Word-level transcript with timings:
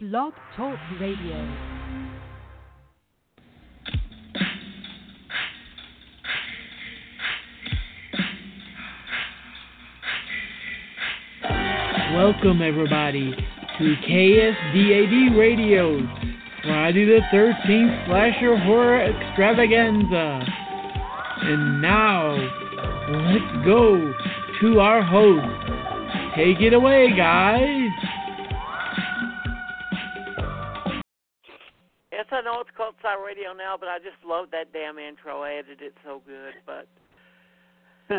Blog 0.00 0.32
Talk 0.56 0.78
Radio. 1.00 1.34
Welcome, 12.14 12.62
everybody, 12.62 13.34
to 13.78 13.94
KSDAD 14.08 15.36
Radio, 15.36 15.98
Friday 16.62 17.04
the 17.04 17.18
13th 17.32 18.06
Slasher 18.06 18.56
Horror 18.56 19.00
Extravaganza. 19.00 20.46
And 21.42 21.82
now, 21.82 22.36
let's 23.32 23.66
go 23.66 24.14
to 24.60 24.78
our 24.78 25.02
host. 25.02 25.44
Take 26.36 26.60
it 26.60 26.72
away, 26.72 27.08
guys. 27.16 27.77
Radio 33.48 33.56
now, 33.56 33.76
but 33.78 33.88
I 33.88 33.98
just 33.98 34.20
love 34.26 34.46
that 34.52 34.72
damn 34.72 34.98
intro. 34.98 35.42
I 35.42 35.54
edited 35.54 35.80
it 35.82 35.94
so 36.04 36.20
good, 36.26 36.54
but 36.66 36.86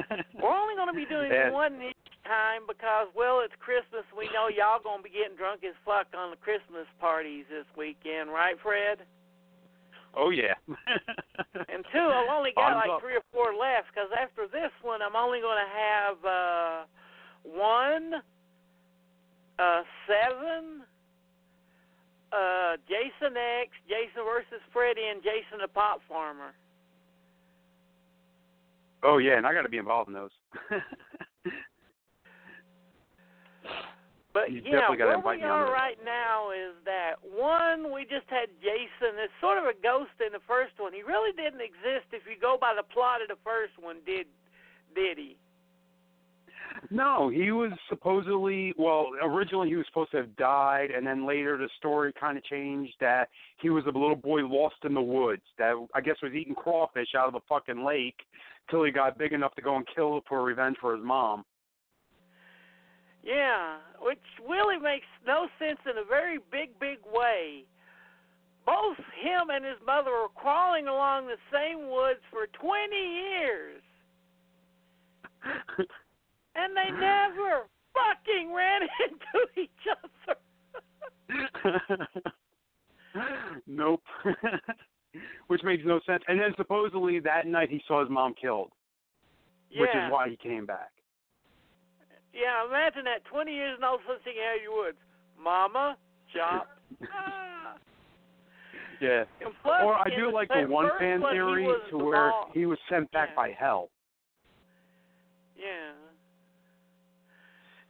we're 0.41 0.49
only 0.57 0.75
going 0.75 0.87
to 0.89 0.93
be 0.97 1.05
doing 1.05 1.31
Yeah. 1.31 1.51
one 1.51 1.81
each 1.81 1.95
time 2.25 2.61
because, 2.67 3.07
well, 3.15 3.41
it's 3.45 3.53
Christmas. 3.59 4.05
We 4.17 4.25
know 4.33 4.49
y'all 4.49 4.81
going 4.81 4.99
to 4.99 5.03
be 5.03 5.09
getting 5.13 5.37
drunk 5.37 5.61
as 5.63 5.75
fuck 5.85 6.07
on 6.17 6.31
the 6.31 6.37
Christmas 6.37 6.85
parties 6.99 7.45
this 7.49 7.65
weekend, 7.77 8.29
right, 8.29 8.55
Fred? 8.61 9.05
Oh 10.17 10.29
yeah. 10.31 10.57
And 11.69 11.85
two, 11.93 11.99
I've 12.01 12.29
only 12.33 12.51
got 12.55 12.73
Bottoms 12.73 12.81
like 12.81 12.95
up. 12.97 13.01
three 13.01 13.15
or 13.15 13.25
four 13.31 13.53
left 13.53 13.93
because 13.93 14.09
after 14.17 14.47
this 14.47 14.71
one, 14.81 15.01
I'm 15.01 15.15
only 15.15 15.39
going 15.41 15.57
to 15.61 15.69
have 15.69 16.17
uh, 16.25 16.77
one, 17.43 18.13
uh, 19.59 19.81
seven, 20.09 20.81
uh, 22.31 22.77
Jason 22.87 23.35
X, 23.35 23.71
Jason 23.87 24.23
versus 24.25 24.61
Freddy, 24.71 25.07
and 25.09 25.21
Jason 25.21 25.59
the 25.61 25.67
Pop 25.67 26.01
Farmer. 26.07 26.53
oh 29.03 29.17
yeah, 29.17 29.37
and 29.37 29.45
I 29.45 29.53
got 29.53 29.63
to 29.63 29.69
be 29.69 29.77
involved 29.77 30.09
in 30.09 30.13
those. 30.13 30.31
But 34.39 34.51
You 34.51 34.61
where 34.95 35.17
we 35.17 35.41
are 35.41 35.71
right 35.73 35.97
now 36.05 36.51
is 36.51 36.77
that 36.85 37.17
one, 37.17 37.91
we 37.91 38.03
just 38.03 38.29
had 38.29 38.47
Jason. 38.61 39.17
It's 39.17 39.33
sort 39.41 39.57
of 39.57 39.65
a 39.65 39.73
ghost 39.81 40.13
in 40.21 40.31
the 40.31 40.45
first 40.45 40.77
one. 40.77 40.93
He 40.93 41.01
really 41.01 41.33
didn't 41.33 41.61
exist 41.61 42.13
if 42.13 42.23
you 42.29 42.37
go 42.39 42.55
by 42.55 42.77
the 42.77 42.85
plot 42.85 43.21
of 43.21 43.27
the 43.27 43.41
first 43.43 43.73
one. 43.81 43.97
Did 44.05 44.27
did 44.93 45.17
he? 45.17 45.35
No, 46.89 47.29
he 47.29 47.51
was 47.51 47.71
supposedly 47.89 48.73
well. 48.77 49.07
Originally, 49.21 49.69
he 49.69 49.75
was 49.75 49.85
supposed 49.87 50.11
to 50.11 50.17
have 50.17 50.35
died, 50.35 50.89
and 50.91 51.05
then 51.05 51.27
later 51.27 51.57
the 51.57 51.69
story 51.77 52.13
kind 52.19 52.37
of 52.37 52.43
changed 52.43 52.93
that 52.99 53.29
he 53.61 53.69
was 53.69 53.83
a 53.85 53.97
little 53.97 54.15
boy 54.15 54.41
lost 54.41 54.75
in 54.83 54.93
the 54.93 55.01
woods 55.01 55.41
that 55.57 55.73
I 55.93 56.01
guess 56.01 56.15
was 56.21 56.33
eating 56.33 56.55
crawfish 56.55 57.09
out 57.17 57.27
of 57.27 57.35
a 57.35 57.41
fucking 57.47 57.83
lake 57.83 58.15
till 58.69 58.83
he 58.83 58.91
got 58.91 59.17
big 59.17 59.33
enough 59.33 59.55
to 59.55 59.61
go 59.61 59.75
and 59.75 59.85
kill 59.95 60.21
for 60.27 60.43
revenge 60.43 60.77
for 60.79 60.95
his 60.95 61.03
mom. 61.03 61.43
Yeah, 63.23 63.77
which 64.01 64.19
really 64.47 64.77
makes 64.77 65.07
no 65.27 65.47
sense 65.59 65.79
in 65.85 65.97
a 65.97 66.05
very 66.07 66.39
big, 66.51 66.79
big 66.79 66.99
way. 67.11 67.65
Both 68.65 68.97
him 68.97 69.49
and 69.51 69.65
his 69.65 69.77
mother 69.85 70.11
were 70.11 70.29
crawling 70.35 70.87
along 70.87 71.27
the 71.27 71.37
same 71.51 71.89
woods 71.89 72.21
for 72.31 72.47
20 72.47 72.95
years, 72.95 73.81
and 76.63 76.75
they 76.75 76.91
never 76.91 77.67
fucking 77.93 78.53
ran 78.53 78.81
into 79.07 79.61
each 79.61 79.85
other. 79.91 80.37
nope. 83.67 84.03
Which 85.47 85.61
makes 85.63 85.83
no 85.85 85.99
sense. 86.05 86.23
And 86.27 86.39
then 86.39 86.53
supposedly 86.57 87.19
that 87.21 87.47
night 87.47 87.69
he 87.69 87.81
saw 87.87 88.01
his 88.01 88.09
mom 88.09 88.33
killed, 88.39 88.71
which 89.75 89.89
is 89.89 90.11
why 90.11 90.29
he 90.29 90.37
came 90.37 90.65
back. 90.65 90.91
Yeah, 92.33 92.65
imagine 92.67 93.03
that. 93.05 93.25
20 93.25 93.51
years 93.51 93.73
and 93.75 93.83
all 93.83 93.95
of 93.95 94.01
a 94.01 94.03
sudden 94.05 94.21
singing 94.23 94.41
out 94.41 94.77
woods. 94.77 94.97
Mama, 95.41 95.97
chopped. 96.33 96.69
ah. 97.11 97.75
Yeah. 99.01 99.23
Plus, 99.63 99.81
Or 99.83 99.95
I 99.95 100.09
do 100.15 100.31
like 100.31 100.49
the 100.49 100.65
one 100.67 100.89
fan 100.99 101.21
theory 101.31 101.67
to 101.89 101.97
where 101.97 102.31
he 102.53 102.65
was 102.67 102.77
sent 102.89 103.09
back 103.11 103.29
Yeah. 103.31 103.35
by 103.35 103.51
hell. 103.57 103.89
Yeah. 105.57 105.93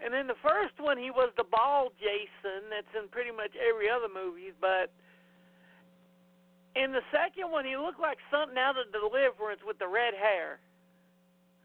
And 0.04 0.16
in 0.16 0.28
the 0.28 0.40
first 0.42 0.80
one, 0.80 0.98
he 0.98 1.12
was 1.12 1.32
the 1.36 1.44
bald 1.44 1.92
Jason 2.00 2.72
that's 2.72 2.90
in 2.96 3.10
pretty 3.10 3.32
much 3.32 3.52
every 3.60 3.90
other 3.90 4.08
movie, 4.08 4.56
but 4.60 4.92
in 6.76 6.92
the 6.92 7.04
second 7.12 7.52
one, 7.52 7.66
he 7.66 7.76
looked 7.76 8.00
like 8.00 8.18
something 8.32 8.58
out 8.58 8.76
of 8.80 8.92
Deliverance 8.92 9.62
with 9.66 9.78
the 9.80 9.88
red 9.88 10.14
hair. 10.14 10.60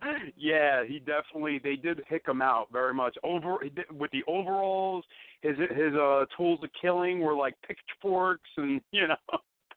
yeah, 0.37 0.85
he 0.85 0.99
definitely 0.99 1.61
they 1.63 1.77
did 1.77 2.03
hick 2.09 2.27
him 2.27 2.43
out 2.43 2.69
very 2.73 2.95
much. 2.95 3.17
Over 3.23 3.59
with 3.93 4.11
the 4.11 4.23
overalls, 4.27 5.05
his 5.41 5.57
his 5.57 5.95
uh 5.95 6.25
tools 6.37 6.61
of 6.63 6.71
killing 6.81 7.21
were 7.21 7.35
like 7.35 7.55
pitchforks 7.67 8.51
and 8.57 8.81
you 8.93 9.09
know 9.09 9.17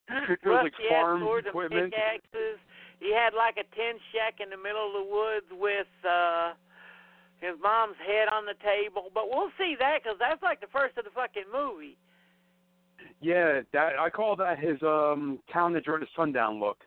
it 0.09 0.39
was 0.43 0.63
like 0.63 0.73
farm 0.89 1.23
equipment. 1.23 1.93
pickaxes. 1.93 2.59
He 2.99 3.13
had 3.13 3.33
like 3.33 3.57
a 3.57 3.75
tin 3.75 3.99
shack 4.11 4.39
in 4.41 4.49
the 4.49 4.57
middle 4.57 4.87
of 4.87 4.93
the 4.93 5.11
woods 5.11 5.45
with 5.51 5.87
uh 6.03 6.53
his 7.39 7.55
mom's 7.61 7.97
head 8.01 8.27
on 8.31 8.45
the 8.45 8.57
table. 8.63 9.09
But 9.13 9.29
we'll 9.29 9.51
see 9.57 9.75
that 9.79 10.03
because 10.03 10.17
that's 10.19 10.41
like 10.41 10.61
the 10.61 10.71
first 10.71 10.97
of 10.97 11.05
the 11.05 11.11
fucking 11.11 11.49
movie. 11.53 11.97
Yeah, 13.21 13.61
that 13.73 13.97
I 13.99 14.09
call 14.09 14.35
that 14.37 14.59
his 14.59 14.81
um 14.81 15.39
town 15.51 15.73
that 15.73 15.85
dreaded 15.85 16.07
sundown 16.15 16.59
look. 16.59 16.77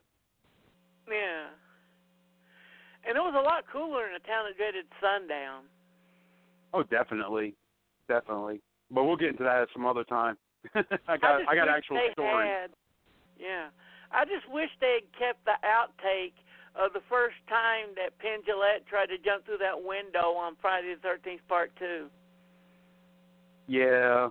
Yeah. 1.08 1.50
And 3.06 3.16
it 3.16 3.20
was 3.20 3.34
a 3.34 3.42
lot 3.42 3.64
cooler 3.72 4.06
in 4.06 4.12
the 4.12 4.26
town 4.26 4.44
that 4.46 4.56
dreaded 4.56 4.84
sundown. 5.00 5.64
Oh, 6.74 6.82
definitely, 6.84 7.54
definitely. 8.06 8.60
But 8.90 9.04
we'll 9.04 9.16
get 9.16 9.30
into 9.30 9.44
that 9.44 9.62
at 9.62 9.68
some 9.72 9.86
other 9.86 10.04
time. 10.04 10.36
I 10.74 11.16
got 11.16 11.40
just 11.40 11.48
I, 11.48 11.54
got 11.54 11.68
actual 11.68 11.98
story. 12.12 12.46
Had, 12.46 12.70
yeah. 13.38 13.68
I 14.12 14.24
just 14.24 14.46
wish 14.50 14.68
they 14.80 15.00
had 15.00 15.08
kept 15.18 15.44
the 15.46 15.56
outtake 15.64 16.36
of 16.76 16.92
the 16.92 17.00
first 17.08 17.36
time 17.48 17.88
that 17.96 18.16
Penn 18.18 18.40
Jillette 18.46 18.86
tried 18.88 19.06
to 19.06 19.18
jump 19.18 19.44
through 19.44 19.58
that 19.58 19.76
window 19.82 20.32
on 20.38 20.56
Friday 20.60 20.94
the 20.94 21.06
13th, 21.08 21.40
Part 21.48 21.72
2. 21.78 22.06
Yeah, 23.66 24.28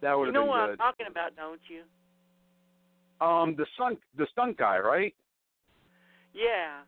that 0.00 0.14
would 0.18 0.26
You 0.26 0.32
know 0.32 0.42
been 0.42 0.48
what 0.48 0.66
good. 0.66 0.70
I'm 0.72 0.76
talking 0.78 1.06
about, 1.08 1.36
don't 1.36 1.60
you? 1.68 1.82
Um, 3.24 3.54
the 3.56 3.66
stunt 3.74 3.98
the 4.16 4.26
stunt 4.32 4.56
guy, 4.58 4.78
right? 4.78 5.14
Yeah. 6.34 6.80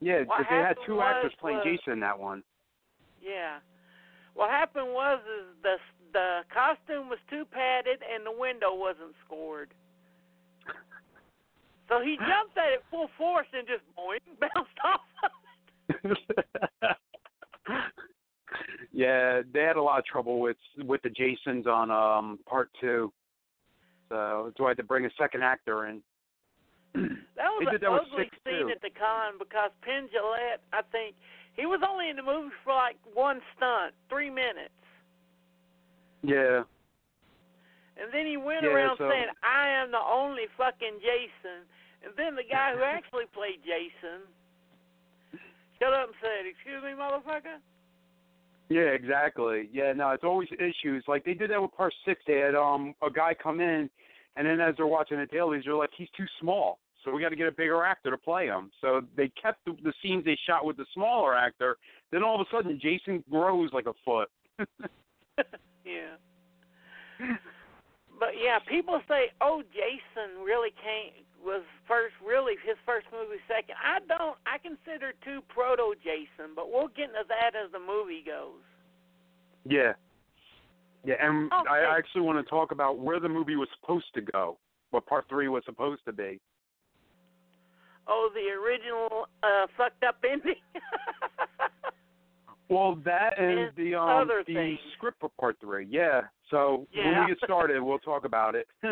Yeah, 0.00 0.22
What 0.24 0.46
they 0.50 0.56
had 0.56 0.76
two 0.84 0.96
was- 0.96 1.04
actors 1.16 1.34
playing 1.40 1.58
was- 1.58 1.64
Jason 1.66 1.94
in 1.94 2.00
that 2.00 2.18
one. 2.18 2.42
Yeah. 3.20 3.60
What 4.34 4.50
happened 4.50 4.92
was 4.92 5.20
is 5.26 5.46
the 5.62 5.78
the 6.12 6.44
costume 6.52 7.08
was 7.08 7.18
too 7.30 7.44
padded 7.46 8.02
and 8.02 8.26
the 8.26 8.32
window 8.32 8.74
wasn't 8.74 9.14
scored. 9.24 9.72
So 11.92 12.00
he 12.02 12.16
jumped 12.16 12.56
at 12.56 12.72
it 12.72 12.82
full 12.90 13.08
force 13.18 13.46
and 13.52 13.66
just 13.66 13.82
boing, 13.96 14.20
bounced 14.40 14.78
off 14.84 15.00
of 16.04 16.10
it. 16.10 16.96
yeah, 18.92 19.42
they 19.52 19.60
had 19.60 19.76
a 19.76 19.82
lot 19.82 19.98
of 19.98 20.04
trouble 20.06 20.40
with 20.40 20.56
with 20.84 21.02
the 21.02 21.10
Jasons 21.10 21.66
on 21.66 21.90
um 21.90 22.38
part 22.48 22.70
two. 22.80 23.12
So 24.08 24.44
that's 24.46 24.58
why 24.58 24.66
I 24.66 24.70
had 24.70 24.76
to 24.78 24.82
bring 24.84 25.04
a 25.06 25.10
second 25.18 25.42
actor 25.42 25.86
in. 25.88 26.02
That 27.36 27.48
was 27.58 27.66
an 27.74 27.80
that 27.80 27.90
ugly 27.90 28.30
scene 28.44 28.68
too. 28.68 28.70
at 28.70 28.80
the 28.82 28.90
con 28.92 29.34
because 29.40 29.70
Penn 29.82 30.06
Jillette, 30.14 30.60
I 30.72 30.82
think, 30.92 31.16
he 31.56 31.66
was 31.66 31.80
only 31.82 32.08
in 32.08 32.14
the 32.16 32.22
movie 32.22 32.54
for 32.62 32.72
like 32.72 32.96
one 33.14 33.40
stunt, 33.56 33.94
three 34.08 34.30
minutes. 34.30 34.76
Yeah. 36.22 36.62
And 37.96 38.12
then 38.12 38.26
he 38.26 38.36
went 38.36 38.62
Yeah, 38.62 38.70
around 38.76 38.98
so- 38.98 39.08
saying, 39.10 39.26
I 39.42 39.68
am 39.68 39.90
the 39.90 39.98
only 40.04 40.44
fucking 40.56 41.00
Jason. 41.00 41.66
And 42.04 42.12
then 42.16 42.34
the 42.34 42.42
guy 42.48 42.74
who 42.74 42.82
actually 42.82 43.24
played 43.32 43.62
Jason 43.62 44.26
shut 45.78 45.92
up 45.92 46.08
and 46.08 46.18
said, 46.20 46.46
Excuse 46.46 46.82
me, 46.82 46.98
motherfucker? 46.98 47.62
Yeah, 48.68 48.96
exactly. 48.96 49.68
Yeah, 49.72 49.92
no, 49.92 50.10
it's 50.10 50.24
always 50.24 50.48
issues. 50.52 51.04
Like 51.06 51.24
they 51.24 51.34
did 51.34 51.50
that 51.50 51.60
with 51.60 51.72
part 51.72 51.92
six. 52.06 52.22
They 52.26 52.38
had 52.38 52.54
um 52.54 52.94
a 53.02 53.10
guy 53.10 53.34
come 53.34 53.60
in, 53.60 53.90
and 54.36 54.46
then 54.46 54.60
as 54.60 54.74
they're 54.76 54.86
watching 54.86 55.18
the 55.18 55.26
dailies, 55.26 55.64
they're 55.64 55.74
like, 55.74 55.90
he's 55.96 56.08
too 56.16 56.24
small, 56.40 56.78
so 57.04 57.12
we 57.12 57.20
got 57.20 57.28
to 57.30 57.36
get 57.36 57.48
a 57.48 57.52
bigger 57.52 57.84
actor 57.84 58.10
to 58.10 58.16
play 58.16 58.46
him. 58.46 58.70
So 58.80 59.02
they 59.16 59.30
kept 59.40 59.64
the, 59.66 59.76
the 59.82 59.92
scenes 60.02 60.24
they 60.24 60.38
shot 60.46 60.64
with 60.64 60.76
the 60.78 60.86
smaller 60.94 61.36
actor. 61.36 61.76
Then 62.10 62.22
all 62.22 62.40
of 62.40 62.46
a 62.46 62.56
sudden, 62.56 62.80
Jason 62.80 63.22
grows 63.30 63.70
like 63.72 63.86
a 63.86 63.94
foot. 64.04 64.30
yeah. 65.84 66.16
But 68.18 68.30
yeah, 68.42 68.58
people 68.68 69.00
say, 69.08 69.32
"Oh, 69.40 69.62
Jason 69.74 70.44
really 70.44 70.70
came 70.82 71.24
was 71.44 71.62
first, 71.88 72.14
really 72.24 72.54
his 72.64 72.76
first 72.86 73.06
movie 73.12 73.40
second. 73.48 73.74
I 73.82 73.98
don't. 74.06 74.36
I 74.46 74.58
consider 74.58 75.12
two 75.24 75.40
proto 75.48 75.94
Jason, 76.02 76.54
but 76.54 76.70
we'll 76.70 76.88
get 76.88 77.08
into 77.10 77.24
that 77.28 77.52
as 77.58 77.70
the 77.72 77.78
movie 77.80 78.22
goes. 78.24 78.62
yeah. 79.64 79.92
Yeah, 81.04 81.16
and 81.20 81.52
Okay. 81.52 81.68
I 81.68 81.98
actually 81.98 82.20
want 82.20 82.38
to 82.38 82.48
talk 82.48 82.70
about 82.70 82.98
where 82.98 83.18
the 83.18 83.28
movie 83.28 83.56
was 83.56 83.66
supposed 83.80 84.06
to 84.14 84.20
go, 84.20 84.56
what 84.90 85.04
part 85.04 85.24
three 85.28 85.48
was 85.48 85.64
supposed 85.64 86.04
to 86.04 86.12
be. 86.12 86.38
Oh, 88.06 88.30
the 88.32 88.50
original 88.50 89.26
uh 89.42 89.66
fucked 89.76 90.04
up 90.04 90.18
ending. 90.28 90.54
Well, 92.68 92.94
that 93.04 93.38
and 93.38 93.58
And 93.58 93.70
the 93.76 93.94
um 93.96 94.08
other 94.08 94.44
the 94.46 94.54
things. 94.54 94.78
script 94.96 95.18
for 95.20 95.28
part 95.38 95.56
three. 95.60 95.86
Yeah. 95.90 96.22
So 96.50 96.86
when 96.94 97.20
we 97.20 97.26
get 97.34 97.38
started, 97.44 97.82
we'll 97.82 97.98
talk 97.98 98.24
about 98.24 98.54
it. 98.54 98.66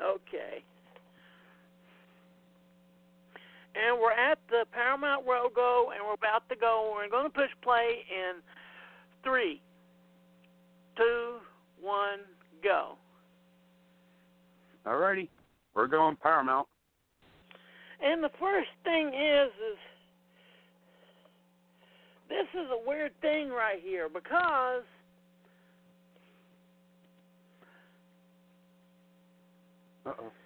okay. 0.00 0.64
And 3.74 3.98
we're 4.00 4.12
at 4.12 4.38
the 4.50 4.64
Paramount 4.72 5.26
logo, 5.26 5.90
and 5.90 6.00
we're 6.06 6.14
about 6.14 6.48
to 6.48 6.56
go. 6.56 6.92
We're 6.94 7.08
going 7.08 7.24
to 7.24 7.30
push 7.30 7.50
play 7.62 8.04
in 8.08 8.40
three, 9.24 9.60
two, 10.96 11.38
one, 11.80 12.20
go. 12.62 12.96
All 14.86 14.96
righty, 14.96 15.28
we're 15.74 15.88
going 15.88 16.16
Paramount. 16.16 16.68
And 18.02 18.22
the 18.22 18.30
first 18.38 18.68
thing 18.84 19.08
is, 19.08 19.48
is 19.48 19.78
this 22.28 22.46
is 22.52 22.68
a 22.70 22.88
weird 22.88 23.12
thing 23.20 23.48
right 23.50 23.80
here 23.82 24.08
because 24.08 24.82
Uh 30.06 30.12
oh. 30.20 30.43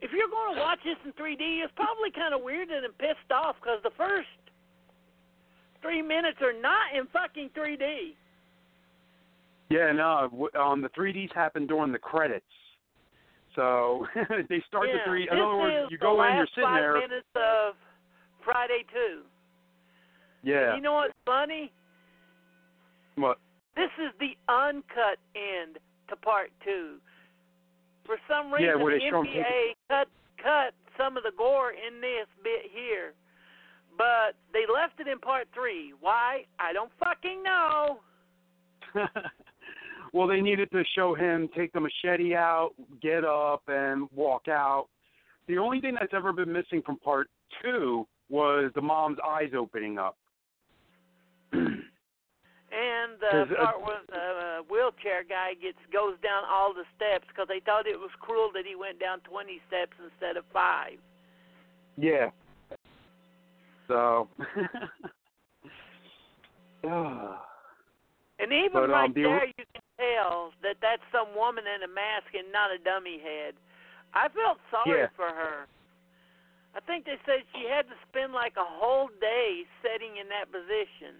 If 0.00 0.10
you're 0.12 0.28
going 0.28 0.54
to 0.54 0.60
watch 0.60 0.78
this 0.84 0.96
in 1.04 1.12
3D, 1.12 1.64
it's 1.64 1.72
probably 1.76 2.10
kind 2.10 2.34
of 2.34 2.40
weirded 2.40 2.84
and 2.84 2.96
pissed 2.98 3.30
off 3.32 3.56
because 3.60 3.78
the 3.82 3.94
first 3.96 4.28
three 5.82 6.02
minutes 6.02 6.38
are 6.42 6.52
not 6.52 6.94
in 6.94 7.06
fucking 7.12 7.50
3D. 7.56 8.14
Yeah, 9.70 9.92
no. 9.92 10.48
Um, 10.58 10.82
the 10.82 10.90
3ds 10.90 11.34
happen 11.34 11.66
during 11.66 11.92
the 11.92 11.98
credits. 11.98 12.44
So 13.54 14.06
they 14.48 14.62
start 14.68 14.88
yeah, 14.88 14.98
the 14.98 15.00
three. 15.06 15.28
In 15.30 15.38
other 15.38 15.56
words, 15.56 15.90
you 15.90 15.98
go 15.98 16.22
in, 16.22 16.36
you're 16.36 16.46
sitting 16.54 16.64
five 16.64 16.80
there. 16.80 16.94
minutes 16.94 17.26
of 17.34 17.74
Friday 18.44 18.84
2. 18.92 19.22
Yeah. 20.44 20.76
You 20.76 20.82
know 20.82 20.94
what's 20.94 21.14
funny? 21.24 21.72
What? 23.16 23.38
This 23.74 23.90
is 23.98 24.12
the 24.20 24.36
uncut 24.52 25.18
end 25.34 25.78
to 26.08 26.16
part 26.16 26.50
two. 26.64 26.96
For 28.06 28.18
some 28.28 28.52
reason, 28.52 28.80
where 28.80 28.94
the 28.94 29.00
they 29.00 29.10
show 29.10 29.20
'em 29.20 29.26
MPA 29.26 29.74
cut 29.88 30.08
cut 30.42 30.74
some 30.96 31.16
of 31.16 31.22
the 31.22 31.32
gore 31.36 31.72
in 31.72 32.00
this 32.00 32.26
bit 32.42 32.70
here, 32.70 33.14
but 33.98 34.36
they 34.52 34.64
left 34.72 35.00
it 35.00 35.08
in 35.08 35.18
part 35.18 35.48
three. 35.52 35.92
Why? 36.00 36.46
I 36.58 36.72
don't 36.72 36.92
fucking 36.98 37.42
know. 37.42 38.00
well, 40.12 40.26
they 40.26 40.40
needed 40.40 40.70
to 40.72 40.82
show 40.94 41.14
him 41.14 41.48
take 41.54 41.72
the 41.72 41.80
machete 41.80 42.34
out, 42.34 42.70
get 43.02 43.24
up, 43.24 43.62
and 43.68 44.08
walk 44.14 44.48
out. 44.48 44.86
The 45.48 45.58
only 45.58 45.80
thing 45.80 45.96
that's 45.98 46.14
ever 46.14 46.32
been 46.32 46.52
missing 46.52 46.82
from 46.84 46.98
part 46.98 47.28
two 47.62 48.06
was 48.28 48.72
the 48.74 48.82
mom's 48.82 49.18
eyes 49.24 49.50
opening 49.56 49.98
up. 49.98 50.16
And 52.72 53.14
the 53.20 53.54
uh, 53.54 53.64
part 53.64 53.80
where 53.80 54.00
the 54.08 54.14
uh, 54.18 54.62
wheelchair 54.68 55.22
guy 55.22 55.54
gets 55.54 55.78
goes 55.92 56.18
down 56.22 56.42
all 56.44 56.74
the 56.74 56.82
steps 56.96 57.24
because 57.28 57.46
they 57.48 57.60
thought 57.64 57.86
it 57.86 57.98
was 57.98 58.10
cruel 58.20 58.50
that 58.54 58.66
he 58.66 58.74
went 58.74 58.98
down 58.98 59.20
20 59.20 59.60
steps 59.68 59.92
instead 60.02 60.36
of 60.36 60.44
five. 60.52 60.98
yeah. 61.96 62.30
So. 63.88 64.28
And 68.38 68.52
even 68.52 68.68
But, 68.76 68.84
um, 68.84 68.90
right 68.90 69.14
the- 69.14 69.22
there, 69.24 69.46
you 69.48 69.64
can 69.72 69.80
tell 69.96 70.52
that 70.60 70.76
that's 70.84 71.00
some 71.10 71.32
woman 71.34 71.64
in 71.64 71.82
a 71.82 71.88
mask 71.88 72.28
and 72.36 72.52
not 72.52 72.68
a 72.68 72.76
dummy 72.76 73.16
head. 73.18 73.54
I 74.12 74.28
felt 74.28 74.60
sorry 74.70 75.00
Yeah. 75.00 75.08
for 75.16 75.28
her. 75.32 75.64
I 76.76 76.80
think 76.84 77.06
they 77.06 77.16
said 77.24 77.40
she 77.56 77.64
had 77.64 77.88
to 77.88 77.96
spend 78.08 78.34
like 78.34 78.52
a 78.60 78.64
whole 78.64 79.08
day 79.24 79.64
sitting 79.80 80.18
in 80.20 80.28
that 80.28 80.52
position. 80.52 81.16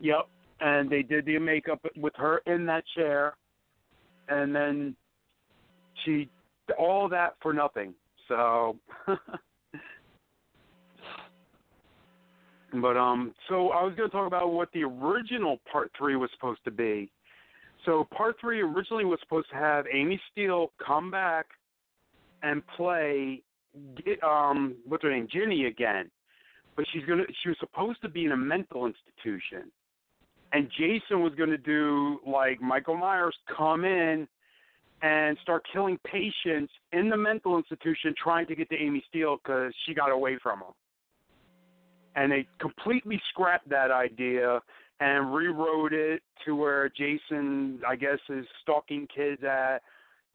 Yep. 0.00 0.28
And 0.60 0.90
they 0.90 1.02
did 1.02 1.24
the 1.24 1.38
makeup 1.38 1.80
with 1.96 2.14
her 2.16 2.42
in 2.46 2.66
that 2.66 2.84
chair, 2.94 3.34
and 4.28 4.54
then 4.54 4.94
she 6.04 6.28
all 6.78 7.08
that 7.08 7.36
for 7.40 7.54
nothing. 7.54 7.94
So. 8.28 8.76
but 12.74 12.96
um, 12.96 13.34
so 13.48 13.70
I 13.70 13.82
was 13.82 13.94
going 13.96 14.10
to 14.10 14.14
talk 14.14 14.26
about 14.26 14.52
what 14.52 14.68
the 14.72 14.84
original 14.84 15.58
part 15.70 15.90
three 15.96 16.16
was 16.16 16.28
supposed 16.34 16.62
to 16.64 16.70
be. 16.70 17.10
So 17.86 18.06
part 18.14 18.36
three 18.40 18.60
originally 18.60 19.06
was 19.06 19.18
supposed 19.22 19.48
to 19.50 19.56
have 19.56 19.86
Amy 19.92 20.20
Steele 20.30 20.70
come 20.84 21.10
back 21.10 21.46
and 22.42 22.62
play 22.76 23.42
get, 24.04 24.22
um 24.22 24.74
what's 24.86 25.02
her 25.02 25.10
name 25.10 25.28
Ginny 25.30 25.66
again, 25.66 26.10
but 26.76 26.84
she's 26.92 27.04
gonna 27.06 27.24
she 27.42 27.48
was 27.48 27.58
supposed 27.58 28.02
to 28.02 28.08
be 28.08 28.24
in 28.24 28.32
a 28.32 28.36
mental 28.36 28.86
institution 28.86 29.70
and 30.52 30.68
Jason 30.76 31.22
was 31.22 31.32
going 31.36 31.50
to 31.50 31.58
do 31.58 32.18
like 32.26 32.60
Michael 32.60 32.96
Myers 32.96 33.36
come 33.56 33.84
in 33.84 34.26
and 35.02 35.38
start 35.42 35.64
killing 35.72 35.98
patients 36.04 36.72
in 36.92 37.08
the 37.08 37.16
mental 37.16 37.56
institution 37.56 38.14
trying 38.22 38.46
to 38.46 38.54
get 38.54 38.68
to 38.70 38.76
Amy 38.76 39.02
Steele 39.08 39.38
because 39.42 39.72
she 39.86 39.94
got 39.94 40.10
away 40.10 40.38
from 40.42 40.58
him. 40.58 40.72
And 42.16 42.32
they 42.32 42.46
completely 42.58 43.20
scrapped 43.30 43.68
that 43.70 43.90
idea 43.90 44.60
and 44.98 45.34
rewrote 45.34 45.92
it 45.92 46.22
to 46.44 46.54
where 46.54 46.90
Jason, 46.90 47.80
I 47.86 47.96
guess, 47.96 48.18
is 48.28 48.44
stalking 48.62 49.06
kids 49.14 49.42
at 49.42 49.78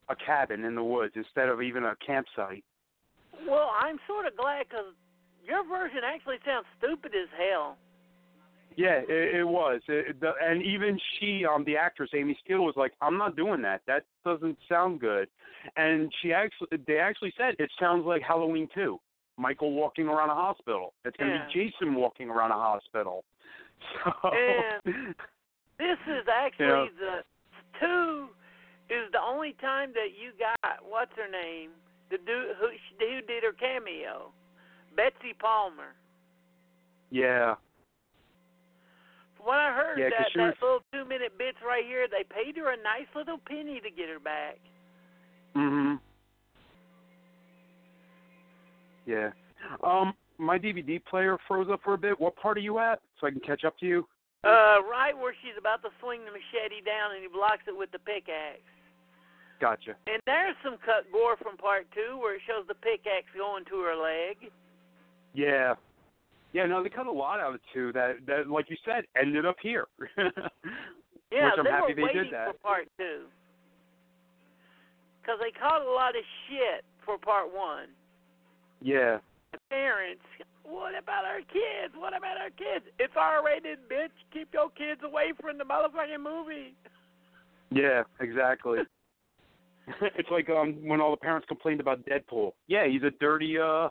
a 0.09 0.15
cabin 0.15 0.63
in 0.63 0.73
the 0.73 0.83
woods 0.83 1.13
instead 1.15 1.49
of 1.49 1.61
even 1.61 1.83
a 1.83 1.95
campsite. 2.05 2.63
Well, 3.47 3.69
I'm 3.79 3.99
sort 4.07 4.25
of 4.25 4.35
glad 4.37 4.65
because 4.67 4.93
your 5.45 5.67
version 5.67 5.99
actually 6.03 6.37
sounds 6.45 6.65
stupid 6.79 7.11
as 7.13 7.29
hell. 7.37 7.77
Yeah, 8.77 8.99
it, 9.07 9.35
it 9.35 9.43
was, 9.47 9.81
it, 9.87 10.19
the, 10.19 10.31
and 10.41 10.61
even 10.61 10.99
she, 11.19 11.45
um, 11.45 11.63
the 11.65 11.77
actress 11.77 12.09
Amy 12.13 12.37
Steele, 12.43 12.63
was 12.65 12.75
like, 12.75 12.91
"I'm 13.01 13.17
not 13.17 13.35
doing 13.35 13.61
that. 13.61 13.81
That 13.87 14.03
doesn't 14.25 14.57
sound 14.67 14.99
good." 14.99 15.27
And 15.77 16.11
she 16.21 16.33
actually, 16.33 16.67
they 16.85 16.97
actually 16.97 17.33
said 17.37 17.55
it 17.57 17.71
sounds 17.79 18.05
like 18.05 18.21
Halloween 18.21 18.67
too. 18.75 18.99
Michael 19.37 19.73
walking 19.73 20.07
around 20.07 20.29
a 20.29 20.35
hospital. 20.35 20.93
It's 21.03 21.17
gonna 21.17 21.31
Yeah. 21.33 21.47
be 21.53 21.69
Jason 21.71 21.95
walking 21.95 22.29
around 22.29 22.51
a 22.51 22.55
hospital. 22.55 23.23
So, 24.03 24.29
And- 24.29 25.15
This 25.77 25.97
is 26.07 26.25
actually 26.31 26.89
the 26.97 27.23
two 27.79 28.29
is 28.89 29.11
the 29.11 29.19
only 29.19 29.53
time 29.59 29.91
that 29.93 30.09
you 30.21 30.31
got 30.39 30.79
what's 30.87 31.11
her 31.17 31.29
name 31.29 31.71
the 32.09 32.17
dude 32.17 32.55
who 32.59 32.67
who 32.99 33.21
did 33.27 33.43
her 33.43 33.51
cameo, 33.51 34.31
Betsy 34.95 35.33
Palmer. 35.39 35.93
yeah, 37.11 37.55
What 39.45 39.59
I 39.59 39.71
heard, 39.73 39.99
Yeah, 39.99 40.09
that 40.09 40.33
that 40.33 40.41
was- 40.41 40.61
little 40.61 40.83
two 40.91 41.05
minute 41.05 41.37
bits 41.37 41.61
right 41.61 41.85
here, 41.85 42.07
they 42.07 42.23
paid 42.23 42.57
her 42.57 42.71
a 42.71 42.77
nice 42.77 43.05
little 43.13 43.37
penny 43.37 43.79
to 43.79 43.91
get 43.91 44.09
her 44.09 44.17
back. 44.19 44.57
mhm, 45.55 45.99
yeah. 49.05 49.31
Um, 49.83 50.17
my 50.39 50.57
DVD 50.57 50.97
player 50.99 51.37
froze 51.47 51.69
up 51.69 51.81
for 51.83 51.93
a 51.93 51.97
bit. 51.97 52.19
What 52.19 52.35
part 52.37 52.57
are 52.57 52.61
you 52.61 52.79
at, 52.79 53.01
so 53.19 53.27
I 53.27 53.31
can 53.31 53.39
catch 53.39 53.63
up 53.63 53.77
to 53.79 53.85
you? 53.85 54.07
Uh, 54.43 54.81
right 54.89 55.15
where 55.15 55.33
she's 55.41 55.55
about 55.57 55.81
to 55.83 55.89
swing 55.99 56.25
the 56.25 56.31
machete 56.31 56.81
down, 56.81 57.11
and 57.13 57.21
he 57.21 57.27
blocks 57.27 57.67
it 57.67 57.75
with 57.77 57.91
the 57.91 57.99
pickaxe. 57.99 58.61
Gotcha. 59.59 59.95
And 60.07 60.19
there's 60.25 60.55
some 60.63 60.77
cut 60.79 61.09
gore 61.11 61.37
from 61.37 61.55
part 61.55 61.89
two 61.91 62.17
where 62.17 62.35
it 62.35 62.41
shows 62.41 62.65
the 62.67 62.75
pickaxe 62.75 63.31
going 63.37 63.63
to 63.65 63.79
her 63.81 63.95
leg. 63.95 64.51
Yeah. 65.33 65.75
Yeah, 66.55 66.65
no, 66.67 66.81
they 66.81 66.87
cut 66.87 67.05
a 67.05 67.11
lot 67.11 67.41
out 67.41 67.53
of 67.53 67.59
too. 67.73 67.91
That 67.91 68.23
that, 68.27 68.47
like 68.49 68.69
you 68.69 68.77
said, 68.85 69.03
ended 69.19 69.45
up 69.45 69.57
here. 69.61 69.85
Yeah, 71.31 71.45
Which 71.49 71.53
I'm 71.57 71.65
they 71.65 71.71
happy 71.71 71.81
were 71.81 71.95
they 72.07 72.13
did 72.13 72.15
waiting 72.15 72.31
that. 72.31 72.47
for 72.47 72.53
part 72.59 72.87
two. 72.97 73.25
Because 75.19 75.39
they 75.41 75.51
caught 75.59 75.81
a 75.81 75.91
lot 75.91 76.15
of 76.15 76.23
shit 76.47 76.85
for 77.03 77.17
part 77.17 77.51
one. 77.53 77.89
yeah. 78.81 79.17
The 79.51 79.57
parents, 79.69 80.21
what 80.63 80.93
about 80.97 81.25
our 81.25 81.39
kids? 81.39 81.95
What 81.97 82.15
about 82.15 82.37
our 82.37 82.51
kids? 82.51 82.85
It's 82.99 83.13
R-rated, 83.17 83.79
bitch. 83.89 84.13
Keep 84.33 84.53
your 84.53 84.69
kids 84.69 85.01
away 85.03 85.33
from 85.41 85.57
the 85.57 85.63
motherfucking 85.63 86.21
movie. 86.21 86.73
Yeah, 87.71 88.03
exactly. 88.21 88.79
it's 90.17 90.29
like 90.31 90.49
um 90.49 90.77
when 90.87 90.99
all 91.01 91.11
the 91.11 91.17
parents 91.17 91.47
complained 91.47 91.79
about 91.79 92.05
Deadpool. 92.05 92.53
Yeah, 92.67 92.87
he's 92.87 93.03
a 93.03 93.11
dirty 93.19 93.57
uh 93.59 93.89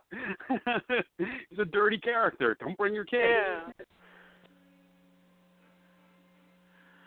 he's 1.18 1.58
a 1.58 1.64
dirty 1.64 1.98
character. 1.98 2.56
Don't 2.60 2.76
bring 2.76 2.94
your 2.94 3.04
kid. 3.04 3.20
Yeah. 3.20 3.84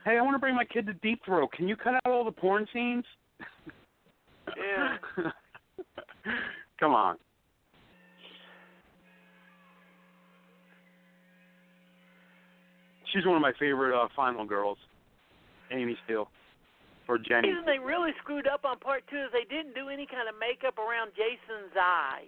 Hey, 0.06 0.17
I 0.17 0.22
want 0.22 0.36
to 0.36 0.39
bring 0.39 0.56
my 0.56 0.63
kid 0.63 0.88
to 0.88 0.94
Deep 0.94 1.20
Throat. 1.25 1.51
Can 1.51 1.67
you 1.67 1.75
cut 1.75 1.96
out 1.96 2.06
all 2.06 2.24
the 2.24 2.32
porn 2.32 2.65
scenes? 2.72 3.03
Yeah. 4.56 4.98
Come 6.79 6.94
on. 6.94 7.17
she's 13.13 13.25
one 13.25 13.36
of 13.36 13.41
my 13.41 13.53
favorite 13.60 13.96
uh, 13.98 14.08
final 14.15 14.46
girls. 14.46 14.77
Amy 15.72 15.98
Steele 16.06 16.29
or 17.08 17.18
The 17.18 17.24
Jenny. 17.26 17.50
reason 17.50 17.66
they 17.66 17.80
really 17.80 18.12
screwed 18.22 18.48
up 18.48 18.66
on 18.66 18.80
part 18.80 19.04
two 19.10 19.18
is 19.18 19.30
they 19.32 19.46
didn't 19.54 19.74
do 19.76 19.90
any 19.90 20.06
kind 20.06 20.28
of 20.28 20.36
makeup 20.40 20.78
around 20.78 21.12
Jason's 21.16 21.74
eye. 21.76 22.26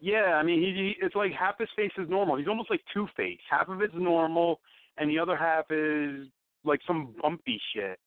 Yeah, 0.00 0.34
I 0.38 0.42
mean, 0.42 0.60
he, 0.60 0.66
he 0.98 1.04
it's 1.04 1.16
like 1.16 1.32
half 1.32 1.58
his 1.58 1.68
face 1.74 1.90
is 1.98 2.08
normal. 2.08 2.36
He's 2.36 2.46
almost 2.46 2.70
like 2.70 2.82
Two 2.94 3.08
Face. 3.16 3.40
Half 3.50 3.68
of 3.68 3.80
it's 3.82 3.94
normal, 3.96 4.60
and 4.98 5.10
the 5.10 5.18
other 5.18 5.36
half 5.36 5.64
is 5.70 6.28
like 6.64 6.80
some 6.86 7.14
bumpy 7.20 7.60
shit. 7.74 7.98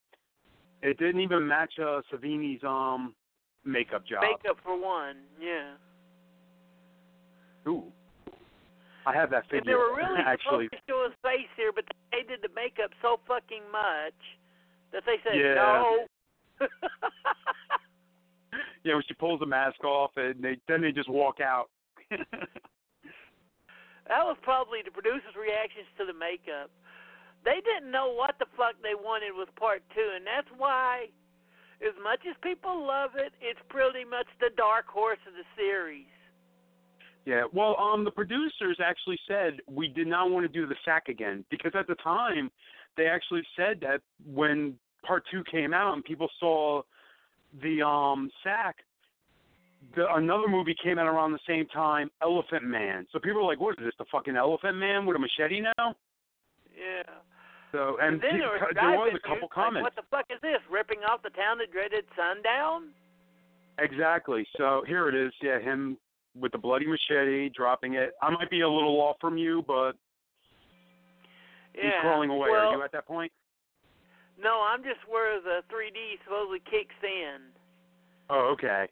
It 0.82 0.98
didn't 0.98 1.20
even 1.22 1.48
match 1.48 1.74
uh, 1.80 2.02
Savini's 2.14 2.64
um 2.64 3.14
makeup 3.66 4.06
job. 4.08 4.22
Makeup 4.22 4.58
for 4.64 4.80
one, 4.80 5.18
yeah. 5.42 5.74
Ooh, 7.68 7.92
I 9.06 9.14
have 9.14 9.30
that 9.32 9.44
And 9.52 9.60
figure 9.62 9.72
they 9.72 9.76
were 9.76 9.96
really 9.96 10.22
actually. 10.26 10.66
supposed 10.66 10.72
to 10.72 10.92
show 10.92 11.04
his 11.10 11.18
face 11.24 11.50
here, 11.58 11.72
but 11.74 11.84
they 12.12 12.22
did 12.24 12.42
the 12.42 12.54
makeup 12.56 12.92
so 13.02 13.20
fucking 13.28 13.64
much 13.72 14.14
that 14.92 15.04
they 15.06 15.18
said 15.24 15.38
Yeah. 15.38 15.54
no. 15.56 16.06
Yeah, 18.84 18.94
when 18.94 19.04
she 19.08 19.16
pulls 19.16 19.40
the 19.40 19.48
mask 19.48 19.84
off, 19.84 20.12
and 20.16 20.44
they 20.44 20.58
then 20.68 20.82
they 20.82 20.92
just 20.92 21.10
walk 21.10 21.40
out. 21.42 21.70
That 24.08 24.22
was 24.22 24.38
probably 24.44 24.86
the 24.86 24.92
producers' 24.94 25.34
reactions 25.34 25.90
to 25.98 26.06
the 26.06 26.14
makeup. 26.14 26.70
They 27.44 27.62
didn't 27.62 27.90
know 27.90 28.14
what 28.14 28.38
the 28.38 28.46
fuck 28.58 28.78
they 28.82 28.94
wanted 28.94 29.34
with 29.34 29.50
part 29.56 29.82
two, 29.94 30.10
and 30.16 30.26
that's 30.26 30.50
why, 30.58 31.10
as 31.82 31.94
much 32.02 32.22
as 32.30 32.36
people 32.42 32.86
love 32.86 33.12
it, 33.18 33.34
it's 33.42 33.60
pretty 33.70 34.06
much 34.06 34.30
the 34.40 34.50
dark 34.58 34.88
horse 34.88 35.22
of 35.28 35.34
the 35.34 35.46
series. 35.58 36.10
Yeah, 37.26 37.46
well, 37.52 37.76
um, 37.82 38.04
the 38.06 38.12
producers 38.12 38.78
actually 38.78 39.18
said 39.28 39.58
we 39.66 39.88
did 39.88 40.06
not 40.06 40.30
want 40.30 40.46
to 40.46 40.52
do 40.52 40.68
the 40.68 40.78
sack 40.86 41.10
again 41.10 41.44
because 41.50 41.74
at 41.74 41.88
the 41.88 41.96
time 41.96 42.52
they 42.98 43.08
actually 43.08 43.44
said 43.56 43.80
that 43.82 44.02
when 44.26 44.76
part 45.06 45.24
two 45.32 45.44
came 45.50 45.74
out 45.74 45.94
and 45.94 46.04
people 46.04 46.30
saw 46.40 46.82
the 47.62 47.82
um 47.86 48.30
sack, 48.44 48.78
the 49.96 50.06
another 50.16 50.48
movie 50.48 50.76
came 50.82 50.98
out 50.98 51.08
around 51.08 51.32
the 51.32 51.40
same 51.48 51.68
time, 51.68 52.10
Elephant 52.22 52.64
Man. 52.64 53.06
So 53.12 53.20
people 53.20 53.42
were 53.42 53.48
like, 53.48 53.60
"What 53.60 53.78
is 53.80 53.86
this? 53.86 53.94
The 53.98 54.06
fucking 54.12 54.36
Elephant 54.36 54.78
Man 54.78 55.06
with 55.06 55.16
a 55.16 55.20
machete 55.20 55.62
now?" 55.62 55.96
Yeah. 56.76 57.14
So 57.72 57.98
and, 58.02 58.22
then 58.22 58.40
there, 58.40 58.48
was 58.48 58.74
there 58.74 58.90
was 58.92 59.12
a 59.16 59.20
couple 59.20 59.36
news, 59.36 59.42
like, 59.42 59.52
comments. 59.52 59.84
what 59.84 59.96
the 59.96 60.08
fuck 60.10 60.26
is 60.30 60.40
this? 60.42 60.60
Ripping 60.72 61.00
off 61.10 61.22
the 61.24 61.30
town 61.32 61.58
that 61.58 61.72
dreaded 61.72 62.06
sundown? 62.16 62.90
Exactly. 63.80 64.48
So 64.58 64.84
here 64.88 65.10
it 65.10 65.16
is. 65.16 65.34
Yeah, 65.42 65.60
him 65.60 65.98
with 66.40 66.52
the 66.52 66.58
bloody 66.58 66.86
machete, 66.88 67.50
dropping 67.50 67.96
it. 67.96 68.14
I 68.22 68.30
might 68.30 68.50
be 68.50 68.62
a 68.62 68.70
little 68.70 69.00
off 69.02 69.18
from 69.20 69.38
you, 69.38 69.64
but 69.68 69.94
Yeah. 71.78 71.84
he's 71.92 72.02
crawling 72.02 72.30
away. 72.30 72.50
Well, 72.52 72.70
Are 72.70 72.76
you 72.76 72.82
at 72.84 72.92
that 72.92 73.08
point? 73.08 73.32
No, 74.42 74.62
I'm 74.68 74.84
just 74.84 75.00
where 75.08 75.40
the 75.40 75.64
3D 75.72 76.20
supposedly 76.24 76.60
kicks 76.70 76.96
in. 77.04 77.40
Oh, 78.30 78.52
okay. 78.54 78.88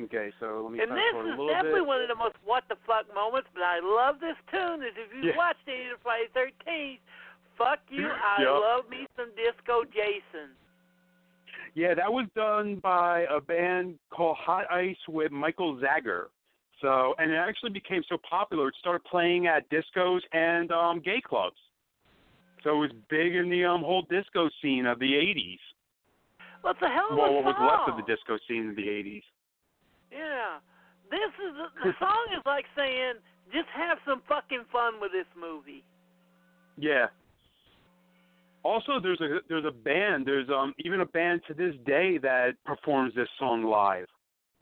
Okay, 0.00 0.32
so 0.40 0.62
let 0.64 0.72
me 0.72 0.80
And 0.80 0.90
this 0.90 1.14
is 1.14 1.38
definitely 1.46 1.80
bit. 1.80 1.86
one 1.86 2.02
of 2.02 2.08
the 2.08 2.16
most 2.16 2.34
what 2.44 2.64
the 2.68 2.76
fuck 2.86 3.06
moments, 3.14 3.48
but 3.54 3.62
I 3.62 3.78
love 3.78 4.18
this 4.18 4.36
tune. 4.50 4.82
Is 4.82 4.90
if 4.96 5.14
you've 5.14 5.26
Yeah. 5.26 5.36
watched 5.36 5.68
any 5.68 5.90
of 5.90 6.00
Friday 6.02 6.26
the 6.32 6.40
13th, 6.40 7.00
fuck 7.56 7.78
you, 7.90 8.10
I 8.10 8.42
Yep. 8.42 8.50
love 8.50 8.88
me 8.88 9.06
some 9.16 9.30
Disco 9.36 9.84
Jason. 9.84 10.56
Yeah, 11.74 11.94
that 11.94 12.12
was 12.12 12.26
done 12.34 12.76
by 12.76 13.22
a 13.30 13.40
band 13.40 13.98
called 14.10 14.36
Hot 14.38 14.70
Ice 14.70 14.98
with 15.08 15.30
Michael 15.30 15.76
Zager. 15.76 16.26
So, 16.80 17.14
and 17.18 17.30
it 17.30 17.36
actually 17.36 17.70
became 17.70 18.02
so 18.08 18.18
popular, 18.28 18.68
it 18.68 18.74
started 18.78 19.04
playing 19.04 19.46
at 19.46 19.68
discos 19.70 20.20
and 20.32 20.72
um 20.72 21.00
gay 21.00 21.20
clubs. 21.20 21.56
So 22.64 22.70
it 22.70 22.78
was 22.78 22.90
big 23.10 23.36
in 23.36 23.50
the 23.50 23.64
um 23.64 23.82
whole 23.82 24.02
disco 24.10 24.48
scene 24.60 24.86
of 24.86 24.98
the 24.98 25.12
80s. 25.12 25.60
What 26.62 26.76
the 26.80 26.88
hell 26.88 27.08
Well, 27.10 27.34
what 27.34 27.44
was 27.44 27.56
left 27.60 27.90
of 27.90 27.96
the 27.96 28.10
disco 28.10 28.38
scene 28.48 28.70
of 28.70 28.76
the 28.76 28.88
80s. 28.88 29.22
Yeah. 30.10 30.58
This 31.10 31.30
is 31.46 31.54
the 31.84 31.92
song 32.00 32.24
is 32.34 32.42
like 32.46 32.64
saying 32.74 33.14
just 33.52 33.68
have 33.68 33.98
some 34.06 34.22
fucking 34.26 34.64
fun 34.72 34.94
with 35.00 35.12
this 35.12 35.28
movie. 35.38 35.84
Yeah. 36.78 37.06
Also, 38.64 38.98
there's 39.00 39.20
a 39.20 39.40
there's 39.48 39.66
a 39.66 39.70
band. 39.70 40.26
There's 40.26 40.48
um 40.48 40.72
even 40.78 41.02
a 41.02 41.06
band 41.06 41.42
to 41.48 41.54
this 41.54 41.74
day 41.84 42.16
that 42.18 42.52
performs 42.64 43.14
this 43.14 43.28
song 43.38 43.64
live. 43.64 44.06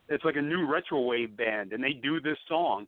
It's 0.09 0.25
like 0.25 0.35
a 0.35 0.41
new 0.41 0.69
retro 0.69 0.99
wave 0.99 1.37
band, 1.37 1.71
and 1.71 1.81
they 1.81 1.93
do 1.93 2.19
this 2.19 2.37
song. 2.49 2.85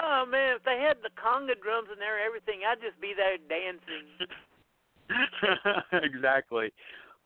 Oh 0.00 0.24
man, 0.28 0.56
if 0.56 0.62
they 0.64 0.78
had 0.86 0.98
the 1.02 1.10
conga 1.20 1.60
drums 1.60 1.88
in 1.92 1.98
there, 1.98 2.18
and 2.18 2.26
everything, 2.26 2.60
I'd 2.66 2.80
just 2.80 3.00
be 3.00 3.12
there 3.16 3.36
dancing. 3.48 4.06
exactly. 6.14 6.72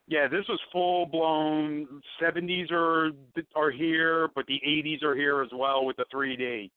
Yeah, 0.09 0.26
this 0.29 0.45
was 0.49 0.59
full 0.73 1.07
blown. 1.07 2.02
Seventies 2.21 2.69
are 2.71 3.11
are 3.55 3.71
here, 3.71 4.29
but 4.35 4.47
the 4.47 4.61
eighties 4.64 5.02
are 5.02 5.14
here 5.14 5.43
as 5.43 5.50
well 5.55 5.85
with 5.85 5.97
the 5.97 6.05
3D. 6.12 6.71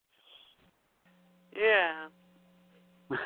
Yeah. 1.56 2.08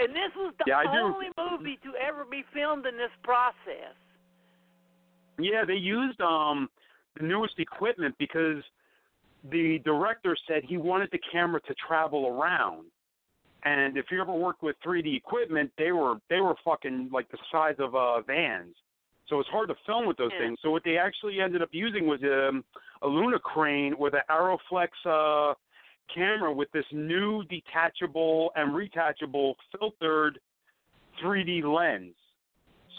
And 0.00 0.10
this 0.10 0.32
was 0.36 0.54
the 0.58 0.64
Yeah, 0.66 0.78
I 0.78 0.84
do. 0.84 0.98
only 0.98 1.26
movie 1.36 1.78
to 1.84 1.92
ever 1.96 2.24
be 2.24 2.44
filmed 2.54 2.86
in 2.86 2.96
this 2.96 3.10
process. 3.22 3.94
yeah, 5.38 5.64
they 5.66 5.74
used 5.74 6.20
um 6.20 6.68
the 7.18 7.26
newest 7.26 7.58
equipment 7.58 8.14
because 8.18 8.62
the 9.50 9.80
director 9.84 10.36
said 10.46 10.62
he 10.64 10.76
wanted 10.76 11.10
the 11.12 11.20
camera 11.32 11.60
to 11.62 11.74
travel 11.74 12.26
around. 12.26 12.86
And 13.64 13.96
if 13.96 14.06
you 14.10 14.20
ever 14.20 14.32
worked 14.32 14.62
with 14.62 14.76
3D 14.86 15.16
equipment, 15.16 15.70
they 15.78 15.92
were 15.92 16.16
they 16.30 16.40
were 16.40 16.54
fucking 16.64 17.10
like 17.12 17.28
the 17.30 17.38
size 17.50 17.74
of 17.78 17.94
uh 17.94 18.20
vans. 18.22 18.76
So 19.28 19.40
it's 19.40 19.48
hard 19.50 19.68
to 19.68 19.74
film 19.84 20.06
with 20.06 20.16
those 20.16 20.30
Yeah. 20.32 20.46
things. 20.46 20.58
So 20.62 20.70
what 20.70 20.84
they 20.84 20.96
actually 20.96 21.40
ended 21.40 21.60
up 21.60 21.68
using 21.72 22.06
was 22.06 22.22
um, 22.22 22.64
a 23.02 23.06
Louma 23.06 23.40
crane 23.40 23.94
with 23.98 24.14
an 24.14 24.22
Arriflex 24.30 24.88
uh 25.04 25.54
camera 26.14 26.52
with 26.52 26.70
this 26.72 26.86
new 26.92 27.44
detachable 27.44 28.50
and 28.56 28.72
retachable 28.72 29.54
filtered 29.72 30.40
3D 31.22 31.62
lens. 31.64 32.14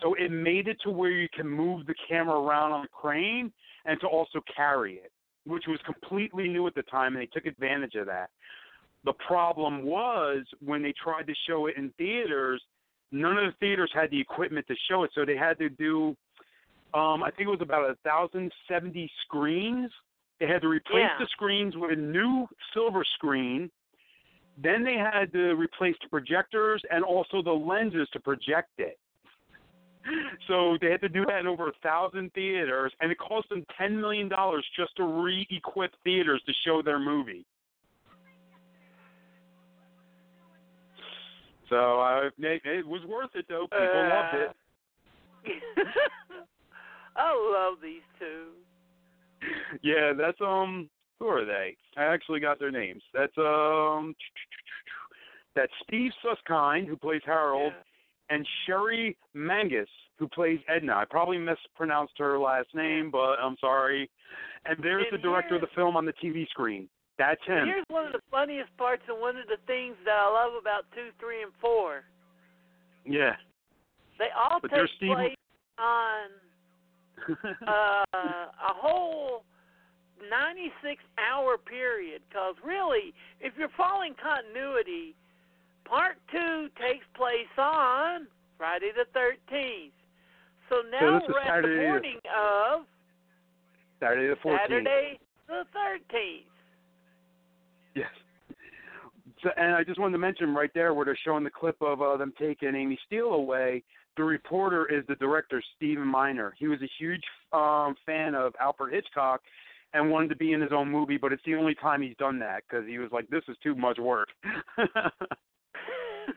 So 0.01 0.13
it 0.13 0.31
made 0.31 0.67
it 0.67 0.77
to 0.83 0.91
where 0.91 1.11
you 1.11 1.27
can 1.33 1.47
move 1.47 1.85
the 1.85 1.95
camera 2.07 2.39
around 2.39 2.71
on 2.71 2.81
the 2.83 2.87
crane 2.89 3.51
and 3.85 3.99
to 4.01 4.07
also 4.07 4.41
carry 4.55 4.95
it, 4.95 5.11
which 5.45 5.63
was 5.67 5.79
completely 5.85 6.47
new 6.47 6.67
at 6.67 6.75
the 6.75 6.83
time, 6.83 7.13
and 7.15 7.21
they 7.21 7.27
took 7.27 7.45
advantage 7.45 7.95
of 7.95 8.05
that. 8.07 8.29
The 9.05 9.13
problem 9.13 9.83
was 9.83 10.45
when 10.63 10.81
they 10.83 10.93
tried 11.01 11.27
to 11.27 11.33
show 11.47 11.67
it 11.67 11.77
in 11.77 11.91
theaters, 11.97 12.61
none 13.11 13.37
of 13.37 13.45
the 13.45 13.57
theaters 13.59 13.91
had 13.93 14.11
the 14.11 14.19
equipment 14.19 14.67
to 14.67 14.75
show 14.89 15.03
it, 15.03 15.11
so 15.15 15.25
they 15.25 15.37
had 15.37 15.57
to 15.59 15.69
do, 15.69 16.15
um, 16.93 17.23
I 17.23 17.31
think 17.31 17.47
it 17.47 17.51
was 17.51 17.61
about 17.61 17.89
a 17.89 17.95
thousand 18.03 18.51
seventy 18.67 19.09
screens. 19.25 19.91
They 20.39 20.47
had 20.47 20.61
to 20.61 20.67
replace 20.67 21.03
Yeah. 21.03 21.17
the 21.19 21.27
screens 21.27 21.75
with 21.75 21.91
a 21.91 21.95
new 21.95 22.47
silver 22.73 23.03
screen. 23.03 23.69
Then 24.57 24.83
they 24.83 24.97
had 24.97 25.31
to 25.33 25.55
replace 25.55 25.95
the 26.01 26.09
projectors 26.09 26.83
and 26.91 27.03
also 27.03 27.41
the 27.41 27.51
lenses 27.53 28.09
to 28.09 28.19
project 28.19 28.71
it. 28.77 28.99
So 30.47 30.77
they 30.81 30.89
had 30.89 31.01
to 31.01 31.09
do 31.09 31.25
that 31.25 31.39
in 31.39 31.47
over 31.47 31.69
a 31.69 31.73
thousand 31.83 32.33
theaters, 32.33 32.91
and 33.01 33.11
it 33.11 33.17
cost 33.19 33.49
them 33.49 33.65
ten 33.77 33.99
million 33.99 34.27
dollars 34.29 34.65
just 34.75 34.95
to 34.97 35.03
re-equip 35.03 35.91
theaters 36.03 36.41
to 36.45 36.53
show 36.65 36.81
their 36.81 36.99
movie. 36.99 37.45
So 41.69 42.01
uh, 42.01 42.29
it, 42.39 42.61
it 42.65 42.87
was 42.87 43.01
worth 43.07 43.29
it 43.35 43.45
though. 43.47 43.67
People 43.71 44.09
loved 44.09 44.35
it. 44.35 44.55
I 47.15 47.31
love 47.53 47.77
these 47.81 48.01
two. 48.17 48.47
Yeah, 49.81 50.13
that's 50.17 50.39
um. 50.41 50.89
Who 51.19 51.27
are 51.27 51.45
they? 51.45 51.75
I 51.97 52.05
actually 52.05 52.39
got 52.39 52.59
their 52.59 52.71
names. 52.71 53.03
That's 53.13 53.37
um. 53.37 54.15
That's 55.55 55.71
Steve 55.83 56.11
Susskind 56.23 56.87
who 56.87 56.95
plays 56.95 57.21
Harold, 57.25 57.73
and 58.29 58.47
Sherry 58.65 59.17
Mangus 59.33 59.89
who 60.19 60.27
plays 60.27 60.59
Edna. 60.67 60.93
I 60.93 61.05
probably 61.09 61.37
mispronounced 61.37 62.13
her 62.17 62.37
last 62.37 62.67
name, 62.75 63.09
but 63.09 63.39
I'm 63.41 63.55
sorry. 63.61 64.09
And 64.65 64.77
there's 64.83 65.05
And 65.09 65.17
the 65.17 65.23
director 65.23 65.55
of 65.55 65.61
the 65.61 65.67
film 65.73 65.95
on 65.95 66.05
the 66.05 66.13
TV 66.13 66.47
screen. 66.49 66.89
That's 67.17 67.41
him. 67.45 67.65
Here's 67.65 67.85
one 67.87 68.05
of 68.05 68.11
the 68.11 68.19
funniest 68.29 68.75
parts 68.77 69.03
and 69.07 69.19
one 69.19 69.37
of 69.37 69.47
the 69.47 69.57
things 69.65 69.95
that 70.05 70.15
I 70.15 70.29
love 70.29 70.53
about 70.59 70.83
two, 70.93 71.09
three, 71.19 71.41
and 71.41 71.51
four. 71.61 72.03
Yeah. 73.05 73.35
They 74.17 74.27
all 74.37 74.59
But 74.61 74.71
take 74.71 74.89
Steve- 74.97 75.15
place 75.15 75.35
on 75.77 76.29
uh, 77.67 78.03
a 78.13 78.73
whole 78.75 79.43
96 80.29 81.01
hour 81.17 81.57
period. 81.57 82.21
Because 82.29 82.55
really, 82.63 83.13
if 83.39 83.53
you're 83.57 83.71
following 83.77 84.15
continuity, 84.21 85.15
part 85.89 86.17
two 86.31 86.67
takes 86.79 87.05
place 87.15 87.49
on 87.57 88.27
Friday 88.57 88.91
the 88.95 89.05
13th. 89.17 89.91
So 90.69 90.75
now 90.91 91.17
is 91.17 91.23
we're 91.27 91.39
at 91.39 91.47
Saturday 91.47 91.75
the 91.75 91.81
the- 91.81 91.87
morning 91.87 92.19
of 92.37 92.85
Saturday 93.99 94.27
the 94.27 94.35
14th. 94.47 94.57
Saturday 94.61 95.19
the 95.47 95.63
13th. 95.75 96.43
Yes. 97.95 98.09
So, 99.43 99.49
and 99.57 99.73
I 99.73 99.83
just 99.83 99.99
wanted 99.99 100.13
to 100.13 100.19
mention 100.19 100.53
right 100.53 100.69
there 100.75 100.93
where 100.93 101.05
they're 101.05 101.17
showing 101.25 101.43
the 101.43 101.49
clip 101.49 101.77
of 101.81 102.01
uh, 102.01 102.17
them 102.17 102.33
taking 102.37 102.75
Amy 102.75 102.99
Steele 103.07 103.33
away. 103.33 103.83
The 104.17 104.23
reporter 104.23 104.85
is 104.93 105.05
the 105.07 105.15
director, 105.15 105.63
Stephen 105.77 106.07
Miner. 106.07 106.53
He 106.57 106.67
was 106.67 106.79
a 106.81 106.89
huge 106.99 107.23
um, 107.53 107.95
fan 108.05 108.35
of 108.35 108.53
Alfred 108.59 108.93
Hitchcock 108.93 109.41
and 109.93 110.11
wanted 110.11 110.27
to 110.29 110.35
be 110.35 110.51
in 110.53 110.61
his 110.61 110.71
own 110.73 110.89
movie, 110.91 111.17
but 111.17 111.31
it's 111.31 111.41
the 111.45 111.55
only 111.55 111.73
time 111.73 112.01
he's 112.01 112.17
done 112.17 112.37
that 112.39 112.63
because 112.69 112.85
he 112.85 112.99
was 112.99 113.09
like, 113.11 113.27
"This 113.29 113.43
is 113.47 113.55
too 113.63 113.75
much 113.75 113.97
work." 113.97 114.27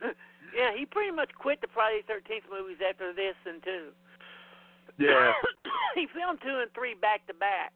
yeah, 0.57 0.77
he 0.77 0.87
pretty 0.87 1.11
much 1.11 1.31
quit 1.39 1.61
the 1.61 1.69
Friday 1.73 2.03
Thirteenth 2.07 2.45
movies 2.51 2.79
after 2.87 3.13
this 3.13 3.35
and 3.47 3.63
two. 3.63 3.89
yeah. 4.99 5.33
he 5.95 6.07
filmed 6.15 6.41
two 6.43 6.59
and 6.61 6.71
three 6.75 6.95
back 6.95 7.27
to 7.27 7.35
back. 7.35 7.73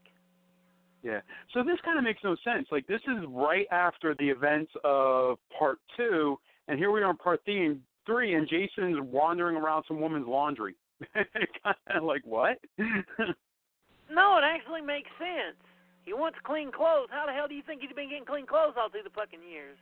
Yeah. 1.03 1.21
So 1.55 1.63
this 1.63 1.79
kind 1.85 1.99
of 1.99 2.05
makes 2.05 2.23
no 2.25 2.37
sense. 2.45 2.67
Like 2.71 2.87
this 2.87 3.01
is 3.07 3.25
right 3.29 3.67
after 3.71 4.15
the 4.19 4.29
events 4.29 4.73
of 4.85 5.39
part 5.57 5.79
two, 5.97 6.39
and 6.69 6.79
here 6.79 6.91
we 6.91 7.03
are 7.03 7.11
in 7.11 7.17
part 7.17 7.41
three, 7.45 7.67
and 7.67 7.81
three, 8.07 8.35
and 8.35 8.49
Jason's 8.49 8.99
wandering 9.01 9.57
around 9.57 9.85
some 9.87 10.01
woman's 10.01 10.27
laundry. 10.27 10.75
kind 11.15 11.77
of 11.95 12.05
like 12.05 12.23
what? 12.25 12.59
no, 12.79 14.39
it 14.39 14.45
actually 14.45 14.81
makes 14.81 15.11
sense. 15.19 15.57
He 16.05 16.15
wants 16.15 16.39
clean 16.45 16.71
clothes. 16.71 17.09
How 17.11 17.27
the 17.27 17.33
hell 17.33 17.49
do 17.49 17.55
you 17.55 17.63
think 17.67 17.83
he's 17.83 17.93
been 17.93 18.09
getting 18.09 18.25
clean 18.25 18.47
clothes 18.47 18.75
all 18.79 18.89
through 18.89 19.03
the 19.03 19.11
fucking 19.11 19.43
years? 19.43 19.77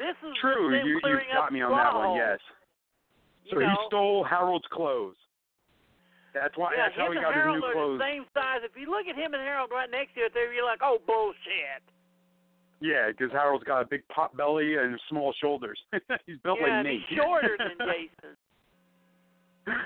This 0.00 0.16
is 0.24 0.32
true. 0.40 0.72
You 0.80 0.96
you 0.96 1.20
got 1.28 1.52
me 1.52 1.60
on 1.60 1.76
that 1.76 1.92
one. 1.92 2.16
Yes. 2.16 2.40
So 3.52 3.60
you 3.60 3.68
he 3.68 3.76
stole 3.92 4.24
Harold's 4.24 4.64
clothes. 4.72 5.20
That's 6.32 6.56
why. 6.56 6.72
Yeah, 6.72 6.88
that's 6.88 6.96
how 6.96 7.12
he 7.12 7.20
got 7.20 7.36
Harold 7.36 7.60
his 7.60 7.60
new 7.60 7.68
are 7.68 7.76
clothes. 7.76 8.00
the 8.00 8.08
same 8.08 8.24
size. 8.32 8.64
If 8.64 8.72
you 8.80 8.88
look 8.88 9.04
at 9.04 9.12
him 9.12 9.36
and 9.36 9.44
Harold 9.44 9.68
right 9.68 9.92
next 9.92 10.16
to 10.16 10.24
each 10.24 10.32
other, 10.32 10.48
you're 10.56 10.64
like, 10.64 10.80
oh 10.80 11.04
bullshit. 11.04 11.84
Yeah, 12.80 13.12
because 13.12 13.28
Harold's 13.28 13.64
got 13.68 13.84
a 13.84 13.84
big 13.84 14.00
pot 14.08 14.34
belly 14.34 14.80
and 14.80 14.98
small 15.10 15.34
shoulders. 15.36 15.78
he's 16.24 16.40
built 16.40 16.56
yeah, 16.64 16.80
like 16.80 16.86
me. 16.86 17.04
he's 17.04 17.18
shorter 17.20 17.60
than 17.60 17.76
Jason. 17.76 18.32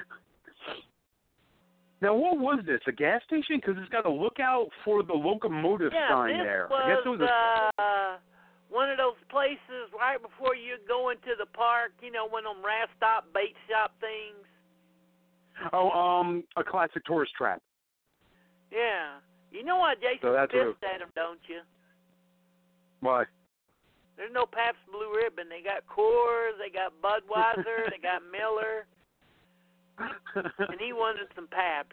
Now, 2.02 2.14
what 2.14 2.36
was 2.36 2.62
this? 2.66 2.80
A 2.86 2.92
gas 2.92 3.22
station? 3.24 3.56
Because 3.56 3.76
it's 3.80 3.88
got 3.88 4.04
a 4.04 4.10
lookout 4.10 4.68
for 4.84 5.02
the 5.02 5.14
locomotive 5.14 5.90
yeah, 5.94 6.10
sign 6.10 6.36
there. 6.36 6.68
was, 6.68 6.82
I 6.84 6.88
guess 6.90 6.98
it 7.02 7.08
was 7.08 7.20
a. 7.20 7.82
uh, 7.82 8.16
one 8.70 8.90
of 8.90 8.98
those 8.98 9.18
places 9.30 9.92
right 9.92 10.20
before 10.20 10.54
you 10.56 10.76
go 10.88 11.10
into 11.10 11.36
the 11.38 11.46
park. 11.46 11.92
You 12.02 12.10
know, 12.10 12.26
one 12.26 12.46
of 12.46 12.56
them 12.56 12.64
rat 12.64 12.88
stop, 12.96 13.26
bait 13.32 13.54
shop 13.68 13.92
things. 14.00 14.44
Oh, 15.72 15.90
um, 15.90 16.42
a 16.56 16.64
classic 16.64 17.04
tourist 17.04 17.32
trap. 17.36 17.62
Yeah. 18.72 19.22
You 19.52 19.62
know 19.64 19.78
why 19.78 19.94
Jason's 19.94 20.20
So 20.22 20.32
that's 20.32 20.52
what 20.52 20.80
pissed 20.80 20.84
at 20.94 21.00
him, 21.00 21.10
don't 21.14 21.38
you? 21.46 21.60
Why? 23.00 23.24
There's 24.16 24.32
no 24.32 24.46
Pabst 24.46 24.80
Blue 24.90 25.14
Ribbon. 25.14 25.48
They 25.48 25.62
got 25.62 25.86
Coors, 25.86 26.58
they 26.58 26.70
got 26.70 26.92
Budweiser, 27.02 27.90
they 27.90 27.98
got 28.02 28.22
Miller, 28.32 28.86
and 29.98 30.80
he 30.80 30.92
wanted 30.92 31.28
some 31.34 31.48
Pabst. 31.48 31.92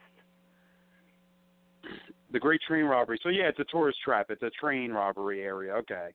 the 2.32 2.40
Great 2.40 2.62
Train 2.68 2.86
Robbery. 2.86 3.20
So 3.22 3.30
yeah, 3.30 3.50
it's 3.50 3.60
a 3.60 3.66
tourist 3.66 4.00
trap. 4.04 4.28
It's 4.30 4.44
a 4.44 4.52
train 4.60 4.92
robbery 4.92 5.42
area. 5.42 5.74
Okay. 5.74 6.10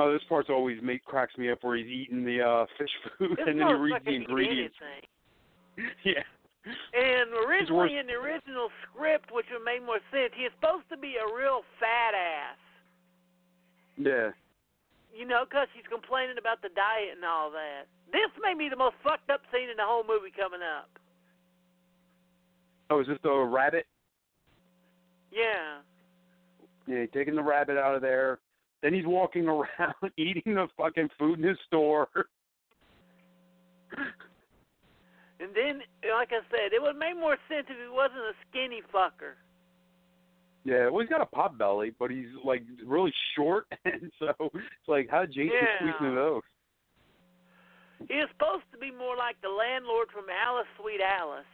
Oh, 0.00 0.10
this 0.10 0.22
part's 0.30 0.48
always 0.48 0.78
make 0.82 1.04
cracks 1.04 1.36
me 1.36 1.50
up 1.50 1.58
where 1.60 1.76
he's 1.76 1.86
eating 1.86 2.24
the 2.24 2.40
uh 2.40 2.64
fish 2.78 2.88
food 3.18 3.36
This 3.36 3.44
and 3.46 3.60
then 3.60 3.68
he 3.68 3.74
reads 3.74 4.04
the 4.04 4.14
ingredients. 4.14 4.76
Yeah. 6.04 6.24
And 6.92 7.32
originally 7.48 7.96
in 7.96 8.06
the 8.06 8.14
original 8.14 8.68
script, 8.84 9.32
which 9.32 9.46
would 9.52 9.64
make 9.64 9.84
more 9.84 10.00
sense, 10.12 10.32
he 10.36 10.44
is 10.44 10.52
supposed 10.60 10.84
to 10.90 10.96
be 10.96 11.16
a 11.16 11.24
real 11.36 11.62
fat 11.78 12.12
ass. 12.12 12.58
Yeah. 13.96 14.30
You 15.14 15.24
know, 15.26 15.44
'cause 15.46 15.68
he's 15.72 15.86
complaining 15.88 16.36
about 16.38 16.60
the 16.60 16.68
diet 16.70 17.16
and 17.16 17.24
all 17.24 17.50
that. 17.52 17.86
This 18.12 18.28
may 18.42 18.52
be 18.54 18.68
the 18.68 18.76
most 18.76 18.96
fucked 19.02 19.30
up 19.30 19.40
scene 19.52 19.70
in 19.70 19.76
the 19.76 19.84
whole 19.84 20.04
movie 20.04 20.30
coming 20.30 20.60
up. 20.60 20.90
Oh, 22.90 23.00
is 23.00 23.06
this 23.06 23.18
the 23.22 23.32
rabbit? 23.32 23.86
Yeah. 25.32 25.80
Yeah, 26.86 27.06
taking 27.06 27.36
the 27.36 27.42
rabbit 27.42 27.78
out 27.78 27.94
of 27.94 28.02
there. 28.02 28.38
Then 28.82 28.94
he's 28.94 29.06
walking 29.06 29.46
around 29.48 29.94
eating 30.16 30.54
the 30.54 30.66
fucking 30.76 31.08
food 31.18 31.38
in 31.38 31.48
his 31.48 31.58
store. 31.66 32.08
And 35.40 35.54
then, 35.54 35.80
like 36.14 36.30
I 36.32 36.40
said, 36.50 36.72
it 36.72 36.82
would 36.82 36.96
make 36.96 37.16
more 37.16 37.36
sense 37.48 37.66
if 37.68 37.76
he 37.76 37.88
wasn't 37.90 38.20
a 38.20 38.34
skinny 38.48 38.82
fucker. 38.94 39.34
yeah, 40.64 40.88
well, 40.90 41.00
he's 41.00 41.08
got 41.08 41.22
a 41.22 41.26
pot 41.26 41.56
belly, 41.56 41.92
but 41.98 42.10
he's 42.10 42.28
like 42.44 42.62
really 42.86 43.12
short, 43.36 43.66
and 43.84 44.12
so 44.18 44.32
it's 44.54 44.88
like, 44.88 45.08
how 45.10 45.22
did 45.22 45.32
Jason 45.32 45.50
squeeze 45.78 45.94
Yeah. 46.00 46.06
into 46.06 46.14
those? 46.14 46.42
He 48.08 48.14
is 48.14 48.28
supposed 48.32 48.64
to 48.72 48.78
be 48.78 48.90
more 48.90 49.16
like 49.16 49.36
the 49.42 49.48
landlord 49.50 50.08
from 50.12 50.24
Alice, 50.30 50.66
Sweet 50.80 51.00
Alice. 51.02 51.44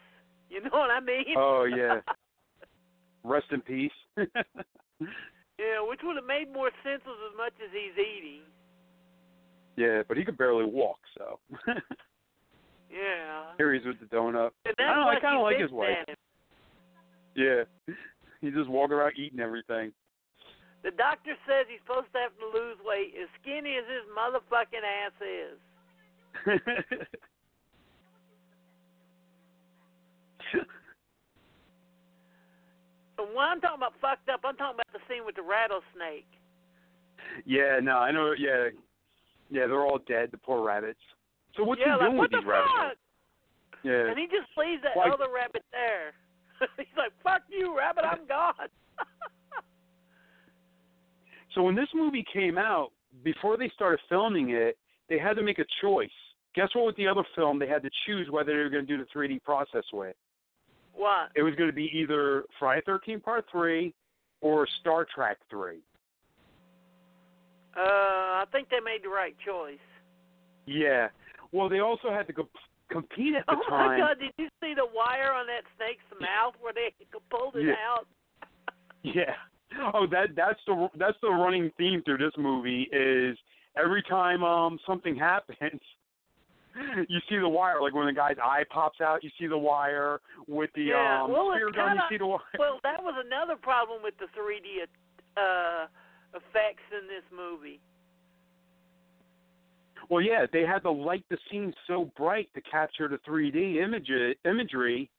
You 0.50 0.62
know 0.62 0.70
what 0.72 0.90
I 0.90 1.00
mean? 1.00 1.34
Oh, 1.36 1.64
yeah. 1.76 2.00
Rest 3.24 3.46
in 3.50 3.60
peace. 3.62 3.90
Yeah, 5.58 5.80
which 5.86 6.00
would 6.02 6.16
have 6.16 6.24
made 6.26 6.52
more 6.52 6.70
sense 6.82 7.02
as 7.04 7.36
much 7.36 7.52
as 7.62 7.70
he's 7.72 7.96
eating. 7.98 8.42
yeah, 9.76 10.02
but 10.06 10.16
he 10.16 10.24
could 10.24 10.38
barely 10.38 10.64
walk, 10.64 10.98
so. 11.16 11.38
Yeah. 12.88 13.52
Here 13.58 13.72
he 13.74 13.80
is 13.80 13.84
with 13.86 13.98
the 14.00 14.06
donut. 14.06 14.52
I 14.64 14.72
don't 14.78 14.96
know, 14.96 15.08
I 15.08 15.18
kinda 15.20 15.40
like 15.40 15.58
his 15.58 15.70
wife. 15.70 15.98
him. 16.06 16.16
Yeah. 17.34 17.64
He's 18.40 18.54
just 18.54 18.70
walking 18.70 18.94
around 18.94 19.18
eating 19.18 19.40
everything. 19.40 19.92
The 20.82 20.92
doctor 20.92 21.34
says 21.46 21.66
he's 21.68 21.80
supposed 21.84 22.06
to 22.12 22.18
have 22.20 22.32
to 22.38 22.46
lose 22.46 22.78
weight 22.84 23.14
as 23.20 23.28
skinny 23.42 23.76
as 23.76 23.84
his 23.90 24.06
motherfucking 24.14 24.84
ass 24.86 25.12
is. 25.20 25.58
And 33.18 33.28
when 33.34 33.46
I'm 33.46 33.60
talking 33.60 33.78
about 33.78 33.94
fucked 34.00 34.28
up, 34.28 34.40
I'm 34.44 34.56
talking 34.56 34.76
about 34.80 34.92
the 34.92 35.00
scene 35.08 35.24
with 35.24 35.36
the 35.36 35.42
rattlesnake. 35.42 36.28
yeah, 37.44 37.80
no, 37.82 37.98
I 37.98 38.10
know. 38.12 38.32
Yeah, 38.38 38.68
yeah, 39.50 39.66
they're 39.66 39.84
all 39.84 40.00
dead. 40.06 40.30
The 40.32 40.38
poor 40.38 40.62
rabbits. 40.64 41.00
So 41.56 41.64
what's 41.64 41.80
yeah, 41.80 41.86
he 41.86 41.90
like 41.92 42.00
doing 42.00 42.16
what 42.18 42.22
with 42.22 42.30
the 42.32 42.38
these 42.38 42.46
rabbits? 42.46 42.72
fuck? 42.76 42.98
Yeah. 43.84 44.08
And 44.10 44.18
he 44.18 44.26
just 44.26 44.48
leaves 44.56 44.82
that 44.82 44.96
Like- 44.96 45.12
other 45.12 45.32
rabbit 45.32 45.64
there. 45.72 46.12
He's 46.76 46.96
like, 46.96 47.12
"Fuck 47.22 47.42
you, 47.48 47.76
rabbit! 47.76 48.04
I'm 48.04 48.26
gone." 48.28 48.68
So 51.54 51.62
when 51.62 51.74
this 51.74 51.88
movie 51.94 52.24
came 52.32 52.58
out, 52.58 52.90
before 53.24 53.56
they 53.56 53.70
started 53.74 53.98
filming 54.10 54.50
it, 54.50 54.76
they 55.08 55.18
had 55.18 55.36
to 55.36 55.42
make 55.42 55.58
a 55.58 55.64
choice. 55.80 56.10
Guess 56.54 56.68
what? 56.74 56.84
With 56.86 56.96
the 56.96 57.06
other 57.08 57.22
film, 57.34 57.58
they 57.58 57.66
had 57.66 57.82
to 57.82 57.90
choose 58.06 58.28
whether 58.30 58.52
they 58.52 58.58
were 58.58 58.68
going 58.68 58.86
to 58.86 58.96
do 58.96 59.02
the 59.02 59.08
3D 59.18 59.42
process 59.42 59.84
with. 59.92 60.16
What? 60.96 61.30
It 61.34 61.42
was 61.42 61.54
going 61.54 61.68
to 61.68 61.74
be 61.74 61.90
either 61.94 62.44
Friday 62.58 62.82
13 62.86 63.20
Part 63.20 63.44
3 63.50 63.92
or 64.40 64.66
Star 64.80 65.06
Trek 65.14 65.38
3. 65.50 65.78
Uh, 67.76 67.80
I 67.80 68.44
think 68.52 68.68
they 68.70 68.80
made 68.80 69.02
the 69.04 69.08
right 69.08 69.36
choice. 69.44 69.78
Yeah. 70.66 71.08
Well, 71.52 71.68
they 71.68 71.80
also 71.80 72.10
had 72.10 72.26
to 72.26 72.32
go 72.32 72.48
compete 72.90 73.34
at 73.34 73.44
the 73.46 73.56
oh 73.56 73.68
time. 73.70 73.86
my 73.86 73.98
god! 73.98 74.18
Did 74.18 74.32
you 74.38 74.48
see 74.62 74.72
the 74.74 74.86
wire 74.94 75.32
on 75.32 75.46
that 75.46 75.62
snake's 75.76 76.02
mouth 76.20 76.54
where 76.60 76.72
they 76.72 76.92
pulled 77.30 77.56
it 77.56 77.66
Yeah. 77.66 77.74
out? 77.88 78.06
Yeah. 79.02 79.34
Oh, 79.94 80.06
that 80.10 80.34
that's 80.34 80.58
the 80.66 80.88
that's 80.98 81.16
the 81.22 81.28
running 81.28 81.70
theme 81.78 82.02
through 82.04 82.18
this 82.18 82.32
movie 82.36 82.88
is 82.92 83.36
every 83.76 84.02
time 84.02 84.42
um 84.42 84.78
something 84.86 85.14
happens, 85.30 85.80
you 87.08 87.18
see 87.28 87.36
the 87.38 87.48
wire. 87.48 87.80
Like 87.80 87.94
when 87.94 88.06
the 88.06 88.12
guy's 88.12 88.36
eye 88.42 88.64
pops 88.70 89.00
out, 89.00 89.24
you 89.24 89.30
see 89.38 89.46
the 89.46 89.58
wire 89.58 90.20
with 90.46 90.70
the 90.74 90.82
Yeah, 90.84 91.22
um 91.24 91.32
well, 91.32 91.52
spear 91.54 91.70
gun. 91.70 91.88
kinda- 91.88 92.02
You 92.10 92.14
see 92.14 92.18
the 92.18 92.26
wire. 92.26 92.40
Well, 92.58 92.78
that 92.82 93.02
was 93.02 93.14
another 93.24 93.56
problem 93.56 94.02
with 94.02 94.14
the 94.18 94.26
3D 94.38 94.82
uh, 95.36 95.86
effects 96.34 96.84
in 96.92 97.06
this 97.08 97.24
movie. 97.34 97.80
Well, 100.08 100.22
yeah, 100.22 100.46
they 100.52 100.62
had 100.62 100.80
to 100.84 100.90
light 100.90 101.24
the 101.30 101.38
scene 101.50 101.74
so 101.86 102.10
bright 102.16 102.48
to 102.54 102.60
capture 102.60 103.08
the 103.08 103.18
3D 103.28 103.82
image 103.82 104.08
imagery 104.44 105.10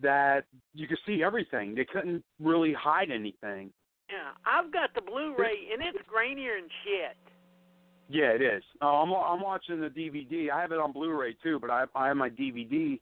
that 0.00 0.44
you 0.74 0.86
could 0.86 0.98
see 1.06 1.22
everything. 1.22 1.74
They 1.74 1.84
couldn't 1.84 2.22
really 2.40 2.72
hide 2.72 3.10
anything. 3.10 3.72
Yeah, 4.08 4.30
I've 4.44 4.72
got 4.72 4.94
the 4.94 5.00
Blu-ray 5.00 5.68
and 5.72 5.82
it's 5.82 5.98
grainier 6.06 6.58
and 6.58 6.70
shit. 6.84 7.16
Yeah, 8.08 8.30
it 8.30 8.42
is. 8.42 8.62
Oh, 8.80 9.02
I'm 9.02 9.12
I'm 9.12 9.42
watching 9.42 9.80
the 9.80 9.88
DVD. 9.88 10.50
I 10.50 10.60
have 10.60 10.72
it 10.72 10.78
on 10.78 10.92
Blu-ray 10.92 11.36
too, 11.42 11.58
but 11.60 11.70
I 11.70 11.84
I 11.94 12.08
have 12.08 12.16
my 12.16 12.30
DVD 12.30 13.00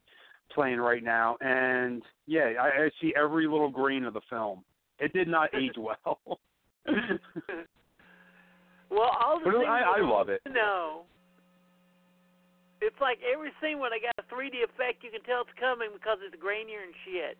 playing 0.54 0.78
right 0.78 1.02
now, 1.02 1.36
and 1.40 2.02
yeah, 2.26 2.52
I, 2.60 2.84
I 2.84 2.90
see 3.00 3.12
every 3.16 3.46
little 3.46 3.70
grain 3.70 4.04
of 4.04 4.14
the 4.14 4.20
film. 4.30 4.64
It 4.98 5.12
did 5.12 5.28
not 5.28 5.54
age 5.54 5.76
well. 5.76 6.18
Well, 8.90 9.10
all 9.20 9.40
the 9.40 9.46
But 9.46 9.54
things 9.54 9.66
I- 9.68 9.98
I 9.98 10.00
love 10.02 10.28
it. 10.28 10.40
No, 10.48 11.02
it's 12.80 12.94
like 13.00 13.18
every 13.26 13.50
scene 13.60 13.78
when 13.80 13.90
they 13.90 13.98
got 13.98 14.14
a 14.18 14.22
3D 14.32 14.62
effect, 14.62 15.02
you 15.02 15.10
can 15.10 15.22
tell 15.22 15.40
it's 15.42 15.50
coming 15.58 15.88
because 15.92 16.18
it's 16.22 16.36
grainier 16.36 16.84
and 16.84 16.94
shit. 17.04 17.38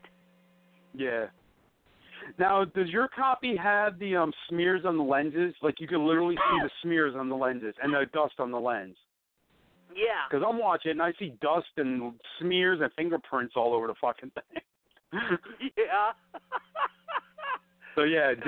yeah. 0.94 1.26
Now, 2.38 2.64
does 2.64 2.88
your 2.88 3.08
copy 3.08 3.56
have 3.56 3.98
the 3.98 4.16
um 4.16 4.32
smears 4.48 4.84
on 4.84 4.96
the 4.96 5.02
lenses? 5.04 5.54
Like 5.62 5.80
you 5.80 5.86
can 5.88 6.06
literally 6.06 6.36
see 6.36 6.58
the 6.62 6.70
smears 6.82 7.14
on 7.16 7.28
the 7.28 7.36
lenses 7.36 7.74
and 7.82 7.92
the 7.92 8.06
dust 8.12 8.34
on 8.38 8.50
the 8.50 8.58
lens. 8.60 8.96
Yeah. 9.94 10.26
Because 10.28 10.44
I'm 10.48 10.58
watching 10.58 10.92
and 10.92 11.02
I 11.02 11.12
see 11.18 11.34
dust 11.40 11.68
and 11.76 12.14
smears 12.40 12.80
and 12.82 12.90
fingerprints 12.94 13.54
all 13.56 13.72
over 13.74 13.86
the 13.86 13.94
fucking 14.00 14.30
thing. 14.30 14.62
Yeah. 15.76 16.12
so 17.94 18.02
yeah, 18.02 18.30
did, 18.34 18.42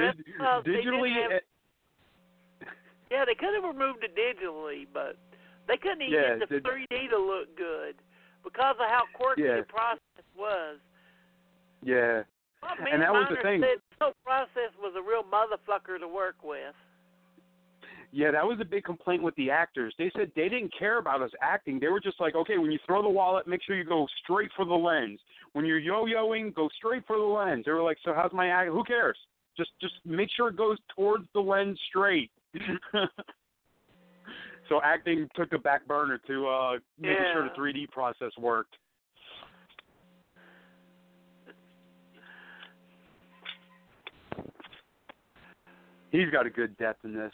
they 0.64 0.70
digitally. 0.72 1.14
didn't 1.14 1.22
have- 1.22 1.32
eh, 1.32 2.66
yeah, 3.10 3.24
they 3.24 3.34
could 3.36 3.54
have 3.54 3.62
removed 3.62 4.02
it 4.02 4.16
digitally, 4.16 4.86
but 4.92 5.16
they 5.68 5.76
couldn't 5.76 6.02
even 6.02 6.14
Yeah, 6.14 6.38
get 6.38 6.48
the 6.48 6.54
did- 6.60 6.64
3D 6.64 7.10
to 7.10 7.18
look 7.18 7.56
good 7.56 7.94
because 8.42 8.74
of 8.80 8.88
how 8.88 9.04
quirky 9.14 9.42
Yeah. 9.42 9.58
the 9.58 9.62
process 9.62 10.00
was. 10.36 10.78
yeah, 11.82 12.22
Well, 12.62 12.72
And 12.92 13.02
that 13.02 13.12
was 13.12 13.26
the 13.30 13.36
thing. 13.42 13.60
Said 13.60 13.80
the 13.98 14.04
whole 14.04 14.14
process 14.24 14.72
was 14.80 14.94
a 14.96 15.02
real 15.02 15.22
motherfucker 15.24 15.98
to 16.00 16.08
work 16.08 16.36
with. 16.42 16.74
yeah, 18.12 18.30
that 18.30 18.44
was 18.44 18.58
a 18.60 18.64
big 18.64 18.84
complaint 18.84 19.22
with 19.22 19.34
the 19.36 19.50
actors. 19.50 19.94
They 19.98 20.10
said 20.16 20.30
they 20.34 20.48
didn't 20.48 20.72
care 20.78 20.98
about 20.98 21.22
us 21.22 21.30
acting. 21.42 21.78
They 21.80 21.88
were 21.88 22.00
just 22.00 22.20
like, 22.20 22.34
okay, 22.34 22.58
when 22.58 22.70
you 22.72 22.78
throw 22.86 23.02
the 23.02 23.08
wallet, 23.08 23.46
make 23.46 23.62
sure 23.62 23.76
you 23.76 23.84
go 23.84 24.06
straight 24.22 24.50
for 24.56 24.64
the 24.64 24.74
lens. 24.74 25.20
When 25.52 25.64
you're 25.64 25.78
yo-yoing, 25.78 26.54
go 26.54 26.68
straight 26.76 27.04
for 27.06 27.16
the 27.16 27.22
lens. 27.22 27.64
They 27.66 27.72
were 27.72 27.82
like, 27.82 27.98
so 28.04 28.12
how's 28.14 28.32
my 28.32 28.48
act? 28.48 28.70
Who 28.70 28.84
cares? 28.84 29.18
Just 29.56 29.70
just 29.80 29.94
make 30.04 30.28
sure 30.36 30.48
it 30.48 30.56
goes 30.56 30.78
towards 30.94 31.24
the 31.32 31.40
lens 31.40 31.78
straight. 31.88 32.30
so 34.68 34.80
acting 34.84 35.28
took 35.34 35.52
a 35.52 35.58
back 35.58 35.86
burner 35.86 36.18
to 36.26 36.46
uh 36.46 36.72
making 36.98 37.24
sure 37.32 37.44
the 37.44 37.54
3D 37.58 37.88
process 37.90 38.32
worked. 38.38 38.76
He's 46.10 46.30
got 46.30 46.46
a 46.46 46.50
good 46.50 46.76
depth 46.78 47.04
in 47.04 47.14
this. 47.14 47.32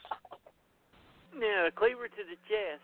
Yeah, 1.39 1.69
cleaver 1.75 2.09
to 2.09 2.23
the 2.29 2.37
chest. 2.49 2.83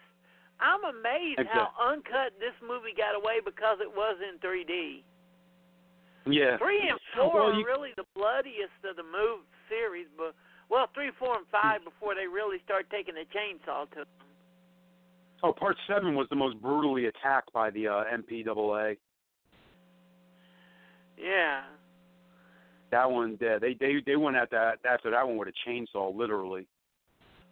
I'm 0.60 0.82
amazed 0.82 1.46
how 1.52 1.70
uncut 1.80 2.34
this 2.40 2.54
movie 2.66 2.94
got 2.96 3.14
away 3.14 3.38
because 3.44 3.78
it 3.80 3.88
was 3.88 4.16
in 4.18 4.38
3D. 4.42 5.04
Yeah. 6.26 6.58
Three 6.58 6.88
and 6.88 6.98
four 7.14 7.32
Well, 7.32 7.50
are 7.50 7.54
you- 7.54 7.64
really 7.64 7.92
the 7.96 8.04
bloodiest 8.14 8.84
of 8.84 8.96
the 8.96 9.02
move 9.02 9.46
series, 9.68 10.08
but 10.16 10.34
well, 10.68 10.88
three, 10.94 11.10
four, 11.12 11.36
and 11.36 11.46
five 11.48 11.84
before 11.84 12.14
they 12.14 12.26
really 12.26 12.58
start 12.64 12.90
taking 12.90 13.14
the 13.14 13.24
chainsaw 13.26 13.88
to 13.90 13.96
them. 14.04 14.06
Oh, 15.42 15.52
part 15.52 15.76
seven 15.86 16.14
was 16.16 16.28
the 16.28 16.36
most 16.36 16.60
brutally 16.60 17.06
attacked 17.06 17.52
by 17.52 17.70
the 17.70 17.86
uh, 17.88 18.04
MPAA. 18.12 18.96
Yeah. 21.16 21.62
That 22.90 23.10
one, 23.10 23.36
they 23.40 23.76
they 23.78 24.02
they 24.04 24.16
went 24.16 24.36
at 24.36 24.50
that 24.50 24.78
after 24.90 25.10
that 25.10 25.26
one 25.26 25.36
with 25.36 25.48
a 25.48 25.68
chainsaw, 25.68 26.14
literally. 26.14 26.66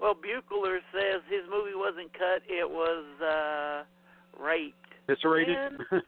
Well, 0.00 0.14
Buechler 0.14 0.78
says 0.92 1.22
his 1.28 1.42
movie 1.50 1.74
wasn't 1.74 2.12
cut; 2.12 2.42
it 2.48 2.68
was 2.68 3.04
uh 3.20 4.42
raped. 4.42 4.74
Man. 5.08 5.78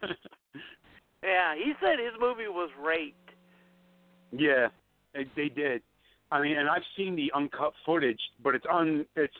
Yeah, 1.22 1.54
he 1.56 1.72
said 1.80 1.98
his 1.98 2.12
movie 2.20 2.48
was 2.48 2.70
raped. 2.80 3.30
yeah, 4.30 4.68
they, 5.14 5.26
they 5.34 5.48
did. 5.48 5.82
I 6.30 6.40
mean, 6.40 6.56
and 6.56 6.68
I've 6.68 6.82
seen 6.96 7.16
the 7.16 7.32
uncut 7.34 7.72
footage, 7.84 8.20
but 8.42 8.54
it's 8.54 8.66
un 8.70 9.04
it's 9.16 9.34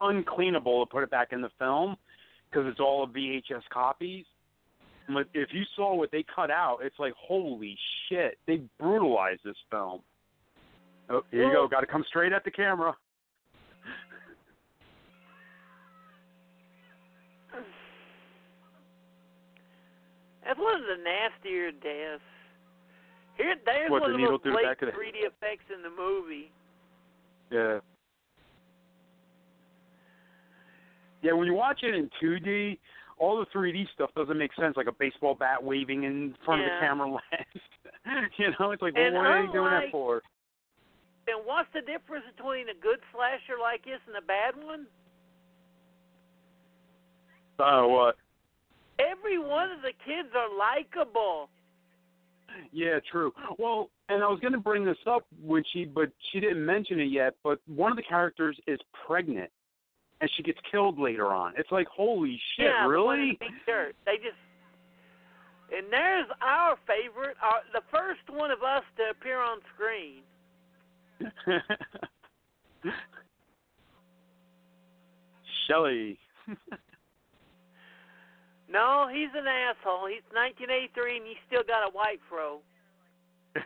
uncleanable 0.00 0.82
to 0.84 0.86
put 0.90 1.02
it 1.02 1.10
back 1.10 1.28
in 1.32 1.40
the 1.40 1.50
film 1.58 1.96
because 2.50 2.66
it's 2.68 2.80
all 2.80 3.06
VHS 3.06 3.62
copies. 3.72 4.26
But 5.14 5.28
if 5.34 5.48
you 5.52 5.62
saw 5.76 5.94
what 5.94 6.10
they 6.10 6.24
cut 6.34 6.50
out, 6.50 6.78
it's 6.82 6.98
like 6.98 7.12
holy 7.18 7.76
shit! 8.08 8.38
They 8.46 8.62
brutalized 8.78 9.40
this 9.44 9.56
film. 9.70 10.00
Oh, 11.10 11.22
here 11.30 11.46
you 11.46 11.52
go. 11.52 11.68
Got 11.68 11.80
to 11.80 11.86
come 11.86 12.04
straight 12.08 12.32
at 12.32 12.44
the 12.44 12.50
camera. 12.50 12.94
That's 20.44 20.58
one 20.58 20.74
of 20.74 20.82
the 20.82 21.02
nastier 21.02 21.70
deaths. 21.70 22.22
Here, 23.36 23.54
there's 23.64 23.90
What, 23.90 24.02
one 24.02 24.10
the 24.10 24.16
of 24.16 24.20
the 24.22 24.30
most 24.30 24.42
through 24.42 24.52
blatant 24.52 24.80
the- 24.80 24.86
3D 24.92 25.24
effects 25.24 25.64
in 25.74 25.82
the 25.82 25.90
movie. 25.90 26.50
Yeah. 27.50 27.78
Yeah, 31.22 31.32
when 31.32 31.46
you 31.46 31.54
watch 31.54 31.80
it 31.82 31.94
in 31.94 32.10
2D, 32.20 32.78
all 33.22 33.38
the 33.38 33.46
3D 33.56 33.86
stuff 33.94 34.10
doesn't 34.16 34.36
make 34.36 34.50
sense, 34.58 34.76
like 34.76 34.88
a 34.88 34.98
baseball 34.98 35.36
bat 35.36 35.62
waving 35.62 36.02
in 36.02 36.34
front 36.44 36.60
of 36.60 36.66
the 36.66 36.76
camera 36.80 37.06
lens. 37.12 37.62
you 38.36 38.48
know, 38.58 38.72
it's 38.72 38.82
like, 38.82 38.94
And 38.96 39.14
well, 39.14 39.22
what 39.22 39.30
are 39.30 39.44
you 39.44 39.52
doing 39.52 39.70
that 39.70 39.92
for? 39.92 40.22
And 41.28 41.46
what's 41.46 41.68
the 41.72 41.82
difference 41.82 42.24
between 42.36 42.68
a 42.68 42.74
good 42.74 42.98
slasher 43.14 43.60
like 43.62 43.84
this 43.84 44.00
and 44.08 44.16
a 44.16 44.26
bad 44.26 44.60
one? 44.60 44.86
Oh, 47.60 47.86
what? 47.86 48.16
Every 48.98 49.38
one 49.38 49.70
of 49.70 49.82
the 49.82 49.92
kids 50.04 50.28
are 50.34 50.50
likable. 50.58 51.48
Yeah, 52.72 52.98
true. 53.10 53.32
Well, 53.56 53.88
and 54.08 54.20
I 54.24 54.26
was 54.26 54.40
going 54.40 54.52
to 54.52 54.58
bring 54.58 54.84
this 54.84 54.98
up 55.06 55.24
when 55.40 55.62
she, 55.72 55.84
but 55.84 56.10
she 56.32 56.40
didn't 56.40 56.66
mention 56.66 56.98
it 56.98 57.04
yet. 57.04 57.34
But 57.44 57.60
one 57.66 57.92
of 57.92 57.96
the 57.96 58.02
characters 58.02 58.58
is 58.66 58.80
pregnant, 59.06 59.50
and 60.22 60.30
she 60.36 60.42
gets 60.44 60.58
killed 60.70 60.98
later 60.98 61.26
on. 61.26 61.52
It's 61.58 61.70
like, 61.72 61.88
holy 61.88 62.40
shit, 62.56 62.66
yeah, 62.66 62.86
the 62.88 63.02
one 63.02 63.18
in 63.18 63.26
really? 63.26 63.38
shirt. 63.66 63.96
They 64.06 64.16
just. 64.16 64.38
And 65.76 65.86
there's 65.90 66.28
our 66.40 66.76
favorite, 66.86 67.36
our, 67.42 67.62
the 67.72 67.80
first 67.90 68.20
one 68.30 68.52
of 68.52 68.62
us 68.62 68.84
to 68.98 69.10
appear 69.10 69.40
on 69.40 69.58
screen. 69.74 70.22
Shelly. 75.68 76.18
No, 78.72 79.06
he's 79.12 79.28
an 79.36 79.46
asshole. 79.46 80.06
He's 80.08 80.24
1983 80.32 81.16
and 81.18 81.26
he's 81.26 81.36
still 81.46 81.62
got 81.62 81.86
a 81.86 81.90
white 81.92 82.20
fro. 82.26 82.62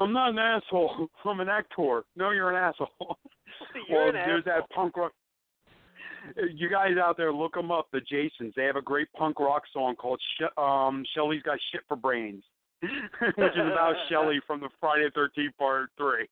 I'm 0.00 0.14
not 0.14 0.30
an 0.30 0.38
asshole. 0.38 1.10
I'm 1.26 1.40
an 1.40 1.50
actor. 1.50 2.04
No, 2.16 2.30
you're 2.30 2.48
an 2.48 2.56
asshole. 2.56 3.18
Well, 3.90 4.12
there's 4.12 4.44
asshole. 4.46 4.60
that 4.60 4.70
punk 4.74 4.96
rock. 4.96 5.12
You 6.54 6.68
guys 6.68 6.98
out 7.02 7.16
there, 7.16 7.32
look 7.32 7.54
them 7.54 7.70
up. 7.70 7.88
The 7.92 8.00
Jasons. 8.02 8.52
They 8.54 8.64
have 8.64 8.76
a 8.76 8.82
great 8.82 9.10
punk 9.16 9.40
rock 9.40 9.62
song 9.72 9.96
called 9.96 10.20
Sh- 10.38 10.52
um, 10.58 11.02
"Shelly's 11.14 11.40
Got 11.42 11.58
Shit 11.72 11.80
for 11.88 11.96
Brains," 11.96 12.44
which 12.82 12.92
is 13.56 13.66
about 13.72 13.94
Shelly 14.10 14.38
from 14.46 14.60
the 14.60 14.68
Friday 14.80 15.04
the 15.06 15.12
Thirteenth 15.14 15.56
Part 15.56 15.88
Three. 15.96 16.28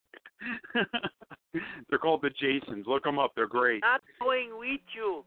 They're 1.88 1.98
called 1.98 2.20
the 2.20 2.28
Jasons. 2.28 2.84
Look 2.86 3.04
them 3.04 3.18
up. 3.18 3.32
They're 3.34 3.46
great. 3.46 3.80
Not 3.80 4.02
going 4.20 4.50
with 4.58 4.82
you. 4.94 5.24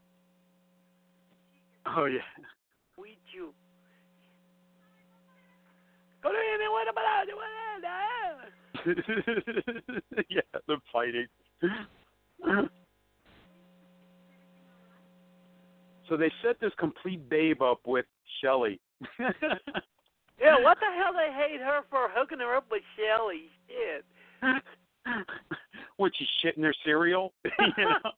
Oh 1.84 2.04
yeah. 2.04 2.20
With 2.96 3.18
you. 3.34 3.52
Go 6.22 6.30
to 6.30 6.36
him 6.36 6.60
and 6.60 6.70
what 6.70 6.86
it? 8.86 10.24
yeah, 10.28 10.40
the 10.66 10.76
fighting. 10.92 11.26
so 16.08 16.16
they 16.16 16.30
set 16.42 16.60
this 16.60 16.72
complete 16.78 17.28
babe 17.28 17.62
up 17.62 17.80
with 17.86 18.06
Shelly. 18.40 18.80
Yeah, 20.42 20.58
what 20.60 20.78
the 20.80 20.90
hell 20.90 21.14
they 21.14 21.30
hate 21.30 21.60
her 21.60 21.82
for 21.88 22.10
hooking 22.10 22.40
her 22.40 22.56
up 22.56 22.66
with 22.68 22.82
Shelly? 22.98 23.46
Shit. 23.70 24.04
what 25.96 26.12
she 26.18 26.26
shitting 26.42 26.56
in 26.56 26.62
their 26.62 26.74
cereal? 26.84 27.32
you 27.44 27.84
know? 27.84 28.10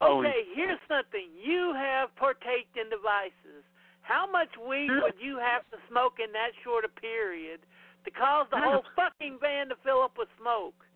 Oh, 0.00 0.20
Okay, 0.20 0.48
here's 0.56 0.80
something. 0.88 1.28
You 1.36 1.74
have 1.76 2.08
partaked 2.16 2.80
in 2.80 2.88
devices. 2.88 3.60
How 4.00 4.24
much 4.24 4.48
weed 4.56 4.88
would 4.88 5.20
you 5.20 5.36
have 5.36 5.68
to 5.70 5.76
smoke 5.90 6.16
in 6.24 6.32
that 6.32 6.56
short 6.64 6.86
a 6.86 6.88
period 6.88 7.60
to 8.06 8.10
cause 8.10 8.46
the 8.50 8.56
whole 8.56 8.82
fucking 8.96 9.36
van 9.42 9.68
to 9.68 9.76
fill 9.84 10.00
up 10.00 10.16
with 10.16 10.28
smoke? 10.40 10.88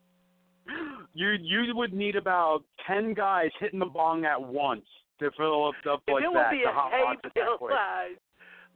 You 1.14 1.30
you 1.40 1.74
would 1.74 1.92
need 1.92 2.16
about 2.16 2.62
ten 2.86 3.14
guys 3.14 3.50
hitting 3.60 3.78
the 3.78 3.86
bong 3.86 4.24
at 4.24 4.40
once 4.40 4.84
to 5.20 5.30
fill 5.36 5.68
up 5.68 5.74
up 5.90 6.02
If 6.06 6.14
like 6.14 6.24
it 6.24 6.28
would 6.28 6.50
be 6.50 6.64
a 6.64 6.72
hot 6.72 6.90
hay 6.92 7.02
box 7.04 7.20
bale 7.34 7.58
size. 7.68 8.16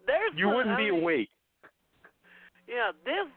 There's 0.07 0.33
You 0.37 0.49
wouldn't 0.49 0.75
I 0.75 0.77
be 0.77 0.89
awake. 0.89 1.31
Yeah, 2.67 2.93
this 3.05 3.29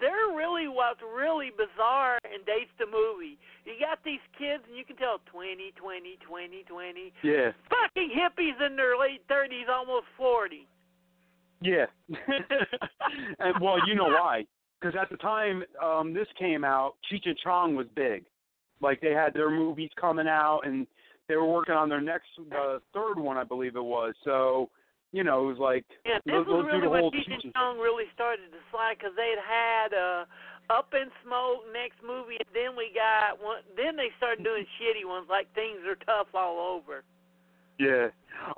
they're 0.00 0.34
really 0.34 0.66
what's 0.66 1.00
really 1.04 1.50
bizarre 1.52 2.18
and 2.24 2.44
dates 2.44 2.72
the 2.78 2.86
movie. 2.86 3.38
You 3.64 3.76
got 3.78 4.00
these 4.02 4.24
kids 4.36 4.64
and 4.66 4.76
you 4.76 4.84
can 4.84 4.96
tell 4.96 5.20
20, 5.30 5.72
20, 5.76 6.18
20, 6.26 6.64
20. 6.64 7.12
Yeah. 7.22 7.52
Fucking 7.68 8.08
hippies 8.08 8.56
in 8.66 8.76
their 8.76 8.98
late 8.98 9.20
30s, 9.28 9.68
almost 9.68 10.06
40. 10.16 10.66
Yeah. 11.60 11.84
and 13.38 13.54
well, 13.60 13.76
you 13.86 13.94
know 13.94 14.08
why? 14.08 14.44
Because 14.80 14.96
at 15.00 15.10
the 15.10 15.16
time 15.18 15.62
um 15.82 16.12
this 16.14 16.28
came 16.38 16.64
out, 16.64 16.94
Cheech 17.10 17.26
and 17.26 17.36
Chong 17.38 17.76
was 17.76 17.86
big. 17.94 18.24
Like 18.80 19.00
they 19.00 19.12
had 19.12 19.34
their 19.34 19.50
movies 19.50 19.90
coming 20.00 20.26
out, 20.26 20.60
and 20.64 20.86
they 21.28 21.36
were 21.36 21.46
working 21.46 21.74
on 21.74 21.88
their 21.88 22.00
next, 22.00 22.28
uh, 22.50 22.78
third 22.94 23.18
one, 23.18 23.36
I 23.36 23.44
believe 23.44 23.76
it 23.76 23.84
was. 23.84 24.14
So 24.24 24.70
you 25.12 25.24
know, 25.24 25.42
it 25.44 25.46
was 25.46 25.58
like 25.58 25.84
Yeah, 26.06 26.18
this 26.24 26.32
they'll- 26.46 26.62
was 26.62 26.66
really 26.66 26.88
when 26.88 27.04
Cheech 27.10 27.44
and 27.44 27.52
Chong 27.54 27.78
really 27.78 28.06
started 28.14 28.50
to 28.52 28.58
slide 28.70 28.96
because 28.98 29.14
they'd 29.16 29.38
had 29.44 29.92
uh, 29.92 30.24
Up 30.70 30.94
in 30.94 31.10
Smoke 31.26 31.66
next 31.74 31.98
movie, 32.00 32.38
and 32.38 32.48
then 32.54 32.76
we 32.78 32.94
got 32.94 33.42
one. 33.42 33.62
Then 33.76 33.96
they 33.96 34.08
started 34.16 34.44
doing 34.44 34.64
shitty 34.80 35.04
ones 35.04 35.26
like 35.28 35.52
Things 35.54 35.80
Are 35.84 35.96
Tough 36.06 36.28
All 36.32 36.58
Over. 36.58 37.02
Yeah. 37.80 38.08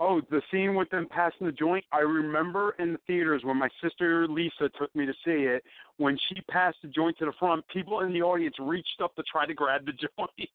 Oh, 0.00 0.20
the 0.30 0.42
scene 0.50 0.74
with 0.74 0.90
them 0.90 1.06
passing 1.10 1.46
the 1.46 1.52
joint. 1.52 1.84
I 1.92 2.00
remember 2.00 2.74
in 2.78 2.92
the 2.92 2.98
theaters 3.06 3.42
when 3.44 3.56
my 3.56 3.68
sister 3.82 4.26
Lisa 4.28 4.68
took 4.78 4.94
me 4.96 5.06
to 5.06 5.12
see 5.24 5.44
it. 5.44 5.62
When 5.98 6.18
she 6.28 6.40
passed 6.50 6.78
the 6.82 6.88
joint 6.88 7.16
to 7.18 7.26
the 7.26 7.32
front, 7.38 7.64
people 7.68 8.00
in 8.00 8.12
the 8.12 8.22
audience 8.22 8.56
reached 8.58 9.00
up 9.02 9.14
to 9.16 9.22
try 9.30 9.46
to 9.46 9.54
grab 9.54 9.86
the 9.86 9.92
joint. 9.92 10.50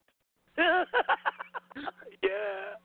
yeah. 2.24 2.76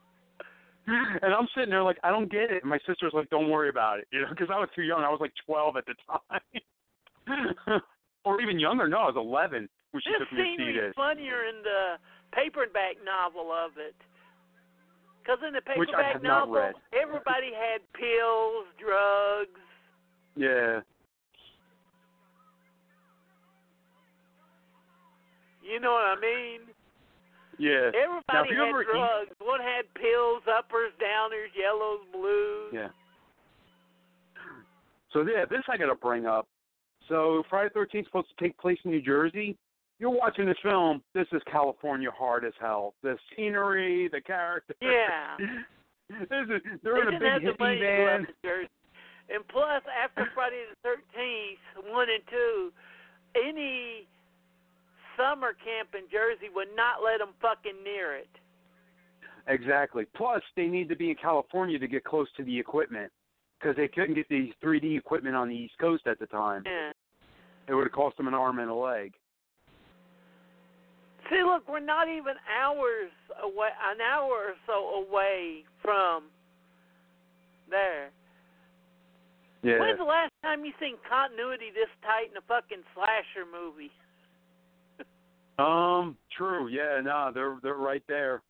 And 1.23 1.33
I'm 1.33 1.47
sitting 1.55 1.71
there 1.71 1.83
like, 1.83 1.99
I 2.05 2.11
don't 2.11 2.31
get 2.31 2.51
it. 2.51 2.63
And 2.63 2.71
my 2.71 2.79
sister's 2.87 3.13
like, 3.15 3.31
don't 3.31 3.51
worry 3.51 3.69
about 3.69 3.99
it, 4.01 4.09
you 4.13 4.21
know, 4.21 4.27
because 4.31 4.49
I 4.53 4.59
was 4.59 4.69
too 4.75 4.83
young. 4.83 5.03
I 5.03 5.09
was 5.11 5.21
like 5.21 5.33
12 5.47 5.77
at 5.77 5.85
the 5.87 5.95
time, 6.11 7.81
or 8.25 8.41
even 8.41 8.59
younger. 8.59 8.89
No, 8.89 8.99
I 8.99 9.07
was 9.07 9.17
11 9.17 9.69
when 9.93 10.03
she 10.03 10.11
This 10.11 10.19
took 10.21 10.33
me 10.33 10.39
to 10.39 10.45
see 10.45 10.57
scenery 10.59 10.75
is 10.77 10.83
this. 10.91 10.95
funnier 10.97 11.45
in 11.47 11.63
the 11.63 11.97
paperback 12.35 12.97
novel 13.05 13.53
of 13.53 13.73
it. 13.79 13.95
Because 15.23 15.39
in 15.47 15.55
the 15.55 15.61
paperback 15.61 16.23
novel, 16.23 16.73
everybody 16.93 17.55
had 17.55 17.81
pills, 17.95 18.67
drugs. 18.75 19.63
Yeah. 20.35 20.81
You 25.63 25.79
know 25.79 25.93
what 25.93 26.19
I 26.19 26.21
mean? 26.21 26.61
Yeah. 27.59 27.95
Everybody 27.95 28.51
Now, 28.57 28.67
had 28.67 28.69
ever 28.69 28.85
drugs. 28.85 29.31
One 29.39 29.61
had 29.61 29.87
pills, 29.95 30.43
uppers, 30.51 30.91
downers, 30.99 31.55
yellows, 31.55 32.01
blues. 32.13 32.73
Yeah. 32.73 32.89
So 35.13 35.21
yeah, 35.21 35.45
this 35.49 35.61
I 35.69 35.77
got 35.77 35.87
to 35.87 35.95
bring 35.95 36.27
up. 36.27 36.49
So 37.09 37.45
Friday 37.49 37.69
the 37.69 37.75
Thirteenth 37.75 38.07
supposed 38.07 38.29
to 38.37 38.45
take 38.45 38.59
place 38.59 38.79
in 38.85 38.91
New 38.91 39.03
Jersey. 39.03 39.57
You're 40.03 40.11
watching 40.11 40.47
this 40.47 40.59
film. 40.65 41.01
This 41.15 41.29
is 41.31 41.41
California 41.47 42.11
hard 42.11 42.45
as 42.45 42.53
hell. 42.61 42.93
The 43.05 43.17
scenery, 43.37 44.09
the 44.11 44.21
character. 44.21 44.75
Yeah. 44.83 45.37
this 46.11 46.49
is, 46.57 46.81
they're 46.83 46.95
they 46.97 47.07
in 47.07 47.15
a 47.15 47.21
big 47.21 47.55
hippie 47.55 47.79
van. 47.79 48.23
up 48.23 48.27
to 48.27 48.35
Jersey. 48.43 48.69
And 49.33 49.47
plus, 49.47 49.81
after 50.03 50.27
Friday 50.35 50.65
the 50.69 50.77
Thirteenth, 50.83 51.95
one 51.95 52.09
and 52.11 52.23
two, 52.29 52.73
any 53.37 54.09
summer 55.17 55.53
camp 55.53 55.91
in 55.95 56.11
Jersey 56.11 56.51
would 56.53 56.75
not 56.75 56.97
let 57.05 57.19
them 57.19 57.35
fucking 57.41 57.85
near 57.85 58.17
it. 58.17 58.29
Exactly. 59.47 60.05
Plus, 60.17 60.43
they 60.57 60.67
need 60.67 60.89
to 60.89 60.97
be 60.97 61.11
in 61.11 61.17
California 61.17 61.79
to 61.79 61.87
get 61.87 62.03
close 62.03 62.27
to 62.39 62.43
the 62.43 62.59
equipment 62.59 63.13
because 63.61 63.77
they 63.77 63.87
couldn't 63.87 64.17
get 64.17 64.29
the 64.29 64.51
3D 64.65 64.99
equipment 64.99 65.37
on 65.37 65.49
the 65.49 65.55
East 65.55 65.75
Coast 65.81 66.09
at 66.09 66.19
the 66.19 66.27
time. 66.27 66.65
Yeah. 66.67 66.91
It 67.69 67.75
would 67.75 67.85
have 67.85 67.93
cost 67.93 68.17
them 68.17 68.27
an 68.27 68.35
arm 68.35 68.59
and 68.59 68.69
a 68.69 68.75
leg. 68.75 69.13
See, 71.33 71.43
look, 71.43 71.67
we're 71.67 71.81
not 71.81 72.09
even 72.09 72.35
hours 72.61 73.11
away, 73.43 73.69
an 73.91 74.01
hour 74.03 74.53
or 74.53 74.55
so 74.67 75.07
away 75.09 75.65
from 75.81 76.25
there. 77.71 78.11
Yeah. 79.63 79.81
When's 79.81 79.99
the 79.99 80.05
last 80.05 80.33
time 80.43 80.65
you 80.65 80.73
seen 80.79 80.97
continuity 81.09 81.71
this 81.73 81.89
tight 82.03 82.31
in 82.31 82.37
a 82.37 82.45
fucking 82.47 82.85
slasher 82.95 83.49
movie? 83.51 83.91
Um, 85.59 86.17
true. 86.37 86.69
Yeah, 86.69 87.01
no, 87.05 87.31
they're 87.33 87.59
they're 87.63 87.75
right 87.75 88.03
there. 88.09 88.41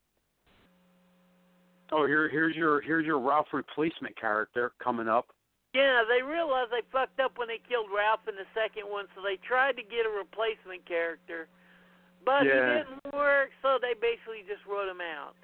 Oh, 1.90 2.06
here 2.06 2.28
here's 2.30 2.54
your 2.54 2.80
here's 2.80 3.04
your 3.04 3.18
Ralph 3.18 3.48
replacement 3.52 4.16
character 4.18 4.70
coming 4.78 5.08
up. 5.08 5.26
Yeah, 5.74 6.02
they 6.08 6.22
realized 6.22 6.70
they 6.70 6.86
fucked 6.92 7.18
up 7.18 7.36
when 7.36 7.48
they 7.48 7.58
killed 7.68 7.90
Ralph 7.94 8.20
in 8.28 8.36
the 8.36 8.46
second 8.54 8.88
one, 8.88 9.06
so 9.16 9.20
they 9.20 9.36
tried 9.46 9.76
to 9.76 9.82
get 9.82 10.06
a 10.06 10.14
replacement 10.14 10.86
character, 10.86 11.48
but 12.24 12.44
Yeah. 12.46 12.80
it 12.82 12.86
didn't 12.86 13.14
work. 13.14 13.50
So 13.62 13.78
they 13.80 13.94
basically 13.94 14.42
just 14.48 14.64
wrote 14.66 14.88
him 14.88 15.00
out. 15.00 15.34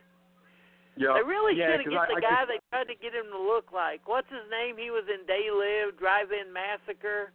Yeah. 0.96 1.14
They 1.14 1.22
really 1.22 1.54
yeah, 1.56 1.78
should 1.78 1.86
have 1.86 1.90
get 1.90 2.00
I, 2.00 2.06
the 2.10 2.18
I 2.18 2.20
guy 2.20 2.40
could- 2.42 2.48
they 2.48 2.60
tried 2.70 2.88
to 2.90 2.94
get 2.98 3.14
him 3.14 3.30
to 3.30 3.38
look 3.38 3.70
like. 3.72 4.02
What's 4.08 4.28
his 4.30 4.42
name? 4.50 4.76
He 4.76 4.90
was 4.90 5.04
in 5.06 5.24
Day 5.26 5.46
Live, 5.50 5.96
Drive-In 5.98 6.52
Massacre. 6.52 7.30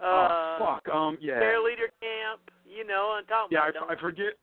oh 0.00 0.06
Uh, 0.06 0.58
fuck. 0.58 0.88
Um. 0.94 1.16
Yeah. 1.20 1.38
Leader 1.64 1.90
Camp. 2.00 2.40
You 2.66 2.84
know, 2.86 3.14
I'm 3.18 3.26
talking 3.26 3.56
Yeah. 3.56 3.64
I, 3.64 3.68
about. 3.68 3.90
I 3.90 4.00
forget. 4.00 4.34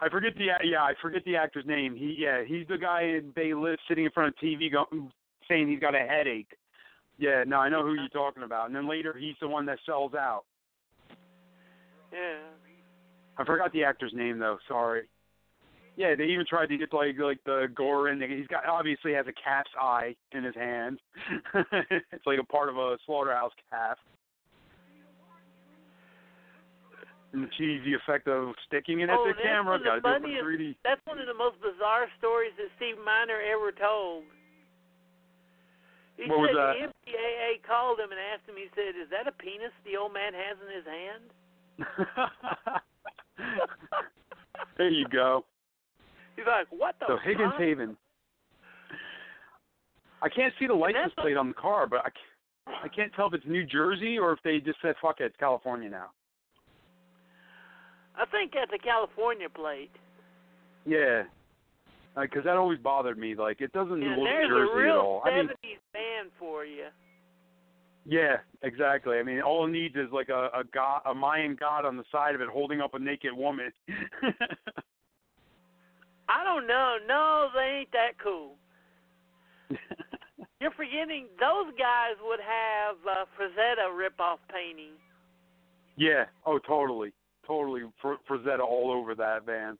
I 0.00 0.08
forget 0.08 0.32
the 0.36 0.46
yeah 0.62 0.82
I 0.84 0.94
forget 1.02 1.24
the 1.24 1.34
actor's 1.36 1.66
name. 1.66 1.96
He 1.96 2.14
yeah 2.16 2.44
he's 2.46 2.66
the 2.68 2.78
guy 2.78 3.02
in 3.02 3.32
Bay 3.34 3.52
Live 3.52 3.78
sitting 3.88 4.04
in 4.04 4.10
front 4.12 4.28
of 4.32 4.38
TV 4.40 4.70
going 4.70 5.10
saying 5.48 5.68
he's 5.68 5.80
got 5.80 5.94
a 5.94 5.98
headache. 6.06 6.56
Yeah. 7.18 7.42
No, 7.46 7.58
I 7.58 7.68
know 7.68 7.82
who 7.82 7.94
you're 7.94 8.08
talking 8.08 8.44
about. 8.44 8.66
And 8.68 8.76
then 8.76 8.88
later 8.88 9.12
he's 9.18 9.34
the 9.40 9.48
one 9.48 9.66
that 9.66 9.78
sells 9.84 10.14
out. 10.14 10.44
Yeah. 12.12 12.38
I 13.36 13.44
forgot 13.44 13.72
the 13.72 13.84
actor's 13.84 14.12
name 14.14 14.38
though. 14.38 14.58
Sorry. 14.66 15.02
Yeah, 15.96 16.14
they 16.14 16.24
even 16.26 16.46
tried 16.48 16.66
to 16.70 16.76
get 16.78 16.92
like 16.92 17.18
like 17.18 17.42
the 17.44 17.66
gore 17.74 18.08
in. 18.08 18.20
He's 18.20 18.46
got 18.46 18.66
obviously 18.66 19.12
has 19.14 19.26
a 19.26 19.32
calf's 19.32 19.70
eye 19.80 20.14
in 20.32 20.44
his 20.44 20.54
hand. 20.54 21.00
it's 22.12 22.26
like 22.26 22.38
a 22.38 22.44
part 22.44 22.68
of 22.68 22.76
a 22.76 22.98
slaughterhouse 23.06 23.52
calf. 23.70 23.98
And 27.32 27.44
the 27.44 27.50
cheesy 27.60 27.92
effect 27.92 28.24
of 28.26 28.54
sticking 28.66 29.00
it 29.00 29.10
at 29.10 29.18
Oh, 29.18 29.28
the 29.28 29.36
camera. 29.36 29.76
the 29.78 29.84
Got 29.84 29.94
to 30.00 30.00
do 30.00 30.08
it 30.08 30.40
funniest- 30.40 30.44
3D. 30.48 30.76
That's 30.82 31.04
one 31.04 31.18
of 31.20 31.26
the 31.28 31.36
most 31.36 31.60
bizarre 31.60 32.08
stories 32.16 32.52
that 32.56 32.72
Steve 32.80 32.96
Miner 33.04 33.36
ever 33.52 33.68
told. 33.72 34.24
He 36.16 36.24
What 36.24 36.40
was 36.40 36.50
said 36.50 36.56
that? 36.56 36.72
the 37.04 37.12
MPAA 37.12 37.62
called 37.68 38.00
him 38.00 38.10
and 38.10 38.18
asked 38.32 38.48
him. 38.48 38.56
He 38.56 38.70
said, 38.74 38.96
"Is 38.96 39.10
that 39.10 39.28
a 39.28 39.32
penis 39.32 39.72
the 39.84 39.96
old 39.96 40.12
man 40.14 40.32
has 40.34 40.56
in 40.66 40.72
his 40.74 40.86
hand?" 40.86 41.30
There 44.76 44.90
you 44.90 45.06
go. 45.08 45.44
He's 46.36 46.46
like, 46.46 46.66
"What 46.70 46.96
the?" 47.00 47.06
So 47.08 47.16
Higgins 47.24 47.52
fuck?" 47.52 47.60
Haven. 47.60 47.96
I 50.22 50.28
can't 50.28 50.52
see 50.58 50.66
the 50.66 50.74
license 50.74 51.12
a- 51.16 51.20
plate 51.20 51.36
on 51.36 51.48
the 51.48 51.54
car, 51.54 51.86
but 51.86 52.00
I 52.00 52.10
can't, 52.10 52.84
I 52.84 52.88
can't 52.88 53.12
tell 53.14 53.26
if 53.28 53.34
it's 53.34 53.46
New 53.46 53.64
Jersey 53.64 54.18
or 54.18 54.32
if 54.32 54.40
they 54.42 54.58
just 54.58 54.78
said 54.82 54.94
fuck 55.00 55.20
it, 55.20 55.24
it's 55.24 55.36
California 55.38 55.88
now. 55.88 56.06
I 58.16 58.26
think 58.26 58.52
that's 58.52 58.72
a 58.74 58.78
California 58.82 59.48
plate. 59.48 59.92
Yeah, 60.84 61.22
because 62.20 62.42
that 62.44 62.56
always 62.56 62.78
bothered 62.80 63.18
me. 63.18 63.34
Like 63.36 63.60
it 63.60 63.72
doesn't 63.72 64.02
And 64.02 64.16
look 64.16 64.24
there's 64.24 64.48
Jersey 64.48 64.70
a 64.70 64.72
at 64.72 64.76
real 64.76 64.96
all. 64.96 65.22
I 65.24 65.30
mean, 65.36 65.46
70s 65.48 65.78
band 65.92 66.30
for 66.38 66.64
you. 66.64 66.86
Yeah, 68.10 68.38
exactly. 68.62 69.18
I 69.18 69.22
mean, 69.22 69.40
all 69.42 69.66
it 69.66 69.70
needs 69.70 69.94
is 69.94 70.10
like 70.12 70.30
a 70.30 70.48
a 70.54 70.64
god, 70.72 71.02
a 71.04 71.14
Mayan 71.14 71.54
god 71.58 71.84
on 71.84 71.96
the 71.98 72.04
side 72.10 72.34
of 72.34 72.40
it 72.40 72.48
holding 72.48 72.80
up 72.80 72.94
a 72.94 72.98
naked 72.98 73.32
woman. 73.32 73.70
I 76.28 76.44
don't 76.44 76.66
know. 76.66 76.96
No, 77.06 77.48
they 77.54 77.80
ain't 77.80 77.92
that 77.92 78.18
cool. 78.22 78.56
You're 80.60 80.72
forgetting 80.72 81.26
those 81.38 81.72
guys 81.78 82.16
would 82.22 82.40
have 82.40 82.96
uh, 83.08 83.24
Frazetta 83.38 83.96
rip-off 83.96 84.38
painting. 84.52 84.92
yeah. 85.96 86.24
Oh, 86.44 86.58
totally, 86.58 87.12
totally. 87.46 87.82
Fr- 88.02 88.20
Frazetta 88.28 88.60
all 88.60 88.90
over 88.90 89.14
that 89.14 89.44
van. 89.46 89.78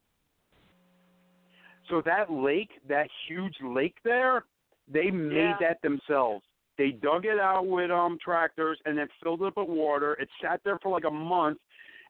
So 1.90 2.02
that 2.04 2.30
lake, 2.30 2.70
that 2.88 3.08
huge 3.26 3.56
lake 3.64 3.96
there, 4.04 4.44
they 4.92 5.10
made 5.10 5.36
Yeah. 5.36 5.56
that 5.60 5.82
themselves. 5.82 6.44
They 6.78 6.90
dug 6.90 7.24
it 7.24 7.38
out 7.38 7.66
with 7.66 7.90
um 7.90 8.18
tractors 8.24 8.78
and 8.84 8.96
then 8.96 9.08
filled 9.22 9.42
it 9.42 9.48
up 9.48 9.56
with 9.56 9.68
water. 9.68 10.14
It 10.14 10.28
sat 10.42 10.60
there 10.64 10.78
for 10.82 10.90
like 10.90 11.04
a 11.04 11.10
month, 11.10 11.58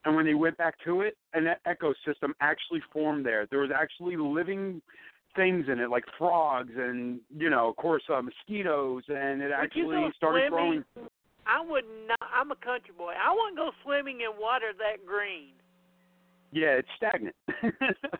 and 0.05 0.15
when 0.15 0.27
they 0.27 0.35
went 0.35 0.57
back 0.59 0.75
to 0.85 1.01
it, 1.01 1.17
and 1.33 1.47
that 1.47 1.61
ecosystem 1.65 2.33
actually 2.41 2.83
formed 2.93 3.27
there. 3.27 3.47
There 3.51 3.61
was 3.61 3.71
actually 3.75 4.17
living 4.17 4.81
things 5.35 5.67
in 5.71 5.79
it, 5.81 5.91
like 5.91 6.05
frogs 6.19 6.73
and 6.77 7.21
you 7.37 7.51
know, 7.51 7.71
of 7.71 7.77
course, 7.77 8.03
uh, 8.13 8.21
mosquitoes, 8.23 9.03
and 9.09 9.43
it 9.43 9.51
actually 9.51 10.09
started 10.17 10.51
swimming? 10.51 10.85
growing. 10.95 11.09
I 11.47 11.65
would 11.65 11.85
not. 12.07 12.21
I'm 12.35 12.51
a 12.51 12.57
country 12.57 12.93
boy. 12.97 13.15
I 13.19 13.33
wouldn't 13.33 13.57
go 13.57 13.71
swimming 13.83 14.21
in 14.21 14.39
water 14.39 14.73
that 14.79 15.07
green. 15.07 15.55
Yeah, 16.53 16.79
it's 16.79 16.89
stagnant. 16.97 17.35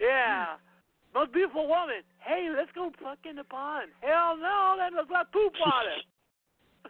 Yeah. 0.00 0.56
Most 1.14 1.32
beautiful 1.32 1.68
woman. 1.68 2.02
Hey, 2.18 2.48
let's 2.54 2.70
go 2.74 2.90
fuck 3.02 3.18
in 3.28 3.36
the 3.36 3.44
pond. 3.44 3.90
Hell 4.00 4.36
no, 4.36 4.74
that 4.78 4.92
looks 4.92 5.10
like 5.10 5.32
poop 5.32 5.52
water. 5.64 5.96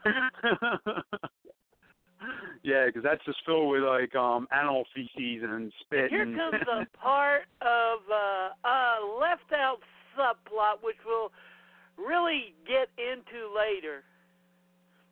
yeah, 2.62 2.86
because 2.86 3.02
that's 3.02 3.24
just 3.24 3.38
filled 3.44 3.70
with 3.70 3.82
like 3.82 4.14
um 4.14 4.48
animal 4.50 4.84
feces 4.94 5.42
and 5.44 5.72
spit. 5.80 6.10
Here 6.10 6.22
and 6.22 6.36
comes 6.36 6.62
a 6.72 6.86
part 6.98 7.42
of 7.60 7.98
uh, 8.10 8.68
a 8.68 9.00
left 9.20 9.52
out 9.52 9.78
subplot 10.16 10.82
which 10.82 10.96
we'll 11.04 11.30
really 11.98 12.54
get 12.66 12.88
into 12.96 13.52
later. 13.54 14.04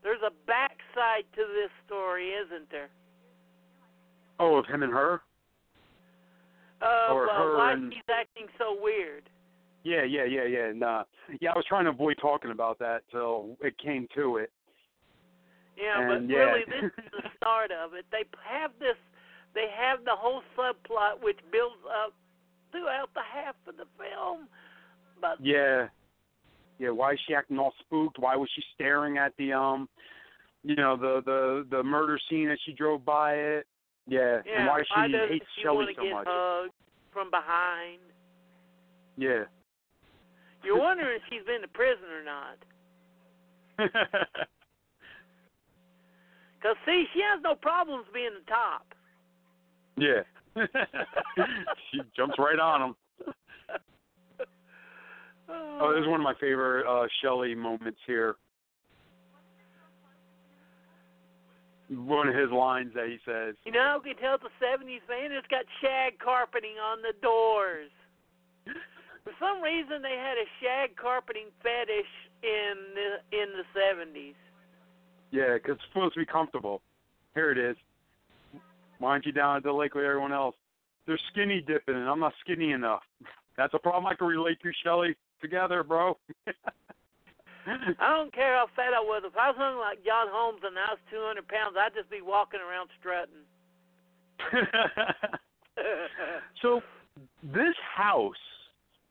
There's 0.03 0.23
a 0.27 0.33
backside 0.47 1.25
to 1.37 1.43
this 1.43 1.71
story, 1.87 2.31
isn't 2.31 2.71
there? 2.71 2.89
oh, 4.41 4.57
of 4.57 4.67
him 4.67 4.83
and 4.83 4.93
her. 4.93 5.21
Of 6.83 7.15
Or 7.17 7.31
uh, 7.31 7.57
why 7.59 7.73
and- 7.73 7.93
she's 7.93 8.03
acting 8.11 8.47
so 8.59 8.77
weird. 8.81 9.29
Yeah, 9.85 10.05
yeah, 10.05 10.25
yeah, 10.25 10.45
yeah. 10.45 10.73
Nah, 10.73 11.03
yeah. 11.41 11.51
I 11.51 11.57
was 11.57 11.65
trying 11.69 11.85
to 11.87 11.91
avoid 11.91 12.17
talking 12.21 12.53
about 12.53 12.79
that 12.79 13.03
till 13.11 13.57
it 13.61 13.77
came 13.79 14.07
to 14.15 14.37
it. 14.37 14.53
Yeah, 15.77 16.01
And, 16.01 16.29
but 16.29 16.33
yeah. 16.33 16.39
really, 16.41 16.65
this 16.69 16.85
is 16.99 17.11
the 17.13 17.29
start 17.37 17.71
of 17.73 17.95
it. 17.95 18.05
They 18.13 18.23
have 18.49 18.71
this. 18.79 18.97
They 19.55 19.67
have 19.77 20.05
the 20.05 20.15
whole 20.15 20.43
subplot 20.57 21.23
which 21.23 21.39
builds 21.51 21.83
up 22.05 22.15
throughout 22.71 23.11
the 23.15 23.23
half 23.23 23.57
of 23.67 23.77
the 23.77 23.87
film. 23.99 24.47
But 25.21 25.45
Yeah, 25.45 25.89
yeah. 26.79 26.91
Why 26.91 27.13
is 27.15 27.21
she 27.27 27.35
acting 27.35 27.59
all 27.59 27.75
spooked? 27.81 28.19
Why 28.21 28.37
was 28.37 28.49
she 28.55 28.63
staring 28.75 29.19
at 29.19 29.33
the 29.37 29.53
um, 29.53 29.89
you 30.63 30.77
know, 30.77 30.97
the 30.97 31.23
the 31.27 31.77
the 31.77 31.83
murder 31.83 32.19
scene 32.31 32.51
as 32.51 32.59
she 32.65 32.73
drove 32.73 33.05
by 33.05 33.35
it? 33.35 33.67
Yeah, 34.09 34.41
yeah, 34.45 34.59
and 34.59 34.67
why 34.67 34.83
she 34.83 35.13
does 35.13 35.29
hates 35.31 35.47
she 35.57 35.63
Shelley 35.63 35.95
so 35.97 36.03
get 36.03 36.13
much? 36.13 36.27
hugged 36.29 36.73
from 37.13 37.31
behind? 37.31 38.01
Yeah. 39.17 39.45
You're 40.65 40.79
wondering 40.79 41.17
if 41.17 41.23
she's 41.31 41.45
been 41.47 41.61
to 41.63 41.69
prison 41.69 42.05
or 42.11 42.25
not. 42.25 42.59
Cause 46.63 46.77
see, 46.87 47.05
she 47.15 47.21
has 47.21 47.41
no 47.43 47.55
problems 47.55 48.07
being 48.15 48.31
the 48.39 48.51
top. 48.51 48.87
yeah. 49.97 50.23
she 51.91 52.01
jumps 52.17 52.35
right 52.39 52.59
on 52.59 52.83
him. 52.83 52.95
Oh, 55.49 55.93
this 55.93 56.03
is 56.03 56.09
one 56.09 56.21
of 56.21 56.25
my 56.25 56.35
favorite 56.41 56.87
uh 56.87 57.07
Shelley 57.21 57.55
moments 57.55 57.99
here. 58.07 58.37
One 61.93 62.29
of 62.29 62.35
his 62.35 62.51
lines 62.51 62.93
that 62.95 63.07
he 63.09 63.19
says. 63.25 63.55
You 63.65 63.73
know, 63.73 64.01
you 64.05 64.15
can 64.15 64.23
tell 64.23 64.35
it's 64.37 64.45
a 64.45 64.65
'70s 64.65 65.05
van. 65.07 65.33
It's 65.33 65.47
got 65.49 65.65
shag 65.81 66.19
carpeting 66.19 66.79
on 66.81 67.03
the 67.03 67.13
doors. 67.21 67.91
For 69.25 69.33
some 69.39 69.63
reason, 69.63 70.01
they 70.03 70.17
had 70.17 70.39
a 70.39 70.49
shag 70.61 70.97
carpeting 70.97 71.49
fetish 71.63 72.11
in 72.43 72.75
the 72.95 73.21
in 73.37 73.49
the 73.53 73.65
'70s. 73.79 74.35
Yeah, 75.31 75.59
'cause 75.59 75.77
it's 75.77 75.85
supposed 75.89 76.15
to 76.15 76.21
be 76.21 76.27
comfortable. 76.27 76.83
Here 77.35 77.51
it 77.51 77.59
is. 77.59 77.77
Mind 79.01 79.25
you 79.27 79.33
down 79.33 79.57
at 79.57 79.63
the 79.63 79.73
lake 79.73 79.95
with 79.95 80.05
everyone 80.05 80.33
else? 80.33 80.57
They're 81.07 81.19
skinny 81.31 81.61
dipping, 81.61 81.97
and 81.97 82.09
I'm 82.09 82.21
not 82.21 82.35
skinny 82.41 82.73
enough. 82.73 83.03
That's 83.57 83.75
a 83.75 83.79
problem 83.79 84.07
I 84.07 84.15
can 84.15 84.27
relate 84.29 84.61
to, 84.63 84.73
Shelley. 84.83 85.17
Together, 85.41 85.83
bro. 85.83 86.17
I 87.67 88.17
don't 88.17 88.35
care 88.35 88.57
how 88.57 88.67
fat 88.75 88.95
I 88.95 89.01
was. 89.01 89.23
If 89.25 89.37
I 89.37 89.51
was 89.51 89.57
hung 89.59 89.79
like 89.79 90.05
John 90.05 90.27
Holmes 90.31 90.61
and 90.65 90.77
I 90.79 90.93
was 90.93 90.99
200 91.11 91.47
pounds, 91.47 91.77
I'd 91.79 91.95
just 91.95 92.11
be 92.11 92.21
walking 92.21 92.61
around 92.61 92.91
strutting. 92.99 93.47
so 96.63 96.81
this 97.43 97.77
house 97.95 98.35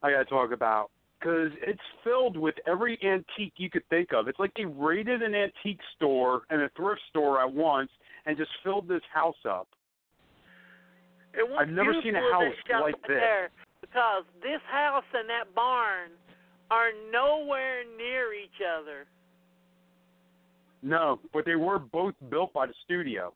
I 0.04 0.12
gotta 0.12 0.26
talk 0.26 0.52
about 0.52 0.92
because 1.20 1.52
it's 1.62 1.82
filled 2.04 2.36
with 2.36 2.56
every 2.68 2.98
antique 3.04 3.54
you 3.58 3.70
could 3.70 3.88
think 3.90 4.10
of. 4.14 4.28
It's 4.28 4.40
like 4.40 4.52
they 4.58 4.66
raided 4.66 5.22
an 5.22 5.36
antique 5.36 5.80
store 5.96 6.42
and 6.50 6.62
a 6.62 6.70
thrift 6.76 7.02
store 7.10 7.40
at 7.40 7.54
once 7.54 7.92
and 8.26 8.38
just 8.38 8.50
filled 8.64 8.88
this 8.88 9.04
house 9.14 9.36
up. 9.48 9.68
I've 11.58 11.70
never 11.70 11.94
seen 12.04 12.16
a 12.16 12.20
house 12.20 12.54
like 12.82 12.96
this. 13.08 13.22
There, 13.22 13.50
because 13.80 14.24
this 14.42 14.60
house 14.68 15.06
and 15.14 15.30
that 15.30 15.54
barn 15.56 16.10
are 16.72 16.90
nowhere 17.12 17.84
near 17.98 18.34
each 18.34 18.64
other. 18.64 19.06
No, 20.82 21.20
but 21.34 21.46
they 21.46 21.56
were 21.56 21.78
both 21.78 22.16
built 22.30 22.54
by 22.54 22.66
the 22.66 22.74
studio. 22.86 23.34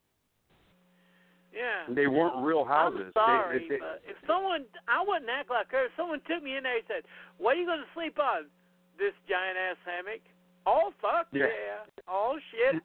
Yeah. 1.53 1.93
They 1.93 2.07
weren't 2.07 2.43
real 2.43 2.65
houses. 2.65 3.13
I'm 3.15 3.43
sorry, 3.43 3.59
they, 3.59 3.75
they, 3.75 3.79
but 3.79 4.01
if 4.07 4.17
someone, 4.25 4.65
I 4.87 5.03
wouldn't 5.05 5.29
act 5.29 5.49
like 5.49 5.71
her. 5.71 5.85
If 5.85 5.91
someone 5.95 6.19
took 6.27 6.41
me 6.43 6.57
in 6.57 6.63
there 6.63 6.77
and 6.77 6.85
said, 6.87 7.03
"What 7.37 7.55
are 7.55 7.59
you 7.59 7.65
going 7.65 7.79
to 7.79 7.91
sleep 7.93 8.17
on?" 8.19 8.47
This 8.97 9.13
giant 9.29 9.57
ass 9.57 9.77
hammock. 9.85 10.21
Oh 10.65 10.91
fuck 11.01 11.27
Yeah. 11.31 11.45
yeah! 11.45 12.03
Oh 12.07 12.37
shit! 12.51 12.81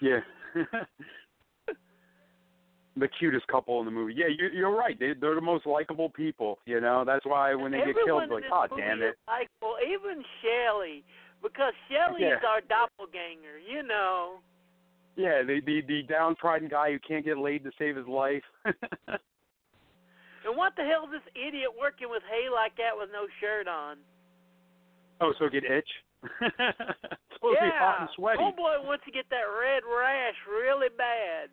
yeah. 0.00 0.20
the 2.98 3.08
cutest 3.08 3.46
couple 3.46 3.78
in 3.80 3.84
the 3.84 3.90
movie. 3.90 4.14
Yeah, 4.16 4.26
you're, 4.36 4.52
you're 4.52 4.76
right. 4.76 4.98
They, 4.98 5.12
they're 5.20 5.34
the 5.34 5.40
most 5.40 5.66
likable 5.66 6.10
people. 6.10 6.58
You 6.66 6.80
know, 6.80 7.04
that's 7.06 7.24
why 7.24 7.54
when 7.54 7.72
they 7.72 7.78
get 7.78 7.88
Everyone 7.90 8.28
killed, 8.28 8.42
like, 8.42 8.44
oh 8.52 8.76
damn 8.76 9.02
it. 9.02 9.16
Likable, 9.26 9.76
even 9.82 10.24
Shelley, 10.42 11.04
because 11.42 11.72
Shelley 11.88 12.24
is 12.24 12.42
our 12.46 12.60
doppelganger. 12.60 13.58
You 13.58 13.82
know. 13.82 14.38
Yeah, 15.16 15.42
the 15.42 15.60
the 15.64 15.82
the 15.86 16.02
downtrodden 16.08 16.68
guy 16.68 16.92
who 16.92 16.98
can't 17.00 17.24
get 17.24 17.38
laid 17.38 17.64
to 17.64 17.70
save 17.78 17.96
his 17.96 18.06
life. 18.06 18.44
And 20.48 20.56
what 20.56 20.72
the 20.80 20.84
hell 20.88 21.04
is 21.04 21.20
this 21.20 21.28
idiot 21.36 21.68
working 21.76 22.08
with 22.08 22.22
hay 22.24 22.48
like 22.48 22.72
that 22.80 22.96
with 22.96 23.12
no 23.12 23.28
shirt 23.36 23.68
on? 23.68 24.00
oh, 25.20 25.34
so 25.38 25.48
get 25.48 25.64
itch. 25.64 25.92
Supposed 27.36 27.60
to 27.60 27.68
be 27.68 27.74
hot 27.76 28.00
yeah. 28.00 28.00
and 28.00 28.10
sweaty. 28.16 28.40
Oh 28.40 28.56
boy 28.56 28.80
wants 28.80 29.04
to 29.04 29.12
get 29.12 29.28
that 29.28 29.44
red 29.44 29.84
rash 29.84 30.34
really 30.48 30.88
bad. 30.96 31.52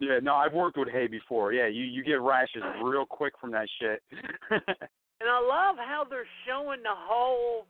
Yeah, 0.00 0.18
no, 0.22 0.34
I've 0.34 0.52
worked 0.52 0.76
with 0.78 0.88
hay 0.88 1.06
before. 1.08 1.52
Yeah, 1.52 1.66
you 1.66 1.82
you 1.84 2.04
get 2.04 2.20
rashes 2.20 2.62
real 2.82 3.04
quick 3.04 3.32
from 3.40 3.50
that 3.52 3.68
shit. 3.80 4.02
And 5.20 5.28
I 5.28 5.40
love 5.40 5.74
how 5.78 6.04
they're 6.08 6.28
showing 6.46 6.80
the 6.84 6.94
whole 6.94 7.66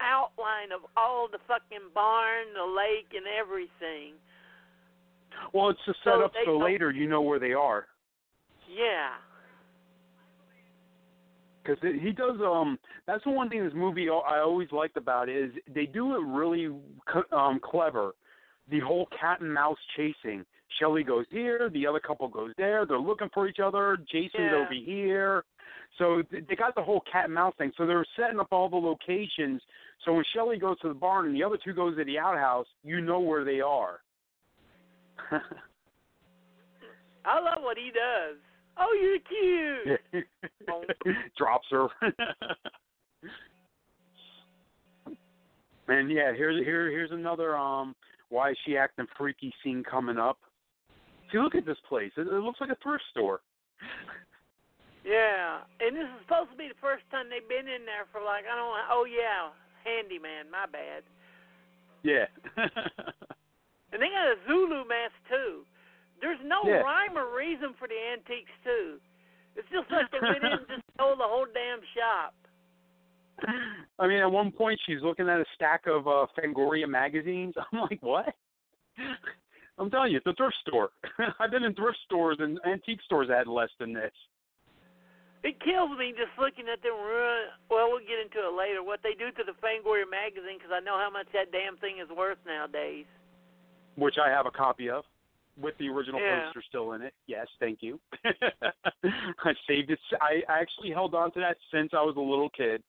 outline 0.00 0.70
of 0.72 0.82
all 0.96 1.26
the 1.30 1.38
fucking 1.48 1.90
barn, 1.92 2.46
the 2.54 2.62
lake, 2.62 3.08
and 3.16 3.26
everything. 3.36 4.14
well, 5.52 5.70
it's 5.70 5.80
to 5.86 5.92
set 6.04 6.14
So 6.14 6.24
up 6.24 6.32
so 6.44 6.56
later 6.56 6.92
you 6.92 7.08
know 7.08 7.20
where 7.22 7.40
they 7.40 7.52
are. 7.52 7.86
Yeah. 8.72 9.10
because 11.62 11.78
he 12.00 12.12
does 12.12 12.40
um 12.40 12.78
that's 13.06 13.24
the 13.24 13.30
one 13.30 13.48
thing 13.48 13.64
this 13.64 13.74
movie 13.74 14.08
I 14.08 14.38
always 14.40 14.70
liked 14.72 14.96
about 14.96 15.28
it 15.28 15.36
is 15.36 15.50
they 15.74 15.86
do 15.86 16.14
it 16.16 16.24
really 16.24 16.68
um 17.32 17.60
clever 17.62 18.12
the 18.70 18.80
whole 18.80 19.08
cat 19.18 19.40
and 19.40 19.52
mouse 19.52 19.78
chasing 19.96 20.44
Shelley 20.78 21.02
goes 21.02 21.26
here 21.30 21.68
the 21.72 21.86
other 21.86 22.00
couple 22.00 22.28
goes 22.28 22.52
there 22.56 22.86
they're 22.86 22.98
looking 22.98 23.28
for 23.34 23.46
each 23.48 23.58
other 23.62 23.96
Jason's 24.10 24.32
Yeah. 24.52 24.54
over 24.56 24.74
here 24.74 25.44
so 25.98 26.22
they 26.30 26.54
got 26.56 26.74
the 26.74 26.82
whole 26.82 27.02
cat 27.12 27.24
and 27.26 27.34
mouse 27.34 27.54
thing 27.58 27.72
so 27.76 27.86
they're 27.86 28.06
setting 28.16 28.38
up 28.40 28.48
all 28.52 28.68
the 28.68 28.76
locations 28.76 29.60
so 30.04 30.14
when 30.14 30.24
Shelley 30.34 30.58
goes 30.58 30.78
to 30.80 30.88
the 30.88 30.94
barn 30.94 31.26
and 31.26 31.34
the 31.34 31.42
other 31.44 31.58
two 31.62 31.72
goes 31.74 31.96
to 31.96 32.04
the 32.04 32.18
outhouse 32.18 32.66
you 32.84 33.00
know 33.00 33.20
where 33.20 33.44
they 33.44 33.60
are 33.60 34.00
I 37.24 37.38
love 37.40 37.62
what 37.62 37.76
he 37.76 37.90
does. 37.90 38.36
Oh, 38.78 38.96
you're 38.98 39.18
cute. 40.14 40.24
drops 41.36 41.66
her. 41.70 41.88
and 45.88 46.10
yeah, 46.10 46.32
here's 46.34 46.64
here 46.64 46.90
here's 46.90 47.10
another 47.10 47.56
um 47.56 47.94
why 48.30 48.50
is 48.50 48.56
she 48.64 48.76
acting 48.76 49.06
freaky 49.18 49.52
scene 49.62 49.84
coming 49.84 50.16
up. 50.16 50.38
See, 51.30 51.38
look 51.38 51.54
at 51.54 51.66
this 51.66 51.78
place. 51.88 52.10
It, 52.16 52.26
it 52.26 52.42
looks 52.42 52.60
like 52.60 52.70
a 52.70 52.78
thrift 52.82 53.04
store. 53.10 53.40
Yeah, 55.04 55.60
and 55.80 55.96
this 55.96 56.04
is 56.04 56.20
supposed 56.26 56.50
to 56.50 56.56
be 56.56 56.68
the 56.68 56.80
first 56.80 57.04
time 57.10 57.26
they've 57.30 57.46
been 57.48 57.68
in 57.70 57.84
there 57.86 58.04
for 58.12 58.20
like 58.20 58.44
I 58.50 58.56
don't. 58.56 58.74
Oh 58.90 59.04
yeah, 59.04 59.50
handyman. 59.84 60.50
My 60.50 60.66
bad. 60.66 61.02
Yeah. 62.02 62.26
And 63.92 63.98
they 64.00 64.06
got 64.06 64.30
a 64.30 64.38
Zulu 64.46 64.86
mask 64.86 65.18
too. 65.28 65.66
There's 66.20 66.38
no 66.44 66.62
Yeah. 66.64 66.86
rhyme 66.86 67.18
or 67.18 67.34
reason 67.34 67.74
for 67.74 67.88
the 67.88 67.98
antiques 67.98 68.52
too. 68.62 69.00
It's 69.56 69.68
just 69.68 69.90
like 69.90 70.10
they 70.12 70.20
went 70.20 70.44
in 70.44 70.52
and 70.52 70.68
just 70.68 70.82
stole 70.94 71.16
the 71.16 71.26
whole 71.26 71.46
damn 71.52 71.82
shop. 71.94 72.34
I 73.98 74.06
mean, 74.06 74.18
at 74.20 74.30
one 74.30 74.50
point 74.52 74.80
she's 74.86 75.02
looking 75.02 75.28
at 75.28 75.40
a 75.40 75.44
stack 75.54 75.82
of 75.86 76.06
uh 76.08 76.26
Fangoria 76.38 76.88
magazines. 76.88 77.54
I'm 77.72 77.80
like, 77.80 78.02
what? 78.02 78.34
I'm 79.78 79.90
telling 79.90 80.12
you, 80.12 80.18
it's 80.18 80.26
a 80.26 80.34
thrift 80.34 80.56
store. 80.66 80.90
I've 81.40 81.50
been 81.50 81.64
in 81.64 81.74
thrift 81.74 81.98
stores 82.04 82.36
and 82.40 82.58
antique 82.66 83.00
stores 83.04 83.28
that 83.28 83.38
had 83.38 83.46
less 83.46 83.70
than 83.78 83.92
this. 83.94 84.12
It 85.42 85.56
kills 85.64 85.96
me 85.98 86.12
just 86.12 86.36
looking 86.38 86.66
at 86.70 86.82
them 86.82 86.92
ruin. 87.00 87.48
Well, 87.70 87.88
we'll 87.88 88.00
get 88.04 88.20
into 88.20 88.44
it 88.46 88.52
later. 88.52 88.82
What 88.82 89.00
they 89.02 89.14
do 89.16 89.30
to 89.32 89.42
the 89.42 89.56
Fangoria 89.64 90.04
magazine 90.04 90.58
because 90.58 90.68
I 90.70 90.80
know 90.84 90.98
how 91.00 91.08
much 91.10 91.28
that 91.32 91.50
damn 91.50 91.78
thing 91.78 91.96
is 92.02 92.10
worth 92.14 92.38
nowadays. 92.46 93.06
which 93.96 94.16
I 94.22 94.28
have 94.28 94.44
a 94.46 94.50
copy 94.50 94.90
of 94.90 95.04
with 95.58 95.76
the 95.78 95.88
original 95.88 96.20
Yeah. 96.20 96.44
poster 96.44 96.62
still 96.68 96.92
in 96.92 97.00
it. 97.02 97.14
Yes, 97.26 97.46
thank 97.58 97.78
you. 97.82 97.98
I 98.24 99.52
saved 99.66 99.90
it. 99.90 99.98
I 100.20 100.42
actually 100.48 100.90
held 100.90 101.14
on 101.14 101.32
to 101.32 101.40
that 101.40 101.56
since 101.72 101.90
I 101.94 102.02
was 102.02 102.16
a 102.16 102.20
little 102.20 102.50
kid. 102.50 102.82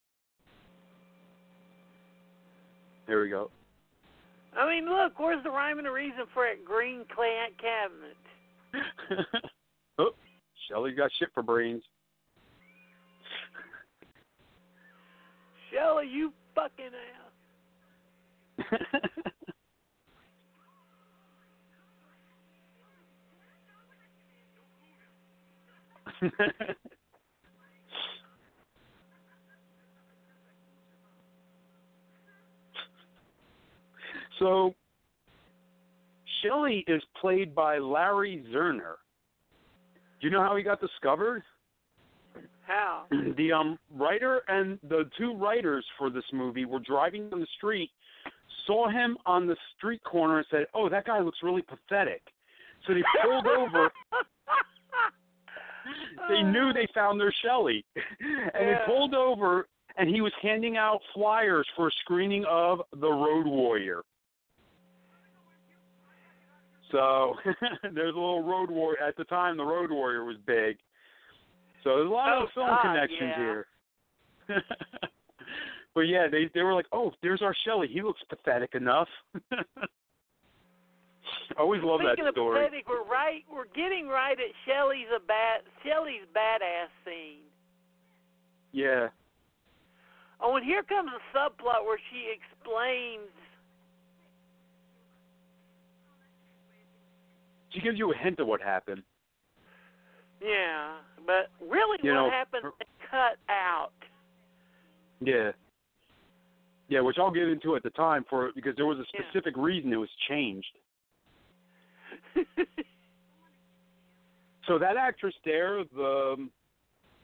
There 3.12 3.20
we 3.20 3.28
go. 3.28 3.52
I 4.56 4.66
mean, 4.70 4.86
look, 4.86 5.20
where's 5.20 5.44
the 5.44 5.50
rhyme 5.50 5.80
and 5.80 5.86
the 5.86 5.92
reason 5.92 6.24
for 6.34 6.46
that 6.48 6.64
green 6.64 7.04
clay 7.14 7.40
cabinet? 7.60 8.16
oh, 10.00 10.12
Shelly's 10.70 10.96
got 10.96 11.12
shit 11.20 11.28
for 11.34 11.44
brains. 11.44 11.84
Shelley, 15.74 16.08
you 16.08 16.32
fucking 16.56 16.92
ass. 26.22 26.32
So 34.42 34.74
Shelley 36.42 36.84
is 36.88 37.02
played 37.20 37.54
by 37.54 37.78
Larry 37.78 38.44
Zerner. 38.52 38.96
Do 40.20 40.28
you 40.28 40.32
know 40.32 40.42
how 40.42 40.56
he 40.56 40.64
got 40.64 40.82
discovered? 40.82 41.44
How? 42.66 43.06
the 43.38 43.52
um 43.52 43.78
writer 43.96 44.42
and 44.48 44.80
the 44.90 45.10
two 45.18 45.36
writers 45.36 45.86
for 45.98 46.10
this 46.10 46.24
movie 46.34 46.66
were 46.66 46.80
driving 46.80 47.30
down 47.30 47.40
the 47.40 47.48
street, 47.58 47.92
saw 48.66 48.90
him 48.90 49.16
on 49.28 49.46
the 49.46 49.56
street 49.78 50.04
corner 50.04 50.40
and 50.40 50.48
said, 50.50 50.66
"Oh, 50.74 50.90
that 50.90 51.06
guy 51.06 51.20
looks 51.20 51.40
really 51.44 51.62
pathetic." 51.62 52.22
So 52.88 52.94
they 52.94 53.04
pulled 53.24 53.46
over. 53.46 53.92
They 56.30 56.44
knew 56.44 56.72
they 56.72 56.88
found 56.94 57.20
their 57.20 57.34
Shelley, 57.44 57.84
and 57.96 58.68
they 58.68 58.76
pulled 58.86 59.16
over, 59.16 59.68
and 59.98 60.08
he 60.08 60.22
was 60.22 60.32
handing 60.42 60.78
out 60.78 61.00
flyers 61.14 61.68
for 61.76 61.88
a 61.88 61.92
screening 62.02 62.46
of 62.48 62.82
The 62.94 63.10
Road 63.10 63.48
Warrior. 63.48 64.04
So 66.92 67.36
there's 67.84 68.16
a 68.16 68.20
little 68.20 68.44
Road 68.44 68.70
Warrior 68.70 69.02
at 69.02 69.16
the 69.18 69.24
time. 69.26 69.58
The 69.58 69.64
Road 69.64 69.92
Warrior 69.92 70.26
was 70.26 70.38
big. 70.46 70.78
So 71.84 71.96
there's 71.98 72.10
a 72.10 72.14
lot 72.14 72.38
Oh, 72.38 72.44
of 72.44 72.50
film 72.54 72.68
God, 72.68 72.82
connections 72.82 73.20
yeah. 73.22 73.38
here. 73.38 73.66
but 75.96 76.02
yeah, 76.02 76.28
they 76.30 76.50
they 76.54 76.62
were 76.62 76.74
like, 76.74 76.86
"Oh, 76.92 77.12
there's 77.24 77.42
our 77.42 77.56
Shelley. 77.66 77.88
He 77.92 78.02
looks 78.02 78.22
pathetic 78.30 78.76
enough." 78.76 79.08
I 79.52 79.64
always 81.60 81.82
love 81.84 82.02
Speaking 82.04 82.26
that 82.26 82.30
of 82.30 82.34
story. 82.36 82.60
pathetic, 82.66 82.88
we're 82.90 83.04
right. 83.06 83.44
We're 83.52 83.68
getting 83.76 84.08
right 84.08 84.38
at 84.38 84.52
Shelley's 84.66 85.08
a 85.16 85.20
bad 85.26 85.62
Shelley's 85.86 86.28
badass 86.36 86.92
scene. 87.06 87.44
Yeah. 88.74 89.08
Oh, 90.42 90.56
and 90.56 90.66
here 90.66 90.84
comes 90.84 91.10
a 91.14 91.38
subplot 91.38 91.86
where 91.86 92.00
she 92.12 92.32
explains. 92.34 93.30
She 97.72 97.80
gives 97.82 97.98
you 97.98 98.12
a 98.12 98.18
hint 98.18 98.40
of 98.40 98.48
what 98.48 98.62
happened. 98.62 99.04
Yeah, 100.42 100.98
but 101.26 101.50
really, 101.62 101.98
You 102.04 102.12
what 102.12 102.16
know, 102.16 102.30
happened? 102.32 102.64
her- 102.64 102.72
cut 103.10 103.38
out. 103.50 103.92
Yeah. 105.20 105.52
Yeah, 106.88 107.02
which 107.02 107.18
I'll 107.20 107.32
get 107.32 107.48
into 107.48 107.76
at 107.76 107.84
the 107.84 107.90
time 107.92 108.26
for 108.30 108.52
because 108.56 108.76
there 108.76 108.86
was 108.86 108.98
a 109.00 109.06
Yeah. 109.14 109.22
specific 109.30 109.56
reason 109.58 109.94
it 109.94 109.98
was 109.98 110.10
changed. 110.28 110.78
So 114.68 114.78
that 114.78 114.96
actress 114.96 115.34
there, 115.44 115.84
the 115.86 116.48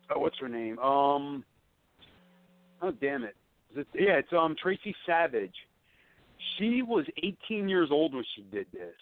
oh, 0.10 0.20
what's 0.20 0.38
her 0.40 0.50
name? 0.50 0.80
Um, 0.80 1.46
oh 2.82 2.92
damn 3.00 3.24
it, 3.24 3.36
it 3.76 3.88
yeah, 3.94 4.14
it's 4.18 4.34
um 4.34 4.56
Tracie 4.62 4.96
Savage. 5.06 5.54
She 6.58 6.82
was 6.82 7.06
18 7.24 7.70
years 7.70 7.90
old 7.92 8.14
when 8.16 8.26
she 8.36 8.42
did 8.52 8.66
this, 8.74 8.96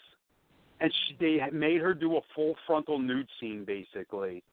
and 0.79 0.91
she, 0.91 1.15
they 1.19 1.39
made 1.51 1.81
her 1.81 1.93
do 1.93 2.17
a 2.17 2.21
full 2.33 2.55
frontal 2.67 2.99
nude 2.99 3.27
scene. 3.39 3.63
Basically, 3.65 4.43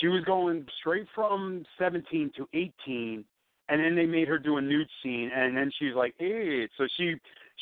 she 0.00 0.08
was 0.08 0.22
going 0.24 0.66
straight 0.80 1.06
from 1.14 1.64
17 1.78 2.32
to 2.36 2.48
18, 2.54 3.24
and 3.68 3.80
then 3.80 3.94
they 3.94 4.06
made 4.06 4.28
her 4.28 4.38
do 4.38 4.58
a 4.58 4.60
nude 4.60 4.88
scene, 5.02 5.30
and 5.34 5.56
then 5.56 5.70
she's 5.78 5.94
like, 5.94 6.14
hey, 6.18 6.68
so 6.76 6.86
she 6.96 7.16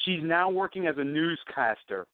she's 0.05 0.21
now 0.23 0.51
working 0.51 0.87
as 0.87 0.97
a 0.99 1.05
newscaster. 1.05 2.07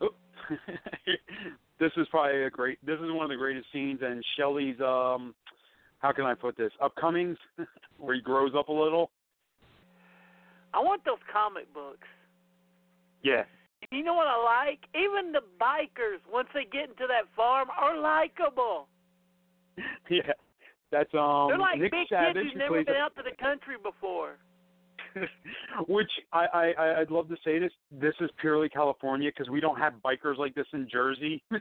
Oh. 0.00 0.10
this 1.80 1.92
is 1.96 2.06
probably 2.10 2.44
a 2.44 2.50
great. 2.50 2.78
This 2.84 2.98
is 3.00 3.10
one 3.10 3.24
of 3.24 3.30
the 3.30 3.36
greatest 3.36 3.66
scenes, 3.72 4.00
and 4.02 4.24
Shelley's 4.36 4.80
um, 4.80 5.34
how 5.98 6.12
can 6.12 6.24
I 6.24 6.34
put 6.34 6.56
this? 6.56 6.72
Upcomings, 6.80 7.36
where 7.98 8.14
he 8.14 8.20
grows 8.20 8.52
up 8.56 8.68
a 8.68 8.72
little. 8.72 9.10
I 10.76 10.80
want 10.80 11.04
those 11.04 11.22
comic 11.32 11.72
books. 11.72 12.06
Yeah, 13.22 13.44
You 13.90 14.04
know 14.04 14.14
what 14.14 14.28
I 14.28 14.36
like? 14.68 14.80
Even 14.94 15.32
the 15.32 15.40
bikers, 15.60 16.20
once 16.30 16.48
they 16.54 16.64
get 16.70 16.90
into 16.90 17.06
that 17.08 17.24
farm, 17.34 17.68
are 17.76 17.98
likable. 17.98 18.86
yeah. 20.10 20.32
That's 20.92 21.12
um 21.14 21.48
They're 21.48 21.58
like 21.58 21.80
Nick 21.80 21.90
big 21.90 22.06
Savage 22.08 22.36
kids 22.36 22.48
who've 22.52 22.58
never 22.58 22.84
been 22.84 22.94
out 22.94 23.16
to 23.16 23.22
the 23.22 23.34
country 23.42 23.74
before. 23.82 24.36
Which 25.88 26.10
I, 26.32 26.44
I 26.46 27.00
I'd 27.00 27.10
love 27.10 27.28
to 27.30 27.36
say 27.42 27.58
this. 27.58 27.72
This 27.90 28.14
is 28.20 28.30
purely 28.40 28.68
California 28.68 29.30
because 29.34 29.50
we 29.50 29.60
don't 29.60 29.78
have 29.78 29.94
bikers 30.04 30.36
like 30.38 30.54
this 30.54 30.66
in 30.72 30.86
Jersey. 30.90 31.42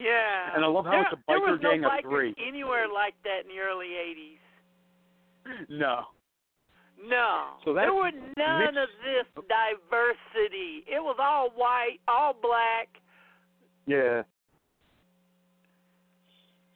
Yeah. 0.00 0.56
And 0.56 0.64
I 0.64 0.68
love 0.68 0.84
how 0.84 0.90
there, 0.90 1.02
it's 1.02 1.12
a 1.12 1.18
there 1.28 1.38
biker 1.38 1.50
was 1.52 1.60
gang 1.60 1.80
no 1.82 1.86
of 1.86 1.92
bikers 1.94 2.10
three. 2.10 2.34
anywhere 2.48 2.86
like 2.92 3.14
that 3.22 3.44
in 3.44 3.54
the 3.54 3.62
early 3.62 3.86
'80s. 3.86 5.66
no. 5.68 6.06
No. 7.04 7.54
So 7.64 7.74
that's 7.74 7.86
there 7.86 7.94
were 7.94 8.10
none 8.12 8.74
Nick's- 8.74 8.76
of 8.76 8.88
this 9.04 9.44
diversity. 9.48 10.84
It 10.86 11.02
was 11.02 11.16
all 11.20 11.50
white, 11.50 11.98
all 12.06 12.32
black. 12.40 12.88
Yeah. 13.86 14.22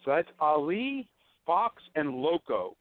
So 0.05 0.11
that's 0.13 0.29
Ali, 0.41 1.09
Fox, 1.45 1.83
and 1.95 2.15
Loco. 2.15 2.77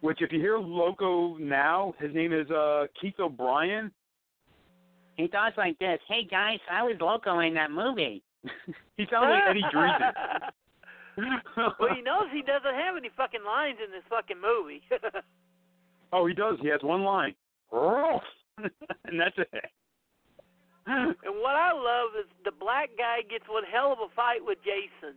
Which, 0.00 0.20
if 0.20 0.32
you 0.32 0.40
hear 0.40 0.58
Loco 0.58 1.36
now, 1.36 1.94
his 2.00 2.14
name 2.14 2.32
is 2.32 2.50
uh 2.50 2.86
Keith 3.00 3.14
O'Brien. 3.20 3.90
He 5.16 5.28
talks 5.28 5.56
like 5.58 5.78
this. 5.78 6.00
Hey 6.08 6.24
guys, 6.24 6.58
I 6.70 6.82
was 6.82 6.96
loco 7.00 7.38
in 7.40 7.54
that 7.54 7.70
movie. 7.70 8.22
he 8.96 9.06
sounds 9.10 9.28
like 9.28 9.42
Eddie 9.50 9.62
Deezen. 9.72 10.12
well, 11.78 11.94
he 11.94 12.00
knows 12.02 12.24
he 12.32 12.40
doesn't 12.42 12.74
have 12.74 12.96
any 12.96 13.10
fucking 13.16 13.44
lines 13.44 13.76
in 13.84 13.92
this 13.92 14.02
fucking 14.08 14.40
movie. 14.40 14.82
oh, 16.12 16.26
he 16.26 16.34
does. 16.34 16.58
He 16.60 16.68
has 16.68 16.80
one 16.82 17.02
line. 17.02 17.34
and 17.72 19.18
that's 19.18 19.36
it. 19.38 19.48
and 20.86 21.14
what 21.40 21.56
I 21.56 21.72
love 21.72 22.10
is 22.20 22.26
the 22.44 22.50
black 22.52 22.90
guy 22.98 23.22
gets 23.28 23.44
one 23.48 23.62
hell 23.64 23.92
of 23.92 23.98
a 24.00 24.14
fight 24.14 24.40
with 24.44 24.58
Jason. 24.64 25.16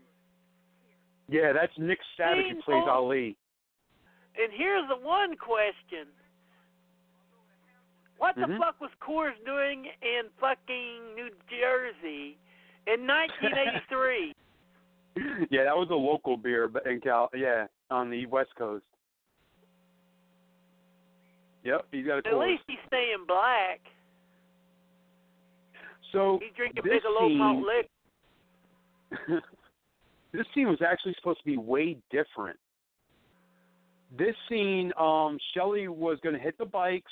Yeah, 1.27 1.51
that's 1.53 1.73
Nick 1.77 1.99
Savage 2.17 2.45
who 2.49 2.61
plays. 2.61 2.83
Ali. 2.87 3.35
And 4.41 4.51
here's 4.55 4.87
the 4.89 4.95
one 5.05 5.35
question. 5.37 6.07
What 8.17 8.35
the 8.35 8.41
Mhm. 8.43 8.57
fuck 8.59 8.79
was 8.79 8.91
Coors 9.01 9.35
doing 9.45 9.87
in 10.01 10.29
fucking 10.39 11.15
New 11.15 11.29
Jersey 11.49 12.37
in 12.87 13.05
1983? 13.07 14.33
yeah, 15.49 15.63
that 15.63 15.75
was 15.75 15.89
a 15.89 15.95
local 15.95 16.37
beer, 16.37 16.67
but 16.67 16.85
in 16.85 17.01
Cal, 17.01 17.29
yeah, 17.33 17.67
on 17.89 18.09
the 18.09 18.25
West 18.27 18.55
Coast. 18.55 18.85
Yep, 21.65 21.87
he's 21.91 22.05
got 22.05 22.13
a 22.15 22.17
At 22.19 22.25
Coors. 22.25 22.47
least 22.51 22.63
he's 22.67 22.77
staying 22.87 23.25
black. 23.27 23.81
So 26.11 26.39
He's 26.41 26.53
drinking 26.55 26.83
this 26.85 26.93
Bigelow 27.03 27.29
malt 27.29 27.57
scene- 27.57 27.65
liquor. 29.31 29.43
this 30.33 30.45
scene 30.53 30.67
was 30.69 30.81
actually 30.87 31.13
supposed 31.17 31.39
to 31.39 31.45
be 31.45 31.57
way 31.57 31.97
different. 32.11 32.57
This 34.17 34.35
scene, 34.47 34.93
um, 34.97 35.37
Shelley 35.53 35.87
was 35.87 36.19
going 36.23 36.35
to 36.35 36.41
hit 36.41 36.57
the 36.57 36.65
bikes, 36.65 37.11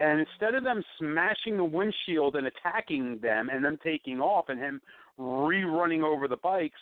and 0.00 0.18
instead 0.18 0.54
of 0.54 0.64
them 0.64 0.82
smashing 0.98 1.56
the 1.56 1.64
windshield 1.64 2.34
and 2.36 2.46
attacking 2.46 3.18
them 3.20 3.48
and 3.50 3.64
them 3.64 3.78
taking 3.84 4.20
off 4.20 4.48
and 4.48 4.58
him 4.58 4.80
rerunning 5.20 6.02
over 6.02 6.26
the 6.26 6.38
bikes, 6.38 6.80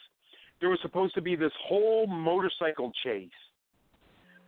there 0.61 0.71
was 0.71 0.79
supposed 0.83 1.15
to 1.15 1.21
be 1.21 1.35
this 1.37 1.53
whole 1.67 2.07
motorcycle 2.07 2.93
chase 3.05 3.29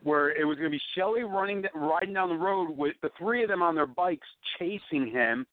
where 0.03 0.31
it 0.31 0.45
was 0.45 0.59
going 0.59 0.71
to 0.71 0.77
be 0.77 0.83
Shelley 0.97 1.23
running, 1.23 1.65
riding 1.75 2.15
down 2.15 2.29
the 2.29 2.35
road 2.35 2.77
with 2.77 2.95
the 3.03 3.11
three 3.19 3.43
of 3.43 3.49
them 3.49 3.63
on 3.63 3.75
their 3.75 3.87
bikes 3.87 4.27
chasing 4.59 5.11
him, 5.11 5.47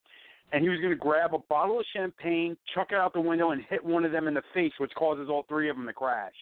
and 0.52 0.64
he 0.64 0.70
was 0.70 0.80
going 0.80 0.92
to 0.92 0.98
grab 1.00 1.34
a 1.34 1.40
bottle 1.50 1.80
of 1.80 1.86
champagne, 1.96 2.58
chuck 2.74 2.88
it 2.92 2.96
out 2.96 3.14
the 3.14 3.22
window, 3.22 3.52
and 3.52 3.62
hit 3.70 3.84
one 3.84 4.06
of 4.06 4.12
them 4.12 4.28
in 4.28 4.34
the 4.34 4.42
face, 4.54 4.74
which 4.80 4.92
causes 4.96 5.30
all 5.30 5.46
three 5.48 5.70
of 5.70 5.76
them 5.76 5.86
to 5.86 5.94
crash. 5.94 6.34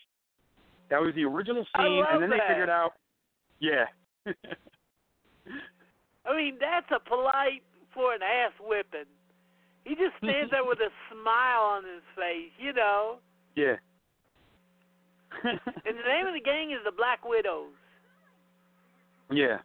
That 0.89 1.01
was 1.01 1.13
the 1.15 1.25
original 1.25 1.65
scene, 1.75 2.03
and 2.09 2.23
then 2.23 2.29
that. 2.29 2.39
they 2.47 2.53
figured 2.53 2.69
out, 2.69 2.91
yeah. 3.59 3.85
I 6.25 6.35
mean, 6.35 6.57
that's 6.59 6.87
a 6.91 6.99
polite 7.07 7.63
for 7.93 8.13
an 8.13 8.21
ass 8.21 8.53
whipping. 8.61 9.09
He 9.83 9.95
just 9.95 10.15
stands 10.23 10.51
there 10.51 10.63
with 10.63 10.79
a 10.79 10.91
smile 11.11 11.63
on 11.75 11.83
his 11.83 12.03
face, 12.15 12.51
you 12.59 12.71
know. 12.73 13.19
yeah. 13.55 13.75
And 15.43 15.59
the 15.97 16.07
name 16.07 16.25
of 16.25 16.33
the 16.33 16.43
gang 16.43 16.71
is 16.71 16.79
the 16.85 16.95
Black 16.95 17.27
Widows. 17.27 17.75
Yeah. 19.31 19.57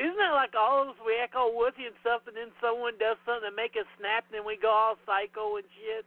Isn't 0.00 0.16
that 0.16 0.32
like 0.32 0.54
all 0.58 0.82
of 0.82 0.88
us? 0.88 0.94
We 1.04 1.12
echo 1.22 1.52
Woofy 1.52 1.84
and 1.84 1.94
stuff, 2.00 2.22
and 2.26 2.34
then 2.34 2.48
someone 2.60 2.94
does 2.98 3.18
something 3.26 3.50
to 3.50 3.54
make 3.54 3.72
us 3.76 3.84
snap, 3.98 4.24
and 4.28 4.40
then 4.40 4.46
we 4.46 4.56
go 4.56 4.70
all 4.70 4.96
psycho 5.04 5.56
and 5.56 5.66
shit. 5.76 6.06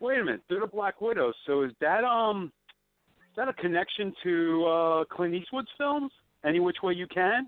Wait 0.00 0.18
a 0.18 0.24
minute, 0.24 0.42
they're 0.48 0.60
the 0.60 0.66
Black 0.66 1.00
Widows. 1.00 1.34
So 1.46 1.62
is 1.62 1.72
that 1.80 2.02
um, 2.02 2.50
is 3.30 3.36
that 3.36 3.48
a 3.48 3.52
connection 3.52 4.12
to 4.24 4.64
uh 4.66 5.04
Clint 5.14 5.34
Eastwood's 5.34 5.70
films? 5.78 6.10
Any 6.44 6.58
which 6.60 6.76
way 6.82 6.92
you 6.92 7.06
can? 7.06 7.46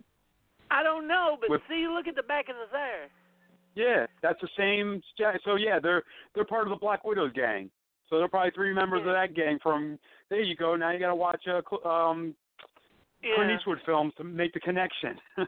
I 0.70 0.82
don't 0.82 1.06
know, 1.06 1.36
but 1.40 1.50
With- 1.50 1.62
see, 1.68 1.86
look 1.88 2.06
at 2.06 2.14
the 2.14 2.22
back 2.22 2.48
of 2.48 2.56
his 2.56 2.70
hair. 2.70 3.08
Yeah, 3.74 4.06
that's 4.22 4.40
the 4.40 4.48
same. 4.56 5.02
So 5.44 5.56
yeah, 5.56 5.78
they're 5.80 6.02
they're 6.34 6.44
part 6.44 6.62
of 6.62 6.70
the 6.70 6.76
Black 6.76 7.04
Widows 7.04 7.32
gang. 7.34 7.70
So 8.08 8.16
there 8.16 8.24
are 8.24 8.28
probably 8.28 8.52
three 8.52 8.72
members 8.72 9.02
Yeah. 9.04 9.10
of 9.10 9.14
that 9.14 9.34
gang. 9.34 9.58
From 9.62 9.98
there 10.30 10.40
you 10.40 10.56
go. 10.56 10.76
Now 10.76 10.90
you 10.90 10.98
got 10.98 11.08
to 11.08 11.14
watch 11.14 11.46
uh, 11.48 11.60
Cl- 11.68 11.86
um, 11.86 12.34
Clint 13.22 13.50
Yeah. 13.50 13.56
Eastwood 13.56 13.78
films 13.84 14.12
to 14.18 14.24
make 14.24 14.52
the 14.52 14.60
connection. 14.60 15.18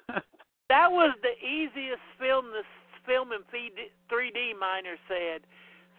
That 0.68 0.92
was 0.92 1.16
the 1.22 1.32
easiest 1.46 2.02
film 2.18 2.52
to 2.52 2.61
film 3.06 3.32
in 3.32 3.40
3D. 3.48 4.52
Miner 4.61 4.96
said. 5.09 5.40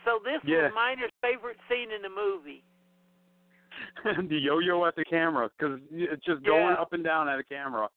So 0.05 0.20
this 0.24 0.41
Yeah. 0.43 0.66
was 0.70 0.74
Miner's 0.76 1.12
favorite 1.24 1.57
scene 1.68 1.91
in 1.91 2.03
the 2.03 2.10
movie. 2.10 2.64
the 4.30 4.38
yo-yo 4.38 4.86
at 4.86 4.95
the 4.95 5.03
camera 5.05 5.49
because 5.57 5.80
it's 5.91 6.24
just 6.24 6.43
going 6.43 6.76
up 6.76 6.93
and 6.93 7.03
down 7.03 7.28
at 7.28 7.39
a 7.39 7.43
camera. 7.43 7.89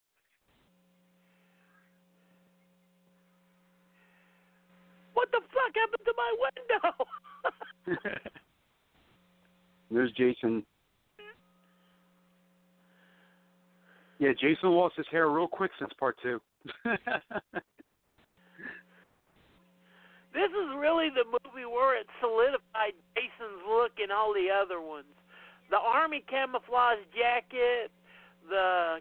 What 5.12 5.30
the 5.30 5.40
fuck 5.52 5.74
happened 5.74 6.04
to 6.06 6.14
my 6.16 6.34
window? 6.40 8.10
There's 9.92 10.12
Jason. 10.12 10.64
Yeah, 14.18 14.32
Jason 14.40 14.70
lost 14.70 14.94
his 14.96 15.06
hair 15.10 15.28
real 15.28 15.48
quick 15.48 15.72
since 15.78 15.90
part 15.98 16.16
two. 16.22 16.40
This 20.32 20.48
is 20.48 20.72
really 20.78 21.08
the 21.10 21.24
movie 21.28 21.66
where 21.66 21.98
it 21.98 22.06
solidified 22.20 22.96
Jason's 23.14 23.60
look 23.68 23.92
in 24.02 24.10
all 24.10 24.32
the 24.32 24.48
other 24.48 24.80
ones. 24.80 25.12
The 25.68 25.76
army 25.76 26.24
camouflage 26.28 27.04
jacket, 27.12 27.90
the 28.48 28.96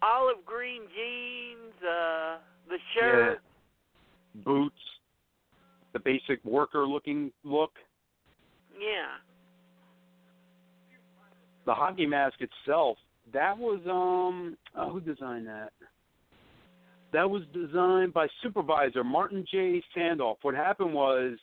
olive 0.00 0.44
green 0.46 0.82
jeans, 0.94 1.74
uh, 1.82 2.38
the 2.68 2.78
shirt. 2.94 3.40
Boots, 4.44 4.78
the 5.92 5.98
basic 5.98 6.44
worker-looking 6.44 7.32
look. 7.42 7.72
Yeah. 8.78 9.18
The 11.68 11.74
hockey 11.74 12.06
mask 12.06 12.36
itself, 12.40 12.96
that 13.34 13.58
was 13.58 13.80
um, 13.90 14.56
oh, 14.74 14.88
who 14.88 15.00
designed 15.02 15.46
that? 15.48 15.68
That 17.12 17.28
was 17.28 17.42
designed 17.52 18.14
by 18.14 18.26
supervisor 18.42 19.04
Martin 19.04 19.44
J. 19.50 19.82
Sadoff. 19.94 20.36
What 20.40 20.54
happened 20.54 20.94
was 20.94 21.36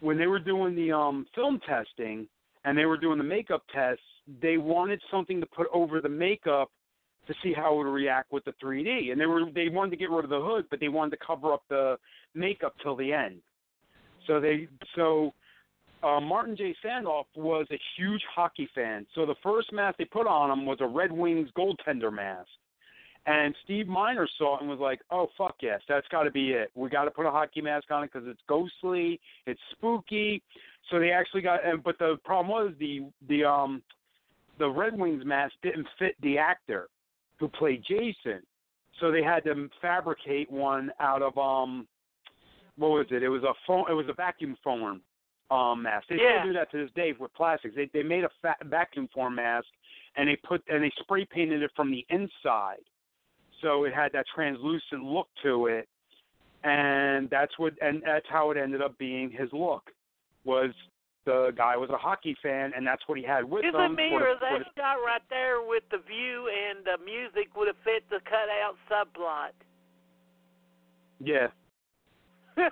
when 0.00 0.16
they 0.16 0.26
were 0.26 0.38
doing 0.38 0.74
the 0.74 0.90
um 0.92 1.26
film 1.34 1.60
testing 1.68 2.26
and 2.64 2.78
they 2.78 2.86
were 2.86 2.96
doing 2.96 3.18
the 3.18 3.24
makeup 3.24 3.62
tests, 3.74 4.02
they 4.40 4.56
wanted 4.56 5.02
something 5.10 5.38
to 5.38 5.46
put 5.54 5.66
over 5.74 6.00
the 6.00 6.08
makeup 6.08 6.70
to 7.26 7.34
see 7.42 7.52
how 7.52 7.74
it 7.74 7.84
would 7.84 7.90
react 7.90 8.32
with 8.32 8.46
the 8.46 8.52
3D. 8.52 9.12
And 9.12 9.20
they 9.20 9.26
were 9.26 9.42
they 9.54 9.68
wanted 9.68 9.90
to 9.90 9.96
get 9.98 10.08
rid 10.08 10.24
of 10.24 10.30
the 10.30 10.40
hood, 10.40 10.64
but 10.70 10.80
they 10.80 10.88
wanted 10.88 11.10
to 11.10 11.26
cover 11.26 11.52
up 11.52 11.64
the 11.68 11.98
makeup 12.34 12.74
till 12.82 12.96
the 12.96 13.12
end. 13.12 13.42
So 14.26 14.40
they 14.40 14.66
so 14.96 15.34
uh, 16.02 16.20
Martin 16.20 16.56
J. 16.56 16.74
Sadoff 16.84 17.24
was 17.36 17.66
a 17.70 17.78
huge 17.96 18.22
hockey 18.34 18.68
fan. 18.74 19.06
So 19.14 19.24
the 19.26 19.34
first 19.42 19.72
mask 19.72 19.98
they 19.98 20.04
put 20.04 20.26
on 20.26 20.50
him 20.50 20.66
was 20.66 20.78
a 20.80 20.86
Red 20.86 21.12
Wings 21.12 21.48
goaltender 21.56 22.12
mask. 22.12 22.48
And 23.24 23.54
Steve 23.62 23.86
Miner 23.86 24.26
saw 24.36 24.56
it 24.56 24.62
and 24.62 24.70
was 24.70 24.80
like, 24.80 25.00
"Oh 25.12 25.28
fuck 25.38 25.54
yes, 25.60 25.80
that's 25.88 26.08
got 26.08 26.24
to 26.24 26.30
be 26.32 26.50
it. 26.52 26.72
We 26.74 26.88
got 26.88 27.04
to 27.04 27.10
put 27.10 27.24
a 27.24 27.30
hockey 27.30 27.60
mask 27.60 27.90
on 27.92 28.02
it 28.02 28.10
because 28.12 28.26
it's 28.28 28.40
ghostly, 28.48 29.20
it's 29.46 29.60
spooky." 29.70 30.42
So 30.90 30.98
they 30.98 31.12
actually 31.12 31.42
got, 31.42 31.64
and 31.64 31.84
but 31.84 31.98
the 32.00 32.18
problem 32.24 32.48
was 32.48 32.74
the 32.80 33.06
the 33.28 33.44
um 33.44 33.80
the 34.58 34.68
Red 34.68 34.98
Wings 34.98 35.24
mask 35.24 35.54
didn't 35.62 35.86
fit 36.00 36.16
the 36.20 36.36
actor 36.36 36.88
who 37.38 37.46
played 37.46 37.84
Jason, 37.88 38.42
so 38.98 39.12
they 39.12 39.22
had 39.22 39.44
to 39.44 39.70
fabricate 39.80 40.50
one 40.50 40.90
out 40.98 41.22
of 41.22 41.38
um 41.38 41.86
what 42.76 42.88
was 42.88 43.06
it? 43.10 43.22
It 43.22 43.28
was 43.28 43.44
a 43.44 43.54
phone. 43.68 43.84
It 43.88 43.94
was 43.94 44.06
a 44.08 44.14
vacuum 44.14 44.56
foam 44.64 45.00
um 45.52 45.82
mask. 45.82 46.06
They 46.08 46.16
Yeah. 46.16 46.40
still 46.42 46.52
do 46.52 46.58
that 46.58 46.70
to 46.70 46.78
this 46.84 46.90
day 46.94 47.12
with 47.18 47.32
plastics. 47.34 47.74
They 47.74 47.86
they 47.92 48.02
made 48.02 48.24
a 48.24 48.30
fa- 48.40 48.56
vacuum 48.64 49.08
form 49.14 49.34
mask 49.34 49.66
and 50.16 50.28
they 50.28 50.36
put 50.36 50.62
and 50.68 50.82
they 50.82 50.90
spray 51.00 51.24
painted 51.26 51.62
it 51.62 51.70
from 51.76 51.90
the 51.90 52.04
inside, 52.08 52.82
so 53.60 53.84
it 53.84 53.92
had 53.94 54.12
that 54.12 54.26
translucent 54.34 55.02
look 55.04 55.28
to 55.42 55.66
it, 55.66 55.88
and 56.64 57.28
that's 57.30 57.58
what 57.58 57.74
and 57.82 58.02
that's 58.04 58.26
how 58.28 58.50
it 58.50 58.56
ended 58.56 58.80
up 58.82 58.96
being 58.98 59.30
his 59.30 59.52
look. 59.52 59.90
Was 60.44 60.70
the 61.24 61.52
guy 61.56 61.76
was 61.76 61.88
a 61.90 61.96
hockey 61.96 62.34
fan 62.42 62.72
and 62.74 62.84
that's 62.84 63.06
what 63.06 63.16
he 63.16 63.22
had 63.24 63.44
with 63.44 63.64
Is 63.64 63.72
him. 63.74 63.92
it 63.92 63.94
me 63.94 64.10
or 64.12 64.34
that 64.40 64.58
shot 64.76 64.94
right 65.06 65.22
there 65.30 65.62
with 65.62 65.84
the 65.92 65.98
view 65.98 66.48
and 66.50 66.84
the 66.84 66.98
music 67.04 67.54
would 67.56 67.68
have 67.68 67.76
fit 67.84 68.02
the 68.10 68.18
cutout 68.24 68.74
subplot? 68.90 69.52
yeah, 71.20 71.46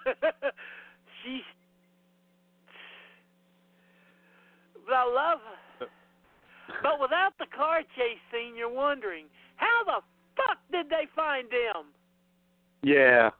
She's. 1.22 1.42
But 4.90 4.96
I 4.96 5.04
love. 5.06 5.38
But 6.82 7.00
without 7.00 7.32
the 7.38 7.46
car 7.56 7.82
chase 7.94 8.18
scene, 8.32 8.56
you're 8.56 8.72
wondering 8.72 9.26
how 9.54 9.84
the 9.84 10.00
fuck 10.36 10.58
did 10.72 10.90
they 10.90 11.06
find 11.14 11.46
them? 11.46 11.86
yeah, 12.82 13.30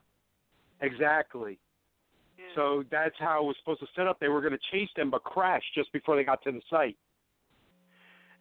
exactly. 0.81 1.59
Yeah. 2.37 2.45
So 2.55 2.83
that's 2.89 3.15
how 3.19 3.43
it 3.43 3.45
was 3.47 3.55
supposed 3.59 3.81
to 3.81 3.87
set 3.95 4.07
up. 4.07 4.19
They 4.19 4.29
were 4.29 4.39
going 4.39 4.53
to 4.53 4.59
chase 4.71 4.89
them, 4.95 5.09
but 5.09 5.23
crash 5.23 5.63
just 5.75 5.91
before 5.91 6.15
they 6.15 6.23
got 6.23 6.41
to 6.43 6.51
the 6.51 6.61
site. 6.69 6.97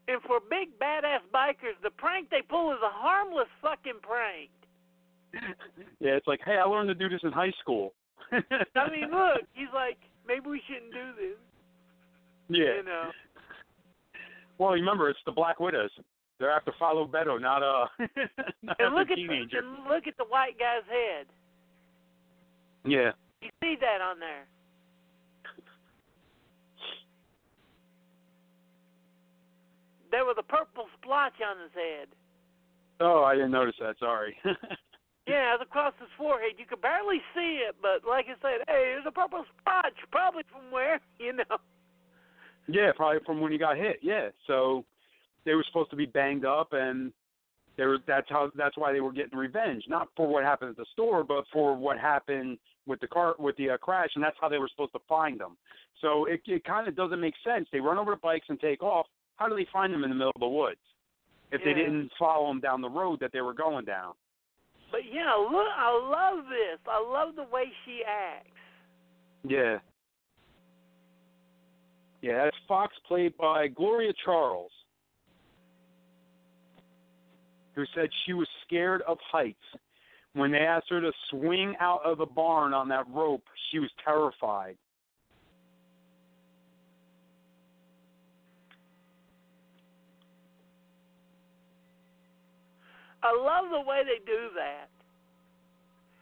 And 0.07 0.23
for 0.23 0.39
big 0.39 0.79
badass 0.79 1.27
bikers, 1.35 1.79
the 1.83 1.91
prank 1.91 2.31
they 2.31 2.43
pull 2.43 2.73
is 2.73 2.79
a 2.85 2.91
harmless 2.91 3.49
fucking 3.61 4.01
prank. 4.03 4.51
yeah, 6.01 6.13
it's 6.13 6.27
like, 6.27 6.41
hey, 6.45 6.59
I 6.59 6.65
learned 6.65 6.89
to 6.89 6.95
do 6.95 7.09
this 7.09 7.21
in 7.25 7.33
high 7.33 7.53
school. 7.61 7.93
I 8.33 8.91
mean, 8.91 9.11
look, 9.11 9.43
he's 9.53 9.73
like, 9.75 9.99
maybe 10.27 10.49
we 10.49 10.63
shouldn't 10.67 10.93
do 10.93 11.13
this. 11.19 11.39
Yeah. 12.51 12.77
You 12.77 12.85
know. 12.85 13.11
Well, 14.59 14.71
remember, 14.73 15.09
it's 15.09 15.19
the 15.25 15.33
Black 15.33 15.59
Widows. 15.61 15.91
They're 16.39 16.51
after 16.51 16.73
Follow 16.79 17.07
Beto, 17.07 17.41
not 17.41 17.63
uh, 17.63 17.87
not 18.63 18.77
And 18.79 18.95
look 18.95 19.11
at 19.11 19.17
teenager. 19.17 19.59
and 19.59 19.85
look 19.89 20.07
at 20.07 20.17
the 20.17 20.25
white 20.25 20.59
guy's 20.59 20.85
head. 20.89 21.27
Yeah. 22.85 23.13
You 23.41 23.51
see 23.63 23.77
that 23.81 24.01
on 24.01 24.19
there? 24.21 24.45
There 30.11 30.25
was 30.25 30.37
a 30.39 30.43
purple 30.43 30.87
splotch 31.01 31.39
on 31.41 31.63
his 31.63 31.73
head. 31.73 32.09
Oh, 33.01 33.23
I 33.25 33.35
didn't 33.35 33.53
notice 33.53 33.77
that. 33.81 33.97
Sorry. 33.99 34.37
Yeah, 35.29 35.55
it's 35.55 35.63
across 35.63 35.93
his 36.01 36.09
forehead. 36.19 36.59
You 36.59 36.67
could 36.67 36.83
barely 36.83 37.23
see 37.37 37.63
it, 37.63 37.77
but 37.81 38.03
like 38.09 38.27
I 38.27 38.35
said, 38.43 38.67
hey, 38.67 38.99
there's 38.99 39.05
a 39.07 39.13
purple 39.13 39.45
splotch, 39.61 39.95
probably 40.11 40.43
from 40.51 40.73
where, 40.73 40.99
you 41.21 41.35
know. 41.35 41.55
Yeah, 42.75 42.93
probably 42.95 43.21
from 43.25 43.41
when 43.41 43.53
he 43.53 43.59
got 43.59 43.77
hit. 43.77 43.99
Yeah. 44.03 44.29
So 44.47 44.85
they 45.45 45.55
were 45.55 45.65
supposed 45.67 45.91
to 45.91 45.97
be 45.97 46.07
banged 46.07 46.45
up, 46.45 46.69
and 46.73 47.13
they 47.77 47.85
were. 47.85 47.99
That's 48.07 48.29
how. 48.29 48.51
That's 48.57 48.77
why 48.77 48.93
they 48.93 49.01
were 49.01 49.13
getting 49.13 49.39
revenge, 49.39 49.85
not 49.89 50.09
for 50.17 50.27
what 50.27 50.45
happened 50.45 50.71
at 50.71 50.77
the 50.77 50.87
store, 50.93 51.25
but 51.25 51.45
for 51.53 51.77
what 51.77 51.99
happened 51.99 52.59
with 52.87 53.01
the 53.01 53.07
car 53.07 53.35
with 53.39 53.57
the 53.57 53.71
uh, 53.71 53.77
crash, 53.79 54.11
and 54.15 54.25
that's 54.25 54.37
how 54.41 54.49
they 54.49 54.59
were 54.59 54.69
supposed 54.69 54.93
to 54.93 55.01
find 55.09 55.41
them. 55.41 55.57
So 56.01 56.27
it 56.27 56.41
it 56.47 56.65
kind 56.65 56.89
of 56.89 56.97
doesn't 56.97 57.21
make 57.21 57.35
sense. 57.45 57.69
They 57.73 57.81
run 57.81 57.99
over 57.99 58.13
the 58.13 58.17
bikes 58.17 58.47
and 58.49 58.61
take 58.61 58.83
off. 58.83 59.07
How 59.37 59.49
do 59.49 59.57
they 59.57 59.67
find 59.73 59.93
them 59.93 60.05
in 60.05 60.11
the 60.11 60.17
middle 60.17 60.33
of 60.35 60.41
the 60.41 60.49
woods 60.49 60.81
if 61.53 61.63
they 61.65 61.73
didn't 61.73 62.11
follow 62.19 62.49
them 62.49 62.61
down 62.61 62.81
the 62.81 62.91
road 62.91 63.19
that 63.21 63.33
they 63.33 63.41
were 63.41 63.55
going 63.55 63.85
down? 63.85 64.13
But 64.91 65.01
yeah, 65.11 65.33
look, 65.35 65.69
I 65.77 65.91
love 65.91 66.45
this. 66.45 66.79
I 66.87 67.01
love 67.01 67.37
the 67.37 67.45
way 67.55 67.65
she 67.87 68.03
acts. 68.07 68.51
Yeah. 69.49 69.79
Yeah, 72.23 72.45
that's 72.45 72.57
Fox 72.69 72.95
played 73.09 73.37
by 73.39 73.69
Gloria 73.69 74.13
Charles, 74.25 74.71
who 77.75 77.85
said 77.95 78.09
she 78.27 78.35
was 78.35 78.49
scared 78.67 79.03
of 79.09 79.19
heights. 79.31 79.59
When 80.35 80.53
they 80.53 80.59
asked 80.59 80.91
her 80.91 81.01
to 81.01 81.13
swing 81.31 81.75
out 81.81 82.03
of 82.05 82.19
the 82.19 82.27
barn 82.27 82.73
on 82.73 82.89
that 82.89 83.07
rope, 83.09 83.43
she 83.71 83.79
was 83.79 83.91
terrified. 84.05 84.77
I 93.23 93.37
love 93.37 93.71
the 93.71 93.81
way 93.81 94.03
they 94.05 94.25
do 94.25 94.49
that. 94.57 94.89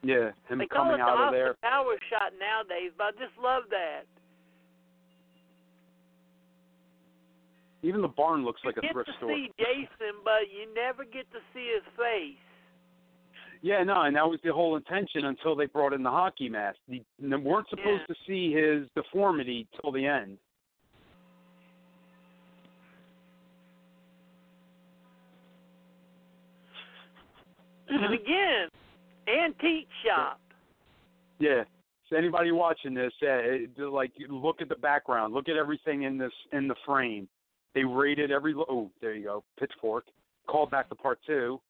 Yeah, 0.03 0.31
him 0.49 0.59
they 0.59 0.67
call 0.67 0.85
coming 0.85 0.95
it 0.95 0.99
the 0.99 1.11
out 1.11 1.29
of 1.29 1.33
there. 1.33 1.55
Power 1.63 1.95
shot 2.11 2.33
nowadays, 2.39 2.93
but 2.97 3.05
I 3.05 3.11
just 3.13 3.37
love 3.43 3.65
that. 3.71 4.07
Even 7.89 8.03
the 8.03 8.09
barn 8.09 8.45
looks 8.45 8.61
like 8.67 8.77
you 8.77 8.81
a 8.81 8.83
get 8.83 8.93
thrift 8.93 9.09
to 9.09 9.17
store. 9.17 9.31
see 9.31 9.51
Jason, 9.59 10.21
but 10.23 10.43
you 10.53 10.73
never 10.75 11.05
get 11.05 11.25
to 11.33 11.39
see 11.55 11.73
his 11.75 11.83
face. 11.97 12.37
Yeah, 13.63 13.83
no, 13.83 14.03
and 14.03 14.15
that 14.15 14.29
was 14.29 14.39
the 14.45 14.53
whole 14.53 14.77
intention 14.77 15.25
until 15.25 15.57
they 15.57 15.67
brought 15.67 15.95
in 15.95 16.03
the 16.03 16.11
hockey 16.11 16.51
mask. 16.51 16.77
They 16.87 17.03
they 17.19 17.37
weren't 17.37 17.69
supposed 17.71 18.03
Yeah. 18.09 18.15
to 18.15 18.17
see 18.27 18.53
his 18.53 18.89
deformity 18.95 19.67
till 19.81 19.91
the 19.91 20.05
end. 20.05 20.39
and 27.89 28.15
again, 28.15 28.69
antique 29.29 29.89
shop. 30.05 30.41
Yeah. 31.39 31.65
So 32.09 32.17
anybody 32.17 32.53
watching 32.53 32.95
this, 32.95 33.13
uh, 33.23 33.87
like 33.91 34.13
look 34.29 34.63
at 34.63 34.69
the 34.69 34.77
background, 34.77 35.35
look 35.35 35.49
at 35.49 35.57
everything 35.57 36.03
in 36.03 36.17
this 36.19 36.33
in 36.53 36.69
the 36.69 36.75
frame. 36.87 37.29
They 37.75 37.85
rated 37.85 38.31
every. 38.31 38.55
Oh, 38.55 38.91
there 39.01 39.15
you 39.15 39.25
go. 39.25 39.45
Pitchfork 39.59 40.07
called 40.47 40.71
back 40.71 40.89
to 40.89 40.95
part 40.95 41.19
two 41.27 41.61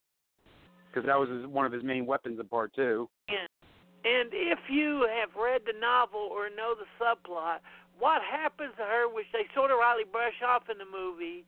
because 0.89 1.05
that 1.05 1.19
was 1.19 1.29
his, 1.29 1.45
one 1.45 1.65
of 1.65 1.71
his 1.71 1.83
main 1.83 2.05
weapons 2.05 2.39
in 2.39 2.47
part 2.47 2.73
two. 2.73 3.09
And 3.29 4.31
if 4.31 4.59
you 4.69 5.05
have 5.11 5.29
read 5.35 5.61
the 5.67 5.77
novel 5.79 6.29
or 6.31 6.49
know 6.49 6.73
the 6.73 6.87
subplot, 6.95 7.59
what 7.99 8.21
happens 8.23 8.71
to 8.77 8.83
her, 8.83 9.11
which 9.11 9.27
they 9.33 9.43
sort 9.53 9.71
of 9.71 9.77
rightly 9.77 10.05
brush 10.09 10.39
off 10.41 10.63
in 10.71 10.77
the 10.77 10.87
movie, 10.87 11.43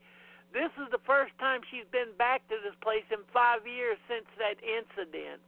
this 0.52 0.70
is 0.76 0.92
the 0.92 1.00
first 1.08 1.32
time 1.40 1.62
she's 1.72 1.88
been 1.92 2.12
back 2.18 2.46
to 2.50 2.56
this 2.62 2.76
place 2.84 3.08
in 3.10 3.24
five 3.32 3.66
years 3.66 3.98
since 4.12 4.28
that 4.36 4.60
incident. 4.60 5.40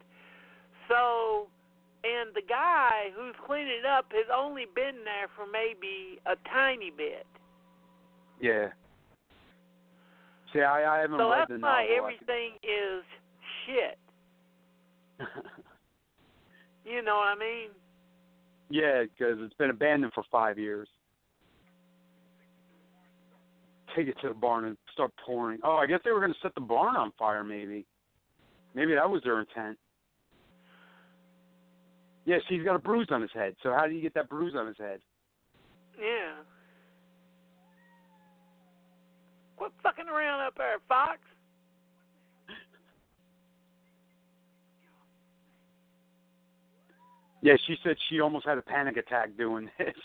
So, 0.88 1.52
and 2.08 2.34
the 2.34 2.42
guy 2.48 3.12
who's 3.16 3.36
cleaning 3.46 3.84
it 3.84 3.86
up 3.86 4.08
has 4.16 4.32
only 4.34 4.66
been 4.74 5.04
there 5.04 5.28
for 5.36 5.44
maybe 5.46 6.24
a 6.26 6.40
tiny 6.48 6.90
bit. 6.90 7.28
Yeah. 8.40 8.72
See, 10.54 10.62
I, 10.62 10.98
I 10.98 11.02
haven't 11.02 11.18
so 11.20 11.30
read 11.32 11.40
that's 11.40 11.50
the 11.52 11.58
why 11.60 11.84
novel. 11.90 11.98
everything 11.98 12.52
is 12.64 13.04
shit. 13.66 15.28
You 16.86 17.02
know 17.02 17.16
what 17.16 17.30
I 17.30 17.36
mean? 17.40 17.70
yeah, 18.70 19.04
because 19.04 19.38
it's 19.40 19.54
been 19.54 19.70
abandoned 19.70 20.12
for 20.14 20.24
five 20.30 20.60
years. 20.60 20.88
Take 23.96 24.08
it 24.08 24.18
to 24.22 24.28
the 24.28 24.34
barn 24.34 24.66
and 24.66 24.76
start 24.92 25.12
pouring. 25.26 25.60
Oh, 25.64 25.76
I 25.78 25.86
guess 25.86 26.00
they 26.04 26.12
were 26.12 26.20
going 26.20 26.34
to 26.34 26.40
set 26.42 26.54
the 26.56 26.62
barn 26.62 26.98
on 26.98 27.14
fire. 27.18 27.44
Maybe, 27.44 27.86
maybe 28.76 28.96
that 28.96 29.10
was 29.10 29.22
their 29.24 29.40
intent. 29.40 29.78
Yeah, 32.26 32.38
see, 32.50 32.56
he's 32.56 32.66
got 32.66 32.76
a 32.76 32.80
bruise 32.80 33.08
on 33.12 33.22
his 33.22 33.32
head. 33.34 33.56
So 33.64 33.72
how 33.72 33.88
do 33.88 33.94
you 33.94 34.02
get 34.02 34.14
that 34.16 34.28
bruise 34.28 34.54
on 34.58 34.68
his 34.68 34.78
head? 34.78 35.00
Yeah. 35.98 36.34
Quit 39.64 39.72
fucking 39.82 40.10
around 40.10 40.42
up 40.46 40.56
there, 40.58 40.76
Fox. 40.90 41.20
Yeah, 47.42 47.54
she 47.66 47.76
said 47.82 47.96
she 48.10 48.20
almost 48.20 48.46
had 48.46 48.58
a 48.58 48.62
panic 48.62 48.98
attack 48.98 49.38
doing 49.38 49.70
this. 49.78 49.96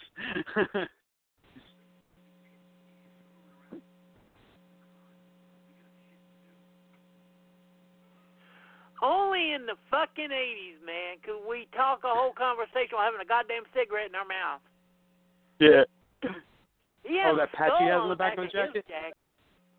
Only 9.00 9.52
in 9.54 9.66
the 9.66 9.76
fucking 9.90 10.30
80s, 10.30 10.82
man, 10.84 11.22
could 11.22 11.46
we 11.48 11.68
talk 11.74 12.02
a 12.02 12.10
whole 12.10 12.32
conversation 12.34 12.98
while 12.98 13.04
having 13.06 13.20
a 13.22 13.28
goddamn 13.28 13.62
cigarette 13.72 14.10
in 14.10 14.16
our 14.18 14.26
mouth. 14.26 14.62
yeah. 15.60 15.84
Has 16.22 17.32
Oh, 17.32 17.36
that 17.36 17.52
patch 17.52 17.72
he 17.78 17.86
has 17.86 18.00
on 18.00 18.08
the 18.10 18.16
back 18.16 18.36
of 18.36 18.44
his 18.44 18.52
his 18.52 18.60
jacket? 18.60 18.84
jacket. 18.88 19.14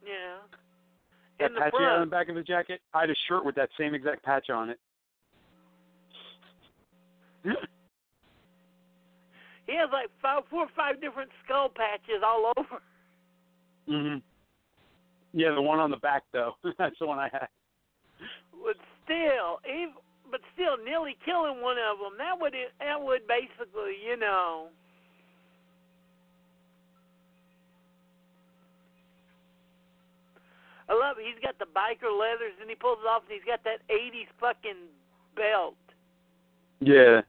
Yeah. 0.05 0.37
That 1.39 1.53
the 1.53 1.59
patch 1.61 1.73
on 1.73 2.01
the 2.01 2.05
back 2.11 2.29
of 2.29 2.35
his 2.35 2.45
jacket? 2.45 2.81
I 2.93 3.01
had 3.01 3.09
a 3.09 3.15
shirt 3.27 3.45
with 3.45 3.55
that 3.55 3.69
same 3.77 3.93
exact 3.93 4.23
patch 4.23 4.49
on 4.49 4.69
it. 4.69 4.79
He 9.69 9.77
has 9.77 9.89
like 9.93 10.09
five, 10.19 10.41
four 10.49 10.65
or 10.65 10.73
five 10.75 10.99
different 10.99 11.29
skull 11.45 11.69
patches 11.69 12.25
all 12.25 12.51
over. 12.57 12.81
mhm. 13.87 14.21
Yeah, 15.31 15.53
the 15.53 15.61
one 15.61 15.77
on 15.77 15.91
the 15.91 15.97
back 15.97 16.23
though. 16.33 16.53
That's 16.79 16.97
the 16.99 17.05
one 17.05 17.19
I 17.19 17.29
had. 17.31 17.47
But 18.51 18.77
still, 19.05 19.61
even, 19.69 19.93
but 20.31 20.41
still, 20.55 20.83
nearly 20.83 21.15
killing 21.23 21.61
one 21.61 21.77
of 21.77 21.99
them. 21.99 22.17
That 22.17 22.41
would 22.41 22.55
that 22.79 22.99
would 22.99 23.27
basically, 23.27 23.93
you 24.03 24.17
know. 24.17 24.69
I 30.89 30.93
love 30.93 31.17
it. 31.19 31.25
He's 31.25 31.41
got 31.43 31.57
the 31.59 31.65
biker 31.65 32.09
leathers, 32.11 32.57
and 32.59 32.69
he 32.69 32.75
pulls 32.75 32.97
it 33.03 33.07
off, 33.07 33.23
and 33.29 33.33
he's 33.33 33.45
got 33.45 33.63
that 33.63 33.81
'80s 33.89 34.27
fucking 34.39 34.89
belt. 35.35 35.75
Yeah. 36.79 37.21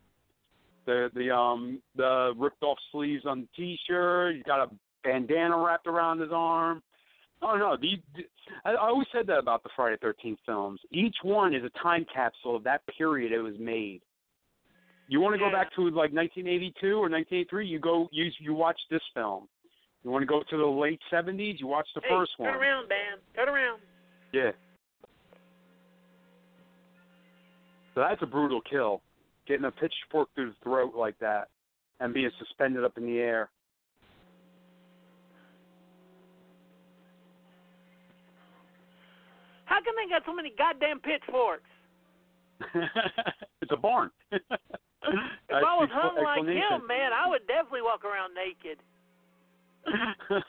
The 0.87 1.11
the 1.15 1.31
um 1.35 1.81
the 1.97 2.33
ripped 2.37 2.63
off 2.63 2.79
sleeves 2.91 3.25
on 3.27 3.43
the 3.43 3.49
t-shirt. 3.55 4.37
He's 4.37 4.45
got 4.45 4.61
a 4.67 4.71
bandana 5.05 5.57
wrapped 5.59 5.87
around 5.87 6.21
his 6.21 6.31
arm. 6.33 6.83
Oh 7.43 7.57
no, 7.57 7.77
these. 7.81 7.99
I, 8.65 8.73
I 8.73 8.89
always 8.89 9.07
said 9.13 9.27
that 9.27 9.39
about 9.39 9.63
the 9.63 9.71
Friday 9.77 9.97
Thirteenth 10.01 10.39
films. 10.47 10.81
Each 10.91 11.17
one 11.23 11.55
is 11.55 11.63
a 11.65 11.71
time 11.83 12.07
capsule 12.13 12.57
of 12.57 12.65
that 12.65 12.83
period 12.97 13.33
it 13.33 13.41
was 13.43 13.55
made. 13.59 14.01
You 15.09 15.21
want 15.21 15.35
to 15.35 15.41
Yeah. 15.41 15.51
go 15.51 15.53
back 15.53 15.75
to 15.75 15.83
like 15.83 16.13
1982 16.13 16.89
or 16.95 17.09
1983? 17.11 17.67
You 17.67 17.79
go 17.79 18.09
you 18.13 18.31
you 18.39 18.55
watch 18.55 18.81
this 18.91 19.03
film. 19.13 19.49
You 20.03 20.11
want 20.11 20.23
to 20.23 20.27
go 20.27 20.43
to 20.49 20.57
the 20.57 20.67
late 20.67 21.01
70s? 21.13 21.61
You 21.61 21.67
watch 21.67 21.89
the 21.95 22.01
hey, 22.03 22.09
first 22.11 22.33
turn 22.39 22.47
one. 22.47 22.55
Turn 22.55 22.63
around, 22.63 22.89
Dan. 22.89 23.19
Turn 23.37 23.49
around. 23.49 23.81
Yeah. 24.33 24.51
So 27.95 28.01
that's 28.01 28.23
a 28.23 28.27
brutal 28.27 28.61
kill. 28.69 29.03
Getting 29.47 29.67
a 29.67 29.71
pitchfork 29.71 30.29
through 30.35 30.51
the 30.51 30.57
throat 30.63 30.95
like 30.97 31.19
that 31.19 31.49
and 31.99 32.15
being 32.15 32.31
suspended 32.39 32.85
up 32.85 32.97
in 32.97 33.05
the 33.05 33.19
air. 33.19 33.51
How 39.67 39.77
come 39.77 39.95
they 40.03 40.11
got 40.11 40.23
so 40.27 40.35
many 40.35 40.53
goddamn 40.57 40.99
pitchforks? 41.01 41.69
it's 43.63 43.71
a 43.71 43.77
barn. 43.77 44.11
If 44.33 44.43
I 45.53 45.77
was 45.79 45.89
hung 45.93 46.23
like 46.23 46.45
him, 46.45 46.87
man, 46.89 47.13
I 47.13 47.29
would 47.29 47.47
definitely 47.47 47.83
walk 47.83 48.05
around 48.05 48.35
naked. 48.35 48.79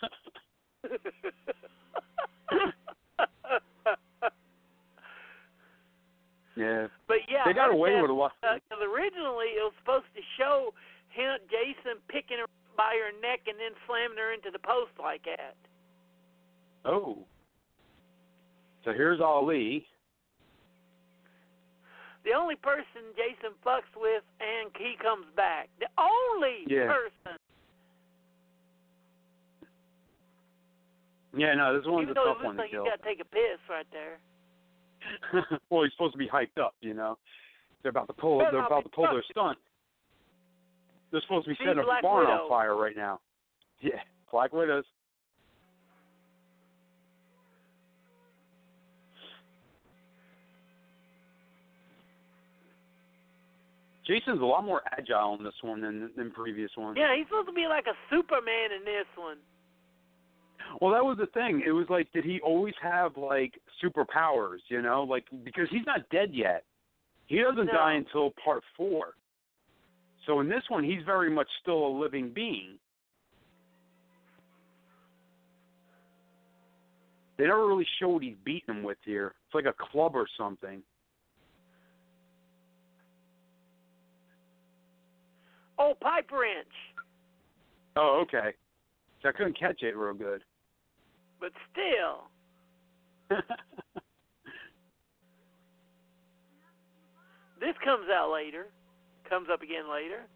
yeah. 6.56 6.88
but 7.08 7.18
yeah, 7.30 7.44
They 7.46 7.54
got 7.54 7.72
away 7.72 8.02
with 8.02 8.10
a 8.10 8.14
lot. 8.14 8.34
Uh, 8.44 8.56
because 8.56 8.84
originally 8.84 9.56
it 9.56 9.64
was 9.64 9.74
supposed 9.80 10.10
to 10.16 10.22
show 10.38 10.74
him, 11.10 11.40
Jason 11.50 12.00
picking 12.08 12.38
her 12.40 12.48
by 12.76 12.96
her 13.00 13.12
neck 13.22 13.42
and 13.48 13.58
then 13.60 13.72
slamming 13.88 14.18
her 14.18 14.34
into 14.34 14.52
the 14.52 14.60
post 14.60 14.92
like 15.00 15.24
that. 15.26 15.56
Oh. 16.86 17.20
So 18.84 18.92
here's 18.94 19.22
Ali. 19.22 19.86
The 22.24 22.34
only 22.34 22.56
person 22.56 23.16
Jason 23.16 23.56
fucks 23.66 23.90
with 23.96 24.24
and 24.40 24.70
he 24.78 24.96
comes 25.02 25.26
back. 25.36 25.70
The 25.80 25.88
only 25.98 26.66
Yeah. 26.68 26.88
person. 26.92 27.41
Yeah, 31.36 31.54
no, 31.56 31.78
this 31.78 31.88
one's 31.88 32.10
Even 32.10 32.18
a 32.18 32.26
tough 32.26 32.38
it 32.42 32.46
one 32.46 32.58
looks 32.58 32.58
to 32.58 32.62
like 32.64 32.72
kill. 32.72 32.84
he's 32.84 32.92
got 32.92 33.02
to 33.04 33.08
take 33.08 33.22
a 33.22 33.26
piss 33.30 33.60
right 33.70 33.88
there. 33.92 34.20
well, 35.70 35.84
he's 35.84 35.92
supposed 35.94 36.14
to 36.14 36.18
be 36.20 36.28
hyped 36.28 36.62
up, 36.62 36.76
you 36.82 36.94
know. 36.94 37.18
They're 37.82 37.90
about 37.90 38.08
to 38.08 38.14
pull. 38.14 38.40
They're 38.40 38.66
about 38.66 38.84
to 38.84 38.90
pull 38.90 39.06
their 39.12 39.24
stunt. 39.32 39.58
They're 41.12 41.22
supposed 41.22 41.46
to 41.46 41.52
be 41.52 41.58
setting 41.60 41.80
a 41.80 41.84
Black 41.84 42.04
barn 42.04 42.28
Widow. 42.28 42.44
on 42.44 42.50
fire 42.50 42.76
right 42.76 42.96
now. 42.96 43.20
Yeah, 43.84 43.98
Black 44.32 44.54
Widows. 44.54 44.84
Jason's 54.06 54.42
a 54.42 54.46
lot 54.46 54.66
more 54.66 54.82
agile 54.98 55.36
in 55.38 55.44
this 55.44 55.54
one 55.62 55.82
than 55.82 56.10
than 56.18 56.32
previous 56.32 56.72
ones. 56.76 56.98
Yeah, 57.00 57.16
he's 57.16 57.28
supposed 57.28 57.48
to 57.48 57.54
be 57.54 57.68
like 57.70 57.86
a 57.86 57.96
Superman 58.10 58.74
in 58.76 58.84
this 58.84 59.06
one. 59.16 59.38
Well, 60.80 60.91
that 60.93 61.03
was 61.03 61.17
the 61.17 61.28
thing. 61.28 61.63
It 61.65 61.72
was 61.72 61.88
like, 61.89 62.11
did 62.13 62.24
he 62.24 62.39
always 62.41 62.74
have 62.82 63.17
like 63.17 63.59
superpowers? 63.84 64.59
You 64.69 64.82
know, 64.82 65.03
like 65.03 65.26
because 65.43 65.67
he's 65.69 65.86
not 65.86 66.07
dead 66.09 66.30
yet. 66.34 66.63
He 67.28 67.39
doesn't 67.39 67.67
No. 67.67 67.74
die 67.74 67.93
until 67.93 68.32
part 68.43 68.63
four. 68.78 69.15
So 70.26 70.39
in 70.39 70.47
this 70.47 70.63
one, 70.69 70.84
he's 70.84 71.03
very 71.05 71.30
much 71.30 71.47
still 71.61 71.88
a 71.88 71.91
living 71.99 72.30
being. 72.30 72.78
They 77.38 77.47
never 77.47 77.67
really 77.67 77.88
show 77.99 78.09
what 78.09 78.22
he's 78.24 78.36
beating 78.43 78.76
him 78.76 78.84
with 78.84 78.99
here. 79.03 79.34
It's 79.47 79.55
like 79.55 79.65
a 79.65 79.74
club 79.74 80.15
or 80.15 80.28
something. 80.38 80.84
Oh, 85.80 85.95
pipe 85.99 86.30
wrench. 86.32 86.67
Oh, 87.95 88.24
okay. 88.24 88.53
So 89.22 89.30
I 89.30 89.32
couldn't 89.32 89.57
catch 89.57 89.82
it 89.82 89.97
real 89.97 90.13
good. 90.13 90.43
But 91.42 91.52
still, 91.72 92.30
this 97.60 97.76
comes 97.84 98.08
out 98.14 98.32
later. 98.32 98.68
Comes 99.28 99.48
up 99.52 99.64
again 99.64 99.92
later. 99.92 100.28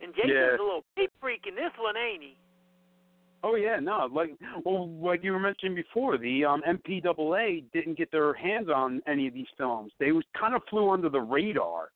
And 0.00 0.14
Jason's 0.14 0.32
Yeah. 0.32 0.56
a 0.56 0.62
little 0.62 0.84
peep 0.96 1.12
freak 1.20 1.46
in 1.46 1.54
this 1.54 1.72
one, 1.78 1.96
ain't 1.98 2.22
he? 2.22 2.38
Oh 3.42 3.54
yeah, 3.54 3.78
no, 3.80 4.08
like 4.12 4.30
well, 4.64 4.88
like 4.88 5.24
you 5.24 5.32
were 5.32 5.38
mentioning 5.38 5.74
before, 5.74 6.18
the 6.18 6.44
um, 6.44 6.62
MPAA 6.68 7.64
didn't 7.72 7.96
get 7.96 8.10
their 8.12 8.34
hands 8.34 8.68
on 8.68 9.00
any 9.06 9.26
of 9.28 9.34
these 9.34 9.46
films. 9.56 9.92
They 9.98 10.12
was 10.12 10.24
kind 10.38 10.54
of 10.54 10.62
flew 10.68 10.90
under 10.90 11.08
the 11.08 11.20
radar. 11.20 11.90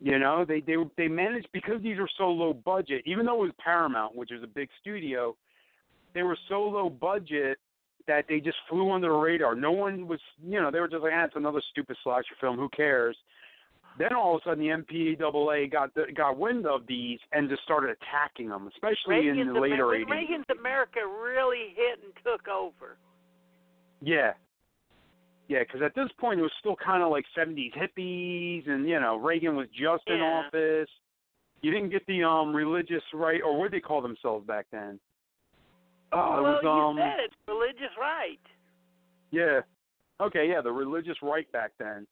You 0.00 0.18
know, 0.18 0.44
they 0.46 0.60
they 0.60 0.76
they 0.96 1.08
managed 1.08 1.48
because 1.52 1.82
these 1.82 1.98
are 1.98 2.08
so 2.16 2.30
low 2.30 2.54
budget. 2.54 3.02
Even 3.04 3.26
though 3.26 3.42
it 3.42 3.46
was 3.46 3.52
Paramount, 3.62 4.14
which 4.16 4.32
is 4.32 4.42
a 4.42 4.46
big 4.46 4.68
studio, 4.80 5.36
they 6.14 6.22
were 6.22 6.38
so 6.48 6.62
low 6.62 6.90
budget 6.90 7.58
that 8.06 8.24
they 8.28 8.40
just 8.40 8.56
flew 8.68 8.90
under 8.90 9.08
the 9.08 9.14
radar. 9.14 9.54
No 9.54 9.70
one 9.70 10.08
was, 10.08 10.20
you 10.42 10.60
know, 10.60 10.70
they 10.70 10.80
were 10.80 10.88
just 10.88 11.02
like, 11.02 11.12
ah, 11.14 11.24
it's 11.24 11.36
another 11.36 11.62
stupid 11.70 11.96
slasher 12.02 12.34
film. 12.40 12.56
Who 12.56 12.68
cares? 12.70 13.16
Then 13.98 14.14
all 14.14 14.36
of 14.36 14.42
a 14.44 14.50
sudden, 14.50 14.64
the 14.64 14.70
MPAA 14.70 15.70
got 15.70 15.92
the, 15.94 16.04
got 16.16 16.38
wind 16.38 16.66
of 16.66 16.82
these 16.86 17.18
and 17.32 17.48
just 17.48 17.62
started 17.62 17.96
attacking 18.00 18.48
them, 18.48 18.68
especially 18.68 19.16
Reagan's 19.16 19.40
in 19.40 19.52
the 19.52 19.60
later 19.60 19.94
Amer- 19.94 20.06
80s. 20.06 20.10
Reagan's 20.10 20.46
America 20.58 21.00
really 21.04 21.74
hit 21.74 21.98
and 22.04 22.12
took 22.24 22.48
over. 22.48 22.96
Yeah. 24.00 24.32
Yeah, 25.48 25.60
because 25.60 25.80
at 25.82 25.94
this 25.94 26.10
point 26.20 26.38
it 26.38 26.42
was 26.42 26.52
still 26.60 26.76
kind 26.76 27.02
of 27.02 27.10
like 27.10 27.24
70s 27.36 27.72
hippies, 27.74 28.68
and 28.68 28.86
you 28.86 29.00
know 29.00 29.16
Reagan 29.16 29.56
was 29.56 29.66
just 29.68 30.04
in 30.06 30.20
office. 30.20 30.90
You 31.62 31.72
didn't 31.72 31.88
get 31.88 32.06
the 32.06 32.22
um 32.22 32.54
religious 32.54 33.02
right, 33.14 33.40
or 33.42 33.58
what 33.58 33.70
did 33.70 33.78
they 33.78 33.84
call 33.84 34.02
themselves 34.02 34.46
back 34.46 34.66
then? 34.70 35.00
Oh, 36.12 36.42
well, 36.42 36.58
it 36.58 36.64
was 36.64 36.90
um. 36.90 36.96
you 36.96 37.02
said 37.02 37.24
it, 37.24 37.50
religious 37.50 37.94
right. 37.98 38.40
Yeah. 39.30 39.60
Okay, 40.20 40.48
yeah, 40.50 40.60
the 40.60 40.72
religious 40.72 41.16
right 41.22 41.50
back 41.52 41.72
then. 41.78 42.06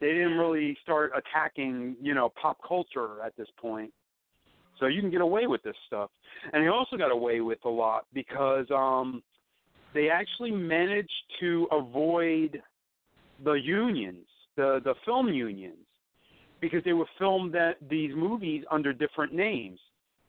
They 0.00 0.08
didn't 0.08 0.38
really 0.38 0.76
start 0.82 1.12
attacking, 1.14 1.96
you 2.00 2.14
know, 2.14 2.32
pop 2.40 2.58
culture 2.66 3.22
at 3.24 3.36
this 3.36 3.48
point. 3.60 3.92
So 4.78 4.86
you 4.86 5.02
can 5.02 5.10
get 5.10 5.20
away 5.20 5.46
with 5.46 5.62
this 5.62 5.76
stuff. 5.86 6.10
And 6.52 6.64
they 6.64 6.68
also 6.68 6.96
got 6.96 7.10
away 7.10 7.40
with 7.40 7.58
a 7.64 7.68
lot 7.68 8.06
because 8.14 8.66
um 8.70 9.22
they 9.92 10.08
actually 10.08 10.50
managed 10.50 11.10
to 11.40 11.66
avoid 11.70 12.62
the 13.44 13.52
unions, 13.52 14.26
the 14.56 14.80
the 14.84 14.94
film 15.04 15.28
unions, 15.28 15.86
because 16.60 16.82
they 16.84 16.92
would 16.92 17.08
film 17.18 17.52
that 17.52 17.76
these 17.88 18.12
movies 18.14 18.64
under 18.70 18.92
different 18.92 19.34
names. 19.34 19.78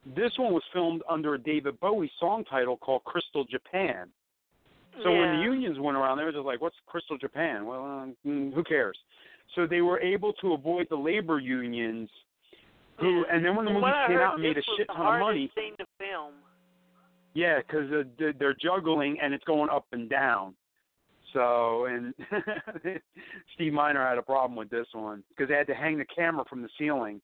This 0.06 0.32
one 0.38 0.54
was 0.54 0.64
filmed 0.74 1.04
under 1.10 1.36
a 1.36 1.38
David 1.38 1.80
Bowie 1.80 2.12
song 2.20 2.44
title 2.46 2.78
called 2.78 3.04
Crystal 3.04 3.46
Japan. 3.46 4.08
So 5.04 5.12
when 5.12 5.38
the 5.38 5.44
unions 5.44 5.80
went 5.80 5.96
around, 5.96 6.18
they 6.18 6.24
were 6.24 6.32
just 6.32 6.46
like, 6.46 6.60
"What's 6.60 6.76
Crystal 6.86 7.18
Japan?" 7.18 7.66
Well, 7.66 7.86
um, 7.86 8.18
mm, 8.26 8.54
who 8.54 8.64
cares? 8.64 8.98
So 9.56 9.66
they 9.66 9.82
were 9.82 10.00
able 10.00 10.34
to 10.34 10.54
avoid 10.54 10.88
the 10.90 10.98
labor 10.98 11.40
unions. 11.40 12.10
Who 13.00 13.26
and 13.32 13.44
then 13.44 13.56
when 13.56 13.66
the 13.66 13.72
movie 13.72 13.86
came 14.08 14.18
out 14.18 14.36
and 14.36 14.44
made 14.44 14.58
a 14.58 14.62
shit 14.78 14.88
ton 14.88 15.16
of 15.16 15.20
money, 15.20 15.52
Scene 15.56 15.76
to 15.78 15.86
film. 15.98 16.34
yeah, 17.34 17.60
because 17.60 17.90
they're, 18.20 18.34
they're 18.34 18.54
juggling 18.62 19.18
and 19.22 19.34
it's 19.34 19.44
going 19.46 19.70
up 19.70 19.86
and 19.92 20.10
down. 20.10 20.56
So 21.34 21.86
and 21.86 22.14
Steve 23.56 23.74
Miner 23.74 24.06
had 24.06 24.18
a 24.18 24.22
problem 24.22 24.56
with 24.56 24.70
this 24.70 24.88
one 24.92 25.24
because 25.30 25.48
they 25.48 25.56
had 25.56 25.68
to 25.68 25.74
hang 25.74 25.98
the 25.98 26.06
camera 26.06 26.44
from 26.50 26.62
the 26.62 26.70
ceiling. 26.78 27.22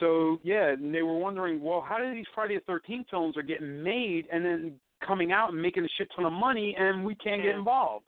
So 0.00 0.38
yeah, 0.42 0.70
and 0.70 0.94
they 0.94 1.02
were 1.02 1.16
wondering, 1.16 1.62
well, 1.62 1.84
how 1.86 1.98
do 1.98 2.12
these 2.12 2.26
Friday 2.34 2.56
the 2.56 2.60
Thirteenth 2.66 3.06
films 3.10 3.36
are 3.36 3.42
getting 3.42 3.82
made 3.82 4.26
and 4.32 4.44
then 4.44 4.72
coming 5.06 5.32
out 5.32 5.52
and 5.52 5.60
making 5.60 5.84
a 5.84 5.88
shit 5.96 6.08
ton 6.14 6.24
of 6.24 6.32
money, 6.32 6.76
and 6.78 7.04
we 7.04 7.14
can't 7.14 7.42
get 7.42 7.54
involved? 7.54 8.04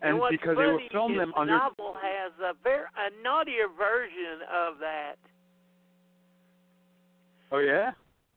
And, 0.00 0.18
what's 0.18 0.32
because 0.32 0.56
they 0.56 0.66
were 0.66 0.80
filming 0.90 1.18
them 1.18 1.32
the 1.34 1.40
under 1.40 1.56
novel 1.58 1.94
has 1.94 2.32
a 2.40 2.54
very 2.64 2.86
a 2.96 3.22
naughtier 3.22 3.68
version 3.78 4.42
of 4.52 4.78
that. 4.80 5.14
oh 7.52 7.58
yeah, 7.58 7.92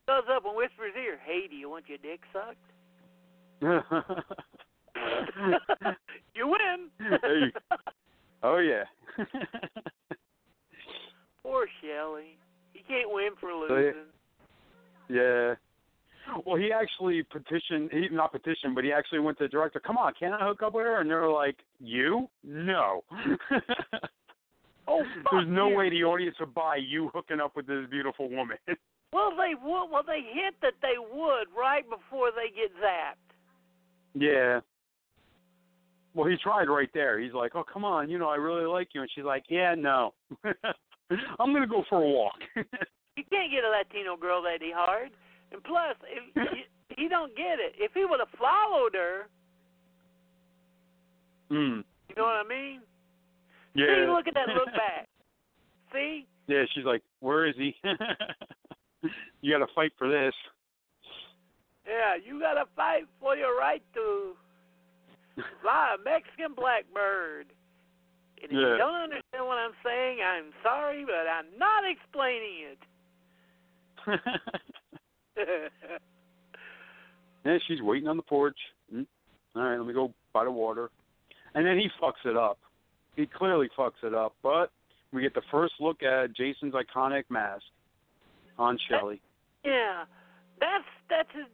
Goes 0.08 0.24
up 0.30 0.46
and 0.46 0.56
whispers 0.56 0.94
ear, 0.96 1.18
"Hey, 1.26 1.48
do 1.50 1.56
you 1.56 1.70
want 1.70 1.86
your 1.88 1.98
dick 1.98 2.22
sucked?" 2.32 2.58
you 6.36 6.48
win. 6.48 6.90
Hey. 7.00 7.52
oh 8.44 8.58
yeah. 8.58 8.84
Poor 11.44 11.68
Shelley. 11.82 12.38
Can't 12.88 13.12
win 13.12 13.30
for 13.40 13.54
losing. 13.54 13.94
Yeah. 15.10 15.56
Well, 16.46 16.56
he 16.56 16.72
actually 16.72 17.22
petitioned. 17.24 17.92
He 17.92 18.08
not 18.12 18.32
petitioned, 18.32 18.74
but 18.74 18.84
he 18.84 18.92
actually 18.92 19.20
went 19.20 19.38
to 19.38 19.44
the 19.44 19.48
director. 19.48 19.80
Come 19.80 19.98
on, 19.98 20.14
can 20.18 20.34
I 20.34 20.48
hook 20.48 20.64
up 20.64 20.74
with 20.74 20.86
her? 20.86 21.00
And 21.02 21.10
they're 21.10 21.30
like, 21.30 21.58
"You? 21.80 22.28
No." 22.44 23.04
Oh, 24.88 25.04
There's 25.32 25.48
no 25.48 25.70
way 25.70 25.90
the 25.90 26.04
audience 26.04 26.36
would 26.40 26.54
buy 26.54 26.78
you 26.78 27.10
hooking 27.14 27.40
up 27.40 27.56
with 27.56 27.68
this 27.68 27.86
beautiful 27.90 28.30
woman. 28.30 28.58
Well, 29.14 29.32
they 29.32 29.54
would. 29.56 29.86
Well, 29.92 30.04
they 30.06 30.20
hint 30.34 30.56
that 30.62 30.74
they 30.82 30.98
would 31.00 31.46
right 31.58 31.84
before 31.90 32.32
they 32.36 32.50
get 32.54 32.70
zapped. 32.84 33.32
yeah. 34.14 34.60
Well, 36.14 36.28
he 36.28 36.36
tried 36.44 36.66
right 36.66 36.90
there. 36.94 37.18
He's 37.20 37.32
like, 37.32 37.56
"Oh, 37.56 37.64
come 37.64 37.86
on, 37.86 38.10
you 38.10 38.18
know, 38.18 38.28
I 38.28 38.36
really 38.36 38.66
like 38.66 38.90
you," 38.94 39.00
and 39.02 39.10
she's 39.16 39.24
like, 39.24 39.44
"Yeah, 39.48 39.74
no, 39.78 40.14
I'm 41.40 41.54
gonna 41.54 41.68
go 41.68 41.84
for 41.90 42.02
a 42.02 42.08
walk." 42.08 42.40
You 42.56 43.24
can't 43.32 43.52
get 43.52 43.64
a 43.64 43.70
Latino 43.70 44.18
girl 44.18 44.42
that 44.44 44.60
hard. 44.76 45.12
And 45.52 45.64
plus, 45.64 45.96
if 46.04 46.36
you, 46.36 46.64
he 46.98 47.08
don't 47.08 47.36
get 47.36 47.60
it. 47.60 47.74
If 47.78 47.94
he 47.94 48.04
would 48.06 48.20
have 48.20 48.40
followed 48.40 48.94
her, 48.94 49.28
mm. 51.50 51.84
you 52.10 52.16
know 52.18 52.24
what 52.24 52.46
I 52.46 52.48
mean? 52.48 52.82
Yeah. 53.74 54.06
See, 54.06 54.12
look 54.12 54.28
at 54.28 54.34
that 54.34 54.50
look 54.50 54.66
back. 54.74 55.08
See? 55.94 56.28
Yeah, 56.48 56.64
she's 56.74 56.86
like, 56.86 57.04
"Where 57.22 57.46
is 57.46 57.56
he?" 57.58 57.76
you 59.42 59.58
got 59.58 59.66
to 59.66 59.74
fight 59.74 59.94
for 59.98 60.10
this. 60.10 60.34
Yeah, 61.88 62.16
you 62.18 62.40
gotta 62.40 62.66
fight 62.76 63.04
for 63.20 63.36
your 63.36 63.58
right 63.58 63.84
to 63.94 64.34
fly 65.62 65.96
a 65.96 66.04
Mexican 66.04 66.54
blackbird. 66.56 67.48
And 68.50 68.52
if 68.52 68.62
Yeah. 68.62 68.72
you 68.74 68.78
don't 68.78 69.02
understand 69.02 69.46
what 69.46 69.58
I'm 69.58 69.74
saying, 69.84 70.20
I'm 70.22 70.54
sorry, 70.62 71.04
but 71.06 71.26
I'm 71.28 71.48
not 71.58 71.84
explaining 71.84 72.78
it. 72.78 72.80
yeah, 77.46 77.58
she's 77.68 77.82
waiting 77.82 78.08
on 78.08 78.18
the 78.18 78.24
porch. 78.24 78.58
Mm. 78.94 79.06
All 79.56 79.62
right, 79.64 79.78
let 79.78 79.88
me 79.88 79.94
go 79.94 80.14
by 80.34 80.44
the 80.44 80.52
water. 80.52 80.90
And 81.56 81.66
then 81.66 81.78
he 81.78 81.90
fucks 82.02 82.24
it 82.26 82.38
up. 82.38 82.60
He 83.16 83.26
clearly 83.26 83.70
fucks 83.78 84.04
it 84.04 84.14
up, 84.14 84.36
but 84.44 84.72
we 85.14 85.22
get 85.22 85.34
the 85.34 85.42
first 85.50 85.74
look 85.80 86.04
at 86.04 86.34
Jason's 86.36 86.74
iconic 86.74 87.24
mask 87.30 87.64
on 88.60 88.78
Shelley. 88.90 89.22
yeah, 89.64 90.04
that's 90.60 90.86
that's 91.10 91.30
a. 91.36 91.46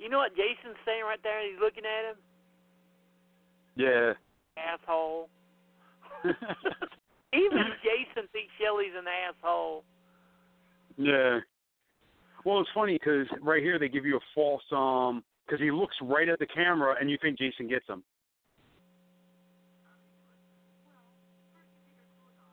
You 0.00 0.08
know 0.08 0.18
what 0.18 0.32
Jason's 0.34 0.76
saying 0.86 1.02
right 1.04 1.20
there? 1.22 1.42
He's 1.48 1.60
looking 1.60 1.84
at 1.84 2.10
him, 2.10 2.16
Yeah. 3.76 4.12
Asshole. 4.56 5.28
Even 6.24 7.64
Jason 7.82 8.28
thinks 8.32 8.52
Shelley's 8.60 8.92
an 8.96 9.06
asshole. 9.06 9.84
yeah. 10.96 11.40
Well, 12.44 12.60
it's 12.60 12.70
funny 12.74 12.94
because 12.94 13.26
right 13.40 13.62
here 13.62 13.78
they 13.78 13.88
give 13.88 14.04
you 14.04 14.16
a 14.16 14.20
false 14.34 14.62
um 14.72 15.22
because 15.46 15.60
he 15.60 15.70
looks 15.70 15.96
right 16.02 16.28
at 16.28 16.38
the 16.38 16.46
camera 16.46 16.96
and 17.00 17.10
you 17.10 17.18
think 17.20 17.38
Jason 17.38 17.68
gets 17.68 17.86
him. 17.88 18.02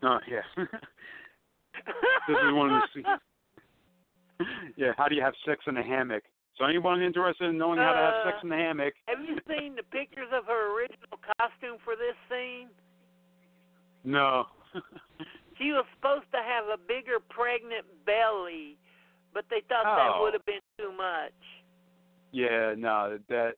Oh 0.04 0.20
yeah. 0.30 0.42
this 0.66 2.38
is 2.38 2.54
one 2.54 2.72
of 2.72 2.82
the 2.96 4.46
yeah. 4.78 4.92
How 4.98 5.08
do 5.08 5.16
you 5.16 5.22
have 5.22 5.34
sex 5.46 5.62
in 5.68 5.78
a 5.78 5.84
hammock? 5.84 6.24
So 6.60 6.66
anyone 6.66 7.02
interested 7.02 7.50
in 7.50 7.58
knowing 7.58 7.80
how 7.80 7.94
to 7.94 7.98
have 7.98 8.24
sex 8.26 8.38
Uh, 8.38 8.44
in 8.44 8.50
the 8.50 8.58
hammock? 8.58 8.94
Have 9.08 9.24
you 9.24 9.40
seen 9.48 9.76
the 9.76 9.84
pictures 9.84 10.28
of 10.34 10.46
her 10.46 10.76
original 10.76 11.18
costume 11.40 11.78
for 11.86 11.96
this 11.96 12.16
scene? 12.30 12.70
No. 14.04 14.46
She 15.58 15.74
was 15.74 15.84
supposed 15.96 16.32
to 16.32 16.38
have 16.42 16.68
a 16.72 16.78
bigger 16.78 17.20
pregnant 17.20 17.84
belly, 18.06 18.78
but 19.34 19.44
they 19.50 19.60
thought 19.68 19.84
that 19.84 20.16
Oh. 20.16 20.22
would 20.24 20.32
have 20.34 20.46
been 20.46 20.62
too 20.78 20.94
much. 20.94 21.34
yeah, 22.32 22.76
no. 22.78 23.20
That 23.28 23.56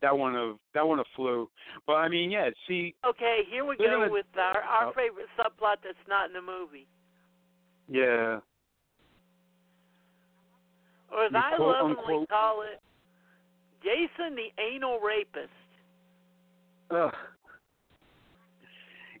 that 0.00 0.16
one 0.16 0.36
of 0.36 0.60
that 0.74 0.86
one 0.86 1.00
of 1.00 1.06
flew. 1.16 1.50
But 1.88 1.94
I 1.94 2.08
mean, 2.08 2.30
yeah. 2.30 2.50
See, 2.68 2.94
Okay, 3.04 3.42
here 3.50 3.64
we 3.64 3.76
go 3.76 3.84
gonna- 3.86 4.10
with 4.10 4.26
our 4.38 4.62
our 4.62 4.86
Oh. 4.86 4.92
favorite 4.92 5.26
subplot 5.36 5.82
that's 5.82 6.06
not 6.06 6.26
in 6.28 6.34
the 6.34 6.40
movie, 6.42 6.86
yeah. 7.88 8.38
Or 11.12 11.24
as 11.24 11.32
I 11.34 11.56
quote, 11.56 11.76
lovingly 11.76 11.96
unquote- 11.98 12.28
call 12.28 12.62
it, 12.62 12.80
Jason 13.82 14.36
the 14.36 14.52
anal 14.62 15.00
rapist. 15.00 15.48
Ugh. 16.90 17.14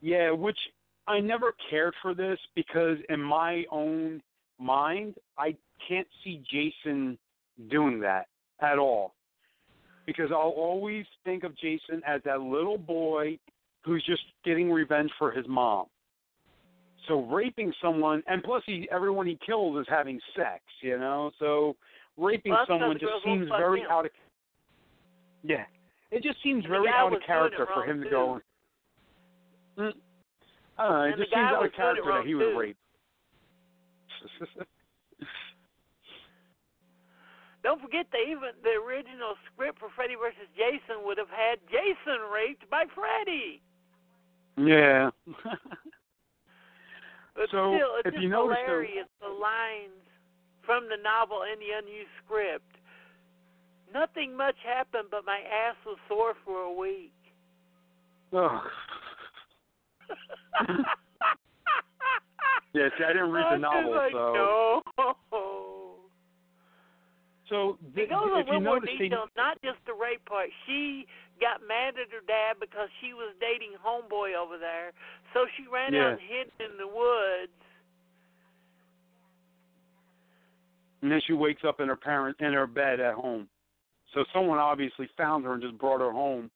Yeah, 0.00 0.30
which 0.30 0.58
I 1.06 1.20
never 1.20 1.54
cared 1.68 1.94
for 2.02 2.14
this 2.14 2.38
because 2.54 2.98
in 3.08 3.20
my 3.20 3.64
own 3.70 4.22
mind, 4.58 5.16
I 5.38 5.56
can't 5.86 6.08
see 6.22 6.42
Jason 6.50 7.18
doing 7.68 8.00
that 8.00 8.26
at 8.60 8.78
all. 8.78 9.14
Because 10.06 10.30
I'll 10.32 10.54
always 10.56 11.06
think 11.24 11.44
of 11.44 11.56
Jason 11.56 12.02
as 12.06 12.22
that 12.24 12.40
little 12.40 12.78
boy 12.78 13.38
who's 13.84 14.04
just 14.04 14.22
getting 14.44 14.70
revenge 14.70 15.10
for 15.18 15.30
his 15.30 15.46
mom. 15.48 15.86
So 17.10 17.22
raping 17.24 17.72
someone, 17.82 18.22
and 18.28 18.40
plus 18.40 18.62
he, 18.66 18.88
everyone 18.92 19.26
he 19.26 19.36
kills 19.44 19.76
is 19.80 19.86
having 19.90 20.20
sex, 20.36 20.62
you 20.80 20.96
know. 20.96 21.32
So 21.40 21.74
raping 22.16 22.52
Well, 22.52 22.64
someone 22.68 22.98
just 23.00 23.24
seems 23.24 23.48
very 23.48 23.80
him. 23.80 23.86
out 23.90 24.04
of. 24.06 24.12
Yeah, 25.42 25.64
it 26.12 26.22
just 26.22 26.40
seems 26.40 26.62
And 26.64 26.70
very 26.70 26.88
out 26.88 27.12
of 27.12 27.20
character 27.26 27.66
for 27.74 27.84
him 27.84 28.00
to 28.04 28.08
go. 28.08 28.40
Mm. 29.76 29.92
I 30.78 30.82
don't 30.84 30.92
know. 30.92 31.02
It 31.02 31.08
And 31.08 31.18
just 31.18 31.30
seems 31.30 31.42
out 31.52 31.66
of 31.66 31.72
character 31.72 32.04
that 32.12 32.24
he 32.24 32.34
was 32.36 32.46
too. 32.52 32.58
raped. 32.58 32.78
Don't 37.64 37.80
forget 37.82 38.06
they 38.12 38.30
even 38.30 38.50
the 38.62 38.70
original 38.86 39.34
script 39.52 39.80
for 39.80 39.88
Freddy 39.96 40.14
versus 40.14 40.46
Jason 40.56 41.02
would 41.04 41.18
have 41.18 41.28
had 41.28 41.58
Jason 41.66 42.20
raped 42.32 42.70
by 42.70 42.84
Freddy. 42.94 43.60
yeah. 44.56 45.10
But 47.40 47.48
So, 47.48 47.72
still, 47.74 47.96
it's 47.96 48.04
if 48.08 48.12
just 48.12 48.22
you 48.22 48.28
notice, 48.28 48.58
though- 48.66 48.84
hilarious 48.84 49.08
the 49.22 49.28
lines 49.28 50.04
from 50.60 50.90
the 50.90 50.98
novel 51.02 51.40
and 51.50 51.58
the 51.58 51.70
unused 51.72 52.10
script. 52.22 52.76
Nothing 53.94 54.36
much 54.36 54.56
happened, 54.62 55.08
but 55.10 55.24
my 55.24 55.40
ass 55.40 55.74
was 55.86 55.96
sore 56.06 56.34
for 56.44 56.60
a 56.60 56.72
week. 56.72 57.14
Ugh. 58.34 58.60
Yeah, 62.72 62.88
see, 62.96 63.02
I 63.04 63.12
didn't 63.12 63.32
read 63.32 63.46
the 63.52 63.56
novel, 63.58 63.90
like, 63.96 64.12
so- 64.12 64.82
no. 64.96 65.79
So 67.50 67.76
th- 67.94 68.06
It 68.06 68.10
goes 68.14 68.30
a 68.30 68.46
little 68.46 68.60
more 68.62 68.78
notice, 68.78 68.94
they, 68.96 69.10
detail, 69.10 69.26
not 69.36 69.60
just 69.60 69.82
the 69.84 69.92
rape 69.92 70.24
part. 70.24 70.48
She 70.66 71.04
got 71.42 71.66
mad 71.66 71.98
at 71.98 72.08
her 72.14 72.22
dad 72.22 72.62
because 72.62 72.88
she 73.02 73.12
was 73.12 73.34
dating 73.42 73.74
homeboy 73.82 74.38
over 74.38 74.56
there, 74.56 74.92
so 75.34 75.46
she 75.58 75.66
ran 75.66 75.92
Yeah. 75.92 76.06
out 76.06 76.12
and 76.12 76.20
hid 76.22 76.46
in 76.62 76.78
the 76.78 76.86
woods. 76.86 77.52
and 81.02 81.10
then 81.10 81.20
she 81.26 81.32
wakes 81.32 81.64
up 81.64 81.80
in 81.80 81.88
her 81.88 81.96
parent 81.96 82.36
in 82.40 82.52
her 82.52 82.66
bed 82.66 83.00
at 83.00 83.14
home. 83.14 83.48
So 84.12 84.22
someone 84.34 84.58
obviously 84.58 85.08
found 85.16 85.44
her 85.46 85.54
and 85.54 85.62
just 85.62 85.78
brought 85.78 86.00
her 86.00 86.12
home. 86.12 86.50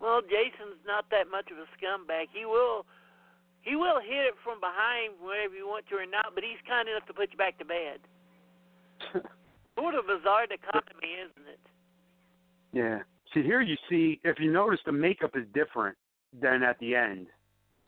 Well, 0.00 0.22
Jason's 0.22 0.80
not 0.86 1.04
that 1.10 1.30
much 1.30 1.50
of 1.50 1.58
a 1.58 1.66
scumbag. 1.76 2.28
He 2.32 2.46
will, 2.46 2.86
he 3.60 3.76
will 3.76 4.00
hit 4.00 4.24
it 4.32 4.34
from 4.42 4.60
behind 4.60 5.12
whenever 5.20 5.54
you 5.54 5.68
want 5.68 5.86
to 5.88 5.96
or 5.96 6.06
not, 6.06 6.32
but 6.34 6.42
he's 6.42 6.60
kind 6.66 6.88
enough 6.88 7.06
to 7.08 7.12
put 7.12 7.32
you 7.32 7.36
back 7.38 7.58
to 7.58 7.64
bed. 7.64 8.00
Sort 9.78 9.94
a 9.94 10.02
bizarre 10.02 10.46
dichotomy, 10.46 11.14
isn't 11.24 11.48
it? 11.48 11.60
Yeah. 12.72 13.00
See, 13.34 13.42
here 13.42 13.60
you 13.60 13.76
see, 13.88 14.20
if 14.24 14.38
you 14.38 14.52
notice, 14.52 14.80
the 14.86 14.92
makeup 14.92 15.32
is 15.34 15.44
different 15.54 15.96
than 16.40 16.62
at 16.62 16.78
the 16.78 16.94
end. 16.94 17.26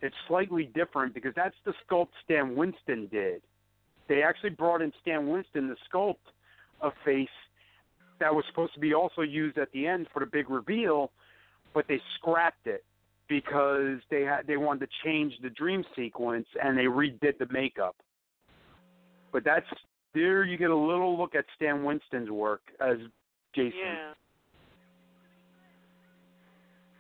It's 0.00 0.14
slightly 0.26 0.70
different 0.74 1.14
because 1.14 1.32
that's 1.34 1.56
the 1.64 1.72
sculpt 1.86 2.09
Stan 2.24 2.54
Winston 2.54 3.09
did. 3.11 3.42
They 4.09 4.22
actually 4.22 4.50
brought 4.50 4.82
in 4.82 4.92
Stan 5.02 5.28
Winston 5.28 5.68
to 5.68 5.76
sculpt 5.90 6.16
a 6.80 6.90
face 7.04 7.28
that 8.20 8.34
was 8.34 8.44
supposed 8.48 8.74
to 8.74 8.80
be 8.80 8.94
also 8.94 9.22
used 9.22 9.59
at 9.59 9.70
the 9.72 9.86
end 9.86 10.06
for 10.12 10.20
the 10.20 10.26
big 10.26 10.50
reveal, 10.50 11.11
but 11.74 11.86
they 11.88 12.00
scrapped 12.16 12.66
it 12.66 12.84
because 13.28 13.98
they 14.11 14.22
had 14.22 14.46
they 14.46 14.56
wanted 14.56 14.80
to 14.80 14.92
change 15.04 15.34
the 15.42 15.50
dream 15.50 15.84
sequence 15.94 16.46
and 16.62 16.76
they 16.76 16.84
redid 16.84 17.38
the 17.38 17.46
makeup. 17.50 17.96
But 19.32 19.44
that's 19.44 19.66
there 20.14 20.44
you 20.44 20.56
get 20.56 20.70
a 20.70 20.76
little 20.76 21.16
look 21.18 21.34
at 21.34 21.44
Stan 21.56 21.84
Winston's 21.84 22.30
work 22.30 22.62
as 22.80 22.96
Jason. 23.54 23.72
Yeah. 23.78 24.12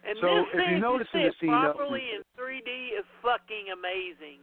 And 0.08 0.18
So, 0.20 0.26
this 0.26 0.44
if 0.48 0.54
you 0.54 0.60
thing, 0.60 0.80
notice 0.80 1.08
to 1.12 1.18
in 1.18 1.24
the 1.24 1.32
scene, 1.40 1.52
uh, 1.52 1.72
properly 1.72 2.02
in 2.16 2.22
3D 2.38 2.98
is 2.98 3.04
fucking 3.22 3.66
amazing. 3.72 4.38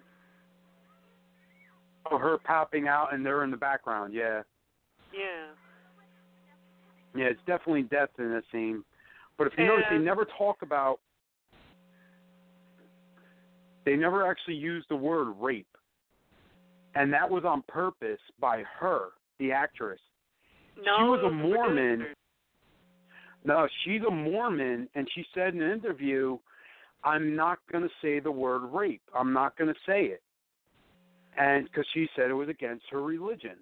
Oh, 2.12 2.20
her 2.20 2.38
popping 2.38 2.88
out 2.88 3.14
and 3.14 3.26
they're 3.26 3.44
in 3.44 3.50
the 3.50 3.58
background. 3.58 4.14
Yeah, 4.14 4.44
Yeah. 5.12 5.48
yeah, 7.16 7.26
it's 7.26 7.42
definitely 7.48 7.84
depth 7.84 8.20
in 8.20 8.32
this 8.32 8.44
scene. 8.52 8.84
But 9.38 9.48
if 9.48 9.54
you 9.58 9.66
notice, 9.66 9.86
they 9.90 9.98
never 9.98 10.26
talk 10.38 10.62
about. 10.62 11.00
They 13.86 13.96
never 13.96 14.30
actually 14.30 14.56
use 14.56 14.86
the 14.88 14.96
word 14.96 15.30
rape, 15.40 15.75
and 16.96 17.12
that 17.14 17.30
was 17.30 17.44
on 17.46 17.64
purpose 17.68 18.20
by 18.40 18.64
her, 18.80 19.10
the 19.40 19.52
actress. 19.52 20.00
No, 20.78 20.98
she 20.98 21.04
was 21.04 21.24
a 21.26 21.30
Mormon. 21.34 21.98
producer. 21.98 22.14
No, 23.44 23.68
she's 23.84 24.02
a 24.08 24.12
Mormon, 24.12 24.90
and 24.96 25.08
she 25.14 25.24
said 25.34 25.54
in 25.54 25.62
an 25.62 25.72
interview, 25.72 26.38
"I'm 27.04 27.36
not 27.36 27.60
going 27.72 27.84
to 27.84 27.90
say 28.02 28.20
the 28.20 28.32
word 28.32 28.64
rape. 28.64 29.04
I'm 29.14 29.34
not 29.34 29.56
going 29.58 29.72
to 29.72 29.80
say 29.86 30.06
it," 30.06 30.24
and 31.38 31.66
because 31.66 31.86
she 31.94 32.08
said 32.16 32.30
it 32.30 32.34
was 32.34 32.50
against 32.50 32.86
her 32.92 33.02
religion. 33.02 33.58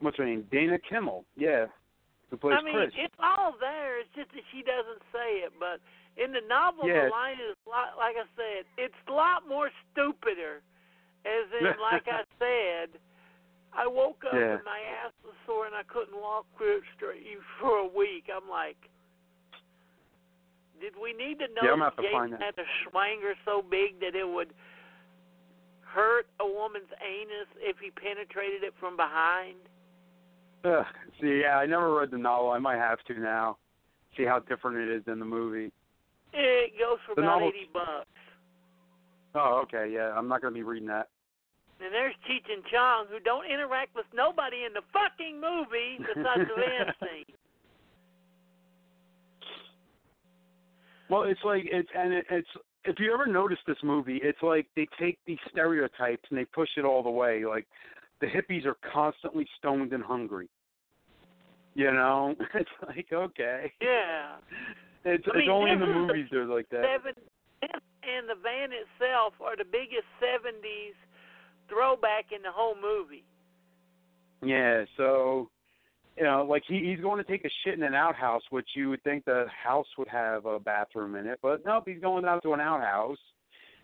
What's 0.00 0.16
her 0.18 0.24
name? 0.24 0.46
Dana 0.52 0.78
Kimmel. 0.88 1.24
Yeah, 1.36 1.66
who 2.30 2.36
plays 2.36 2.56
I 2.60 2.64
mean, 2.64 2.74
Chris. 2.74 2.92
it's 2.96 3.14
all 3.18 3.54
there. 3.60 4.00
It's 4.00 4.10
just 4.14 4.30
that 4.32 4.44
she 4.52 4.62
doesn't 4.62 5.02
say 5.12 5.44
it. 5.44 5.52
But 5.58 5.80
in 6.16 6.32
the 6.32 6.40
novel, 6.48 6.88
Yeah. 6.88 7.06
the 7.06 7.10
line 7.10 7.38
is 7.40 7.56
lot, 7.66 7.96
like 7.98 8.16
I 8.16 8.24
said, 8.36 8.64
it's 8.76 8.96
a 9.08 9.12
lot 9.12 9.46
more 9.48 9.70
stupider. 9.92 10.62
As 11.24 11.44
in, 11.60 11.66
like 11.80 12.08
I 12.08 12.24
said, 12.38 12.98
I 13.72 13.86
woke 13.86 14.24
up 14.24 14.32
Yeah. 14.34 14.56
and 14.56 14.64
my 14.64 14.80
ass 15.04 15.12
was 15.24 15.34
sore 15.44 15.66
and 15.66 15.74
I 15.74 15.82
couldn't 15.84 16.16
walk 16.16 16.46
straight 16.96 17.26
for 17.60 17.78
a 17.78 17.86
week. 17.86 18.30
I'm 18.34 18.48
like, 18.48 18.78
did 20.80 20.94
we 21.00 21.12
need 21.12 21.38
to 21.40 21.48
know 21.48 21.62
Yeah, 21.64 21.76
that 21.76 21.96
to 21.96 22.02
Jason 22.02 22.32
had 22.40 22.54
a 22.58 22.66
schwanger 22.84 23.32
so 23.44 23.62
big 23.62 24.00
that 24.00 24.14
it 24.14 24.28
would 24.28 24.52
hurt 25.80 26.26
a 26.40 26.46
woman's 26.46 26.92
anus 27.00 27.48
if 27.60 27.78
he 27.78 27.90
penetrated 27.90 28.62
it 28.62 28.74
from 28.78 28.96
behind? 28.96 29.56
Ugh, 30.64 30.84
see, 31.20 31.40
yeah, 31.42 31.56
I 31.58 31.66
never 31.66 31.94
read 31.94 32.10
the 32.10 32.18
novel. 32.18 32.50
I 32.50 32.58
might 32.58 32.76
have 32.76 33.02
to 33.04 33.18
now. 33.18 33.56
See 34.16 34.24
how 34.24 34.38
different 34.40 34.78
it 34.78 34.94
is 34.94 35.04
than 35.04 35.18
the 35.18 35.24
movie. 35.24 35.72
It 36.32 36.72
goes 36.78 36.98
for 37.06 37.14
The 37.14 37.22
about 37.22 37.40
novel- 37.40 37.48
eighty 37.48 37.68
bucks. 37.72 38.06
Oh, 39.34 39.60
okay, 39.64 39.90
yeah, 39.92 40.12
I'm 40.16 40.28
not 40.28 40.40
going 40.40 40.52
to 40.54 40.58
be 40.58 40.62
reading 40.64 40.88
that. 40.88 41.08
And 41.78 41.92
there's 41.92 42.14
Cheech 42.24 42.50
and 42.50 42.64
Chong 42.72 43.04
who 43.10 43.20
don't 43.20 43.44
interact 43.44 43.94
with 43.94 44.06
nobody 44.14 44.64
in 44.64 44.72
the 44.72 44.80
fucking 44.94 45.38
movie 45.38 45.98
besides 45.98 46.48
the 46.48 46.56
van 46.56 46.94
scene. 47.00 47.34
Well, 51.10 51.24
it's 51.24 51.40
like 51.44 51.64
it's 51.70 51.88
and 51.96 52.12
it, 52.14 52.26
it's 52.30 52.48
if 52.84 52.96
you 52.98 53.12
ever 53.12 53.26
notice 53.26 53.58
this 53.66 53.76
movie, 53.82 54.20
it's 54.22 54.42
like 54.42 54.66
they 54.74 54.86
take 54.98 55.18
these 55.26 55.38
stereotypes 55.50 56.24
and 56.30 56.38
they 56.38 56.44
push 56.46 56.70
it 56.76 56.84
all 56.84 57.02
the 57.02 57.10
way. 57.10 57.44
Like 57.44 57.66
the 58.20 58.26
hippies 58.26 58.64
are 58.64 58.76
constantly 58.92 59.46
stoned 59.58 59.92
and 59.92 60.02
hungry. 60.02 60.48
You 61.76 61.92
know, 61.92 62.34
it's 62.54 62.70
like 62.88 63.06
okay, 63.12 63.70
Yeah. 63.82 64.36
it's 65.04 65.24
I 65.26 65.36
it's 65.36 65.46
mean, 65.46 65.50
only 65.50 65.70
in 65.72 65.80
the 65.80 65.86
movies 65.86 66.26
they're 66.30 66.46
like 66.46 66.70
that. 66.70 66.82
Seven 66.96 67.12
and 68.02 68.28
the 68.28 68.34
van 68.42 68.70
itself 68.72 69.34
are 69.44 69.56
the 69.56 69.64
biggest 69.64 70.08
seventies 70.18 70.94
throwback 71.68 72.32
in 72.34 72.40
the 72.42 72.50
whole 72.50 72.76
movie. 72.80 73.24
Yeah, 74.42 74.84
so 74.96 75.50
you 76.16 76.24
know, 76.24 76.46
like 76.48 76.62
he 76.66 76.80
he's 76.80 77.02
going 77.02 77.22
to 77.22 77.30
take 77.30 77.44
a 77.44 77.50
shit 77.62 77.74
in 77.74 77.82
an 77.82 77.94
outhouse, 77.94 78.42
which 78.48 78.68
you 78.74 78.88
would 78.88 79.02
think 79.02 79.26
the 79.26 79.44
house 79.62 79.86
would 79.98 80.08
have 80.08 80.46
a 80.46 80.58
bathroom 80.58 81.14
in 81.14 81.26
it, 81.26 81.38
but 81.42 81.62
nope, 81.66 81.84
he's 81.86 82.00
going 82.00 82.24
out 82.24 82.42
to 82.44 82.54
an 82.54 82.60
outhouse 82.60 83.18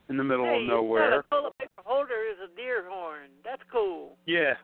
in 0.08 0.16
the 0.16 0.24
middle 0.24 0.46
hey, 0.46 0.62
of 0.62 0.66
nowhere. 0.68 1.24
got 1.30 1.46
a 1.46 1.50
paper 1.58 1.82
holder 1.84 2.24
is 2.30 2.38
a 2.42 2.56
deer 2.56 2.84
horn. 2.88 3.28
That's 3.44 3.62
cool. 3.70 4.16
Yeah. 4.26 4.54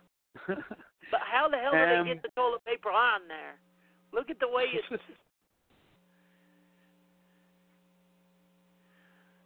But 0.47 1.21
how 1.25 1.49
the 1.49 1.57
hell 1.57 1.73
did 1.73 1.99
Um, 1.99 2.07
they 2.07 2.15
get 2.15 2.23
the 2.23 2.29
toilet 2.37 2.65
paper 2.65 2.91
on 2.91 3.27
there? 3.29 3.57
Look 4.13 4.31
at 4.31 4.39
the 4.41 4.49
way 4.49 4.65
it's 4.73 4.87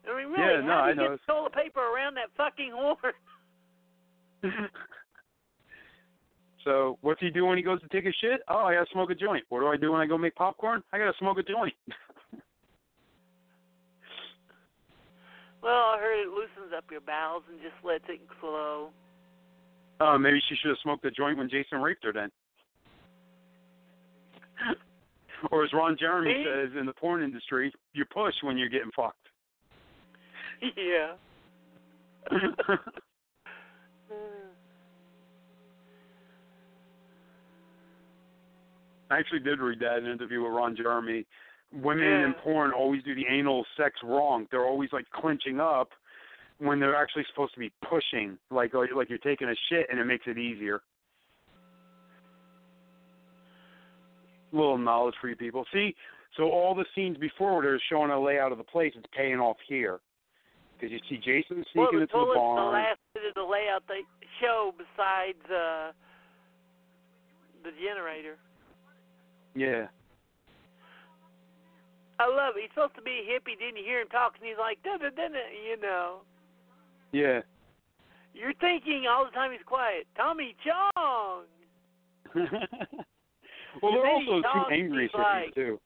I 0.04 0.16
mean, 0.16 0.32
really, 0.32 0.54
Yeah, 0.54 0.60
no, 0.60 0.72
how 0.72 0.80
I 0.82 0.92
do 0.92 1.00
you 1.02 1.08
know. 1.08 1.16
get 1.16 1.26
toilet 1.28 1.52
paper 1.52 1.80
around 1.80 2.14
that 2.16 2.30
fucking 2.36 2.72
horn? 2.72 3.14
so 6.64 6.98
what 7.00 7.12
what's 7.12 7.20
he 7.20 7.30
do 7.30 7.46
when 7.46 7.56
he 7.56 7.62
goes 7.62 7.80
to 7.82 7.88
take 7.88 8.06
a 8.06 8.12
shit? 8.20 8.40
Oh, 8.48 8.64
I 8.66 8.74
gotta 8.74 8.90
smoke 8.92 9.10
a 9.10 9.14
joint. 9.14 9.44
What 9.48 9.60
do 9.60 9.68
I 9.68 9.76
do 9.76 9.92
when 9.92 10.00
I 10.00 10.06
go 10.06 10.18
make 10.18 10.34
popcorn? 10.34 10.82
I 10.92 10.98
gotta 10.98 11.16
smoke 11.18 11.38
a 11.38 11.42
joint. 11.44 11.74
Well, 15.62 15.94
I 15.94 15.98
heard 16.00 16.20
it 16.26 16.28
loosens 16.28 16.74
up 16.76 16.90
your 16.90 17.00
bowels 17.02 17.44
and 17.48 17.60
just 17.62 17.76
lets 17.84 18.02
it 18.08 18.20
flow. 18.40 18.90
Oh, 20.04 20.18
maybe 20.18 20.40
she 20.48 20.56
should 20.56 20.70
have 20.70 20.78
smoked 20.82 21.04
a 21.04 21.10
joint 21.12 21.38
when 21.38 21.48
Jason 21.48 21.80
raped 21.80 22.02
her 22.04 22.12
then. 22.12 22.28
or 25.52 25.62
as 25.62 25.72
Ron 25.72 25.96
Jeremy 25.98 26.34
Me? 26.34 26.44
says 26.44 26.70
in 26.78 26.86
the 26.86 26.92
porn 26.92 27.22
industry, 27.22 27.72
you 27.92 28.04
push 28.12 28.34
when 28.42 28.58
you're 28.58 28.68
getting 28.68 28.90
fucked. 28.96 29.28
yeah. 30.76 31.12
I 39.10 39.18
actually 39.18 39.40
did 39.40 39.60
read 39.60 39.80
that 39.80 39.98
in 39.98 40.06
an 40.06 40.12
interview 40.12 40.42
with 40.42 40.52
Ron 40.52 40.74
Jeremy. 40.76 41.26
Women 41.72 42.04
Yeah. 42.04 42.24
in 42.26 42.34
porn 42.34 42.72
always 42.72 43.02
do 43.02 43.14
the 43.14 43.26
anal 43.26 43.66
sex 43.76 44.02
wrong. 44.02 44.46
They're 44.50 44.64
always 44.64 44.92
like 44.92 45.08
clenching 45.10 45.60
up 45.60 45.92
when 46.62 46.78
they're 46.78 46.96
actually 46.96 47.24
supposed 47.28 47.54
to 47.54 47.60
be 47.60 47.72
pushing, 47.88 48.38
like 48.50 48.74
like, 48.74 48.90
like 48.94 49.08
you're 49.08 49.18
taking 49.18 49.48
a 49.48 49.54
shit, 49.68 49.86
and 49.90 49.98
it 49.98 50.04
makes 50.04 50.24
it 50.26 50.38
easier. 50.38 50.82
little 54.52 54.78
knowledge 54.78 55.14
for 55.20 55.28
you 55.28 55.36
people. 55.36 55.64
See, 55.72 55.94
so 56.36 56.44
all 56.44 56.74
the 56.74 56.84
scenes 56.94 57.16
before 57.16 57.54
where 57.54 57.62
they're 57.62 57.82
showing 57.90 58.10
a 58.10 58.20
layout 58.20 58.52
of 58.52 58.58
the 58.58 58.64
place, 58.64 58.92
it's 58.96 59.06
paying 59.16 59.40
off 59.40 59.56
here. 59.66 60.00
Because 60.76 60.92
you 60.92 61.00
see 61.08 61.16
Jason 61.16 61.64
well, 61.74 61.88
sneaking 61.88 61.98
the 61.98 62.02
into 62.02 62.12
the 62.12 62.34
toilet's 62.34 62.58
the 62.58 62.72
last 62.72 63.00
bit 63.14 63.22
of 63.28 63.34
the 63.34 63.48
layout 63.48 63.82
they 63.88 64.02
show 64.40 64.74
besides 64.76 65.40
uh, 65.46 65.92
the 67.64 67.70
generator. 67.80 68.36
Yeah. 69.54 69.86
I 72.18 72.26
love 72.26 72.54
it. 72.56 72.62
He's 72.62 72.70
supposed 72.74 72.94
to 72.96 73.02
be 73.02 73.22
a 73.22 73.26
hippie. 73.26 73.58
Didn't 73.58 73.78
you 73.78 73.84
hear 73.84 74.00
him 74.00 74.08
talking? 74.08 74.42
He's 74.42 74.58
like, 74.58 74.82
da 74.82 74.96
da 74.96 75.10
da, 75.10 75.26
you 75.26 75.80
know. 75.80 76.22
Yeah. 77.12 77.40
You're 78.34 78.54
thinking 78.60 79.04
all 79.08 79.24
the 79.24 79.30
time 79.30 79.52
he's 79.52 79.60
quiet. 79.66 80.06
Tommy 80.16 80.56
Chong, 80.64 81.44
well, 82.34 83.92
they're 83.92 84.04
And 84.04 84.04
then 84.04 84.24
he 84.24 84.30
also 84.32 84.42
too 84.42 84.74
angry 84.74 85.10
hippies 85.14 85.44
like- 85.44 85.54
too. 85.54 85.78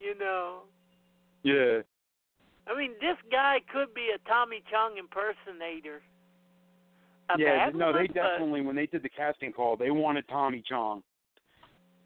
you 0.00 0.16
know. 0.18 0.60
Yeah. 1.42 1.80
I 2.66 2.76
mean, 2.76 2.92
this 3.00 3.16
guy 3.32 3.58
could 3.72 3.94
be 3.94 4.08
a 4.14 4.28
Tommy 4.28 4.62
Chong 4.70 4.96
impersonator. 4.98 6.02
A 7.30 7.38
yeah. 7.38 7.70
No, 7.74 7.92
one, 7.92 8.02
they 8.02 8.06
definitely 8.06 8.60
when 8.60 8.76
they 8.76 8.86
did 8.86 9.02
the 9.02 9.08
casting 9.08 9.52
call, 9.52 9.76
they 9.76 9.90
wanted 9.90 10.26
Tommy 10.28 10.62
Chong. 10.68 11.02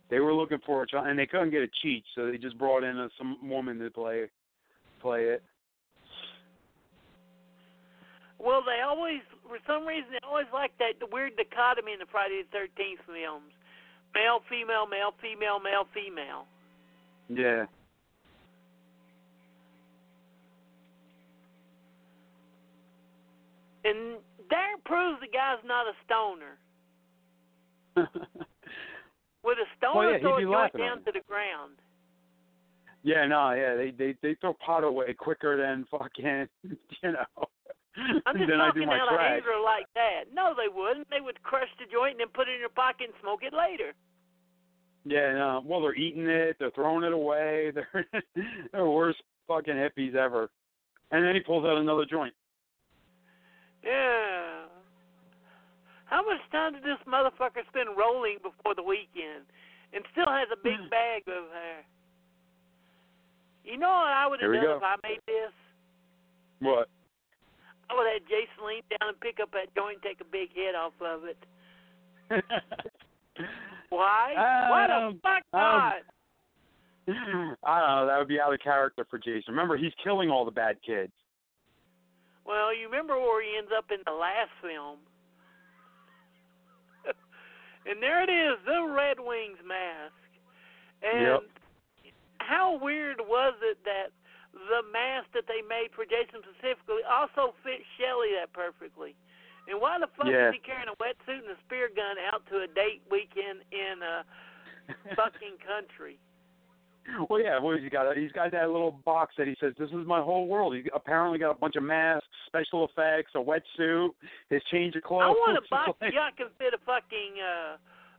They 0.08 0.20
were 0.20 0.32
looking 0.34 0.58
for 0.64 0.82
a 0.82 0.86
Chong, 0.86 1.06
and 1.08 1.18
they 1.18 1.26
couldn't 1.26 1.50
get 1.50 1.62
a 1.62 1.68
cheat, 1.82 2.04
so 2.14 2.30
they 2.30 2.38
just 2.38 2.58
brought 2.58 2.84
in 2.84 2.98
a, 2.98 3.08
some 3.18 3.48
woman 3.48 3.78
to 3.78 3.90
play 3.90 4.26
play 5.00 5.24
it. 5.24 5.42
Well, 8.43 8.62
they 8.66 8.82
always, 8.82 9.22
for 9.47 9.59
some 9.66 9.86
reason, 9.86 10.11
they 10.11 10.26
always 10.26 10.51
like 10.53 10.72
that 10.78 10.99
the 10.99 11.07
weird 11.07 11.36
dichotomy 11.36 11.93
in 11.93 12.01
the 12.01 12.11
Friday 12.11 12.43
the 12.43 12.51
Thirteenth 12.51 13.01
films: 13.07 13.55
male, 14.14 14.43
female, 14.51 14.86
male, 14.90 15.14
female, 15.22 15.61
male, 15.62 15.86
female. 15.95 16.51
Yeah. 17.30 17.66
And 23.84 24.18
that 24.51 24.82
proves 24.84 25.20
the 25.20 25.26
guy's 25.26 25.62
not 25.64 25.86
a 25.86 25.95
stoner. 26.05 26.59
With 29.45 29.59
a 29.59 29.66
stoner, 29.78 30.11
yeah, 30.11 30.16
he'd 30.18 30.22
throw 30.22 30.34
a 30.34 30.38
be 30.38 30.45
joint 30.45 30.78
down 30.78 30.99
to 31.05 31.12
the 31.12 31.20
ground. 31.28 31.74
yeah, 33.03 33.26
no, 33.26 33.53
yeah, 33.53 33.74
they 33.74 33.90
they 33.90 34.14
they 34.22 34.34
throw 34.40 34.55
pot 34.55 34.84
away 34.84 35.14
quicker 35.14 35.57
than 35.57 35.84
fucking, 35.90 36.49
you 36.64 37.12
know. 37.12 37.49
I'm 38.26 38.36
just 38.38 38.49
than 38.49 38.61
I 38.61 38.70
do 38.72 38.84
talking 38.84 38.88
out 38.88 39.12
of 39.12 39.20
anger 39.20 39.61
like 39.62 39.86
that. 39.95 40.32
No, 40.32 40.55
they 40.57 40.68
wouldn't. 40.72 41.09
They 41.11 41.20
would 41.20 41.43
crush 41.43 41.68
the 41.78 41.84
joint 41.93 42.12
and 42.12 42.20
then 42.20 42.28
put 42.32 42.49
it 42.49 42.55
in 42.55 42.61
their 42.61 42.68
pocket 42.70 43.05
and 43.12 43.14
smoke 43.20 43.40
it 43.43 43.53
later. 43.53 43.93
Yeah, 45.05 45.34
no. 45.34 45.62
Well, 45.64 45.82
they're 45.82 45.95
eating 45.95 46.26
it. 46.26 46.57
They're 46.59 46.70
throwing 46.70 47.05
it 47.05 47.12
away. 47.12 47.72
They're 47.74 48.07
they're 48.72 48.86
worst 48.86 49.20
fucking 49.49 49.74
hippies 49.74 50.14
ever. 50.14 50.49
And 51.11 51.24
then 51.24 51.34
he 51.34 51.40
pulls 51.40 51.66
out 51.66 51.76
another 51.76 52.05
joint. 52.09 52.32
Yeah. 53.84 54.64
How 56.07 56.22
much 56.24 56.38
time 56.53 56.74
did 56.74 56.84
this 56.84 56.99
motherfucker 57.07 57.66
spend 57.68 57.90
rolling 57.99 58.36
before 58.43 58.74
the 58.76 58.82
weekend, 58.82 59.45
and 59.93 60.05
still 60.12 60.28
has 60.28 60.49
a 60.53 60.57
big 60.62 60.78
Hmm. 60.78 60.88
bag 60.88 61.22
of 61.26 61.51
hair? 61.53 61.84
You 63.64 63.76
know 63.78 63.88
what 63.88 64.12
I 64.12 64.26
would 64.26 64.40
have 64.40 64.53
done 64.53 64.62
go. 64.62 64.76
if 64.76 64.82
I 64.82 64.97
made 65.03 65.20
this? 65.26 65.53
What? 66.61 66.88
I 67.90 67.94
would 67.94 68.06
have 68.12 68.22
Jason 68.28 68.66
lean 68.66 68.82
down 68.90 69.10
and 69.10 69.20
pick 69.20 69.38
up 69.40 69.50
that 69.52 69.74
joint 69.74 69.98
and 70.00 70.02
take 70.02 70.20
a 70.20 70.28
big 70.30 70.48
hit 70.54 70.74
off 70.74 70.92
of 71.00 71.24
it. 71.24 71.38
Why? 73.90 74.32
Why 74.70 74.86
the 74.88 74.94
Um, 74.94 75.20
fuck 75.22 75.42
um, 75.52 75.60
not? 75.60 75.94
I 77.64 77.80
don't 77.80 77.96
know. 77.96 78.06
That 78.06 78.18
would 78.18 78.28
be 78.28 78.40
out 78.40 78.54
of 78.54 78.60
character 78.60 79.04
for 79.10 79.18
Jason. 79.18 79.48
Remember, 79.48 79.76
he's 79.76 79.92
killing 80.02 80.30
all 80.30 80.44
the 80.44 80.50
bad 80.50 80.76
kids. 80.86 81.12
Well, 82.46 82.74
you 82.74 82.86
remember 82.86 83.18
where 83.18 83.42
he 83.42 83.56
ends 83.58 83.70
up 83.76 83.86
in 83.90 83.98
the 84.06 84.12
last 84.12 84.50
film. 84.62 84.98
and 87.86 88.02
there 88.02 88.22
it 88.22 88.30
is, 88.30 88.58
the 88.64 88.86
Red 88.92 89.18
Wings 89.20 89.58
mask. 89.66 90.14
And 91.02 91.42
how 92.38 92.78
weird 92.80 93.18
was 93.20 93.54
it 93.62 93.78
that 93.84 94.10
the 94.53 94.80
mask 94.92 95.28
that 95.34 95.44
they 95.48 95.61
made 95.64 95.88
for 95.96 96.05
Jason 96.05 96.40
specifically 96.44 97.03
also 97.09 97.55
fit 97.64 97.80
Shelley 97.98 98.36
that 98.38 98.53
perfectly? 98.53 99.14
And 99.68 99.80
why 99.80 99.98
the 99.98 100.09
fuck 100.16 100.26
Yeah. 100.26 100.48
is 100.48 100.55
he 100.55 100.61
carrying 100.61 100.88
a 100.90 100.96
wetsuit 100.98 101.38
and 101.46 101.50
a 101.55 101.59
spear 101.64 101.88
gun 101.94 102.16
out 102.18 102.42
to 102.50 102.62
a 102.62 102.68
date 102.68 103.00
weekend 103.11 103.62
in 103.70 104.03
a 104.03 104.24
fucking 105.16 105.57
country? 105.64 106.18
Well, 107.28 107.40
yeah. 107.40 107.59
Well, 107.59 107.76
he's 107.76 107.90
got 107.90 108.07
a, 108.11 108.18
he's 108.18 108.30
got 108.32 108.53
that 108.53 108.70
little 108.70 108.92
box 109.05 109.34
that 109.38 109.46
he 109.48 109.57
says 109.59 109.72
this 109.78 109.90
is 109.90 110.07
my 110.07 110.20
whole 110.22 110.46
world. 110.46 110.74
He 110.74 110.84
apparently 110.94 111.38
got 111.38 111.50
a 111.50 111.59
bunch 111.59 111.74
of 111.76 111.82
masks, 111.82 112.26
special 112.46 112.86
effects, 112.86 113.32
a 113.34 113.38
wetsuit, 113.38 114.11
his 114.50 114.62
change 114.70 114.94
of 114.94 115.03
clothes. 115.03 115.22
I 115.24 115.30
want 115.30 115.59
a 115.59 115.62
box 115.70 115.98
Like- 116.00 116.12
yeah, 116.14 116.28
I 116.28 116.30
can 116.36 116.46
fit 116.59 116.74
a 116.74 116.78
fucking 116.86 117.34
uh 117.42 117.76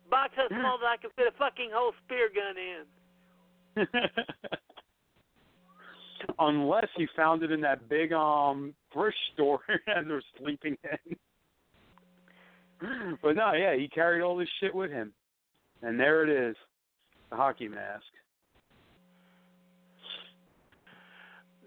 box 0.10 0.34
that 0.36 0.50
small 0.50 0.78
that 0.80 0.86
I 0.88 0.98
can 0.98 1.12
fit 1.16 1.28
a 1.28 1.38
fucking 1.38 1.70
whole 1.74 1.94
spear 2.06 2.30
gun 2.34 2.56
in. 2.58 3.88
Unless 6.40 6.88
he 6.96 7.08
found 7.16 7.44
it 7.44 7.52
in 7.52 7.62
that 7.62 7.88
big 7.90 8.14
um 8.14 8.74
thrift 8.92 9.18
store 9.34 9.60
and 9.88 10.10
they're 10.10 10.24
sleeping 10.40 10.78
in. 10.84 11.16
But 13.22 13.38
no, 13.38 13.54
yeah, 13.54 13.78
he 13.78 13.88
carried 13.88 14.22
all 14.22 14.36
this 14.36 14.50
shit 14.60 14.76
with 14.76 14.92
him. 14.92 15.14
And 15.82 15.98
there 15.98 16.22
it 16.24 16.50
is. 16.50 16.58
The 17.30 17.38
hockey 17.38 17.70
mask. 17.70 18.04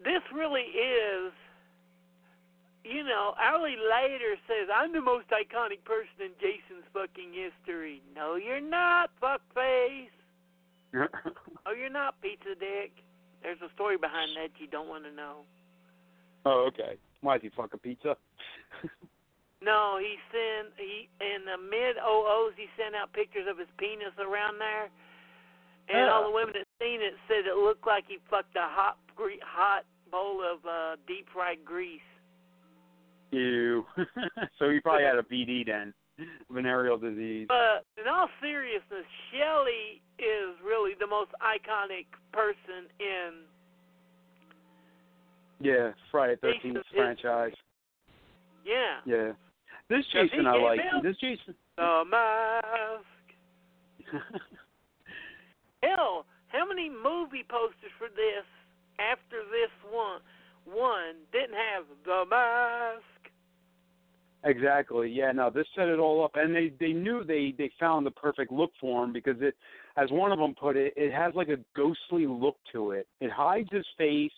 This 0.04 0.20
really 0.30 0.60
is 0.60 1.32
you 2.88 3.02
know, 3.02 3.34
Ali 3.42 3.74
later 3.74 4.36
says, 4.46 4.68
I'm 4.74 4.92
the 4.92 5.00
most 5.00 5.26
iconic 5.30 5.82
person 5.84 6.20
in 6.20 6.30
Jason's 6.40 6.86
fucking 6.94 7.32
history. 7.34 8.00
No, 8.14 8.36
you're 8.36 8.60
not, 8.60 9.10
fuckface. 9.22 10.08
Oh, 11.68 11.72
you're 11.72 11.90
not, 11.90 12.14
pizza 12.22 12.54
dick. 12.60 12.92
There's 13.46 13.62
a 13.62 13.70
story 13.78 13.94
behind 13.96 14.34
that 14.34 14.50
you 14.58 14.66
don't 14.66 14.88
want 14.90 15.04
to 15.06 15.12
know. 15.14 15.46
oh, 16.44 16.66
okay. 16.74 16.98
Why 17.22 17.36
is 17.36 17.42
he 17.42 17.50
fucking 17.54 17.78
pizza? 17.80 18.16
No, 19.64 19.96
he 19.98 20.16
sent 20.30 20.74
he 20.76 21.08
in 21.18 21.46
the 21.48 21.56
mid 21.56 21.96
OOs 21.96 22.52
he 22.60 22.66
sent 22.76 22.94
out 22.94 23.10
pictures 23.14 23.48
of 23.48 23.56
his 23.56 23.66
penis 23.78 24.12
around 24.20 24.58
there, 24.60 24.90
and 25.88 26.10
all 26.12 26.24
Oh. 26.24 26.28
the 26.28 26.34
women 26.36 26.52
that 26.54 26.66
seen 26.78 27.00
it 27.00 27.14
said 27.26 27.46
it 27.48 27.56
looked 27.56 27.86
like 27.86 28.04
he 28.06 28.18
fucked 28.30 28.54
a 28.54 28.68
hot 28.68 28.98
gre- 29.16 29.40
hot 29.42 29.86
bowl 30.12 30.42
of 30.44 30.60
uh 30.66 30.96
deep 31.08 31.26
fried 31.32 31.64
grease. 31.64 32.04
Ew. 33.32 33.86
so 34.58 34.68
he 34.70 34.78
probably 34.80 35.04
had 35.04 35.16
a 35.16 35.22
VD 35.24 35.66
then. 35.66 35.94
Venereal 36.50 36.96
disease. 36.98 37.46
But 37.48 37.84
in 38.00 38.08
all 38.08 38.28
seriousness, 38.40 39.04
Shelley 39.30 40.00
is 40.18 40.56
really 40.64 40.92
the 40.98 41.06
most 41.06 41.30
iconic 41.42 42.06
person 42.32 42.88
in 43.00 43.30
Yeah, 45.60 45.92
Friday 46.10 46.36
Thirteenth 46.40 46.78
franchise. 46.94 47.52
yeah 48.64 49.00
Yeah. 49.04 49.32
This 49.88 50.04
Jason 50.12 50.46
I 50.46 50.56
like. 50.56 50.80
him? 50.80 51.02
This 51.02 51.16
Jason 51.20 51.54
the 51.76 52.02
mask. 52.10 53.04
Hell, 55.82 56.24
how 56.48 56.66
many 56.66 56.88
movie 56.88 57.44
posters 57.48 57.92
for 57.98 58.08
this 58.08 58.46
after 58.98 59.44
this 59.52 59.70
one 59.92 60.20
one 60.64 61.16
didn't 61.32 61.54
have 61.54 61.84
the 62.04 62.24
mask? 62.28 63.02
Exactly. 64.46 65.10
Yeah. 65.10 65.32
No, 65.32 65.50
this 65.50 65.66
set 65.74 65.88
it 65.88 65.98
all 65.98 66.24
up, 66.24 66.32
and 66.36 66.54
they 66.54 66.72
they 66.78 66.92
knew 66.92 67.24
they 67.24 67.52
they 67.58 67.70
found 67.80 68.06
the 68.06 68.12
perfect 68.12 68.52
look 68.52 68.70
for 68.80 69.04
him 69.04 69.12
because 69.12 69.36
it, 69.40 69.54
as 69.96 70.08
one 70.12 70.30
of 70.30 70.38
them 70.38 70.54
put 70.54 70.76
it, 70.76 70.94
it 70.96 71.12
has 71.12 71.34
like 71.34 71.48
a 71.48 71.58
ghostly 71.74 72.26
look 72.26 72.56
to 72.72 72.92
it. 72.92 73.08
It 73.20 73.30
hides 73.32 73.68
his 73.72 73.86
face, 73.98 74.32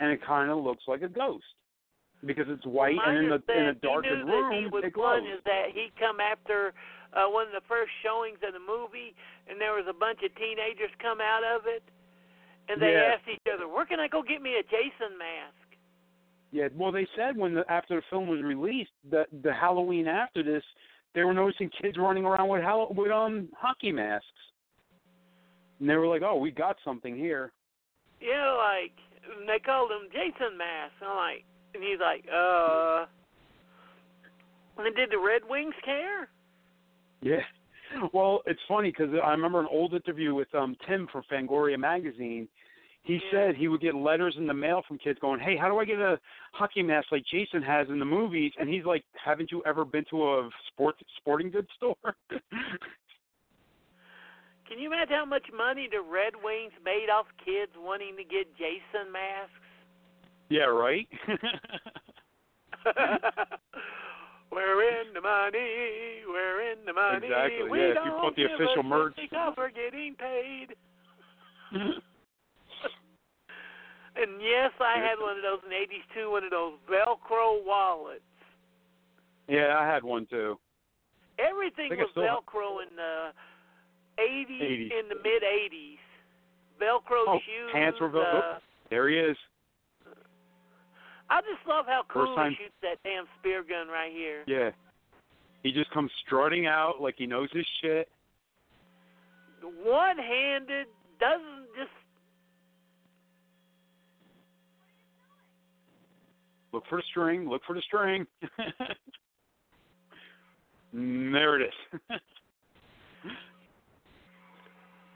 and 0.00 0.10
it 0.10 0.20
kind 0.26 0.50
of 0.50 0.58
looks 0.58 0.82
like 0.88 1.02
a 1.02 1.08
ghost 1.08 1.44
because 2.24 2.46
it's 2.48 2.66
white 2.66 2.96
Mine 2.96 3.16
and 3.16 3.24
in 3.26 3.30
the 3.30 3.40
in 3.54 3.66
a 3.66 3.74
that 3.74 3.78
he 3.80 3.86
darkened 3.86 4.24
knew 4.24 4.26
that 4.26 4.52
he 4.58 4.64
room 4.64 4.70
was 4.72 4.84
it 4.84 4.92
glows. 4.92 5.22
one 5.22 5.30
is 5.30 5.40
that 5.44 5.66
he 5.72 5.92
come 5.98 6.18
after 6.18 6.74
uh, 7.12 7.30
one 7.30 7.46
of 7.46 7.52
the 7.54 7.62
first 7.68 7.92
showings 8.02 8.38
of 8.42 8.52
the 8.52 8.58
movie, 8.58 9.14
and 9.46 9.60
there 9.60 9.74
was 9.78 9.86
a 9.88 9.94
bunch 9.94 10.18
of 10.26 10.34
teenagers 10.34 10.90
come 10.98 11.20
out 11.20 11.44
of 11.44 11.66
it, 11.66 11.84
and 12.68 12.82
they 12.82 12.92
Yeah. 12.98 13.14
asked 13.14 13.28
each 13.28 13.46
other, 13.52 13.68
"Where 13.68 13.86
can 13.86 14.00
I 14.00 14.08
go 14.08 14.22
get 14.22 14.42
me 14.42 14.56
a 14.56 14.62
Jason 14.64 15.16
mask?" 15.18 15.65
Yeah, 16.52 16.68
well, 16.74 16.92
they 16.92 17.06
said 17.16 17.36
when 17.36 17.54
the, 17.54 17.64
after 17.70 17.96
the 17.96 18.02
film 18.08 18.28
was 18.28 18.42
released, 18.42 18.92
that 19.10 19.26
the 19.42 19.52
Halloween 19.52 20.06
after 20.06 20.42
this, 20.42 20.62
they 21.14 21.24
were 21.24 21.34
noticing 21.34 21.70
kids 21.82 21.96
running 21.98 22.24
around 22.24 22.48
with 22.48 22.62
Hall- 22.62 22.92
with 22.96 23.10
um 23.10 23.48
hockey 23.56 23.92
masks, 23.92 24.26
and 25.80 25.88
they 25.88 25.96
were 25.96 26.06
like, 26.06 26.22
"Oh, 26.22 26.36
we 26.36 26.50
got 26.50 26.76
something 26.84 27.16
here." 27.16 27.52
Yeah, 28.20 28.52
like 28.52 28.92
they 29.46 29.58
called 29.58 29.90
him 29.90 30.08
Jason 30.12 30.56
Mask. 30.56 30.92
And 31.00 31.10
I'm 31.10 31.16
like, 31.16 31.44
and 31.74 31.82
he's 31.82 32.00
like, 32.00 32.24
uh. 32.32 33.06
And 34.78 34.94
did 34.94 35.10
the 35.10 35.18
Red 35.18 35.42
Wings 35.48 35.74
care? 35.84 36.28
Yeah, 37.22 37.40
well, 38.12 38.42
it's 38.46 38.60
funny 38.68 38.90
because 38.90 39.14
I 39.24 39.30
remember 39.30 39.60
an 39.60 39.68
old 39.70 39.94
interview 39.94 40.34
with 40.34 40.54
um 40.54 40.76
Tim 40.86 41.08
from 41.10 41.22
Fangoria 41.30 41.78
magazine. 41.78 42.48
He 43.06 43.14
Yeah. 43.14 43.30
said 43.30 43.54
he 43.56 43.68
would 43.68 43.80
get 43.80 43.94
letters 43.94 44.36
in 44.36 44.46
the 44.48 44.52
mail 44.54 44.82
from 44.82 44.98
kids 44.98 45.18
going, 45.20 45.38
"Hey, 45.38 45.54
how 45.56 45.68
do 45.68 45.78
I 45.78 45.84
get 45.84 46.00
a 46.00 46.18
hockey 46.52 46.82
mask 46.82 47.12
like 47.12 47.24
Jason 47.24 47.62
has 47.62 47.88
in 47.88 48.00
the 48.00 48.04
movies?" 48.04 48.52
And 48.58 48.68
he's 48.68 48.84
like, 48.84 49.04
"Haven't 49.14 49.52
you 49.52 49.62
ever 49.64 49.84
been 49.84 50.04
to 50.06 50.28
a 50.28 50.50
sports 50.66 51.00
sporting 51.16 51.50
goods 51.52 51.70
store?" 51.76 52.16
Can 54.68 54.80
you 54.80 54.88
imagine 54.92 55.14
how 55.14 55.24
much 55.24 55.46
money 55.52 55.86
the 55.88 56.00
Red 56.02 56.34
Wings 56.42 56.72
made 56.84 57.08
off 57.08 57.26
kids 57.44 57.70
wanting 57.76 58.16
to 58.16 58.24
get 58.24 58.52
Jason 58.58 59.12
masks? 59.12 59.52
yeah, 60.48 60.64
right. 60.64 61.08
we're 64.50 64.82
in 65.00 65.12
the 65.14 65.20
money. 65.20 66.22
We're 66.26 66.72
in 66.72 66.84
the 66.84 66.92
money. 66.92 67.26
Exactly, 67.28 67.70
We 67.70 67.78
yeah, 67.78 67.90
if 67.90 68.04
you 68.04 68.10
put 68.20 68.34
the 68.34 68.44
official 68.52 68.82
merch- 68.82 69.16
we're 69.56 69.70
getting 69.70 70.16
paid. 70.16 70.74
And 74.16 74.40
yes, 74.40 74.72
I 74.80 74.98
had 74.98 75.20
one 75.20 75.36
of 75.36 75.42
those 75.42 75.60
in 75.66 75.72
'80s 75.72 76.04
too. 76.14 76.30
One 76.30 76.44
of 76.44 76.50
those 76.50 76.74
Velcro 76.88 77.62
wallets. 77.64 78.22
yeah, 79.48 79.76
I 79.78 79.86
had 79.86 80.02
one 80.02 80.26
too. 80.30 80.58
Everything 81.38 81.90
was 81.90 82.08
still 82.12 82.22
have- 82.24 82.44
Velcro 82.44 82.80
in 82.82 82.96
the 82.96 83.32
'80s, 84.18 84.62
80s. 84.62 84.90
in 85.00 85.08
the 85.08 85.16
mid 85.16 85.42
'80s. 85.42 85.98
Velcro 86.80 87.24
Oh, 87.28 87.38
shoes. 87.44 87.70
pants 87.72 88.00
were 88.00 88.08
Velcro? 88.10 88.56
Uh, 88.56 88.58
There 88.90 89.08
he 89.08 89.18
is. 89.18 89.36
I 91.28 91.40
just 91.42 91.66
love 91.66 91.86
how 91.86 92.02
cool 92.08 92.26
First 92.26 92.36
time- 92.36 92.50
he 92.52 92.56
shoots 92.64 92.76
that 92.82 93.02
damn 93.02 93.26
spear 93.38 93.62
gun 93.62 93.88
right 93.88 94.12
here. 94.12 94.44
Yeah. 94.46 94.70
He 95.62 95.72
just 95.72 95.90
comes 95.90 96.12
strutting 96.24 96.66
out 96.66 97.00
like 97.00 97.16
he 97.16 97.26
knows 97.26 97.50
his 97.50 97.66
shit. 97.80 98.08
One-handed, 99.62 100.86
doesn't 101.18 101.66
just 101.76 101.90
Look 106.76 106.84
for 106.90 106.96
the 106.98 107.02
string. 107.08 107.48
Look 107.48 107.62
for 107.66 107.74
the 107.74 107.80
string. 107.82 108.26
There 110.92 111.60
it 111.60 111.66
is. 111.68 112.00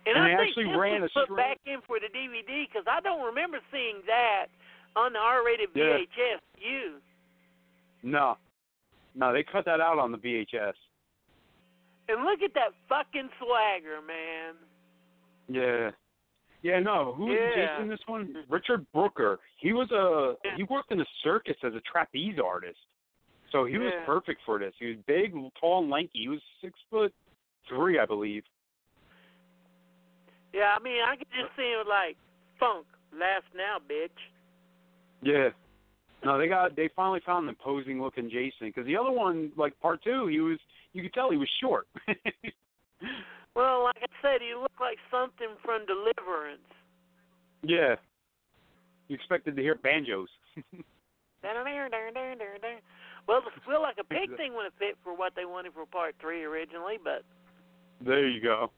And, 0.07 0.17
And 0.17 0.25
I 0.25 0.29
they 0.29 0.37
think 0.37 0.49
actually 0.49 0.65
this 0.73 0.77
ran 0.81 1.03
was 1.03 1.11
a 1.15 1.19
put 1.21 1.25
string- 1.27 1.37
back 1.37 1.59
in 1.67 1.81
for 1.87 2.01
the 2.01 2.09
DVD 2.09 2.67
because 2.67 2.85
I 2.91 3.01
don't 3.01 3.23
remember 3.25 3.59
seeing 3.71 4.01
that 4.07 4.47
on 4.97 5.13
the 5.13 5.19
R-rated 5.19 5.69
Yeah. 5.75 5.99
VHS. 6.01 6.41
You 6.59 6.95
no. 8.03 8.37
No, 9.15 9.33
they 9.33 9.43
cut 9.45 9.65
that 9.67 9.81
out 9.81 9.99
on 9.99 10.11
the 10.11 10.19
VHS. 10.19 10.73
and 12.09 12.25
look 12.25 12.41
at 12.43 12.55
that 12.55 12.73
fucking 12.89 13.29
swagger, 13.39 14.01
man. 14.07 14.55
Yeah. 15.49 15.91
Yeah, 16.63 16.81
no. 16.81 17.15
Who 17.15 17.27
was 17.27 17.39
Yeah. 17.41 17.77
Jason 17.77 17.89
this 17.89 18.01
one? 18.07 18.45
Richard 18.49 18.87
Brooker. 18.93 19.39
He 19.59 19.73
was 19.73 19.91
a 19.91 20.37
he 20.57 20.65
worked 20.65 20.93
in 20.93 20.99
the 20.99 21.07
circus 21.23 21.57
as 21.63 21.75
a 21.75 21.81
trapeze 21.81 22.39
artist. 22.39 22.79
So 23.53 23.65
he 23.65 23.79
was 23.79 23.93
perfect 24.07 24.43
for 24.47 24.59
this. 24.59 24.73
He 24.79 24.87
was 24.87 24.97
big, 25.07 25.35
tall, 25.61 25.83
and 25.83 25.91
lanky. 25.91 26.21
He 26.21 26.29
was 26.29 26.41
six 26.61 26.79
foot 26.89 27.13
three, 27.69 27.99
I 27.99 28.07
believe. 28.07 28.45
Yeah, 30.53 30.75
I 30.79 30.83
mean, 30.83 31.01
I 31.07 31.17
could 31.17 31.29
just 31.31 31.57
see 31.57 31.73
him 31.73 31.87
like 31.89 32.17
funk. 32.59 32.87
Laugh 33.13 33.43
now, 33.57 33.79
bitch. 33.91 34.11
Yeah. 35.23 35.51
No, 36.25 36.39
they 36.39 36.49
got 36.49 36.77
they 36.77 36.89
finally 36.95 37.21
found 37.25 37.49
an 37.49 37.51
imposing 37.51 38.01
looking 38.01 38.31
Jason 38.31 38.69
because 38.69 38.87
the 38.87 38.97
other 38.97 39.11
one, 39.11 39.51
like 39.57 39.79
part 39.81 40.03
two, 40.05 40.27
he 40.29 40.41
was 40.41 40.59
you 40.93 41.03
could 41.03 41.13
tell 41.13 41.31
he 41.31 41.37
was 41.37 41.51
short. 41.61 41.87
Well, 43.57 43.85
like 43.85 43.97
I 44.03 44.07
said, 44.23 44.41
he 44.41 44.55
looked 44.55 44.81
like 44.81 44.99
something 45.11 45.57
from 45.65 45.85
Deliverance. 45.87 46.61
yeah. 47.63 47.97
You 49.09 49.17
expected 49.17 49.57
to 49.57 49.63
hear 49.63 49.75
banjos. 49.75 50.29
Well, 53.27 53.41
the 53.43 53.51
squeal 53.63 53.83
like 53.83 53.97
a 54.01 54.05
pig 54.05 54.37
thing 54.37 54.55
would 54.55 54.65
have 54.65 54.75
fit 54.79 54.97
for 55.05 55.17
what 55.17 55.33
they 55.37 55.45
wanted 55.45 55.73
for 55.75 55.87
part 55.87 56.15
three 56.21 56.45
originally, 56.45 56.97
but 57.03 57.23
there 58.05 58.29
you 58.29 58.41
go. 58.41 58.71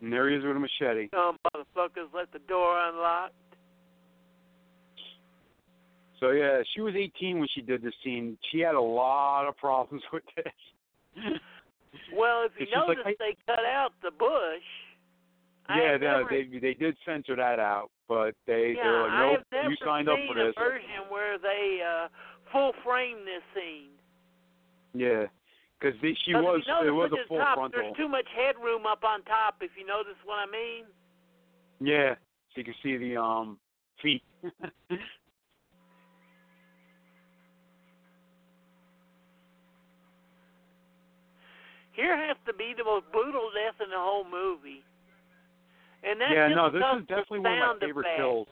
And 0.00 0.12
there 0.12 0.28
he 0.28 0.36
is 0.36 0.44
with 0.44 0.56
a 0.56 0.60
machete. 0.60 1.08
some 1.14 1.36
motherfuckers 1.46 2.12
left 2.14 2.32
the 2.32 2.38
door 2.40 2.78
unlocked. 2.88 3.34
So 6.20 6.30
yeah, 6.30 6.62
she 6.74 6.80
was 6.80 6.94
18 6.94 7.38
when 7.38 7.48
she 7.54 7.60
did 7.62 7.82
this 7.82 7.94
scene. 8.04 8.38
She 8.50 8.60
had 8.60 8.74
a 8.74 8.80
lot 8.80 9.46
of 9.46 9.56
problems 9.56 10.02
with 10.12 10.22
this. 10.36 10.52
Well, 12.14 12.44
if 12.44 12.52
you 12.58 12.66
just 12.66 12.76
like, 12.88 12.98
notice, 12.98 13.14
they 13.18 13.36
cut 13.46 13.64
out 13.64 13.92
the 14.02 14.10
bush. 14.10 14.66
Yeah, 15.68 15.96
no, 16.00 16.22
never, 16.22 16.30
they 16.30 16.58
they 16.60 16.74
did 16.74 16.96
censor 17.04 17.34
that 17.34 17.58
out, 17.58 17.90
but 18.08 18.34
they 18.46 18.74
yeah, 18.76 18.84
they're 18.84 19.02
like, 19.02 19.18
nope, 19.18 19.40
never 19.50 19.70
you 19.70 19.76
signed 19.84 20.08
up 20.08 20.16
seen 20.16 20.28
for 20.28 20.34
this. 20.34 20.54
a 20.56 20.60
version 20.60 21.10
where 21.10 21.38
they 21.38 21.80
uh, 21.82 22.08
full 22.52 22.72
frame 22.84 23.18
this 23.24 23.42
scene. 23.52 23.90
Yeah, 24.94 25.26
because 25.80 25.98
she 26.00 26.32
'Cause 26.32 26.44
was 26.44 26.62
it 26.86 26.90
was 26.90 27.10
a 27.12 27.26
full 27.26 27.38
top, 27.38 27.54
frontal. 27.56 27.82
There's 27.82 27.96
too 27.96 28.08
much 28.08 28.28
headroom 28.36 28.86
up 28.86 29.02
on 29.02 29.22
top. 29.24 29.56
If 29.60 29.72
you 29.76 29.84
notice 29.84 30.14
what 30.24 30.36
I 30.36 30.46
mean. 30.46 30.84
Yeah, 31.80 32.14
so 32.14 32.58
you 32.58 32.64
can 32.64 32.74
see 32.82 32.96
the 32.96 33.16
um 33.20 33.58
feet. 34.00 34.22
Here 41.96 42.12
has 42.12 42.36
to 42.44 42.52
be 42.52 42.76
the 42.76 42.84
most 42.84 43.08
brutal 43.10 43.48
death 43.56 43.80
in 43.80 43.88
the 43.88 43.96
whole 43.96 44.28
movie. 44.28 44.84
And 46.04 46.20
that's 46.20 46.30
yeah, 46.30 46.52
just 46.52 46.60
no, 46.60 46.68
this 46.68 46.84
is 47.00 47.08
definitely 47.08 47.40
the 47.40 47.48
one 47.48 47.58
of 47.58 47.80
my 47.80 47.86
favorite 47.88 48.06
effects. 48.06 48.20
kills. 48.20 48.48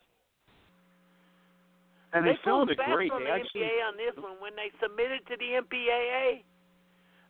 And 2.17 2.25
they 2.25 2.33
they 2.33 2.39
filmed 2.43 2.73
it 2.73 2.81
pulled 2.81 2.89
fast 2.89 2.97
great. 2.97 3.13
They 3.13 3.29
the 3.29 3.37
actually 3.37 3.69
MPA 3.69 3.77
on 3.85 3.95
this 4.01 4.17
one. 4.17 4.41
When 4.41 4.57
they 4.57 4.73
submitted 4.81 5.23
to 5.29 5.37
the 5.37 5.61
MPAA, 5.61 6.43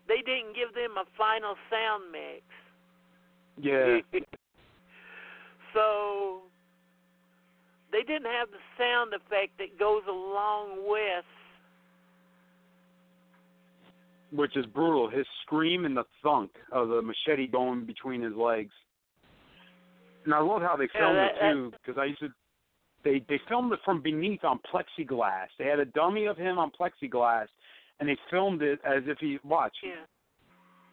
they 0.06 0.22
didn't 0.22 0.54
give 0.54 0.70
them 0.72 0.94
a 0.94 1.04
final 1.18 1.58
sound 1.66 2.14
mix. 2.14 2.46
yeah. 3.58 3.98
so 5.74 6.46
they 7.90 8.06
didn't 8.06 8.30
have 8.30 8.54
the 8.54 8.62
sound 8.78 9.12
effect 9.18 9.58
that 9.58 9.78
goes 9.82 10.06
along 10.06 10.86
with. 10.86 11.26
Which 14.34 14.56
is 14.56 14.66
brutal. 14.66 15.08
His 15.08 15.26
scream 15.42 15.84
and 15.84 15.96
the 15.96 16.04
thunk 16.22 16.50
of 16.72 16.88
the 16.88 17.00
machete 17.02 17.46
going 17.46 17.84
between 17.86 18.20
his 18.20 18.34
legs. 18.34 18.72
And 20.24 20.34
I 20.34 20.40
love 20.40 20.62
how 20.62 20.76
they 20.76 20.88
Yeah, 20.94 21.00
filmed 21.00 21.16
that- 21.18 21.36
it 21.36 21.52
too, 21.52 21.70
because 21.70 21.98
I 21.98 22.04
used 22.06 22.20
to. 22.20 22.32
They 23.02 23.20
they 23.20 23.38
filmed 23.48 23.72
it 23.72 23.80
from 23.84 24.00
beneath 24.00 24.44
on 24.44 24.58
plexiglass. 24.60 25.48
They 25.58 25.66
had 25.66 25.78
a 25.78 25.84
dummy 25.84 26.24
of 26.24 26.38
him 26.38 26.58
on 26.58 26.70
plexiglass, 26.70 27.48
and 28.00 28.08
they 28.08 28.16
filmed 28.30 28.62
it 28.62 28.80
as 28.82 29.06
if 29.06 29.18
he 29.18 29.38
watch. 29.44 29.76
Yeah. 29.82 30.06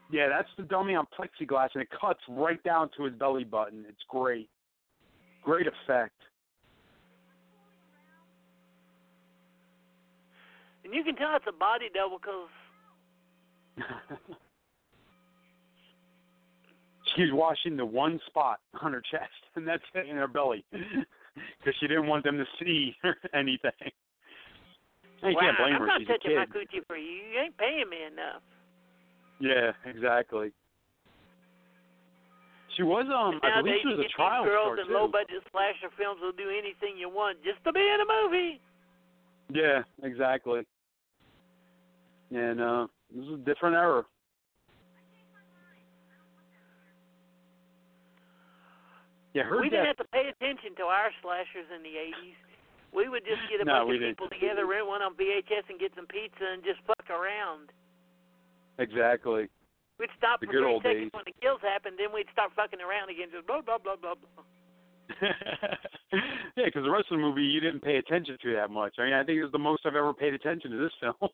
Yeah, 0.09 0.27
that's 0.27 0.53
the 0.57 0.63
dummy 0.63 0.93
on 0.93 1.07
plexiglass, 1.07 1.69
and 1.73 1.81
it 1.81 1.89
cuts 1.89 2.19
right 2.27 2.61
down 2.63 2.89
to 2.97 3.03
his 3.05 3.13
belly 3.13 3.45
button. 3.45 3.85
It's 3.87 4.03
great, 4.09 4.49
great 5.41 5.67
effect. 5.67 6.21
And 10.83 10.93
you 10.93 11.03
can 11.05 11.15
tell 11.15 11.33
it's 11.37 11.47
a 11.47 11.53
body 11.53 11.89
double 11.93 12.19
because 12.19 12.49
She's 17.15 17.31
washing 17.31 17.75
the 17.75 17.85
one 17.85 18.19
spot 18.27 18.59
on 18.81 18.93
her 18.93 19.01
chest, 19.01 19.31
and 19.55 19.67
that's 19.67 19.83
it 19.93 20.07
in 20.07 20.15
her 20.15 20.27
belly, 20.27 20.63
because 20.71 21.75
she 21.79 21.87
didn't 21.87 22.07
want 22.07 22.23
them 22.23 22.37
to 22.37 22.45
see 22.63 22.95
anything. 23.33 23.91
And 25.21 25.31
you 25.31 25.35
wow, 25.35 25.41
can't 25.41 25.57
blame 25.57 25.75
I'm 25.75 25.81
her; 25.81 25.87
not 25.87 25.99
she's 25.99 26.09
a 26.09 26.11
touching 26.13 26.35
my 26.35 26.45
coochie 26.45 26.85
for 26.87 26.95
you. 26.95 27.11
You 27.11 27.39
ain't 27.43 27.57
paying 27.57 27.89
me 27.89 27.97
enough. 28.11 28.41
Yeah, 29.39 29.71
exactly. 29.89 30.51
She 32.77 32.83
was 32.83 33.05
um, 33.11 33.41
I 33.43 33.61
believe 33.61 33.75
she 33.81 33.87
was 33.89 33.99
a 33.99 34.03
get 34.03 34.11
trial 34.11 34.45
girls 34.45 34.65
star 34.65 34.79
in 34.79 34.87
too. 34.87 34.93
low-budget 34.93 35.43
slasher 35.51 35.93
films 35.97 36.21
will 36.21 36.31
do 36.31 36.49
anything 36.49 36.97
you 36.97 37.09
want 37.09 37.37
just 37.43 37.63
to 37.65 37.73
be 37.73 37.81
in 37.81 37.97
a 37.99 38.07
movie. 38.07 38.61
Yeah, 39.53 39.83
exactly. 40.07 40.61
And 42.31 42.57
no, 42.57 42.89
this 43.15 43.25
is 43.25 43.33
a 43.33 43.37
different 43.37 43.75
era. 43.75 44.03
Yeah, 49.33 49.43
her 49.47 49.61
we 49.63 49.69
didn't 49.71 49.87
have 49.95 50.01
to 50.03 50.09
pay 50.11 50.27
attention 50.27 50.75
to 50.75 50.83
our 50.91 51.07
slashers 51.23 51.67
in 51.71 51.79
the 51.83 51.95
80s. 51.95 52.35
We 52.91 53.07
would 53.07 53.23
just 53.23 53.39
get 53.47 53.63
a 53.63 53.65
No, 53.67 53.87
bunch 53.87 53.89
we 53.89 53.95
of 53.95 54.01
didn't. 54.03 54.19
people 54.19 54.27
together, 54.27 54.67
rent 54.67 54.87
one 54.87 54.99
on 55.01 55.15
VHS, 55.15 55.71
and 55.71 55.79
get 55.79 55.95
some 55.95 56.03
pizza 56.11 56.43
and 56.51 56.59
just 56.63 56.83
fuck 56.83 57.07
around. 57.07 57.71
Exactly. 58.79 59.47
We'd 59.99 60.11
stop 60.17 60.41
The 60.43 60.47
for 60.47 60.51
good 60.51 60.63
three 60.67 60.71
old 60.73 60.83
seconds 60.83 61.07
days. 61.07 61.15
when 61.15 61.23
the 61.23 61.35
kills 61.39 61.61
happened, 61.63 61.95
then 61.95 62.11
we'd 62.11 62.27
start 62.35 62.51
fucking 62.59 62.81
around 62.83 63.07
again, 63.07 63.31
just 63.31 63.47
blah 63.47 63.61
blah 63.63 63.77
blah 63.79 63.95
blah 63.95 64.15
blah. 64.19 64.43
yeah, 65.21 66.67
because 66.67 66.83
the 66.83 66.91
rest 66.91 67.07
of 67.11 67.15
the 67.19 67.23
movie 67.23 67.43
you 67.43 67.59
didn't 67.59 67.83
pay 67.83 67.97
attention 67.97 68.35
to 68.41 68.53
that 68.55 68.71
much. 68.71 68.95
I 68.99 69.05
mean, 69.05 69.13
I 69.13 69.23
think 69.23 69.37
it 69.39 69.43
was 69.47 69.51
the 69.55 69.59
most 69.63 69.85
I've 69.85 69.95
ever 69.95 70.13
paid 70.13 70.33
attention 70.33 70.71
to 70.71 70.77
this 70.77 70.91
film. 70.99 71.15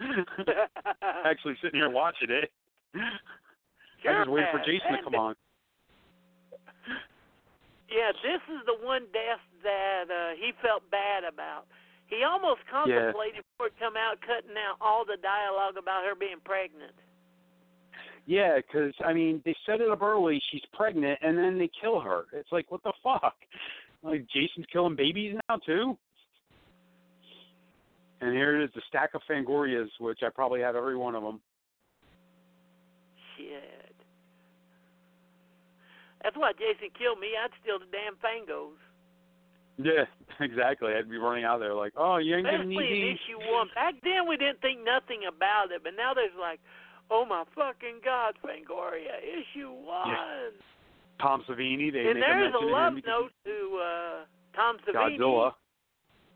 Actually, 1.24 1.56
sitting 1.62 1.80
here 1.80 1.90
watching 1.90 2.30
it. 2.30 2.50
Sure 4.02 4.16
I 4.16 4.24
just 4.24 4.30
waited 4.30 4.48
for. 4.52 4.58
Jason 4.60 4.96
to 4.96 5.04
come 5.04 5.14
on. 5.14 5.34
Yeah, 7.90 8.14
this 8.22 8.40
is 8.48 8.62
the 8.66 8.78
one 8.86 9.02
death 9.12 9.42
that 9.62 10.06
uh, 10.06 10.38
he 10.38 10.52
felt 10.62 10.88
bad 10.90 11.24
about. 11.26 11.66
He 12.06 12.22
almost 12.24 12.60
contemplated 12.70 13.44
before 13.54 13.68
it 13.68 13.78
come 13.78 13.94
out 13.96 14.18
cutting 14.22 14.56
out 14.56 14.78
all 14.80 15.04
the 15.04 15.18
dialogue 15.22 15.76
about 15.78 16.04
her 16.04 16.14
being 16.14 16.40
pregnant. 16.44 16.94
Yeah, 18.26 18.58
because 18.58 18.94
I 19.04 19.12
mean, 19.12 19.42
they 19.44 19.54
set 19.66 19.80
it 19.80 19.90
up 19.90 20.02
early. 20.02 20.40
She's 20.50 20.62
pregnant, 20.72 21.18
and 21.22 21.36
then 21.36 21.58
they 21.58 21.70
kill 21.80 22.00
her. 22.00 22.24
It's 22.32 22.50
like, 22.52 22.70
what 22.70 22.82
the 22.82 22.92
fuck? 23.02 23.34
Like 24.02 24.26
Jason's 24.32 24.66
killing 24.72 24.96
babies 24.96 25.36
now 25.48 25.56
too. 25.66 25.98
And 28.20 28.34
here 28.34 28.60
it 28.60 28.64
is, 28.64 28.70
the 28.74 28.82
stack 28.88 29.14
of 29.14 29.22
Fangorias, 29.28 29.88
which 29.98 30.20
I 30.22 30.28
probably 30.28 30.60
have 30.60 30.76
every 30.76 30.96
one 30.96 31.14
of 31.14 31.22
them. 31.22 31.40
Shit. 33.36 33.96
That's 36.22 36.36
why 36.36 36.52
Jason 36.52 36.92
killed 36.98 37.18
me. 37.18 37.28
I'd 37.32 37.48
steal 37.62 37.78
the 37.78 37.88
damn 37.88 38.20
Fangos. 38.20 38.76
Yeah, 39.80 40.04
exactly. 40.44 40.92
I'd 40.92 41.08
be 41.08 41.16
running 41.16 41.44
out 41.44 41.60
there 41.60 41.74
like, 41.74 41.94
oh, 41.96 42.18
you 42.18 42.36
ain't 42.36 42.44
me 42.44 42.52
Especially 42.52 42.86
in 42.86 43.08
these. 43.08 43.16
issue 43.16 43.40
one. 43.50 43.68
Back 43.74 43.94
then 44.04 44.28
we 44.28 44.36
didn't 44.36 44.60
think 44.60 44.80
nothing 44.84 45.24
about 45.26 45.72
it, 45.72 45.80
but 45.82 45.94
now 45.96 46.12
there's 46.12 46.36
like, 46.38 46.60
oh 47.10 47.24
my 47.24 47.44
fucking 47.54 48.04
god, 48.04 48.34
Fangoria, 48.44 49.16
issue 49.24 49.72
one. 49.72 50.52
Tom 51.20 51.42
Savini. 51.48 51.92
They 51.92 52.00
and 52.00 52.20
make 52.20 52.28
there's 52.28 52.54
a 52.54 52.58
a 52.58 52.64
love 52.64 52.92
of 52.92 52.92
him 52.92 52.94
because 52.96 53.08
note 53.08 53.32
to 53.44 53.80
uh 53.80 54.24
Tom 54.54 54.76
Savini. 54.86 55.18
Godzilla. 55.18 55.52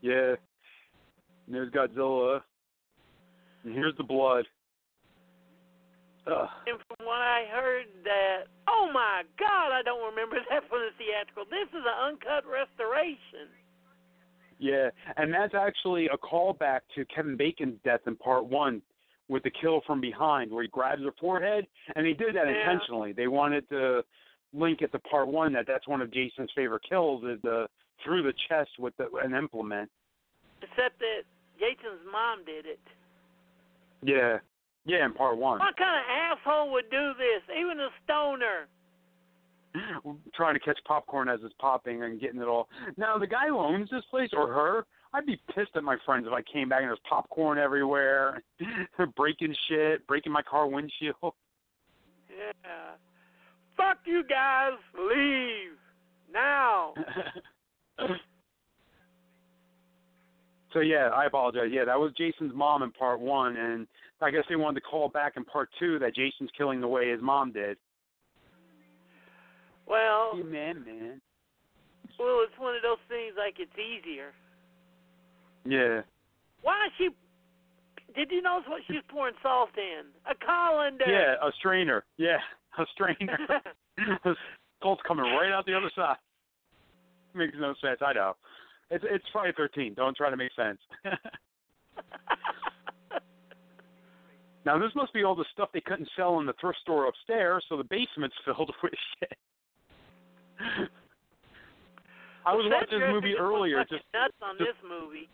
Yeah. 0.01 0.35
And 1.45 1.55
there's 1.55 1.71
Godzilla. 1.71 2.41
And 3.63 3.71
mm-hmm. 3.71 3.73
here's 3.73 3.95
the 3.97 4.03
blood. 4.03 4.45
Ugh. 6.27 6.49
And 6.65 6.79
from 6.87 7.05
what 7.05 7.21
I 7.21 7.45
heard 7.51 7.85
that 8.03 8.45
oh 8.67 8.89
my 8.93 9.23
god, 9.39 9.71
I 9.71 9.81
don't 9.83 10.03
remember 10.09 10.37
that 10.49 10.67
from 10.69 10.79
the 10.79 10.93
theatrical. 10.97 11.45
This 11.49 11.69
is 11.69 11.85
an 11.85 12.09
uncut 12.09 12.43
restoration. 12.49 13.49
Yeah, 14.57 14.89
and 15.17 15.33
that's 15.33 15.53
actually 15.53 16.07
a 16.07 16.17
callback 16.17 16.81
to 16.95 17.05
Kevin 17.13 17.35
Bacon's 17.35 17.77
death 17.83 17.99
in 18.07 18.15
part 18.15 18.45
one 18.45 18.81
with 19.27 19.43
the 19.43 19.51
kill 19.61 19.81
from 19.85 19.99
behind 19.99 20.51
where 20.51 20.63
he 20.63 20.69
grabs 20.69 21.01
her 21.01 21.11
forehead 21.19 21.67
and 21.95 22.05
they 22.05 22.13
did 22.13 22.35
that 22.35 22.47
Yeah. 22.47 22.59
intentionally. 22.59 23.11
They 23.11 23.27
wanted 23.27 23.67
to 23.69 24.03
link 24.53 24.81
it 24.81 24.91
to 24.93 24.99
part 24.99 25.27
one 25.27 25.51
that 25.53 25.67
that's 25.67 25.87
one 25.87 26.01
of 26.01 26.11
Jason's 26.11 26.51
favorite 26.53 26.83
kills 26.83 27.23
is 27.23 27.41
the 27.41 27.67
through 28.03 28.23
the 28.23 28.33
chest 28.47 28.71
with 28.79 28.95
the, 28.97 29.09
an 29.23 29.33
implement. 29.33 29.89
Except 30.69 30.99
that 30.99 31.23
Jason's 31.59 32.01
mom 32.11 32.45
did 32.45 32.65
it. 32.65 32.79
Yeah. 34.01 34.39
Yeah, 34.85 35.05
in 35.05 35.13
part 35.13 35.37
one. 35.37 35.59
What 35.59 35.77
kind 35.77 35.97
of 35.97 36.37
asshole 36.37 36.71
would 36.71 36.89
do 36.91 37.11
this? 37.17 37.41
Even 37.57 37.79
a 37.79 37.89
stoner. 38.03 38.67
Trying 40.35 40.53
to 40.53 40.59
catch 40.59 40.79
popcorn 40.85 41.27
as 41.27 41.39
it's 41.43 41.55
popping 41.59 42.03
and 42.03 42.21
getting 42.21 42.41
it 42.41 42.47
all. 42.47 42.69
Now 42.97 43.17
the 43.17 43.27
guy 43.27 43.47
who 43.47 43.57
owns 43.57 43.89
this 43.89 44.03
place 44.09 44.29
or 44.33 44.47
her, 44.47 44.85
I'd 45.13 45.25
be 45.25 45.39
pissed 45.53 45.71
at 45.75 45.83
my 45.83 45.97
friends 46.05 46.27
if 46.27 46.33
I 46.33 46.41
came 46.41 46.69
back 46.69 46.81
and 46.81 46.89
there's 46.89 46.99
popcorn 47.09 47.57
everywhere, 47.57 48.43
breaking 49.17 49.55
shit, 49.67 50.05
breaking 50.07 50.31
my 50.31 50.41
car 50.43 50.67
windshield. 50.67 51.15
Yeah. 52.29 52.95
Fuck 53.75 53.99
you 54.05 54.23
guys. 54.23 54.73
Leave. 54.97 55.77
Now. 56.31 56.93
so 60.75 60.81
yeah, 60.81 61.09
I 61.15 61.25
apologize. 61.25 61.69
Yeah, 61.71 61.85
that 61.85 61.97
was 61.97 62.11
Jason's 62.17 62.51
mom 62.53 62.83
in 62.83 62.91
part 62.91 63.21
one, 63.21 63.55
and 63.55 63.87
I 64.21 64.29
guess 64.29 64.43
they 64.49 64.57
wanted 64.57 64.81
to 64.81 64.85
call 64.85 65.07
back 65.07 65.33
in 65.37 65.45
part 65.45 65.69
two 65.79 65.97
that 65.99 66.13
Jason's 66.13 66.49
killing 66.57 66.81
the 66.81 66.87
way 66.87 67.09
his 67.09 67.21
mom 67.21 67.53
did. 67.53 67.77
Well, 69.87 70.31
Hey, 70.35 70.43
man, 70.43 70.83
man. 70.85 71.21
well, 72.19 72.41
it's 72.43 72.59
one 72.59 72.75
of 72.75 72.81
those 72.81 72.99
things 73.07 73.35
like 73.37 73.55
it's 73.57 73.71
easier. 73.79 74.33
Yeah. 75.63 76.01
Why 76.61 76.87
is 76.87 76.91
she? 76.97 77.09
Did 78.13 78.31
you 78.31 78.41
notice 78.41 78.67
what 78.67 78.81
she 78.85 78.93
was 78.93 79.03
pouring 79.07 79.35
salt 79.41 79.69
in? 79.77 80.07
A 80.29 80.35
colander. 80.45 81.05
Yeah, 81.07 81.35
a 81.41 81.51
strainer. 81.57 82.03
Yeah, 82.17 82.37
a 82.77 82.83
strainer. 82.93 83.39
salt's 84.83 85.01
coming 85.07 85.23
right 85.23 85.53
out 85.53 85.65
the 85.65 85.73
other 85.73 85.91
side. 85.95 86.17
Makes 87.33 87.55
no 87.59 87.75
sense. 87.81 87.99
I 88.05 88.11
know. 88.11 88.33
It's 88.91 89.03
it's 89.09 89.25
Friday 89.31 89.53
Thirteen. 89.57 89.93
Don't 89.93 90.15
try 90.15 90.29
to 90.29 90.37
make 90.37 90.51
sense. 90.55 90.79
now 94.65 94.77
this 94.79 94.91
must 94.95 95.13
be 95.13 95.23
all 95.23 95.35
the 95.35 95.45
stuff 95.53 95.69
they 95.73 95.81
couldn't 95.81 96.09
sell 96.15 96.39
in 96.39 96.45
the 96.45 96.53
thrift 96.59 96.79
store 96.81 97.07
upstairs, 97.07 97.63
so 97.69 97.77
the 97.77 97.83
basement's 97.83 98.35
filled 98.45 98.71
with 98.83 98.93
shit. 99.19 99.37
I 102.45 102.53
was 102.53 102.65
Well, 102.69 102.79
watching 102.79 102.99
this 102.99 103.09
movie 103.11 103.35
earlier. 103.37 103.79
Just 103.89 104.03
nuts 104.13 104.33
on 104.41 104.57
just- 104.57 104.69
this 104.69 104.89
movie. 104.89 105.27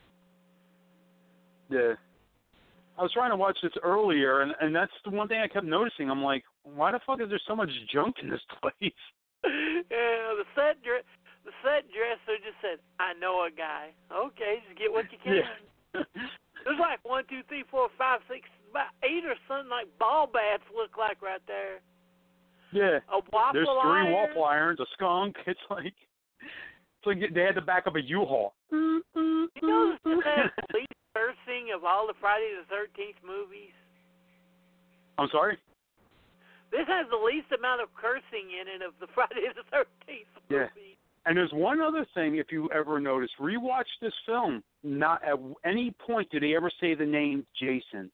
Yeah. 1.69 1.93
I 2.97 3.03
was 3.03 3.11
trying 3.13 3.31
to 3.31 3.37
watch 3.37 3.57
this 3.63 3.71
earlier, 3.83 4.41
and 4.41 4.53
and 4.59 4.75
that's 4.75 4.91
the 5.05 5.11
one 5.11 5.27
thing 5.27 5.39
I 5.39 5.47
kept 5.47 5.65
noticing. 5.65 6.09
I'm 6.11 6.21
like, 6.23 6.43
why 6.63 6.91
the 6.91 6.99
fuck 7.05 7.21
is 7.21 7.29
there 7.29 7.39
so 7.47 7.55
much 7.55 7.69
junk 7.91 8.15
in 8.21 8.29
this 8.29 8.41
place? 8.61 8.93
yeah, 9.43 10.35
the 10.37 10.43
set 10.55 10.75
the 11.45 11.51
set 11.65 11.89
dresser 11.89 12.37
just 12.43 12.57
said, 12.61 12.77
"I 12.99 13.13
know 13.17 13.45
a 13.45 13.51
guy." 13.51 13.91
Okay, 14.11 14.61
just 14.67 14.77
get 14.79 14.91
what 14.91 15.05
you 15.11 15.17
can. 15.23 15.41
Yeah. 15.41 16.03
There's 16.63 16.79
like 16.79 16.99
one, 17.03 17.23
two, 17.29 17.41
three, 17.49 17.63
four, 17.69 17.89
five, 17.97 18.21
six, 18.29 18.47
about 18.69 18.93
eight 19.03 19.25
or 19.25 19.35
something 19.47 19.69
like 19.69 19.87
ball 19.99 20.27
bats 20.29 20.63
look 20.75 20.95
like 20.97 21.21
right 21.21 21.41
there. 21.47 21.81
yeah. 22.71 22.99
A 23.11 23.19
waffle 23.33 23.53
There's 23.53 23.67
three 23.81 24.05
iron. 24.05 24.11
waffle 24.13 24.43
irons, 24.45 24.79
a 24.79 24.85
skunk. 24.93 25.35
It's 25.47 25.59
like 25.69 25.93
it's 27.01 27.05
like 27.07 27.17
they 27.33 27.41
had 27.41 27.55
to 27.55 27.61
back 27.65 27.87
up 27.87 27.95
a 27.97 28.01
U-Haul. 28.01 28.53
You 28.71 29.01
know 29.61 29.97
the 30.05 30.21
least 30.73 30.93
cursing 31.17 31.73
of 31.75 31.83
all 31.83 32.05
the 32.05 32.13
Friday 32.21 32.53
the 32.53 32.63
Thirteenth 32.69 33.17
movies. 33.25 33.73
I'm 35.17 35.27
sorry. 35.31 35.57
This 36.71 36.87
has 36.87 37.05
the 37.11 37.17
least 37.19 37.51
amount 37.51 37.81
of 37.81 37.89
cursing 37.97 38.53
in 38.55 38.69
it 38.69 38.85
of 38.85 38.93
the 39.01 39.07
Friday 39.17 39.49
the 39.57 39.65
Thirteenth 39.73 40.29
Yeah. 40.47 40.69
And 41.25 41.37
there's 41.37 41.51
one 41.53 41.81
other 41.81 42.05
thing, 42.15 42.37
if 42.37 42.51
you 42.51 42.69
ever 42.71 42.99
notice, 42.99 43.29
rewatch 43.39 43.85
this 44.01 44.13
film. 44.25 44.63
Not 44.83 45.23
at 45.23 45.35
any 45.63 45.93
point 46.05 46.29
do 46.31 46.39
they 46.39 46.55
ever 46.55 46.71
say 46.79 46.95
the 46.95 47.05
name 47.05 47.45
Jason. 47.59 48.09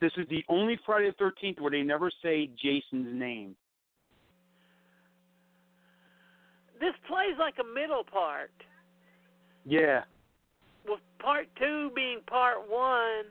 This 0.00 0.12
is 0.16 0.26
the 0.28 0.44
only 0.48 0.78
Friday 0.86 1.08
the 1.10 1.14
Thirteenth 1.18 1.60
where 1.60 1.72
they 1.72 1.82
never 1.82 2.10
say 2.22 2.48
Jason's 2.62 3.12
name. 3.12 3.56
This 6.80 6.94
plays 7.08 7.34
like 7.40 7.54
a 7.60 7.64
middle 7.74 8.04
part, 8.04 8.52
Yeah, 9.64 10.04
with 10.88 11.00
part 11.18 11.48
two 11.58 11.90
being 11.96 12.20
part 12.28 12.58
one 12.70 13.24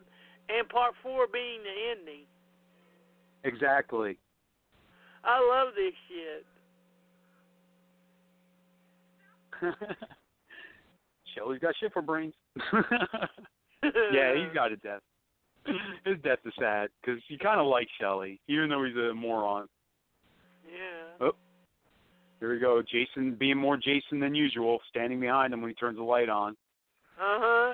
and 0.50 0.68
part 0.68 0.94
four 1.02 1.28
being 1.32 1.62
the 1.64 1.92
ending. 1.98 2.26
exactly. 3.46 4.18
I 5.24 5.40
love 5.40 5.74
this 5.76 5.94
shit. 6.10 6.46
Shelly's 11.36 11.60
got 11.60 11.76
shit 11.80 11.94
for 11.94 12.02
brains. 12.02 12.34
yeah, 13.84 14.36
he's 14.36 14.54
got 14.54 14.72
a 14.72 14.78
death. 14.78 15.02
His 16.06 16.18
death 16.24 16.40
is 16.46 16.54
sad 16.58 16.90
because 17.02 17.22
he 17.28 17.38
kind 17.38 17.60
of 17.60 17.68
likes 17.68 17.92
Shelly, 18.00 18.40
even 18.48 18.70
though 18.70 18.84
he's 18.84 18.96
a 18.96 19.14
moron. 19.14 19.68
Yeah. 20.66 21.28
Oh, 21.28 21.32
Here 22.40 22.54
we 22.54 22.60
go, 22.60 22.82
Jason 22.82 23.36
being 23.36 23.58
more 23.58 23.78
Jason 23.78 24.20
than 24.20 24.34
usual, 24.34 24.80
standing 24.90 25.20
behind 25.20 25.54
him 25.54 25.62
when 25.62 25.70
he 25.70 25.76
turns 25.76 25.98
the 25.98 26.04
light 26.04 26.30
on. 26.30 26.56
Uh 27.20 27.40
huh. 27.40 27.74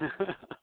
Yeah. 0.00 0.08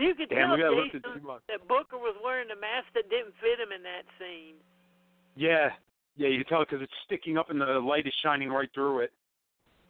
And 0.00 0.08
you 0.08 0.14
could 0.14 0.30
Damn, 0.30 0.48
tell 0.48 0.56
we 0.56 0.62
gotta 0.62 0.76
look 0.76 0.94
at 0.94 1.02
Jason 1.04 1.28
that 1.48 1.68
Brooker 1.68 1.98
was 1.98 2.16
wearing 2.24 2.48
a 2.50 2.56
mask 2.58 2.86
that 2.94 3.10
didn't 3.10 3.34
fit 3.36 3.60
him 3.60 3.68
in 3.68 3.82
that 3.82 4.04
scene. 4.18 4.54
yeah, 5.36 5.68
yeah, 6.16 6.28
you 6.28 6.38
can 6.38 6.46
tell 6.46 6.60
because 6.64 6.80
it's 6.80 6.92
sticking 7.04 7.36
up 7.36 7.50
and 7.50 7.60
the 7.60 7.66
light 7.84 8.06
is 8.06 8.14
shining 8.22 8.48
right 8.48 8.68
through 8.72 9.00
it. 9.00 9.12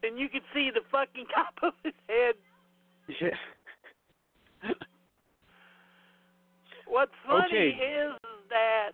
And 0.03 0.19
you 0.19 0.29
could 0.29 0.43
see 0.53 0.71
the 0.75 0.81
fucking 0.91 1.27
top 1.35 1.55
of 1.63 1.75
his 1.85 1.95
head. 2.09 2.35
Yeah. 3.21 4.71
What's 6.87 7.13
funny 7.27 7.47
Okay. 7.47 7.69
is 7.71 8.13
that 8.49 8.93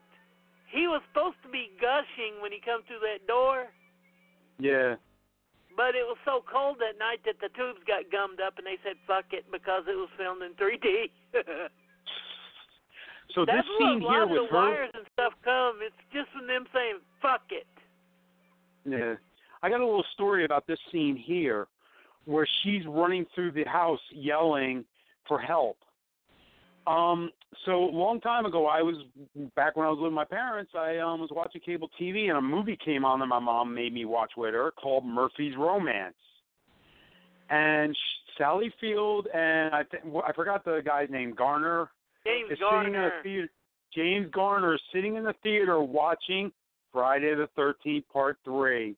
he 0.71 0.87
was 0.87 1.01
supposed 1.09 1.37
to 1.45 1.49
be 1.49 1.71
gushing 1.81 2.43
when 2.43 2.53
he 2.53 2.61
come 2.61 2.83
through 2.87 3.01
that 3.01 3.27
door, 3.27 3.69
yeah. 4.59 4.97
But 5.77 5.95
it 5.95 6.05
was 6.09 6.17
so 6.25 6.43
cold 6.51 6.79
that 6.81 6.99
night 6.99 7.21
that 7.27 7.37
the 7.41 7.53
tubes 7.55 7.81
got 7.87 8.11
gummed 8.11 8.41
up, 8.41 8.59
and 8.59 8.67
they 8.67 8.79
said 8.83 8.97
fuck 9.07 9.27
it 9.33 9.45
because 9.53 9.85
it 9.87 9.97
was 9.97 10.09
filmed 10.17 10.43
in 10.43 10.53
3D. 10.55 11.11
So 13.35 13.45
That's 13.45 13.59
this 13.59 13.67
scene 13.79 14.01
here 14.01 14.27
with 14.27 14.49
the 14.49 14.57
her. 14.57 14.57
wires 14.57 14.91
and 14.95 15.05
stuff 15.13 15.35
come. 15.45 15.81
It's 15.83 15.95
just 16.13 16.31
from 16.31 16.47
them 16.47 16.65
saying 16.73 17.01
fuck 17.21 17.43
it. 17.51 17.67
Yeah. 18.89 19.15
I 19.63 19.69
got 19.69 19.81
a 19.81 19.85
little 19.85 20.05
story 20.15 20.45
about 20.45 20.67
this 20.67 20.79
scene 20.91 21.17
here 21.17 21.67
where 22.25 22.49
she's 22.63 22.87
running 22.87 23.27
through 23.35 23.53
the 23.53 23.65
house 23.65 24.01
yelling 24.11 24.85
for 25.29 25.39
help. 25.39 25.77
Um, 26.87 27.31
so 27.65 27.85
a 27.85 27.97
long 27.97 28.21
time 28.21 28.47
ago, 28.47 28.67
I 28.67 28.83
was 28.83 28.97
back 29.55 29.77
when 29.77 29.87
I 29.87 29.91
was 29.91 29.99
living 29.99 30.15
with 30.17 30.29
my 30.29 30.37
parents. 30.37 30.73
I 30.77 30.99
um, 30.99 31.21
was 31.21 31.31
watching 31.33 31.61
cable 31.61 31.91
TV, 32.01 32.29
and 32.29 32.39
a 32.39 32.43
movie 32.43 32.79
came 32.85 33.05
on 33.05 33.21
that 33.21 33.27
my 33.27 33.39
mom 33.39 33.75
made 33.75 33.93
me 33.93 34.05
watch 34.05 34.33
with 34.37 34.55
her 34.55 34.71
called 34.73 35.05
Murphy's 35.05 35.55
Romance. 35.57 36.15
And 37.49 37.95
sh- 37.95 38.39
Sally 38.39 38.73
Field 38.81 39.29
and 39.33 39.75
I 39.75 39.83
th- 39.85 40.03
I 40.27 40.33
forgot 40.33 40.65
the 40.65 40.83
guy's 40.85 41.09
name, 41.11 41.35
Garner. 41.37 41.91
James 42.25 42.51
is 42.51 42.59
sitting 42.59 42.89
in 42.89 42.93
Garner. 42.93 43.13
theater. 43.23 43.49
James 43.95 44.29
Garner 44.33 44.75
is 44.75 44.81
sitting 44.93 45.17
in 45.17 45.25
the 45.25 45.35
theater 45.43 45.81
watching 45.81 46.53
Friday 46.93 47.35
the 47.35 47.49
Thirteenth 47.55 48.05
Part 48.13 48.39
Three, 48.45 48.97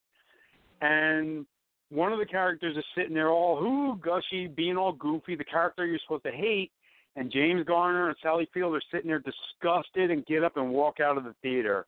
and 0.80 1.46
one 1.90 2.12
of 2.12 2.18
the 2.18 2.26
characters 2.26 2.76
is 2.76 2.84
sitting 2.96 3.14
there 3.14 3.30
all 3.30 3.58
who 3.58 3.96
gushy, 4.02 4.46
being 4.46 4.76
all 4.76 4.92
goofy. 4.92 5.36
The 5.36 5.44
character 5.44 5.86
you're 5.86 5.98
supposed 6.04 6.24
to 6.24 6.32
hate, 6.32 6.70
and 7.18 7.32
James 7.32 7.66
Garner 7.66 8.08
and 8.08 8.16
Sally 8.22 8.48
Field 8.54 8.74
are 8.76 8.82
sitting 8.92 9.08
there 9.08 9.20
disgusted 9.20 10.12
and 10.12 10.24
get 10.26 10.44
up 10.44 10.56
and 10.56 10.70
walk 10.70 11.00
out 11.00 11.18
of 11.18 11.24
the 11.24 11.34
theater. 11.42 11.84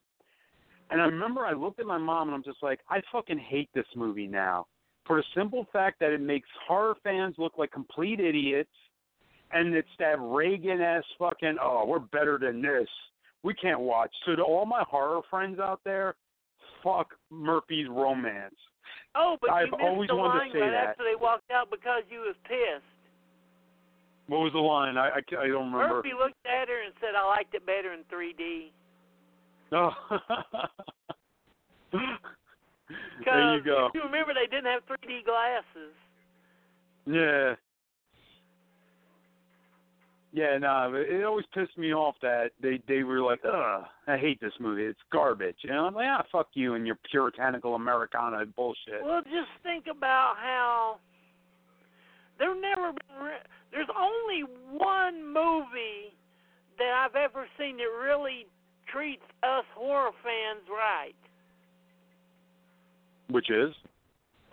And 0.89 1.01
I 1.01 1.05
remember 1.05 1.45
I 1.45 1.53
looked 1.53 1.79
at 1.79 1.85
my 1.85 1.97
mom 1.97 2.27
and 2.27 2.35
I'm 2.35 2.43
just 2.43 2.61
like, 2.61 2.81
I 2.89 2.99
fucking 3.13 3.39
hate 3.39 3.69
this 3.73 3.85
movie 3.95 4.27
now. 4.27 4.67
For 5.07 5.17
the 5.17 5.23
simple 5.33 5.65
fact 5.71 6.01
that 6.01 6.11
it 6.11 6.19
makes 6.19 6.49
horror 6.67 6.95
fans 7.01 7.35
look 7.37 7.53
like 7.57 7.71
complete 7.71 8.19
idiots 8.19 8.69
and 9.53 9.73
it's 9.73 9.87
that 9.99 10.19
Reagan 10.19 10.81
ass 10.81 11.03
fucking 11.17 11.55
oh, 11.61 11.85
we're 11.87 11.99
better 11.99 12.37
than 12.37 12.61
this. 12.61 12.87
We 13.43 13.53
can't 13.53 13.79
watch. 13.79 14.11
So 14.25 14.35
to 14.35 14.43
all 14.43 14.65
my 14.65 14.83
horror 14.87 15.21
friends 15.29 15.59
out 15.59 15.79
there, 15.85 16.15
fuck 16.83 17.07
Murphy's 17.29 17.87
romance. 17.89 18.55
Oh, 19.15 19.37
but 19.39 19.49
I've 19.49 19.67
you 19.67 19.71
missed 19.71 19.83
always 19.83 20.07
the 20.09 20.15
wanted 20.15 20.33
to 20.33 20.39
line 20.39 20.51
say 20.53 20.59
right 20.59 20.71
that. 20.71 20.87
after 20.89 21.03
they 21.03 21.15
walked 21.19 21.51
out 21.51 21.69
because 21.71 22.03
you 22.09 22.19
was 22.19 22.35
pissed. 22.43 23.00
What 24.31 24.47
was 24.47 24.53
the 24.53 24.59
line? 24.59 24.95
I 24.95 25.09
I, 25.09 25.19
I 25.43 25.47
don't 25.47 25.73
remember. 25.73 25.95
Murphy 25.95 26.11
looked 26.17 26.45
at 26.45 26.69
her 26.69 26.83
and 26.85 26.93
said, 27.01 27.15
"I 27.19 27.27
liked 27.27 27.53
it 27.53 27.65
better 27.65 27.91
in 27.91 27.99
3D." 28.07 28.71
Oh. 29.73 29.91
there 33.25 33.55
you 33.57 33.61
go. 33.61 33.89
you 33.93 34.01
remember 34.01 34.33
they 34.33 34.47
didn't 34.49 34.71
have 34.71 34.83
3D 34.87 35.25
glasses. 35.25 35.91
Yeah. 37.05 37.55
Yeah, 40.31 40.57
no, 40.59 40.93
it 40.95 41.13
it 41.13 41.25
always 41.25 41.45
pissed 41.53 41.77
me 41.77 41.93
off 41.93 42.15
that 42.21 42.51
they 42.61 42.81
they 42.87 43.03
were 43.03 43.19
like, 43.19 43.41
"Ugh, 43.43 43.83
I 44.07 44.15
hate 44.15 44.39
this 44.39 44.53
movie. 44.61 44.83
It's 44.83 45.01
garbage." 45.11 45.57
You 45.61 45.71
know, 45.71 45.87
I'm 45.87 45.93
like, 45.93 46.07
"Ah, 46.07 46.23
fuck 46.31 46.47
you 46.53 46.75
and 46.75 46.87
your 46.87 46.97
puritanical 47.11 47.75
Americana 47.75 48.45
bullshit." 48.45 49.03
Well, 49.03 49.23
just 49.23 49.51
think 49.61 49.87
about 49.91 50.35
how 50.37 50.99
there 52.41 52.59
never 52.59 52.91
been. 52.91 53.23
Re- 53.23 53.45
there's 53.71 53.87
only 53.93 54.43
one 54.73 55.23
movie 55.23 56.17
that 56.79 57.05
I've 57.05 57.15
ever 57.15 57.45
seen 57.57 57.77
that 57.77 57.83
really 58.03 58.47
treats 58.91 59.21
us 59.43 59.63
horror 59.75 60.09
fans 60.23 60.65
right. 60.67 61.13
Which 63.29 63.51
is? 63.51 63.73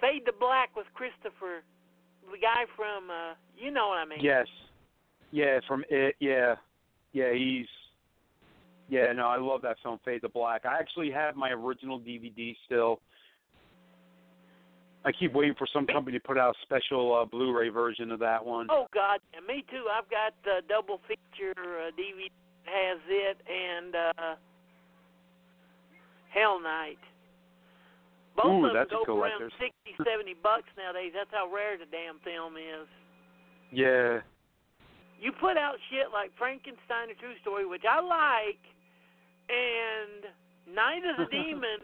Fade 0.00 0.26
to 0.26 0.32
Black 0.38 0.76
with 0.76 0.86
Christopher, 0.94 1.64
the 2.30 2.38
guy 2.38 2.64
from, 2.76 3.10
uh, 3.10 3.34
you 3.56 3.70
know 3.70 3.88
what 3.88 3.98
I 3.98 4.04
mean. 4.04 4.20
Yes. 4.20 4.46
Yeah, 5.32 5.58
from 5.66 5.82
it. 5.88 6.14
Yeah, 6.20 6.56
yeah, 7.12 7.32
he's. 7.32 7.66
Yeah, 8.90 9.12
no, 9.12 9.26
I 9.26 9.38
love 9.38 9.62
that 9.62 9.76
film, 9.82 9.98
Fade 10.04 10.22
to 10.22 10.28
Black. 10.28 10.64
I 10.64 10.78
actually 10.78 11.10
have 11.10 11.36
my 11.36 11.50
original 11.50 11.98
DVD 11.98 12.54
still. 12.66 13.00
I 15.04 15.12
keep 15.12 15.32
waiting 15.32 15.54
for 15.56 15.66
some 15.72 15.86
company 15.86 16.18
to 16.18 16.24
put 16.24 16.38
out 16.38 16.56
a 16.56 16.58
special 16.62 17.14
uh, 17.14 17.24
Blu-ray 17.24 17.68
version 17.68 18.10
of 18.10 18.18
that 18.18 18.44
one. 18.44 18.66
Oh 18.70 18.86
God, 18.92 19.20
yeah, 19.32 19.40
me 19.40 19.64
too. 19.70 19.86
I've 19.92 20.10
got 20.10 20.34
the 20.44 20.60
double 20.68 21.00
feature 21.06 21.54
uh, 21.56 21.90
DVD 21.92 22.30
has 22.68 22.98
it 23.08 23.38
and 23.48 23.94
uh 23.94 24.34
Hell 26.28 26.60
Night. 26.60 27.00
Both 28.36 28.46
Ooh, 28.46 28.66
of 28.66 28.72
them 28.74 28.86
go 28.90 29.02
for 29.04 29.24
around 29.24 29.50
sixty, 29.58 29.96
seventy 30.04 30.36
bucks 30.36 30.68
nowadays. 30.76 31.12
That's 31.14 31.32
how 31.32 31.50
rare 31.50 31.78
the 31.78 31.88
damn 31.90 32.20
film 32.20 32.54
is. 32.54 32.86
Yeah. 33.72 34.20
You 35.18 35.32
put 35.32 35.56
out 35.56 35.74
shit 35.90 36.12
like 36.12 36.30
Frankenstein: 36.38 37.10
A 37.10 37.16
True 37.18 37.34
Story, 37.42 37.66
which 37.66 37.82
I 37.88 37.98
like, 37.98 38.62
and 39.50 40.30
Night 40.70 41.02
of 41.02 41.16
the 41.18 41.26
Demon 41.34 41.82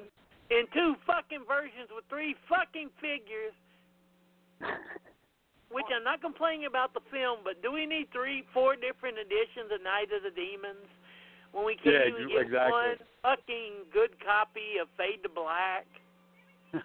in 0.51 0.67
two 0.73 0.95
fucking 1.07 1.45
versions 1.49 1.89
with 1.95 2.05
three 2.09 2.35
fucking 2.49 2.91
figures. 3.01 3.55
Which 5.73 5.87
I'm 5.91 6.05
not 6.05 6.21
complaining 6.23 6.67
about 6.67 6.95
the 6.95 7.01
film, 7.11 7.41
but 7.43 7.61
do 7.61 7.73
we 7.73 7.85
need 7.87 8.07
three, 8.13 8.45
four 8.55 8.77
different 8.77 9.19
editions 9.19 9.73
of 9.75 9.83
Night 9.83 10.07
of 10.15 10.23
the 10.23 10.31
Demons 10.31 10.87
when 11.51 11.65
we 11.67 11.75
Yeah, 11.83 12.07
can't 12.07 12.15
even 12.15 12.23
ex- 12.23 12.31
get 12.31 12.43
exactly. 12.47 12.71
one 12.71 12.97
fucking 13.23 13.73
good 13.93 14.15
copy 14.23 14.79
of 14.81 14.87
Fade 14.97 15.23
to 15.25 15.29
Black? 15.29 15.87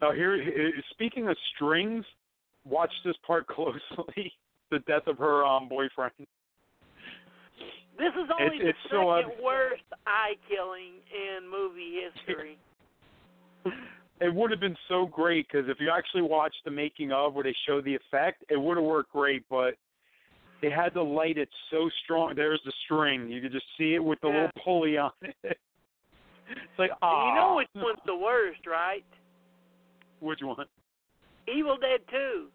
now 0.00 0.12
here, 0.12 0.40
here- 0.42 0.72
speaking 0.90 1.28
of 1.28 1.36
strings, 1.54 2.04
watch 2.64 2.92
this 3.04 3.16
part 3.26 3.46
closely. 3.52 4.32
the 4.70 4.78
death 4.86 5.06
of 5.08 5.18
her 5.18 5.44
um 5.44 5.68
boyfriend. 5.68 6.12
This 7.98 8.14
is 8.16 8.30
only 8.32 8.56
It's- 8.56 8.70
it's 8.70 8.78
the 8.84 8.96
so 8.96 9.12
second 9.28 9.44
worst 9.44 9.82
eye 10.06 10.34
killing 10.48 10.94
in 11.12 11.48
movie 11.48 12.00
history. 12.14 12.58
It 14.22 14.34
would 14.34 14.50
have 14.50 14.60
been 14.60 14.76
so 14.86 15.06
great 15.06 15.46
because 15.50 15.66
if 15.70 15.78
you 15.80 15.90
actually 15.90 16.20
watch 16.20 16.54
the 16.66 16.70
making 16.70 17.10
of 17.10 17.32
where 17.32 17.42
they 17.42 17.54
show 17.66 17.80
the 17.80 17.94
effect, 17.94 18.44
it 18.50 18.60
would 18.60 18.76
have 18.76 18.84
worked 18.84 19.12
great. 19.12 19.44
But 19.48 19.76
they 20.60 20.68
had 20.68 20.92
to 20.92 21.02
light 21.02 21.38
it 21.38 21.48
so 21.70 21.88
strong. 22.04 22.34
There's 22.36 22.60
the 22.66 22.72
string. 22.84 23.30
You 23.30 23.40
could 23.40 23.52
just 23.52 23.64
see 23.78 23.94
it 23.94 24.04
with 24.04 24.20
the 24.20 24.28
Yeah. 24.28 24.34
little 24.34 24.50
pulley 24.62 24.98
on 24.98 25.12
it. 25.22 25.34
it's 25.42 26.78
like 26.78 26.90
ah. 27.00 27.28
You 27.28 27.34
know 27.34 27.56
which 27.56 27.68
one's 27.74 27.98
the 28.04 28.14
worst, 28.14 28.66
right? 28.66 29.04
Which 30.20 30.40
one? 30.42 30.66
Evil 31.48 31.78
Dead 31.78 32.00
2. 32.10 32.48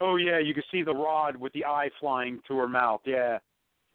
Oh 0.00 0.16
yeah, 0.16 0.38
you 0.38 0.54
can 0.54 0.62
see 0.72 0.82
the 0.82 0.94
rod 0.94 1.36
with 1.36 1.52
the 1.52 1.66
eye 1.66 1.90
flying 2.00 2.40
through 2.46 2.56
her 2.56 2.68
mouth. 2.68 3.02
Yeah. 3.04 3.38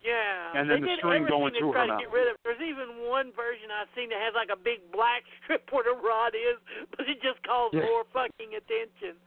Yeah. 0.05 0.53
And 0.53 0.69
then 0.69 0.85
they 0.85 0.93
the 0.93 1.01
string 1.01 1.25
going 1.25 1.53
through 1.57 1.73
her 1.73 1.81
to 1.81 1.97
mouth. 1.97 2.01
get 2.05 2.11
rid 2.13 2.29
of. 2.29 2.37
There's 2.45 2.61
even 2.61 3.09
one 3.09 3.33
version 3.33 3.73
I've 3.73 3.89
seen 3.97 4.09
that 4.13 4.21
has 4.21 4.37
like 4.37 4.53
a 4.53 4.59
big 4.59 4.85
black 4.93 5.25
strip 5.41 5.65
where 5.73 5.81
the 5.83 5.97
rod 5.97 6.37
is, 6.37 6.61
but 6.93 7.09
it 7.09 7.17
just 7.25 7.41
calls 7.41 7.73
Yeah. 7.73 7.89
more 7.89 8.05
fucking 8.13 8.53
attention. 8.53 9.17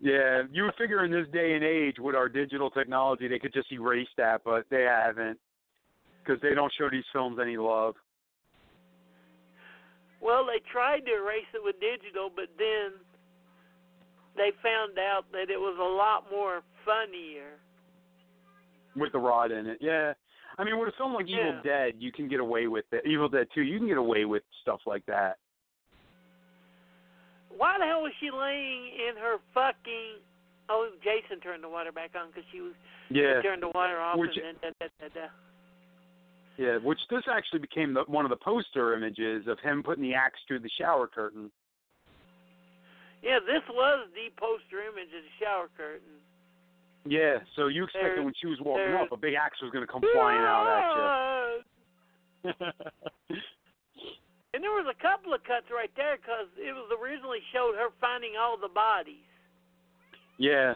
yeah, 0.02 0.44
you 0.52 0.64
would 0.65 0.76
figure 0.76 1.06
in 1.06 1.11
this 1.11 1.27
day 1.31 1.53
and 1.53 1.64
age 1.64 1.99
with 1.99 2.15
our 2.15 2.27
digital 2.27 2.69
technology 2.69 3.27
they 3.30 3.40
could 3.40 3.53
just 3.53 3.72
erase 3.72 4.10
that, 4.18 4.41
but 4.44 4.65
they 4.69 4.84
haven't 4.84 5.40
because 6.19 6.41
they 6.41 6.53
don't 6.53 6.73
show 6.77 6.90
these 6.90 7.06
films 7.14 7.38
any 7.41 7.57
love. 7.57 7.95
Well, 10.22 10.45
they 10.45 10.60
tried 10.72 11.06
to 11.06 11.11
erase 11.15 11.48
it 11.53 11.61
with 11.64 11.80
digital, 11.80 12.30
but 12.34 12.49
then 12.57 12.99
they 14.36 14.52
found 14.61 14.99
out 14.99 15.23
that 15.31 15.49
it 15.49 15.57
was 15.57 15.77
a 15.80 15.91
lot 15.95 16.26
more 16.30 16.61
funnier. 16.84 17.56
With 18.99 19.11
the 19.11 19.19
rod 19.19 19.51
in 19.51 19.65
it. 19.67 19.77
Yeah. 19.81 20.13
I 20.57 20.63
mean, 20.63 20.77
with 20.80 20.89
a 20.89 20.97
film 20.97 21.13
like 21.13 21.27
Evil 21.27 21.59
Dead, 21.63 21.93
you 21.99 22.11
can 22.11 22.27
get 22.27 22.39
away 22.39 22.67
with 22.67 22.85
it. 22.91 23.05
Evil 23.05 23.30
Dead 23.30 23.47
2, 23.55 23.61
you 23.61 23.77
can 23.80 23.88
get 23.88 23.97
away 23.97 24.26
with 24.26 24.43
stuff 24.61 24.81
like 24.85 25.05
that. 25.05 25.38
Why 27.55 27.77
the 27.80 27.85
hell 27.85 28.01
was 28.01 28.11
she 28.19 28.30
laying 28.31 28.88
in 28.88 29.15
her 29.21 29.38
fucking? 29.53 30.19
Oh, 30.69 30.89
Jason 31.03 31.39
turned 31.41 31.63
the 31.63 31.69
water 31.69 31.91
back 31.91 32.11
on 32.19 32.27
because 32.27 32.43
she 32.51 32.61
was 32.61 32.73
Yeah. 33.09 33.41
turned 33.41 33.63
the 33.63 33.69
water 33.69 33.99
off 33.99 34.17
Which- 34.17 34.38
and 34.38 34.57
then 34.61 34.73
da, 34.80 34.88
da, 34.99 35.07
da, 35.07 35.21
da. 35.21 35.27
Yeah, 36.57 36.77
which 36.77 36.99
this 37.09 37.23
actually 37.27 37.59
became 37.59 37.93
the, 37.93 38.03
one 38.03 38.26
of 38.26 38.30
the 38.30 38.35
poster 38.35 38.93
images 38.93 39.47
of 39.47 39.59
him 39.61 39.81
putting 39.81 40.03
the 40.03 40.13
axe 40.13 40.39
through 40.45 40.59
the 40.59 40.69
shower 40.69 41.07
curtain. 41.07 41.49
Yeah, 43.23 43.39
this 43.39 43.63
was 43.69 44.07
the 44.13 44.30
poster 44.35 44.81
image 44.84 45.07
of 45.15 45.23
the 45.23 45.35
shower 45.39 45.69
curtain. 45.76 46.19
Yeah, 47.05 47.38
so 47.55 47.67
you 47.67 47.85
expected 47.85 48.09
There's- 48.11 48.26
when 48.26 48.34
she 48.39 48.47
was 48.47 48.59
walking 48.61 48.93
up, 48.93 49.11
a 49.11 49.17
big 49.17 49.34
axe 49.34 49.61
was 49.61 49.71
going 49.71 49.85
to 49.85 49.91
come 49.91 50.01
flying 50.13 50.41
out 50.41 50.67
at 50.67 51.63
you. 52.43 52.53
And 54.53 54.63
there 54.63 54.71
was 54.71 54.88
a 54.89 54.97
couple 55.01 55.34
of 55.34 55.43
cuts 55.43 55.69
right 55.71 55.91
there 55.95 56.17
because 56.17 56.47
it 56.57 56.73
was 56.73 56.89
originally 56.99 57.39
showed 57.53 57.76
her 57.76 57.89
finding 58.01 58.31
all 58.39 58.57
the 58.57 58.67
bodies. 58.67 59.23
yeah. 60.38 60.73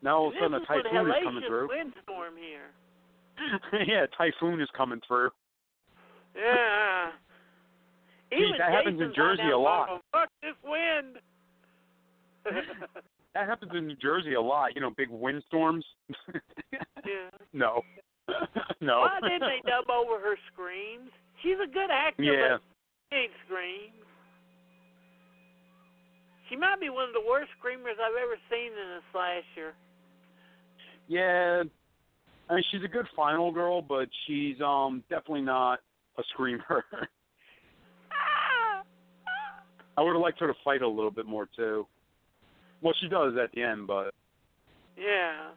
Now 0.00 0.16
all 0.18 0.28
of 0.28 0.34
a 0.34 0.38
sudden 0.38 0.54
a 0.62 0.66
typhoon 0.66 1.10
is 1.10 1.14
coming 1.24 1.42
through. 1.46 1.68
windstorm 1.68 2.34
here. 2.38 2.70
yeah, 3.86 4.06
typhoon 4.16 4.60
is 4.60 4.68
coming 4.76 5.00
through. 5.06 5.30
Yeah. 6.36 7.10
Even 8.30 8.52
that 8.58 8.70
happens 8.70 9.00
in 9.00 9.12
Jersey 9.14 9.50
a 9.52 9.58
lot. 9.58 10.00
Fuck 10.12 10.28
this 10.40 10.54
wind. 10.62 11.16
That 12.44 13.46
happens 13.46 13.72
in 13.74 13.86
New 13.86 13.96
Jersey 13.96 14.34
a 14.34 14.40
lot. 14.40 14.74
You 14.74 14.80
know, 14.80 14.90
big 14.96 15.08
windstorms. 15.10 15.84
yeah. 16.34 17.30
no. 17.52 17.82
no. 18.80 19.00
Why 19.00 19.18
didn't 19.22 19.40
they 19.40 19.60
dub 19.68 19.88
over 19.90 20.18
her 20.20 20.36
screams? 20.52 21.10
She's 21.42 21.56
a 21.62 21.66
good 21.70 21.90
actor, 21.92 22.22
Yeah. 22.22 22.56
but 22.56 22.62
she 23.10 23.16
ain't 23.16 23.32
scream. 23.46 23.92
She 26.48 26.56
might 26.56 26.80
be 26.80 26.88
one 26.88 27.04
of 27.04 27.12
the 27.12 27.22
worst 27.28 27.50
screamers 27.58 27.96
I've 28.02 28.16
ever 28.16 28.36
seen 28.50 28.72
in 28.72 28.88
a 28.98 29.00
slasher. 29.12 29.74
Yeah, 31.06 31.62
I 32.50 32.54
mean 32.54 32.64
she's 32.72 32.82
a 32.84 32.88
good 32.88 33.06
final 33.14 33.52
girl, 33.52 33.82
but 33.82 34.08
she's 34.26 34.60
um 34.60 35.02
definitely 35.10 35.42
not 35.42 35.80
a 36.18 36.22
screamer. 36.32 36.84
I 39.96 40.02
would 40.02 40.12
have 40.12 40.22
liked 40.22 40.38
her 40.40 40.46
to 40.46 40.54
fight 40.64 40.82
a 40.82 40.88
little 40.88 41.10
bit 41.10 41.26
more 41.26 41.48
too. 41.56 41.86
Well, 42.82 42.94
she 43.00 43.08
does 43.08 43.34
at 43.42 43.50
the 43.52 43.62
end, 43.62 43.86
but 43.86 44.14
Yeah. 44.96 45.50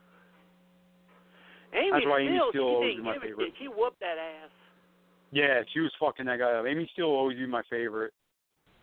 Amy 1.74 1.92
That's 1.92 2.06
why 2.06 2.20
Amy 2.20 2.38
Steele, 2.38 2.50
Steele 2.52 2.64
always 2.64 2.98
my 3.00 3.18
favorite. 3.20 3.54
She 3.60 3.68
whooped 3.68 4.00
that 4.02 4.18
ass. 4.18 4.50
yeah, 5.32 5.62
she 5.74 5.80
was 5.80 5.92
fucking 6.00 6.26
that 6.26 6.40
guy 6.40 6.52
up. 6.52 6.66
Amy 6.66 6.90
Steele 6.94 7.06
always 7.06 7.38
be 7.38 7.46
my 7.48 7.62
favorite. 7.70 8.14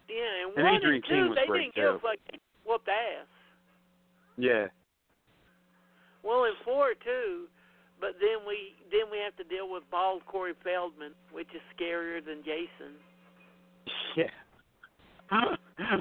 Yeah, 0.08 0.16
and, 0.46 0.56
And 0.56 0.64
one 0.64 0.74
Adrian 0.76 0.94
and 0.96 1.04
two, 1.04 1.10
King 1.10 1.28
was 1.28 1.36
they 1.36 1.52
didn't 1.58 1.74
give 1.74 2.00
fuck. 2.00 2.16
They 2.32 2.38
whooped 2.64 2.88
ass. 2.88 3.26
Yeah, 4.38 4.68
Well, 6.22 6.44
in 6.44 6.52
four 6.64 6.94
too, 7.04 7.46
but 8.00 8.14
then 8.20 8.46
we 8.46 8.72
then 8.90 9.10
we 9.10 9.18
have 9.18 9.36
to 9.36 9.44
deal 9.44 9.68
with 9.68 9.82
bald 9.90 10.24
Corey 10.26 10.54
Feldman, 10.64 11.12
which 11.32 11.48
is 11.54 11.60
scarier 11.76 12.24
than 12.24 12.42
Jason. 12.42 12.94
yeah. 14.16 14.30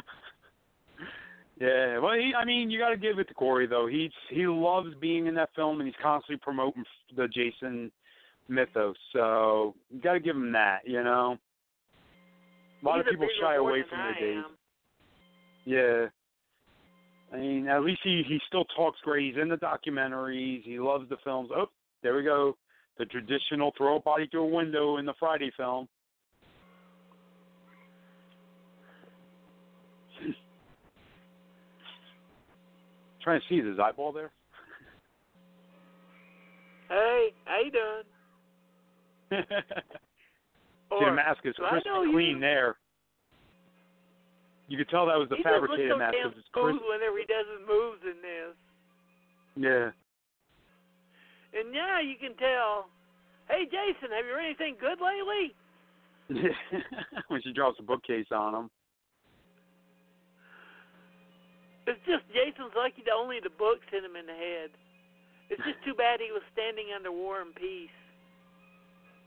yeah, 1.59 1.97
well, 1.97 2.13
he, 2.13 2.33
I 2.39 2.45
mean, 2.45 2.69
you 2.69 2.79
got 2.79 2.89
to 2.89 2.97
give 2.97 3.17
it 3.19 3.27
to 3.29 3.33
Corey 3.33 3.65
though. 3.65 3.87
He's 3.87 4.11
he 4.29 4.45
loves 4.45 4.89
being 5.01 5.25
in 5.25 5.35
that 5.35 5.49
film, 5.55 5.79
and 5.79 5.87
he's 5.87 5.95
constantly 6.01 6.39
promoting 6.43 6.83
the 7.15 7.27
Jason 7.27 7.91
mythos. 8.47 8.95
So 9.13 9.73
you 9.89 9.99
got 10.01 10.13
to 10.13 10.19
give 10.19 10.35
him 10.35 10.51
that. 10.51 10.79
You 10.85 11.03
know, 11.03 11.37
a 12.81 12.85
lot 12.85 12.97
He's 12.97 13.07
of 13.07 13.11
people 13.11 13.27
shy 13.41 13.55
away 13.55 13.83
from 13.89 13.99
the 13.99 14.25
days. 14.25 14.43
Yeah. 15.65 16.05
I 17.33 17.37
mean, 17.37 17.67
at 17.67 17.83
least 17.83 18.01
he 18.03 18.23
he 18.27 18.39
still 18.47 18.65
talks 18.75 18.99
great. 19.03 19.33
He's 19.33 19.41
in 19.41 19.49
the 19.49 19.57
documentaries. 19.57 20.63
He 20.63 20.79
loves 20.79 21.09
the 21.09 21.17
films. 21.23 21.49
Oh, 21.53 21.69
there 22.03 22.15
we 22.15 22.23
go. 22.23 22.55
The 22.99 23.05
traditional 23.05 23.73
throw 23.77 23.97
a 23.97 23.99
body 23.99 24.27
through 24.27 24.43
a 24.43 24.55
window 24.55 24.97
in 24.97 25.05
the 25.05 25.13
Friday 25.19 25.51
film. 25.57 25.87
Trying 33.27 33.41
to 33.41 33.47
see 33.49 33.59
his 33.59 33.77
eyeball 33.77 34.13
there. 34.13 34.31
Hey, 36.87 37.33
how 37.43 37.59
you 37.59 37.71
doing? 37.75 38.07
See, 39.43 39.43
the 40.89 40.95
Or, 40.95 41.11
mask 41.11 41.41
is 41.43 41.53
crisp 41.59 41.85
and 41.85 42.13
clean 42.13 42.37
you?" 42.37 42.39
there. 42.39 42.77
You 44.69 44.77
could 44.77 44.87
tell 44.87 45.05
that 45.07 45.19
was 45.19 45.27
the 45.27 45.35
he 45.35 45.43
fabricated 45.43 45.97
mask 45.97 46.15
because 46.15 46.39
it's 46.39 46.47
crisp. 46.53 46.79
whenever 46.87 47.19
he 47.19 47.25
does 47.25 47.43
his 47.51 47.67
moves 47.67 47.99
in 48.07 48.15
this. 48.23 48.55
Yeah. 49.57 49.91
And 51.59 51.73
now 51.73 51.99
you 51.99 52.15
can 52.15 52.33
tell. 52.37 52.87
Hey, 53.49 53.65
Jason, 53.65 54.15
have 54.15 54.23
you 54.23 54.35
read 54.37 54.55
anything 54.55 54.77
good 54.79 55.03
lately? 55.03 55.51
when 57.27 57.41
she 57.41 57.51
drops 57.51 57.75
a 57.79 57.83
bookcase 57.83 58.31
on 58.31 58.55
him. 58.55 58.69
It's 61.87 62.03
just 62.05 62.27
Jason's 62.35 62.75
lucky 62.75 63.01
that 63.07 63.15
only 63.15 63.39
the 63.41 63.49
books 63.49 63.87
hit 63.89 64.03
him 64.03 64.19
in 64.19 64.27
the 64.27 64.35
head. 64.35 64.71
It's 65.49 65.63
just 65.63 65.79
too 65.85 65.95
bad 65.95 66.19
he 66.19 66.31
was 66.31 66.43
standing 66.51 66.87
under 66.93 67.11
War 67.11 67.41
and 67.41 67.55
Peace. 67.55 67.89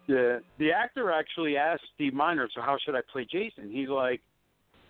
Yeah, 0.06 0.38
the 0.58 0.72
actor 0.72 1.10
actually 1.10 1.56
asked 1.56 1.84
Steve 1.94 2.12
Miner, 2.12 2.48
"So 2.54 2.60
how 2.60 2.76
should 2.84 2.94
I 2.94 3.00
play 3.10 3.24
Jason?" 3.24 3.70
He's 3.70 3.88
like, 3.88 4.20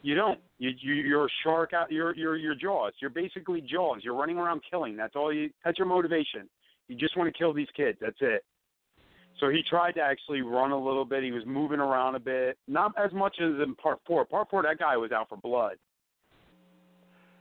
"You 0.03 0.15
don't. 0.15 0.41
You, 0.59 0.71
you 0.81 0.95
you're 0.95 1.27
a 1.27 1.35
shark 1.45 1.73
out. 1.73 1.93
You're 1.93 2.17
you're 2.17 2.37
you're 2.37 2.55
Jaws. 2.55 2.93
You're 3.01 3.11
basically 3.11 3.61
Jaws. 3.61 4.01
You're 4.03 4.15
running 4.15 4.39
around 4.39 4.63
killing. 4.69 4.97
That's 4.97 5.15
all 5.15 5.33
you. 5.33 5.51
That's 5.65 5.79
your 5.79 5.87
motivation. 5.87 6.49
You 6.89 6.97
just 6.97 7.17
want 7.17 7.33
to 7.33 7.39
kill 7.39 7.53
these 7.53 7.69
kids. 7.77 7.99
That's 8.01 8.21
it." 8.21 8.45
So 9.39 9.49
he 9.49 9.63
tried 9.63 9.93
to 9.93 10.01
actually 10.01 10.43
run 10.43 10.73
a 10.73 10.79
little 10.79 11.05
bit. 11.05 11.23
He 11.23 11.31
was 11.31 11.45
moving 11.47 11.81
around 11.81 12.15
a 12.15 12.21
bit, 12.21 12.59
not 12.67 12.93
as 12.99 13.13
much 13.13 13.37
as 13.41 13.61
in 13.63 13.75
part 13.77 14.01
four. 14.07 14.25
Part 14.25 14.51
four, 14.51 14.63
that 14.63 14.79
guy 14.79 14.97
was 14.97 15.13
out 15.13 15.29
for 15.29 15.39
blood. 15.39 15.77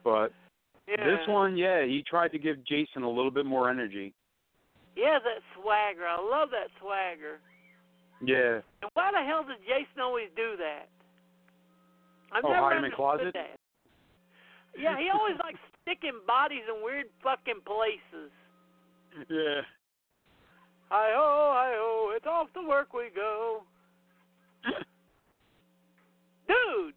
But 0.09 0.33
Yeah. 0.87 1.05
this 1.05 1.27
one, 1.27 1.55
yeah, 1.55 1.83
he 1.85 2.01
tried 2.01 2.31
to 2.31 2.39
give 2.39 2.63
Jason 2.65 3.03
a 3.03 3.09
little 3.09 3.29
bit 3.29 3.45
more 3.45 3.69
energy. 3.69 4.13
Yeah, 4.95 5.19
that 5.19 5.43
swagger. 5.53 6.07
I 6.07 6.17
love 6.19 6.49
that 6.49 6.71
swagger. 6.79 7.39
Yeah. 8.21 8.61
And 8.81 8.91
why 8.95 9.11
the 9.11 9.21
hell 9.23 9.43
does 9.43 9.59
Jason 9.67 10.01
always 10.01 10.29
do 10.35 10.57
that? 10.57 10.89
I've 12.31 12.43
Oh, 12.43 12.49
never 12.51 12.69
hide 12.69 12.77
in 12.77 12.89
the 12.89 12.95
closet? 12.95 13.33
that. 13.33 13.59
Yeah, 14.75 14.97
he 14.97 15.09
always 15.09 15.37
likes 15.43 15.59
sticking 15.83 16.19
bodies 16.25 16.63
in 16.67 16.81
weird 16.83 17.07
fucking 17.21 17.61
places. 17.65 18.31
Yeah. 19.29 19.61
Hi 20.89 21.11
ho, 21.13 21.51
hi 21.53 21.73
ho, 21.75 22.13
it's 22.15 22.25
off 22.25 22.51
to 22.53 22.61
work 22.67 22.93
we 22.93 23.09
go. 23.15 23.63
Dude, 26.47 26.95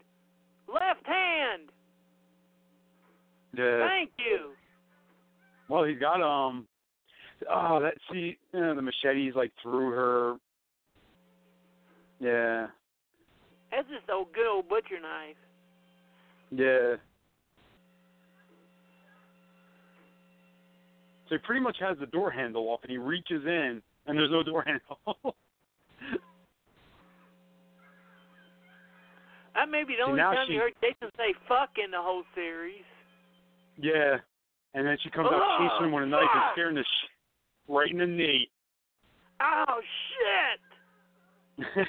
left 0.67 1.05
hand. 1.05 1.69
Yeah. 3.55 3.87
Thank 3.87 4.11
you. 4.17 4.51
Well, 5.69 5.83
he's 5.83 5.99
got 5.99 6.21
um. 6.21 6.67
Oh, 7.49 7.79
that 7.81 7.95
see, 8.11 8.37
you 8.53 8.59
know, 8.59 8.75
the 8.75 8.81
machete's 8.81 9.35
like 9.35 9.51
through 9.61 9.89
her. 9.91 10.35
Yeah, 12.19 12.67
That's 13.69 13.87
just 13.89 14.05
a 14.07 14.23
good 14.33 14.47
old 14.49 14.69
butcher 14.69 14.99
knife. 15.01 15.35
yeah. 16.51 16.95
So 21.27 21.35
he 21.35 21.37
pretty 21.39 21.59
much 21.59 21.77
has 21.81 21.97
the 21.99 22.05
door 22.05 22.31
handle 22.31 22.69
off, 22.69 22.79
and 22.83 22.91
he 22.91 22.97
reaches 22.97 23.43
in, 23.45 23.81
and 24.05 24.17
there's 24.17 24.31
no 24.31 24.43
door 24.43 24.63
handle. 24.65 25.35
That 29.53 29.69
may 29.69 29.83
be 29.83 29.95
the 29.95 30.09
only 30.09 30.19
time 30.19 30.47
you 30.49 30.59
heard 30.59 30.73
Jason 30.81 31.13
say 31.15 31.33
fuck 31.47 31.77
in 31.83 31.91
the 31.91 32.01
whole 32.01 32.23
series. 32.33 32.83
Yeah, 33.77 34.17
and 34.73 34.85
then 34.87 34.97
she 35.03 35.09
comes 35.09 35.27
out 35.31 35.41
Oh, 35.41 35.57
chasing 35.59 35.87
him 35.87 35.91
with 35.93 36.03
a 36.03 36.07
knife 36.07 36.29
and 36.33 36.43
scaring 36.53 36.75
the 36.75 36.83
sh- 36.83 37.09
right 37.67 37.89
in 37.91 37.97
the 37.97 38.05
knee. 38.07 38.49
Oh 39.41 39.79
shit! 40.09 40.59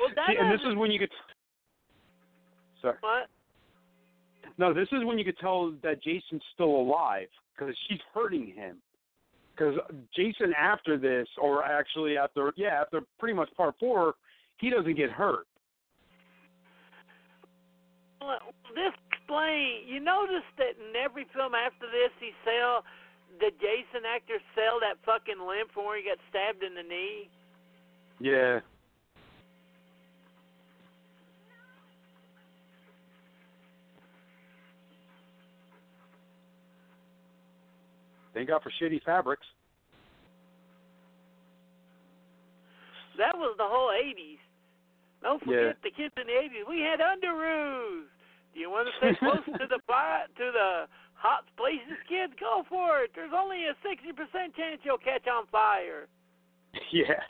Well, 0.00 0.08
that 0.16 0.26
See, 0.28 0.36
and 0.38 0.52
this 0.52 0.60
is 0.66 0.76
when 0.76 0.90
you 0.90 0.98
get. 0.98 1.10
Sorry. 2.80 2.96
What? 3.00 3.28
No, 4.58 4.72
this 4.72 4.88
is 4.92 5.04
when 5.04 5.18
you 5.18 5.24
could 5.24 5.38
tell 5.38 5.72
that 5.82 6.02
Jason's 6.02 6.42
still 6.54 6.70
alive 6.76 7.28
because 7.56 7.74
she's 7.88 7.98
hurting 8.12 8.52
him. 8.54 8.76
Because 9.56 9.74
Jason, 10.16 10.52
after 10.58 10.96
this, 10.98 11.28
or 11.40 11.64
actually 11.64 12.16
after, 12.16 12.52
yeah, 12.56 12.80
after 12.80 13.00
pretty 13.18 13.34
much 13.34 13.48
part 13.56 13.74
four, 13.78 14.14
he 14.58 14.68
doesn't 14.70 14.96
get 14.96 15.10
hurt. 15.10 15.46
Well, 18.20 18.38
This 18.74 18.92
explain. 19.24 19.86
You 19.86 20.00
notice 20.00 20.44
that 20.58 20.76
in 20.76 20.96
every 20.96 21.26
film 21.34 21.52
after 21.54 21.86
this, 21.86 22.10
he 22.20 22.30
sell 22.44 22.84
the 23.40 23.50
Jason 23.58 24.06
actor 24.06 24.38
sell 24.54 24.78
that 24.80 24.96
fucking 25.04 25.40
limp 25.40 25.72
from 25.72 25.86
where 25.86 25.98
he 25.98 26.04
got 26.04 26.18
stabbed 26.30 26.62
in 26.62 26.74
the 26.74 26.82
knee. 26.82 27.28
Yeah. 28.20 28.60
Thank 38.34 38.48
God 38.48 38.62
for 38.62 38.72
shitty 38.82 39.02
fabrics. 39.04 39.46
That 43.16 43.36
was 43.36 43.54
the 43.58 43.64
whole 43.64 43.90
'80s. 43.90 44.38
Don't 45.22 45.38
forget 45.40 45.62
Yeah. 45.62 45.72
the 45.82 45.90
kids 45.90 46.14
in 46.16 46.26
the 46.26 46.32
'80s. 46.32 46.64
We 46.68 46.80
had 46.80 47.00
underoos. 47.00 48.06
Do 48.54 48.60
you 48.60 48.70
want 48.70 48.86
to 48.88 48.94
stay 48.98 49.12
close 49.18 49.42
to 49.58 49.66
the 49.66 49.80
fire, 49.86 50.26
to 50.38 50.46
the 50.54 50.86
hot 51.14 51.44
places, 51.58 51.98
kids? 52.08 52.32
Go 52.38 52.62
for 52.68 53.02
it. 53.02 53.10
There's 53.14 53.34
only 53.36 53.64
a 53.66 53.74
60% 53.82 54.54
chance 54.56 54.80
you'll 54.84 54.98
catch 54.98 55.26
on 55.28 55.46
fire. 55.50 56.06
Yeah, 56.90 57.22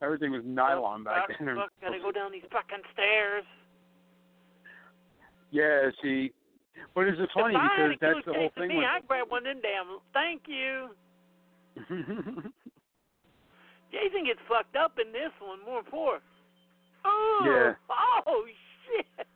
everything 0.00 0.30
was 0.30 0.42
nylon 0.44 1.02
back 1.02 1.26
Fuck, 1.26 1.38
then. 1.40 1.56
fuck, 1.56 1.72
gotta 1.80 1.98
go 1.98 2.12
down 2.12 2.30
these 2.30 2.46
fucking 2.52 2.84
stairs. 2.92 3.42
Yeah, 5.50 5.90
see, 6.00 6.32
but 6.94 7.08
it's 7.08 7.18
funny 7.34 7.56
I 7.56 7.68
because 7.90 7.98
that's 8.00 8.24
the 8.26 8.32
whole 8.32 8.50
thing. 8.56 8.68
Me, 8.68 8.84
I'd 8.84 9.06
grab 9.08 9.28
one 9.28 9.44
of 9.44 9.54
them 9.56 9.60
damn. 9.62 9.98
Thank 10.14 10.42
you. 10.46 10.90
Jason 13.90 14.24
gets 14.24 14.38
fucked 14.48 14.76
up 14.76 14.98
in 15.04 15.10
this 15.12 15.32
one 15.40 15.58
more 15.66 15.82
four. 15.90 16.20
Oh, 17.04 17.42
Yeah. 17.44 17.74
oh, 17.90 18.20
oh 18.26 18.44
shit 18.86 19.26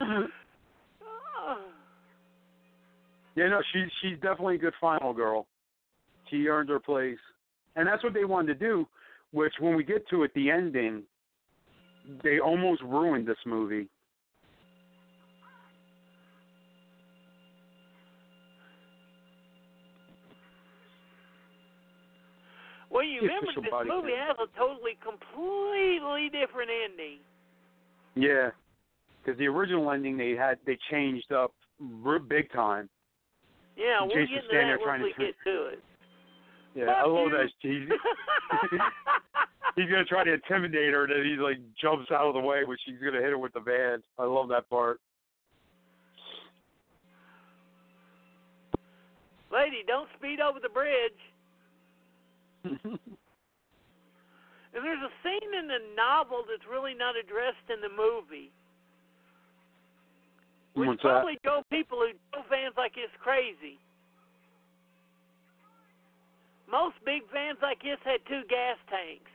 yeah, 0.00 0.26
no, 3.36 3.60
she's 3.72 3.88
she's 4.02 4.18
definitely 4.20 4.56
a 4.56 4.58
good 4.58 4.74
final 4.80 5.12
girl. 5.12 5.46
She 6.30 6.48
earned 6.48 6.68
her 6.68 6.80
place, 6.80 7.18
and 7.76 7.86
that's 7.86 8.02
what 8.02 8.14
they 8.14 8.24
wanted 8.24 8.58
to 8.58 8.66
do. 8.66 8.88
Which, 9.32 9.52
when 9.58 9.76
we 9.76 9.84
get 9.84 10.08
to 10.10 10.22
it, 10.22 10.32
the 10.34 10.50
ending, 10.50 11.02
they 12.22 12.38
almost 12.38 12.82
ruined 12.82 13.26
this 13.26 13.36
movie. 13.46 13.88
Well, 22.90 23.02
you 23.02 23.22
remember 23.22 23.60
this 23.60 23.72
movie 23.88 24.12
has 24.16 24.36
a 24.38 24.46
totally, 24.56 24.96
completely 25.02 26.30
different 26.30 26.70
ending. 26.84 27.18
Yeah 28.14 28.50
because 29.24 29.38
the 29.38 29.46
original 29.46 29.90
ending 29.90 30.16
they 30.16 30.32
had 30.32 30.58
they 30.66 30.78
changed 30.90 31.32
up 31.32 31.52
big 32.28 32.52
time. 32.52 32.88
Yeah, 33.76 34.02
And 34.02 34.08
we'll 34.08 34.16
Jason's 34.16 34.42
get 34.42 34.44
standing 34.48 34.68
that 34.68 34.78
there 34.78 34.86
trying 34.86 35.02
once 35.02 35.14
to 35.16 35.22
we 35.22 35.26
get 35.26 35.34
to 35.44 35.66
it. 35.66 35.82
Yeah, 36.74 36.86
Fuck 36.86 36.96
I 36.96 37.06
love 37.06 37.26
you. 37.26 37.38
that. 37.38 37.50
He's, 37.60 37.88
he's 39.76 39.90
gonna 39.90 40.04
try 40.04 40.24
to 40.24 40.34
intimidate 40.34 40.92
her, 40.92 41.04
and 41.04 41.12
then 41.12 41.24
he 41.24 41.36
like 41.36 41.58
jumps 41.80 42.10
out 42.10 42.26
of 42.26 42.34
the 42.34 42.40
way, 42.40 42.62
but 42.66 42.76
she's 42.84 42.98
gonna 42.98 43.20
hit 43.20 43.30
her 43.30 43.38
with 43.38 43.52
the 43.52 43.60
van. 43.60 44.02
I 44.18 44.24
love 44.24 44.48
that 44.48 44.68
part. 44.68 45.00
Lady, 49.52 49.84
don't 49.86 50.08
speed 50.18 50.40
over 50.40 50.58
the 50.60 50.68
bridge. 50.68 51.12
And 54.74 54.82
there's 54.84 55.02
a 55.06 55.12
scene 55.22 55.54
in 55.54 55.68
the 55.68 55.78
novel 55.94 56.42
that's 56.50 56.66
really 56.66 56.94
not 56.94 57.14
addressed 57.14 57.70
in 57.70 57.78
the 57.78 57.94
movie. 57.94 58.50
Which 60.74 60.88
What's 60.88 61.02
that? 61.02 61.22
probably 61.22 61.38
drove 61.44 61.64
people 61.70 61.98
who 61.98 62.12
drove 62.32 62.46
vans 62.50 62.74
like 62.76 62.92
it's 62.96 63.12
crazy. 63.22 63.78
Most 66.70 66.96
big 67.04 67.22
vans 67.32 67.58
like 67.62 67.80
this 67.82 67.98
had 68.04 68.18
two 68.28 68.42
gas 68.48 68.76
tanks. 68.90 69.30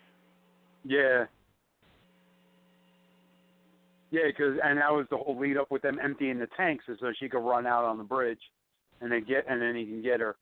Yeah. 0.83 1.25
Yeah, 4.11 4.23
because 4.27 4.57
and 4.63 4.79
that 4.79 4.91
was 4.91 5.05
the 5.09 5.17
whole 5.17 5.39
lead 5.39 5.55
up 5.57 5.71
with 5.71 5.81
them 5.81 5.99
emptying 6.03 6.39
the 6.39 6.47
tanks, 6.57 6.85
is 6.87 6.97
so 6.99 7.13
she 7.17 7.29
could 7.29 7.47
run 7.47 7.67
out 7.67 7.85
on 7.85 7.97
the 7.97 8.03
bridge, 8.03 8.39
and 9.01 9.11
then 9.11 9.23
get 9.23 9.45
and 9.47 9.61
then 9.61 9.75
he 9.75 9.85
can 9.85 10.01
get 10.01 10.19
her. 10.19 10.35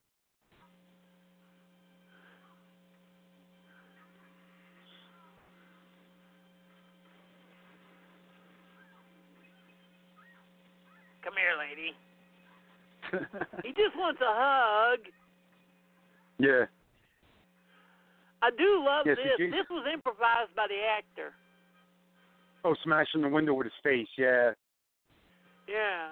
Here, 11.38 11.56
lady. 11.58 11.94
He 13.64 13.70
just 13.72 13.96
wants 13.98 14.20
a 14.22 14.28
hug. 14.28 15.00
yeah. 16.40 16.66
I 18.42 18.50
do 18.52 18.84
love 18.86 19.06
Yes, 19.08 19.18
this. 19.18 19.40
you- 19.40 19.50
This 19.52 19.66
was 19.70 19.88
improvised 19.92 20.54
by 20.56 20.68
the 20.68 20.78
actor. 20.98 21.34
Oh, 22.64 22.76
smashing 22.84 23.22
the 23.22 23.30
window 23.30 23.54
with 23.54 23.66
his 23.66 23.74
face. 23.84 24.08
Yeah. 24.18 24.52
Yeah. 25.68 26.10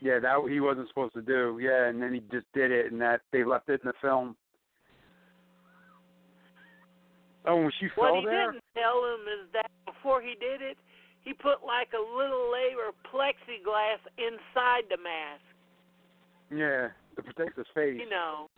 Yeah, 0.00 0.18
that 0.18 0.46
he 0.50 0.60
wasn't 0.60 0.88
supposed 0.88 1.14
to 1.14 1.22
do. 1.22 1.58
Yeah, 1.62 1.86
and 1.88 2.02
then 2.02 2.12
he 2.14 2.20
just 2.32 2.46
did 2.52 2.70
it, 2.72 2.90
and 2.92 3.00
that 3.00 3.20
they 3.32 3.44
left 3.44 3.68
it 3.68 3.80
in 3.82 3.88
the 3.88 3.92
film. 4.02 4.34
Oh, 7.46 7.56
when 7.56 7.72
she 7.80 7.86
What 7.94 8.08
fell 8.12 8.20
he 8.20 8.26
there. 8.26 8.52
didn't 8.52 8.64
tell 8.74 9.04
him 9.04 9.20
is 9.40 9.48
that 9.52 9.70
before 9.86 10.20
he 10.20 10.34
did 10.40 10.60
it, 10.60 10.76
he 11.24 11.32
put 11.32 11.64
like 11.66 11.88
a 11.92 12.00
little 12.00 12.50
layer 12.50 12.88
of 12.88 12.94
plexiglass 13.12 14.00
inside 14.18 14.84
the 14.88 14.96
mask. 14.96 15.44
Yeah, 16.50 16.88
to 17.16 17.22
protect 17.22 17.56
his 17.56 17.66
face. 17.74 18.00
You 18.00 18.08
know, 18.08 18.48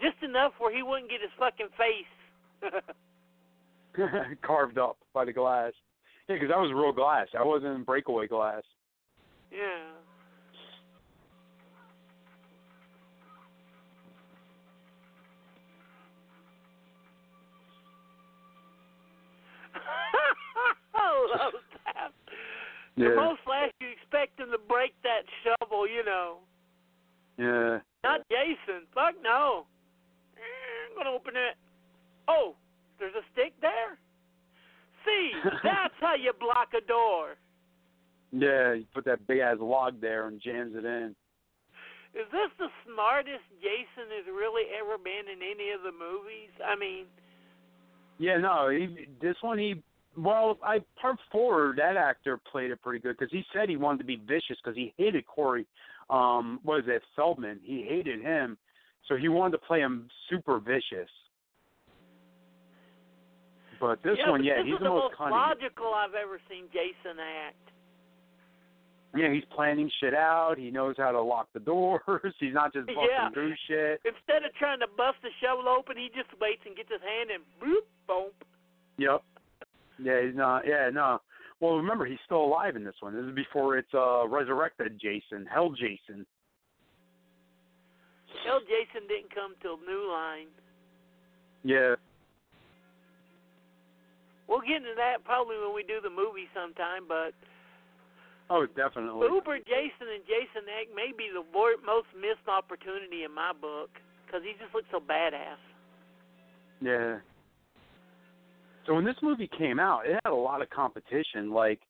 just 0.00 0.22
enough 0.22 0.52
where 0.58 0.74
he 0.74 0.82
wouldn't 0.82 1.10
get 1.10 1.20
his 1.20 1.30
fucking 1.38 1.68
face. 1.76 2.72
carved 4.42 4.78
up 4.78 4.96
by 5.12 5.24
the 5.24 5.32
glass. 5.32 5.72
Yeah, 6.28 6.36
because 6.36 6.48
that 6.48 6.58
was 6.58 6.72
real 6.74 6.92
glass. 6.92 7.28
That 7.32 7.44
wasn't 7.44 7.84
breakaway 7.86 8.26
glass. 8.26 8.62
yeah. 9.52 9.92
I 20.94 21.36
love 21.38 21.52
that. 21.84 22.12
The 22.96 23.16
most 23.16 23.40
flash 23.44 23.70
you 23.80 23.88
expect 23.90 24.38
him 24.38 24.50
to 24.52 24.58
break 24.58 24.94
that 25.02 25.26
shovel, 25.42 25.88
you 25.88 26.04
know. 26.04 26.38
Yeah. 27.38 27.80
Not 28.04 28.20
Jason. 28.30 28.86
Fuck 28.94 29.14
no. 29.22 29.66
Eh, 30.36 30.90
I'm 30.90 30.96
gonna 30.96 31.10
open 31.10 31.34
it. 31.34 31.56
Oh, 32.28 32.54
there's 32.98 33.14
a 33.14 33.26
stick 33.32 33.52
there. 33.60 33.98
See, 35.04 35.30
that's 35.64 35.94
how 36.00 36.14
you 36.14 36.32
block 36.38 36.70
a 36.76 36.86
door. 36.86 37.34
Yeah, 38.32 38.74
you 38.74 38.84
put 38.94 39.04
that 39.04 39.26
big 39.26 39.38
ass 39.38 39.56
log 39.60 40.00
there 40.00 40.28
and 40.28 40.40
jams 40.40 40.74
it 40.76 40.84
in. 40.84 41.14
Is 42.14 42.26
this 42.30 42.50
the 42.58 42.68
smartest 42.86 43.42
Jason 43.58 44.06
has 44.14 44.26
really 44.26 44.70
ever 44.78 44.98
been 44.98 45.26
in 45.26 45.42
any 45.42 45.70
of 45.70 45.82
the 45.82 45.90
movies? 45.90 46.50
I 46.64 46.78
mean, 46.78 47.06
Yeah, 48.18 48.38
no, 48.38 48.70
he, 48.70 49.08
this 49.20 49.36
one 49.40 49.58
he. 49.58 49.82
Well, 50.16 50.58
I 50.62 50.78
part 51.00 51.18
four 51.32 51.74
that 51.76 51.96
actor 51.96 52.38
played 52.50 52.70
it 52.70 52.80
pretty 52.82 53.00
good 53.00 53.16
because 53.18 53.32
he 53.32 53.44
said 53.52 53.68
he 53.68 53.76
wanted 53.76 53.98
to 53.98 54.04
be 54.04 54.16
vicious 54.16 54.56
because 54.62 54.76
he 54.76 54.92
hated 54.96 55.26
Corey. 55.26 55.66
Um, 56.10 56.60
what 56.62 56.80
is 56.80 56.84
it, 56.86 57.02
Feldman? 57.16 57.60
He 57.62 57.84
hated 57.88 58.20
him, 58.20 58.56
so 59.08 59.16
he 59.16 59.28
wanted 59.28 59.52
to 59.52 59.66
play 59.66 59.80
him 59.80 60.08
super 60.30 60.58
vicious. 60.60 61.10
But 63.80 64.02
this 64.02 64.16
yeah, 64.18 64.30
one, 64.30 64.40
but 64.40 64.46
yeah, 64.46 64.56
this 64.58 64.66
he's 64.66 64.78
the 64.78 64.84
the 64.84 64.90
most 64.90 65.14
most 65.18 65.30
logical 65.30 65.92
I've 65.94 66.14
ever 66.14 66.38
seen 66.48 66.66
Jason 66.72 67.18
act. 67.18 67.56
Yeah, 69.16 69.32
he's 69.32 69.44
planning 69.54 69.90
shit 70.00 70.14
out. 70.14 70.58
He 70.58 70.70
knows 70.70 70.96
how 70.98 71.12
to 71.12 71.20
lock 71.20 71.48
the 71.54 71.60
doors. 71.72 72.00
He's 72.40 72.54
not 72.54 72.72
just 72.72 72.86
busting 72.86 73.08
Yeah. 73.10 73.30
through 73.30 73.54
shit. 73.68 74.00
Instead 74.04 74.44
of 74.44 74.54
trying 74.54 74.80
to 74.80 74.88
bust 74.96 75.18
the 75.22 75.30
shovel 75.40 75.68
open, 75.68 75.96
he 75.96 76.10
just 76.14 76.30
waits 76.40 76.62
and 76.66 76.76
gets 76.76 76.90
his 76.90 77.00
hand 77.02 77.30
and 77.30 77.42
boop, 77.62 77.86
boom. 78.06 78.30
Yep. 78.98 79.22
Yeah, 79.98 80.22
he's 80.24 80.34
not. 80.36 80.66
Yeah, 80.66 80.90
no. 80.92 81.20
Well, 81.60 81.76
remember 81.76 82.04
he's 82.04 82.18
still 82.24 82.44
alive 82.44 82.76
in 82.76 82.84
this 82.84 82.96
one. 83.00 83.14
This 83.14 83.24
is 83.24 83.34
before 83.34 83.78
it's 83.78 83.94
uh 83.94 84.26
resurrected 84.28 85.00
Jason, 85.00 85.46
Hell 85.46 85.70
Jason. 85.70 86.26
Hell, 88.44 88.60
Jason 88.60 89.06
didn't 89.08 89.32
come 89.34 89.54
till 89.62 89.78
New 89.78 90.10
Line. 90.10 90.48
Yeah. 91.62 91.94
We'll 94.48 94.60
get 94.60 94.84
into 94.84 94.92
that 94.96 95.24
probably 95.24 95.56
when 95.56 95.74
we 95.74 95.82
do 95.82 96.02
the 96.02 96.10
movie 96.10 96.50
sometime, 96.52 97.08
but 97.08 97.32
Oh, 98.50 98.66
definitely. 98.76 99.26
Uber 99.32 99.58
Jason 99.64 100.04
and 100.12 100.24
Jason 100.28 100.68
X 100.68 100.92
may 100.94 101.16
be 101.16 101.32
the 101.32 101.44
most 101.50 102.08
missed 102.12 102.44
opportunity 102.46 103.24
in 103.24 103.32
my 103.32 103.52
book 103.56 103.88
because 104.26 104.42
he 104.44 104.52
just 104.60 104.74
looks 104.74 104.88
so 104.92 105.00
badass. 105.00 105.56
Yeah. 106.82 107.24
So 108.86 108.94
when 108.94 109.04
this 109.04 109.16
movie 109.22 109.48
came 109.58 109.78
out, 109.78 110.06
it 110.06 110.18
had 110.24 110.30
a 110.30 110.34
lot 110.34 110.62
of 110.62 110.70
competition. 110.70 111.50
Like 111.50 111.80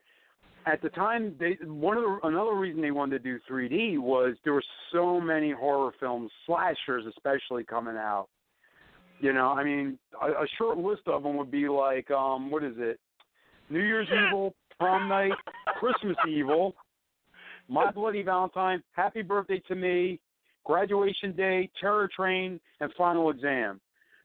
at 0.66 0.81
the 0.83 0.89
time, 0.91 1.35
they 1.39 1.59
one 1.65 1.97
of 1.97 2.05
the 2.05 2.19
another 2.25 2.55
reason 2.55 2.81
they 2.81 2.91
wanted 2.91 3.23
to 3.23 3.31
do 3.31 3.39
3D 3.51 3.99
was 3.99 4.35
there 4.45 4.53
were 4.53 4.65
so 4.93 5.21
many 5.21 5.51
horror 5.51 5.93
films, 6.01 6.31
slashers 6.47 7.05
especially 7.09 7.65
coming 7.65 7.97
out. 7.97 8.29
You 9.21 9.33
know, 9.33 9.49
I 9.49 9.65
mean, 9.65 9.99
a, 10.21 10.27
a 10.27 10.47
short 10.59 10.79
list 10.79 11.03
of 11.07 11.23
them 11.23 11.37
would 11.37 11.51
be 11.51 11.69
like, 11.69 12.11
um, 12.11 12.51
what 12.51 12.65
is 12.65 12.75
it? 12.79 12.99
New 13.71 13.81
Year's 13.81 14.09
Evil, 14.09 14.55
Prom 14.79 15.09
Night, 15.09 15.33
Christmas 15.79 16.16
Evil, 16.29 16.75
My 17.69 17.91
Bloody 17.91 18.23
Valentine, 18.23 18.83
Happy 18.93 19.23
Birthday 19.23 19.62
to 19.69 19.75
Me, 19.75 20.21
Graduation 20.65 21.35
Day, 21.37 21.71
Terror 21.81 22.09
Train, 22.15 22.61
and 22.81 22.91
Final 22.99 23.31
Exam. 23.31 23.81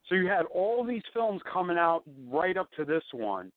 So 0.10 0.16
you 0.16 0.28
had 0.28 0.46
all 0.54 0.84
these 0.84 1.04
films 1.14 1.42
coming 1.52 1.78
out 1.78 2.02
right 2.28 2.58
up 2.58 2.70
to 2.78 2.84
this 2.84 3.04
one. 3.14 3.52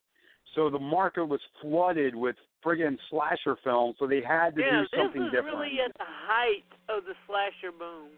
So 0.54 0.68
the 0.68 0.78
market 0.78 1.24
was 1.24 1.40
flooded 1.62 2.14
with 2.14 2.36
friggin' 2.64 2.98
slasher 3.08 3.56
films, 3.64 3.96
so 3.98 4.06
they 4.06 4.20
had 4.20 4.54
to 4.56 4.60
yeah, 4.60 4.70
do 4.70 4.80
this 4.82 4.88
something 4.96 5.24
different. 5.32 5.56
really 5.56 5.80
at 5.84 5.96
the 5.96 6.04
height 6.04 6.64
of 6.90 7.04
the 7.04 7.14
slasher 7.26 7.72
boom. 7.76 8.10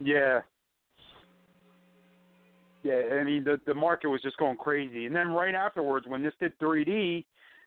Yeah. 0.00 0.40
Yeah, 2.82 3.18
I 3.20 3.24
mean 3.24 3.44
the 3.44 3.60
the 3.66 3.74
market 3.74 4.08
was 4.08 4.22
just 4.22 4.36
going 4.36 4.56
crazy, 4.56 5.06
and 5.06 5.14
then 5.14 5.28
right 5.28 5.54
afterwards, 5.54 6.06
when 6.06 6.22
this 6.22 6.34
did 6.40 6.56
3D, 6.58 7.24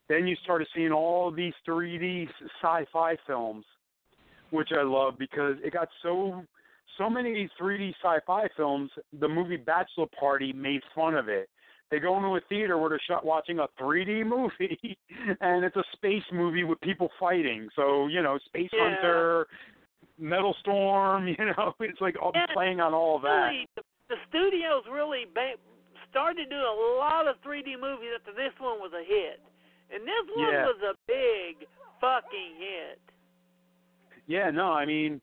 then 0.08 0.26
you 0.26 0.36
started 0.44 0.68
seeing 0.74 0.94
all 0.94 1.30
these 1.30 1.54
3D 1.68 2.28
sci-fi 2.62 3.18
films, 3.28 3.66
which 4.52 4.70
I 4.72 4.82
love 4.84 5.16
because 5.20 5.56
it 5.64 5.74
got 5.74 5.90
so 6.02 6.46
so 7.00 7.10
many 7.10 7.30
of 7.30 7.36
these 7.36 7.50
3D 7.60 7.94
sci-fi 8.04 8.48
films. 8.56 8.92
The 9.20 9.28
movie 9.28 9.58
Bachelor 9.58 10.06
Party 10.20 10.54
made 10.54 10.82
fun 10.94 11.16
of 11.16 11.28
it. 11.30 11.50
They 11.90 11.98
go 11.98 12.16
into 12.18 12.28
a 12.36 12.42
theater 12.48 12.78
where 12.78 12.90
they're 12.90 13.02
shot 13.08 13.26
watching 13.26 13.58
a 13.58 13.68
3D 13.82 14.24
movie, 14.38 14.96
and 15.42 15.66
it's 15.66 15.76
a 15.76 15.84
space 15.94 16.22
movie 16.32 16.64
with 16.64 16.80
people 16.82 17.10
fighting. 17.20 17.68
So 17.76 18.06
you 18.06 18.22
know, 18.22 18.38
Space 18.46 18.70
Yeah. 18.72 18.94
Hunter, 18.94 19.48
Metal 20.20 20.56
Storm. 20.60 21.28
You 21.40 21.46
know, 21.46 21.74
it's 21.80 22.00
like 22.00 22.16
all, 22.22 22.32
Yeah, 22.36 22.46
playing 22.54 22.80
on 22.80 22.94
all 22.94 23.16
of 23.16 23.24
that. 23.24 23.48
Really, 23.50 23.68
the, 23.76 23.82
the 24.10 24.16
studios 24.30 24.84
really 24.92 25.26
ba- 25.34 25.58
started 26.12 26.50
doing 26.50 26.62
a 26.62 26.98
lot 27.00 27.28
of 27.28 27.36
3D 27.42 27.80
movies 27.82 28.10
after 28.20 28.34
this 28.34 28.54
one 28.60 28.78
was 28.80 28.92
a 28.94 29.04
hit, 29.04 29.40
and 29.92 30.04
this 30.04 30.26
one 30.36 30.54
Yeah. 30.54 30.66
was 30.66 30.78
a 30.84 30.94
big 31.08 31.66
fucking 32.00 32.54
hit. 32.60 33.00
Yeah, 34.28 34.52
no, 34.52 34.72
I 34.74 34.86
mean, 34.86 35.22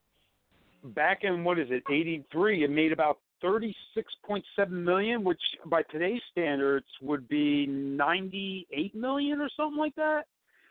back 0.95 1.21
in 1.23 1.45
what 1.45 1.59
is 1.59 1.69
it, 1.71 1.83
'83, 1.91 2.65
it 2.65 2.71
made 2.71 2.93
about 2.93 3.19
36.7 3.43 4.71
million, 4.71 5.23
which 5.25 5.41
by 5.67 5.83
today's 5.91 6.23
standards 6.33 6.87
would 7.03 7.29
be 7.29 7.67
98 7.67 8.95
million 8.95 9.41
or 9.41 9.51
something 9.57 9.79
like 9.79 9.95
that. 9.97 10.23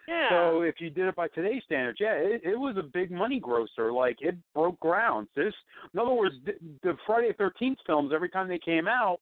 Yeah. 0.08 0.30
So 0.30 0.62
if 0.62 0.76
you 0.80 0.90
did 0.90 1.08
it 1.08 1.16
by 1.16 1.28
today's 1.30 1.64
standards, 1.66 1.98
yeah, 2.00 2.14
it, 2.14 2.42
it 2.44 2.60
was 2.60 2.76
a 2.78 2.84
big 2.84 3.12
money 3.12 3.40
grosser. 3.40 3.92
Like 3.92 4.18
it 4.22 4.36
broke 4.54 4.80
ground. 4.80 5.28
This, 5.36 5.54
in 5.94 6.00
other 6.00 6.14
words, 6.14 6.36
the, 6.46 6.54
the 6.84 6.96
Friday 7.06 7.30
the 7.30 7.34
Thirteenth 7.34 7.80
films, 7.88 8.12
every 8.14 8.30
time 8.30 8.48
they 8.48 8.60
came 8.60 8.88
out, 8.88 9.20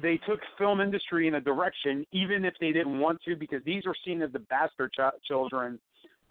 they 0.00 0.18
took 0.26 0.40
film 0.56 0.80
industry 0.80 1.28
in 1.28 1.34
a 1.34 1.40
direction, 1.40 2.06
even 2.12 2.44
if 2.44 2.54
they 2.60 2.72
didn't 2.72 2.98
want 2.98 3.20
to, 3.24 3.36
because 3.36 3.62
these 3.64 3.84
were 3.84 3.96
seen 4.04 4.22
as 4.22 4.32
the 4.32 4.38
bastard 4.38 4.92
ch- 4.92 5.26
children 5.26 5.78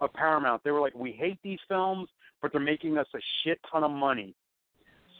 of 0.00 0.12
Paramount. 0.12 0.62
They 0.64 0.70
were 0.70 0.80
like, 0.80 0.94
we 0.94 1.12
hate 1.12 1.38
these 1.42 1.58
films, 1.68 2.08
but 2.40 2.52
they're 2.52 2.60
making 2.60 2.98
us 2.98 3.06
a 3.14 3.18
shit 3.42 3.58
ton 3.70 3.84
of 3.84 3.90
money. 3.90 4.34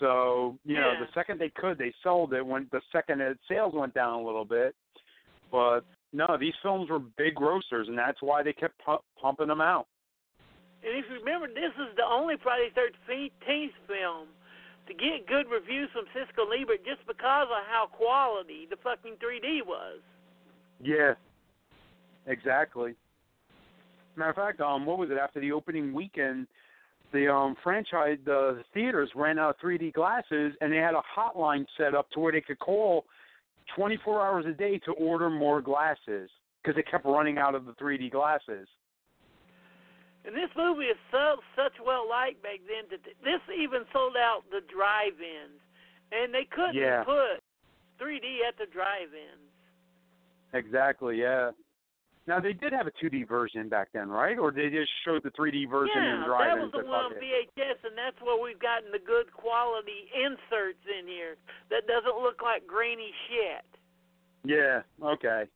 So 0.00 0.56
you 0.64 0.76
know, 0.76 0.94
the 1.00 1.09
second 1.12 1.40
they 1.40 1.50
could, 1.56 1.76
they 1.76 1.92
sold 2.05 2.32
it. 2.32 2.46
When 2.46 2.68
the 2.70 2.80
second 2.92 3.20
it, 3.20 3.36
sales 3.48 3.74
went 3.74 3.94
down 3.94 4.20
a 4.20 4.22
little 4.22 4.44
bit, 4.44 4.74
but 5.50 5.80
no, 6.12 6.36
these 6.38 6.55
films 6.62 6.88
were 6.88 7.00
big 7.00 7.34
grossers, 7.34 7.88
and 7.88 7.98
that's 7.98 8.22
why 8.22 8.42
they 8.42 8.52
kept 8.52 8.78
pu- 8.84 9.02
pumping 9.20 9.48
them 9.48 9.60
out. 9.60 9.86
And 10.84 10.96
if 10.96 11.05
you 11.10 11.18
remember, 11.18 11.48
this 11.48 11.74
is 11.74 11.96
the 11.96 12.05
only 12.05 12.36
Friday 12.42 12.70
Thirteenth 12.74 13.72
film 13.88 14.28
to 14.86 14.94
get 14.94 15.26
good 15.26 15.50
reviews 15.50 15.90
from 15.92 16.06
Siskel 16.16 16.50
and 16.50 16.62
Ebert 16.62 16.84
just 16.84 17.06
because 17.06 17.48
of 17.50 17.64
how 17.68 17.88
quality 17.92 18.66
the 18.70 18.76
fucking 18.82 19.16
3D 19.20 19.66
was. 19.66 20.00
Yeah, 20.80 21.14
exactly. 22.26 22.94
Matter 24.19 24.31
of 24.31 24.36
fact, 24.36 24.61
um, 24.61 24.85
what 24.85 24.99
was 24.99 25.11
it? 25.11 25.19
After 25.19 25.40
the 25.40 25.53
opening 25.53 25.93
weekend, 25.93 26.49
the 27.12 27.32
um 27.32 27.57
franchise, 27.62 28.19
the 28.24 28.62
theaters 28.74 29.11
ran 29.15 29.39
out 29.39 29.51
of 29.51 29.57
3D 29.61 29.93
glasses, 29.95 30.53
and 30.61 30.73
they 30.73 30.77
had 30.77 30.95
a 30.95 31.03
hotline 31.16 31.65
set 31.77 31.95
up 31.95 32.11
to 32.11 32.20
where 32.20 32.32
they 32.32 32.40
could 32.40 32.59
call 32.59 33.05
24 33.77 34.27
hours 34.27 34.45
a 34.47 34.53
day 34.53 34.78
to 34.78 34.93
order 34.93 35.31
more 35.31 35.62
glasses 35.62 36.31
because 36.62 36.74
they 36.77 36.82
kept 36.82 37.05
running 37.05 37.39
out 37.39 37.55
of 37.55 37.65
the 37.65 37.73
3D 37.73 38.11
glasses. 38.11 38.66
And 40.24 40.35
this 40.35 40.51
movie 40.57 40.86
is 40.86 40.99
so 41.11 41.36
such 41.57 41.73
well 41.85 42.09
liked 42.09 42.43
back 42.43 42.61
then 42.66 42.85
that 42.90 43.01
this 43.24 43.40
even 43.57 43.85
sold 43.93 44.16
out 44.16 44.43
the 44.51 44.61
drive-ins, 44.73 45.61
and 46.12 46.35
they 46.35 46.45
couldn't 46.45 46.74
Yeah. 46.74 47.05
put 47.05 47.40
3D 47.99 48.43
at 48.47 48.59
the 48.59 48.66
drive-ins. 48.66 49.49
Exactly. 50.53 51.20
Yeah. 51.20 51.53
Now 52.28 52.38
they 52.38 52.52
did 52.52 52.74
have 52.76 52.86
a 52.86 52.92
2D 53.02 53.26
version 53.26 53.70
back 53.72 53.88
then, 53.96 54.10
right? 54.12 54.36
Or 54.38 54.52
they 54.52 54.68
just 54.68 54.92
showed 55.02 55.24
the 55.24 55.32
3D 55.32 55.64
version 55.64 55.96
yeah, 55.96 56.14
in 56.14 56.20
that 56.20 56.26
drive-ins? 56.28 56.68
was 56.68 56.72
the 56.76 56.84
one 56.84 57.09
on 57.09 57.12
VHS, 57.16 57.80
and 57.88 57.96
that's 57.96 58.20
where 58.20 58.36
we've 58.36 58.60
gotten 58.60 58.92
the 58.92 59.00
good 59.00 59.32
quality 59.32 60.12
inserts 60.12 60.84
in 60.84 61.09
here 61.09 61.40
that 61.72 61.88
doesn't 61.88 62.20
look 62.20 62.44
like 62.44 62.66
grainy 62.68 63.09
shit. 63.32 63.64
Yeah. 64.44 64.84
Okay. 65.02 65.48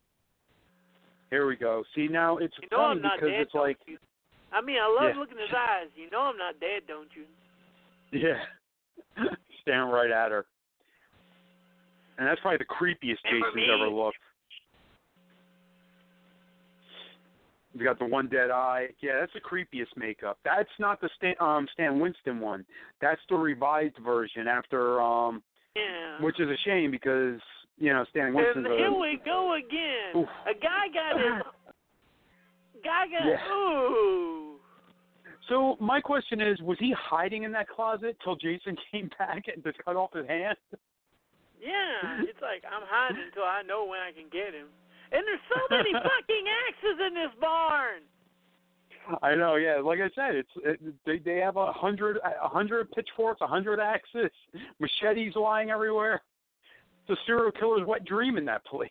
Here 1.28 1.46
we 1.46 1.56
go. 1.56 1.84
See 1.94 2.08
now 2.08 2.38
it's 2.38 2.54
You 2.56 2.68
know 2.72 2.88
funny 2.88 2.96
I'm 2.96 3.02
not 3.02 3.20
because 3.20 3.36
dead, 3.36 3.40
it's 3.44 3.54
like 3.54 3.76
you? 3.86 3.98
I 4.50 4.60
mean, 4.64 4.80
I 4.80 4.88
love 4.88 5.12
Yeah. 5.12 5.20
looking 5.20 5.36
in 5.36 5.44
his 5.44 5.52
eyes. 5.54 5.88
You 5.94 6.08
know 6.08 6.20
I'm 6.32 6.40
not 6.40 6.58
dead, 6.58 6.88
don't 6.88 7.08
you? 7.12 7.28
Yeah. 8.16 8.40
Staring 9.60 9.90
right 9.92 10.10
at 10.10 10.30
her. 10.32 10.46
And 12.16 12.26
that's 12.26 12.40
probably 12.40 12.64
the 12.64 12.72
creepiest 12.72 13.20
Jason's 13.28 13.54
me- 13.56 13.68
ever 13.68 13.88
looked. 13.92 14.16
You 17.74 17.84
got 17.84 17.98
the 17.98 18.04
one 18.04 18.28
dead 18.28 18.50
eye. 18.50 18.88
Yeah, 19.00 19.20
that's 19.20 19.32
the 19.32 19.40
creepiest 19.40 19.96
makeup. 19.96 20.38
That's 20.44 20.68
not 20.78 21.00
the 21.00 21.08
Stan, 21.16 21.34
um, 21.40 21.66
Stan 21.72 21.98
Winston 21.98 22.38
one. 22.40 22.64
That's 23.00 23.20
the 23.30 23.36
revised 23.36 23.96
version 24.04 24.46
after, 24.46 25.00
um, 25.00 25.42
Yeah. 25.74 26.20
which 26.20 26.38
is 26.38 26.48
a 26.50 26.56
shame 26.64 26.90
because 26.90 27.40
you 27.78 27.92
know 27.92 28.04
Stan 28.10 28.34
Winston's 28.34 28.66
and 28.66 28.74
here 28.74 28.88
a, 28.88 28.92
we 28.94 29.16
go 29.24 29.54
again. 29.54 30.16
Oof. 30.16 30.28
A 30.46 30.54
guy 30.54 30.88
got 30.92 31.18
his 31.18 31.42
guy 32.84 33.06
got 33.08 33.24
Yeah. 33.26 33.52
ooh. 33.52 34.60
So 35.48 35.76
my 35.80 36.00
question 36.00 36.40
is, 36.40 36.60
was 36.60 36.78
he 36.78 36.92
hiding 36.92 37.42
in 37.42 37.52
that 37.52 37.68
closet 37.68 38.16
till 38.22 38.36
Jason 38.36 38.76
came 38.92 39.10
back 39.18 39.44
and 39.52 39.62
just 39.64 39.78
cut 39.84 39.96
off 39.96 40.12
his 40.12 40.26
hand? 40.26 40.56
Yeah, 41.60 42.20
it's 42.22 42.40
like 42.42 42.64
I'm 42.70 42.82
hiding 42.84 43.22
until 43.28 43.44
I 43.44 43.62
know 43.62 43.84
when 43.86 44.00
I 44.00 44.12
can 44.12 44.28
get 44.30 44.52
him. 44.52 44.66
And 45.12 45.22
there's 45.26 45.40
so 45.48 45.60
many 45.70 45.92
fucking 45.92 46.44
axes 46.68 47.06
in 47.06 47.14
this 47.14 47.32
barn. 47.40 48.02
I 49.22 49.34
know, 49.34 49.56
yeah. 49.56 49.80
Like 49.84 49.98
I 49.98 50.08
said, 50.14 50.36
it's 50.36 50.50
it, 50.64 50.80
they 51.04 51.18
they 51.18 51.38
have 51.38 51.56
a 51.56 51.72
hundred 51.72 52.18
a 52.18 52.48
hundred 52.48 52.90
pitchforks, 52.92 53.40
a 53.40 53.46
hundred 53.46 53.80
axes, 53.80 54.30
machetes 54.78 55.34
lying 55.34 55.70
everywhere. 55.70 56.22
It's 57.06 57.18
a 57.18 57.22
serial 57.26 57.50
killer's 57.50 57.86
wet 57.86 58.04
dream 58.04 58.38
in 58.38 58.44
that 58.44 58.64
place. 58.64 58.88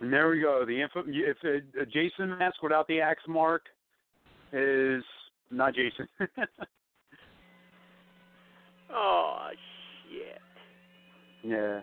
And 0.00 0.12
there 0.12 0.30
we 0.30 0.40
go. 0.40 0.64
The 0.66 0.80
info, 0.82 1.04
if 1.06 1.36
a, 1.44 1.80
a 1.80 1.86
Jason 1.86 2.36
mask 2.38 2.62
without 2.62 2.88
the 2.88 3.00
axe 3.00 3.22
mark 3.28 3.62
is 4.52 5.04
not 5.50 5.74
Jason. 5.74 6.08
Oh 8.92 9.50
shit. 10.10 10.40
yeah. 11.44 11.80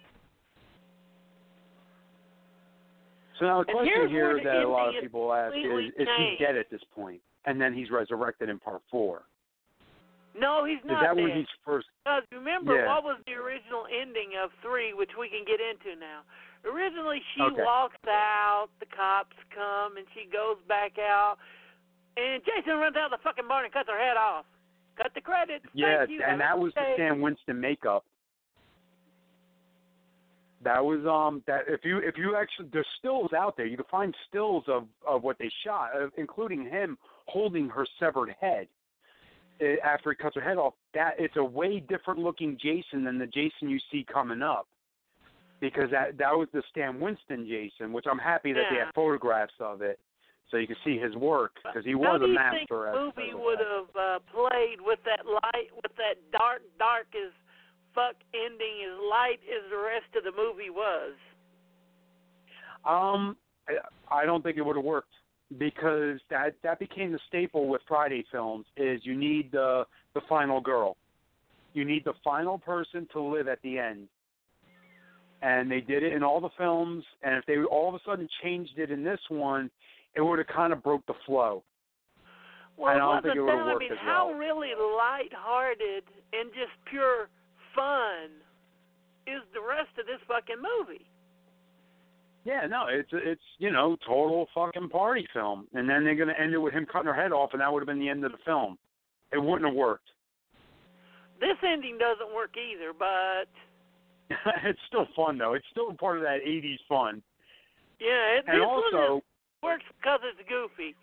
So 3.40 3.46
now 3.46 3.64
the 3.64 3.72
question 3.72 4.10
here 4.10 4.40
that 4.44 4.64
a 4.64 4.68
lot 4.68 4.96
of 4.96 5.02
people 5.02 5.34
ask 5.34 5.56
is: 5.56 5.94
Is 5.98 6.08
he 6.18 6.36
dead 6.40 6.56
at 6.56 6.70
this 6.70 6.82
point? 6.94 7.22
And 7.46 7.62
then 7.62 7.74
he's 7.74 7.90
resurrected 7.92 8.50
in 8.50 8.60
part 8.60 8.82
four. 8.92 9.24
No, 10.38 10.66
he's 10.66 10.78
not. 10.86 11.02
Is 11.02 11.08
that 11.08 11.16
dead. 11.16 11.24
when 11.24 11.38
he's 11.38 11.50
first? 11.66 11.88
Because 12.04 12.24
remember, 12.32 12.76
Yeah. 12.76 12.88
what 12.94 13.04
was 13.04 13.18
the 13.26 13.34
original 13.34 13.88
ending 13.90 14.36
of 14.38 14.52
three, 14.62 14.94
which 14.94 15.16
we 15.18 15.30
can 15.30 15.46
get 15.46 15.60
into 15.62 15.96
now? 16.00 16.22
Originally, 16.66 17.24
she 17.34 17.42
Okay. 17.42 17.64
walks 17.64 17.98
out, 18.08 18.70
the 18.80 18.86
cops 18.88 19.36
come, 19.50 19.98
and 19.98 20.06
she 20.14 20.26
goes 20.26 20.62
back 20.68 21.00
out, 21.00 21.38
and 22.18 22.44
Jason 22.44 22.78
runs 22.78 22.96
out 22.98 23.12
of 23.14 23.20
the 23.20 23.24
fucking 23.24 23.48
barn 23.48 23.66
and 23.66 23.74
cuts 23.74 23.90
her 23.90 23.98
head 23.98 24.18
off. 24.18 24.46
Cut 24.96 25.14
the 25.14 25.22
credits. 25.22 25.66
You. 25.74 25.86
and 25.88 26.42
that 26.42 26.58
was 26.58 26.74
the. 26.74 26.94
Stan 26.96 27.22
Winston 27.22 27.60
makeup. 27.60 28.06
That 30.64 30.84
was 30.84 31.06
um 31.06 31.44
that 31.46 31.64
if 31.68 31.82
you 31.84 32.00
if 32.00 32.18
you 32.18 32.36
actually 32.36 32.70
there's 32.74 32.88
stills 32.98 33.32
out 33.34 33.56
there 33.58 33.68
you 33.68 33.78
can 33.78 33.86
find 33.92 34.16
stills 34.28 34.64
of 34.68 34.86
of 35.08 35.24
what 35.24 35.38
they 35.38 35.52
shot, 35.64 35.92
uh, 35.96 36.08
including 36.18 36.66
him 36.66 36.98
holding 37.28 37.70
her 37.70 37.86
severed 38.00 38.34
head 38.40 38.68
uh, 39.62 39.66
after 39.86 40.10
he 40.10 40.16
cuts 40.16 40.36
her 40.36 40.42
head 40.42 40.58
off. 40.58 40.74
That 40.94 41.14
it's 41.20 41.36
a 41.38 41.44
way 41.44 41.80
different 41.80 42.20
looking 42.20 42.58
Jason 42.62 43.04
than 43.04 43.20
the 43.20 43.28
Jason 43.28 43.70
you 43.70 43.80
see 43.92 44.04
coming 44.12 44.42
up, 44.42 44.68
because 45.60 45.92
that 45.92 46.18
that 46.18 46.32
was 46.32 46.48
the 46.54 46.64
Stan 46.72 47.00
Winston 47.00 47.48
Jason, 47.48 47.94
which 47.94 48.06
I'm 48.10 48.18
happy 48.18 48.52
that 48.54 48.64
they 48.72 48.78
have 48.78 48.96
photographs 48.96 49.54
of 49.60 49.84
it 49.84 50.00
so 50.50 50.58
you 50.58 50.68
can 50.68 50.78
see 50.84 50.98
his 50.98 51.16
work 51.16 51.52
because 51.64 51.86
he 51.86 51.96
was 51.96 52.08
How 52.08 52.16
a 52.16 52.20
do 52.20 52.28
you 52.28 52.36
master. 52.36 52.58
think 52.58 52.72
at 52.72 52.94
the 52.94 53.00
movie 53.00 53.34
would 53.36 53.60
have 53.60 53.92
uh, 53.96 54.20
played 54.32 54.80
with 54.82 55.00
that 55.06 55.26
light, 55.26 55.70
with 55.76 55.92
that 55.98 56.16
dark, 56.32 56.62
dark 56.80 57.08
as 57.14 57.32
fuck 57.98 58.16
ending, 58.34 58.86
as 58.86 59.00
light 59.10 59.42
as 59.50 59.66
the 59.72 59.78
rest 59.78 60.14
of 60.16 60.24
the 60.24 60.32
movie 60.32 60.70
was? 60.70 61.14
Um, 62.86 63.36
I- 64.10 64.26
don't 64.26 64.44
think 64.44 64.58
it 64.58 64.62
would 64.62 64.76
have 64.76 64.86
worked 64.86 65.14
because 65.58 66.20
that 66.30 66.54
that 66.62 66.78
became 66.78 67.12
the 67.12 67.20
staple 67.28 67.68
with 67.68 67.82
Friday 67.88 68.24
films. 68.32 68.66
Is 68.78 69.04
you 69.04 69.16
need 69.16 69.52
the 69.52 69.88
the 70.14 70.22
final 70.30 70.62
girl, 70.62 70.96
you 71.74 71.86
need 71.86 72.06
the 72.06 72.14
final 72.24 72.60
person 72.60 73.08
to 73.14 73.20
live 73.22 73.48
at 73.48 73.62
the 73.64 73.80
end, 73.80 74.08
and 75.42 75.72
they 75.72 75.82
did 75.82 76.04
it 76.04 76.14
in 76.14 76.24
all 76.24 76.40
the 76.40 76.50
films. 76.58 77.04
And 77.24 77.36
if 77.36 77.46
they 77.46 77.58
all 77.64 77.90
of 77.90 77.96
a 77.96 78.00
sudden 78.06 78.30
changed 78.44 78.78
it 78.78 78.92
in 78.92 79.04
this 79.04 79.20
one, 79.30 79.72
it 80.14 80.22
would 80.22 80.38
have 80.40 80.48
kind 80.48 80.72
of 80.72 80.84
broke 80.84 81.06
the 81.08 81.16
flow. 81.26 81.64
Well, 82.78 82.94
I 82.94 82.98
don't 82.98 83.24
think 83.24 83.36
it 83.36 83.42
would've 83.42 83.66
that, 83.66 83.76
I 83.76 83.80
mean, 83.80 83.92
as 83.92 83.98
how 84.00 84.28
well. 84.28 84.38
really 84.38 84.70
light-hearted 84.76 86.04
and 86.32 86.54
just 86.54 86.72
pure 86.86 87.28
fun 87.78 88.34
is 89.30 89.46
the 89.54 89.62
rest 89.62 89.94
of 90.02 90.10
this 90.10 90.22
fucking 90.28 90.58
movie? 90.58 91.06
Yeah, 92.44 92.66
no, 92.66 92.86
it's 92.90 93.10
it's 93.12 93.42
you 93.60 93.72
know 93.72 93.98
total 94.08 94.48
fucking 94.56 94.90
party 94.90 95.28
film, 95.34 95.68
and 95.74 95.88
then 95.88 96.04
they're 96.04 96.16
gonna 96.16 96.38
end 96.40 96.54
it 96.54 96.58
with 96.58 96.74
him 96.74 96.88
cutting 96.90 97.08
her 97.08 97.14
head 97.14 97.34
off, 97.34 97.52
and 97.52 97.62
that 97.62 97.72
would 97.72 97.82
have 97.82 97.88
been 97.88 98.00
the 98.00 98.10
end 98.10 98.24
of 98.24 98.32
the 98.32 98.38
film. 98.46 98.78
It 99.34 99.38
wouldn't 99.38 99.68
have 99.68 99.76
worked. 99.76 100.10
This 101.42 101.58
ending 101.62 101.98
doesn't 102.00 102.34
work 102.34 102.56
either, 102.56 102.94
but 102.98 103.52
it's 104.64 104.80
still 104.88 105.08
fun 105.14 105.38
though. 105.38 105.54
It's 105.54 105.66
still 105.72 105.94
part 105.94 106.18
of 106.18 106.24
that 106.24 106.40
'80s 106.48 106.80
fun. 106.88 107.22
yeah, 108.00 108.40
it, 108.40 108.46
And 108.48 108.62
also, 108.64 109.22
works 109.62 109.84
because 110.00 110.22
it's 110.24 110.48
goofy. 110.48 110.96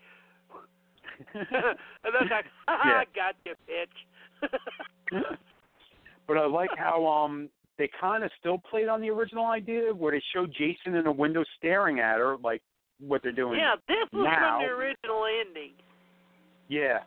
and 1.35 2.11
then 2.11 2.27
like, 2.29 2.45
ha 2.67 2.81
Yeah. 2.83 3.01
I 3.01 3.05
got 3.13 3.35
you, 3.45 3.53
bitch. 3.69 5.37
But 6.27 6.37
I 6.37 6.45
like 6.45 6.69
how 6.77 7.05
um 7.05 7.49
they 7.77 7.89
kind 7.99 8.23
of 8.23 8.31
still 8.39 8.57
played 8.57 8.87
on 8.87 9.01
the 9.01 9.09
original 9.09 9.45
idea 9.47 9.93
where 9.93 10.11
they 10.13 10.23
showed 10.33 10.53
Jason 10.57 10.95
in 10.95 11.07
a 11.07 11.11
window 11.11 11.43
staring 11.57 11.99
at 11.99 12.17
her, 12.19 12.37
like 12.43 12.61
what 12.99 13.21
they're 13.21 13.31
doing. 13.33 13.59
yeah, 13.59 13.75
this 13.87 13.97
was 14.13 14.23
now- 14.23 14.59
from 14.59 14.67
the 14.67 14.73
original 14.73 15.25
ending. 15.41 15.73
Yeah. 16.67 16.99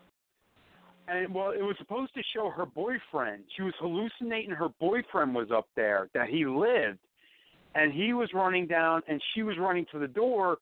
and 1.08 1.32
well, 1.34 1.50
it 1.50 1.62
was 1.62 1.74
supposed 1.78 2.12
to 2.14 2.22
show 2.34 2.50
her 2.50 2.66
boyfriend. 2.66 3.44
She 3.56 3.62
was 3.62 3.72
hallucinating 3.80 4.50
her 4.50 4.68
boyfriend 4.78 5.34
was 5.34 5.50
up 5.50 5.66
there, 5.74 6.08
that 6.14 6.28
he 6.28 6.44
lived, 6.44 6.98
and 7.74 7.92
he 7.92 8.12
was 8.12 8.28
running 8.34 8.66
down, 8.66 9.02
and 9.08 9.20
she 9.34 9.42
was 9.42 9.56
running 9.58 9.86
to 9.92 9.98
the 9.98 10.06
door. 10.08 10.58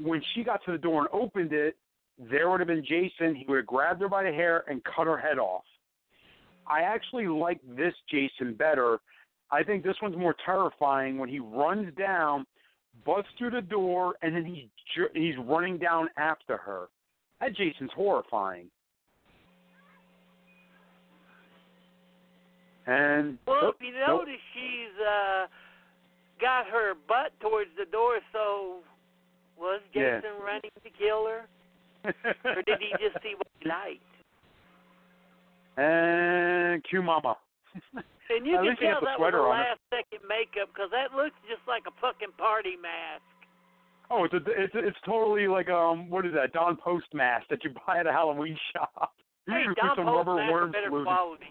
When 0.00 0.22
she 0.34 0.44
got 0.44 0.62
to 0.66 0.72
the 0.72 0.78
door 0.78 1.00
and 1.00 1.08
opened 1.12 1.52
it, 1.52 1.76
there 2.18 2.50
would 2.50 2.60
have 2.60 2.68
been 2.68 2.84
Jason. 2.84 3.34
He 3.34 3.44
would 3.48 3.56
have 3.56 3.66
grabbed 3.66 4.00
her 4.02 4.08
by 4.08 4.22
the 4.24 4.30
hair 4.32 4.62
and 4.68 4.82
cut 4.84 5.06
her 5.06 5.16
head 5.18 5.38
off. 5.38 5.64
I 6.68 6.82
actually 6.82 7.26
like 7.26 7.60
this 7.76 7.94
Jason 8.10 8.54
better. 8.54 8.98
I 9.50 9.62
think 9.62 9.82
this 9.82 9.96
one's 10.02 10.16
more 10.16 10.34
terrifying 10.44 11.18
when 11.18 11.28
he 11.28 11.38
runs 11.38 11.94
down, 11.96 12.44
busts 13.06 13.30
through 13.38 13.50
the 13.52 13.62
door, 13.62 14.16
and 14.22 14.34
then 14.34 14.44
he's 14.44 14.66
he's 15.14 15.34
running 15.38 15.78
down 15.78 16.08
after 16.16 16.56
her. 16.58 16.88
That 17.40 17.56
Jason's 17.56 17.90
horrifying. 17.94 18.66
And 22.86 23.38
Well, 23.46 23.58
nope, 23.62 23.76
if 23.80 23.86
you 23.86 23.92
nope. 24.06 24.20
notice, 24.24 24.40
she's 24.54 24.96
uh, 25.00 25.46
got 26.40 26.66
her 26.68 26.94
butt 27.06 27.32
towards 27.40 27.70
the 27.78 27.84
door. 27.90 28.18
So, 28.32 28.78
was 29.58 29.80
Yeah. 29.92 30.20
Jason 30.20 30.36
running 30.42 30.70
to 30.82 30.90
kill 30.98 31.26
her, 31.26 31.48
or 32.44 32.62
did 32.62 32.78
he 32.80 32.90
just 32.98 33.22
see 33.22 33.34
what 33.36 33.46
he 33.60 33.68
liked? 33.68 34.02
And 35.78 36.84
Q 36.84 37.02
Mama. 37.02 37.36
And 38.30 38.46
you 38.46 38.60
can 38.60 38.76
tell 38.76 39.00
that 39.00 39.16
was 39.16 39.16
sweater 39.16 39.38
a 39.38 39.48
last 39.48 39.80
second 39.88 40.20
makeup 40.28 40.68
because 40.68 40.92
that 40.92 41.16
looks 41.16 41.32
just 41.48 41.64
like 41.66 41.84
a 41.88 41.94
fucking 41.96 42.36
party 42.36 42.76
mask. 42.76 43.24
Oh, 44.10 44.24
it's 44.24 44.34
a, 44.34 44.44
it's 44.52 44.74
it's 44.76 44.98
totally 45.06 45.48
like 45.48 45.70
um 45.70 46.10
what 46.10 46.26
is 46.26 46.34
that 46.34 46.52
Don 46.52 46.76
Post 46.76 47.06
mask 47.14 47.46
that 47.48 47.64
you 47.64 47.70
buy 47.86 47.96
at 47.96 48.06
a 48.06 48.12
Halloween 48.12 48.58
shop 48.72 49.14
Hey, 49.46 49.64
with 49.66 49.78
Don 49.78 49.96
some 49.96 50.04
Post 50.04 50.28
rubber 50.28 50.36
worms 50.52 50.74
better 50.74 50.90
quality. 50.90 51.48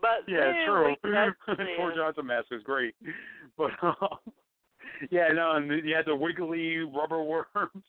But 0.00 0.24
Yeah, 0.26 0.64
true. 0.64 0.96
Poor. 1.76 1.92
Johnson 1.94 2.26
mask 2.26 2.46
is 2.50 2.62
great, 2.62 2.94
but 3.58 3.72
um, 3.82 4.16
yeah, 5.10 5.28
no, 5.34 5.56
and 5.56 5.68
you 5.86 5.94
had 5.94 6.06
the 6.06 6.16
wiggly 6.16 6.78
rubber 6.78 7.22
worms. 7.22 7.84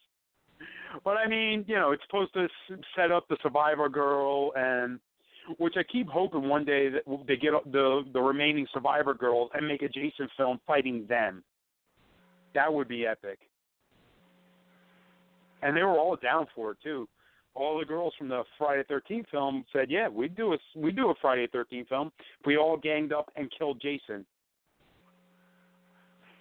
But 1.06 1.16
I 1.16 1.28
mean, 1.28 1.64
you 1.66 1.76
know, 1.76 1.92
it's 1.92 2.04
supposed 2.08 2.34
to 2.34 2.48
set 2.94 3.10
up 3.10 3.26
the 3.30 3.38
Survivor 3.42 3.88
girl, 3.88 4.52
and 4.58 5.00
which 5.58 5.76
I 5.78 5.84
keep 5.84 6.08
hoping 6.08 6.48
one 6.48 6.66
day 6.66 6.90
that 6.90 7.04
they 7.28 7.36
get 7.36 7.54
the 7.72 8.04
the 8.14 8.22
remaining 8.22 8.68
Survivor 8.74 9.14
girls 9.14 9.50
and 9.54 9.68
make 9.68 9.82
a 9.82 9.90
Jason 9.90 10.30
film 10.38 10.60
fighting 10.66 11.06
them. 11.08 11.44
That 12.54 12.72
would 12.74 12.88
be 12.88 13.06
epic. 13.06 13.40
And 15.62 15.76
they 15.76 15.84
were 15.84 15.98
all 15.98 16.16
down 16.16 16.48
for 16.56 16.72
it 16.72 16.78
too. 16.84 17.08
All 17.54 17.78
the 17.78 17.86
girls 17.86 18.14
from 18.18 18.30
the 18.30 18.44
Friday 18.58 18.84
Thirteenth 18.88 19.28
film 19.30 19.66
said, 19.74 19.92
"Yeah, 19.92 20.08
we'd 20.08 20.36
do 20.36 20.54
a 20.54 20.58
we 20.76 20.92
do 20.92 21.10
a 21.10 21.16
Friday 21.22 21.48
Thirteenth 21.48 21.90
film. 21.90 22.12
If 22.40 22.46
we 22.46 22.58
all 22.58 22.78
ganged 22.78 23.14
up 23.14 23.32
and 23.36 23.52
killed 23.58 23.82
Jason." 23.82 24.26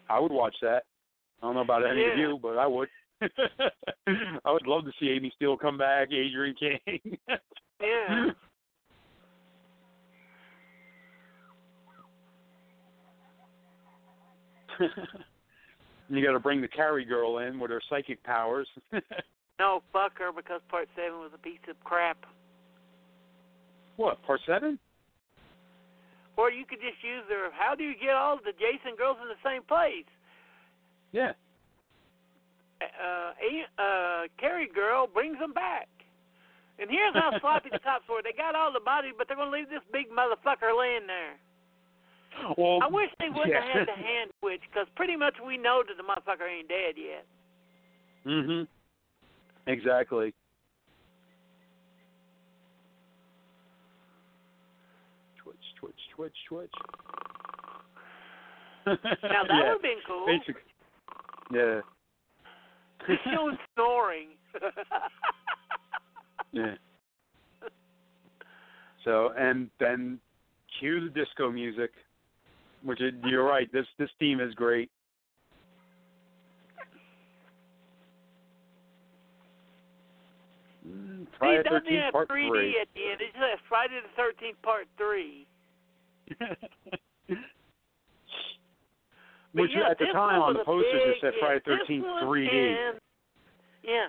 I 0.09 0.19
would 0.19 0.33
watch 0.33 0.57
that. 0.63 0.83
I 1.41 1.47
don't 1.47 1.55
know 1.55 1.61
about 1.61 1.87
any 1.87 2.05
of 2.05 2.19
you, 2.19 2.39
but 2.43 2.59
I 2.59 2.67
would. 2.67 2.89
I 3.23 4.51
would 4.51 4.67
love 4.67 4.85
to 4.85 4.93
see 4.99 5.11
Amy 5.11 5.33
Steele 5.37 5.57
come 5.57 5.79
back, 5.79 6.09
Adrienne 6.09 6.55
King. 6.59 7.19
Yeah. 7.83 8.31
You 16.09 16.25
got 16.25 16.33
to 16.33 16.41
bring 16.41 16.61
the 16.61 16.69
Carrie 16.69 17.05
girl 17.05 17.39
in 17.39 17.59
with 17.59 17.71
her 17.71 17.83
psychic 17.89 18.23
powers. 18.25 18.69
No, 19.61 19.83
fuck 19.93 20.17
her 20.17 20.33
because 20.33 20.63
part 20.71 20.89
seven 20.97 21.21
was 21.21 21.33
a 21.35 21.39
piece 21.39 21.61
of 21.69 21.77
crap. 21.85 22.17
what 23.97 24.17
part 24.25 24.41
seven? 24.47 24.79
Or 26.39 26.51
you 26.51 26.65
could 26.65 26.81
just 26.81 26.97
use 27.05 27.29
her. 27.29 27.53
How 27.53 27.75
do 27.77 27.85
you 27.85 27.93
get 27.93 28.17
all 28.17 28.41
the 28.41 28.57
Jason 28.57 28.97
girls 28.97 29.19
in 29.21 29.29
the 29.29 29.37
same 29.45 29.61
place? 29.61 30.09
Yeah. 31.13 31.37
Uh, 32.81 33.37
a, 33.37 33.53
uh, 33.77 34.23
Carrie 34.41 34.71
girl 34.75 35.07
brings 35.07 35.39
them 35.39 35.53
back. 35.53 35.89
And 36.79 36.89
here's 36.89 37.13
how 37.13 37.37
sloppy 37.41 37.69
the 37.69 37.85
cops 37.85 38.09
were. 38.09 38.25
They 38.25 38.33
got 38.33 38.57
all 38.57 38.73
the 38.73 38.81
bodies, 38.81 39.13
but 39.19 39.29
they're 39.29 39.37
going 39.37 39.53
to 39.53 39.57
leave 39.59 39.69
this 39.69 39.85
big 39.93 40.09
motherfucker 40.09 40.73
laying 40.73 41.05
there. 41.07 41.37
Well, 42.57 42.79
I 42.83 42.89
wish 42.89 43.11
they 43.19 43.29
wouldn't 43.29 43.51
yeah. 43.51 43.61
have 43.61 43.87
had 43.87 43.89
the 43.89 44.03
hand 44.03 44.31
switch, 44.41 44.61
because 44.71 44.87
pretty 44.97 45.17
much 45.17 45.35
we 45.45 45.57
know 45.57 45.83
that 45.87 45.97
the 45.97 46.03
motherfucker 46.03 46.49
ain't 46.49 46.69
dead 46.69 46.95
yet. 46.97 47.27
Mhm. 48.27 48.67
Exactly. 49.67 50.35
Twitch, 55.43 55.57
twitch, 55.79 55.95
twitch, 56.15 56.37
twitch. 56.49 56.73
Now 58.87 58.97
that 59.03 59.09
yeah. 59.23 59.57
would 59.59 59.67
have 59.67 59.83
been 59.83 59.99
cool. 60.07 60.27
Basic. 60.27 60.57
Yeah. 61.53 61.81
Just 63.07 63.21
showing 63.35 63.59
snoring. 63.75 64.29
Yeah. 66.53 66.75
So 69.05 69.33
and 69.37 69.71
then 69.79 70.19
cue 70.79 71.01
the 71.01 71.11
disco 71.11 71.51
music, 71.51 71.91
which 72.83 73.01
is, 73.01 73.13
you're 73.25 73.45
right. 73.45 73.71
This 73.73 73.87
this 73.99 74.11
theme 74.19 74.41
is 74.41 74.55
great. 74.55 74.91
Mm, 80.87 81.25
See, 81.25 81.31
Friday 81.39 81.61
it 81.61 81.65
doesn't 81.65 81.87
13th 81.87 82.05
have 82.05 82.13
part 82.13 82.29
3D 82.29 82.49
three. 82.49 82.79
at 82.81 82.89
the 82.95 83.03
end. 83.13 83.21
It 83.21 83.27
just 83.33 83.37
has 83.45 83.59
Friday 83.69 84.01
the 84.01 84.23
13th 84.23 84.63
Part 84.63 84.87
3. 84.97 85.47
Which 89.53 89.73
yeah, 89.75 89.91
at 89.91 89.99
the 89.99 90.07
time 90.13 90.41
on 90.41 90.55
the 90.55 90.63
posters 90.65 90.95
it 90.95 91.17
said. 91.21 91.33
Friday 91.41 91.61
This 91.67 91.79
Thirteenth 91.81 92.07
3D. 92.23 92.49
and- 92.49 93.01
yeah, 93.83 94.09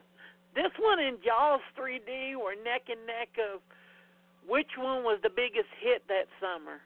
this 0.53 0.71
one 0.79 0.99
and 0.99 1.17
Jaws 1.23 1.61
3D 1.79 2.35
were 2.35 2.53
neck 2.63 2.83
and 2.89 3.07
neck 3.07 3.29
of 3.39 3.61
which 4.47 4.67
one 4.77 5.03
was 5.03 5.17
the 5.23 5.29
biggest 5.29 5.69
hit 5.81 6.03
that 6.09 6.25
summer. 6.39 6.81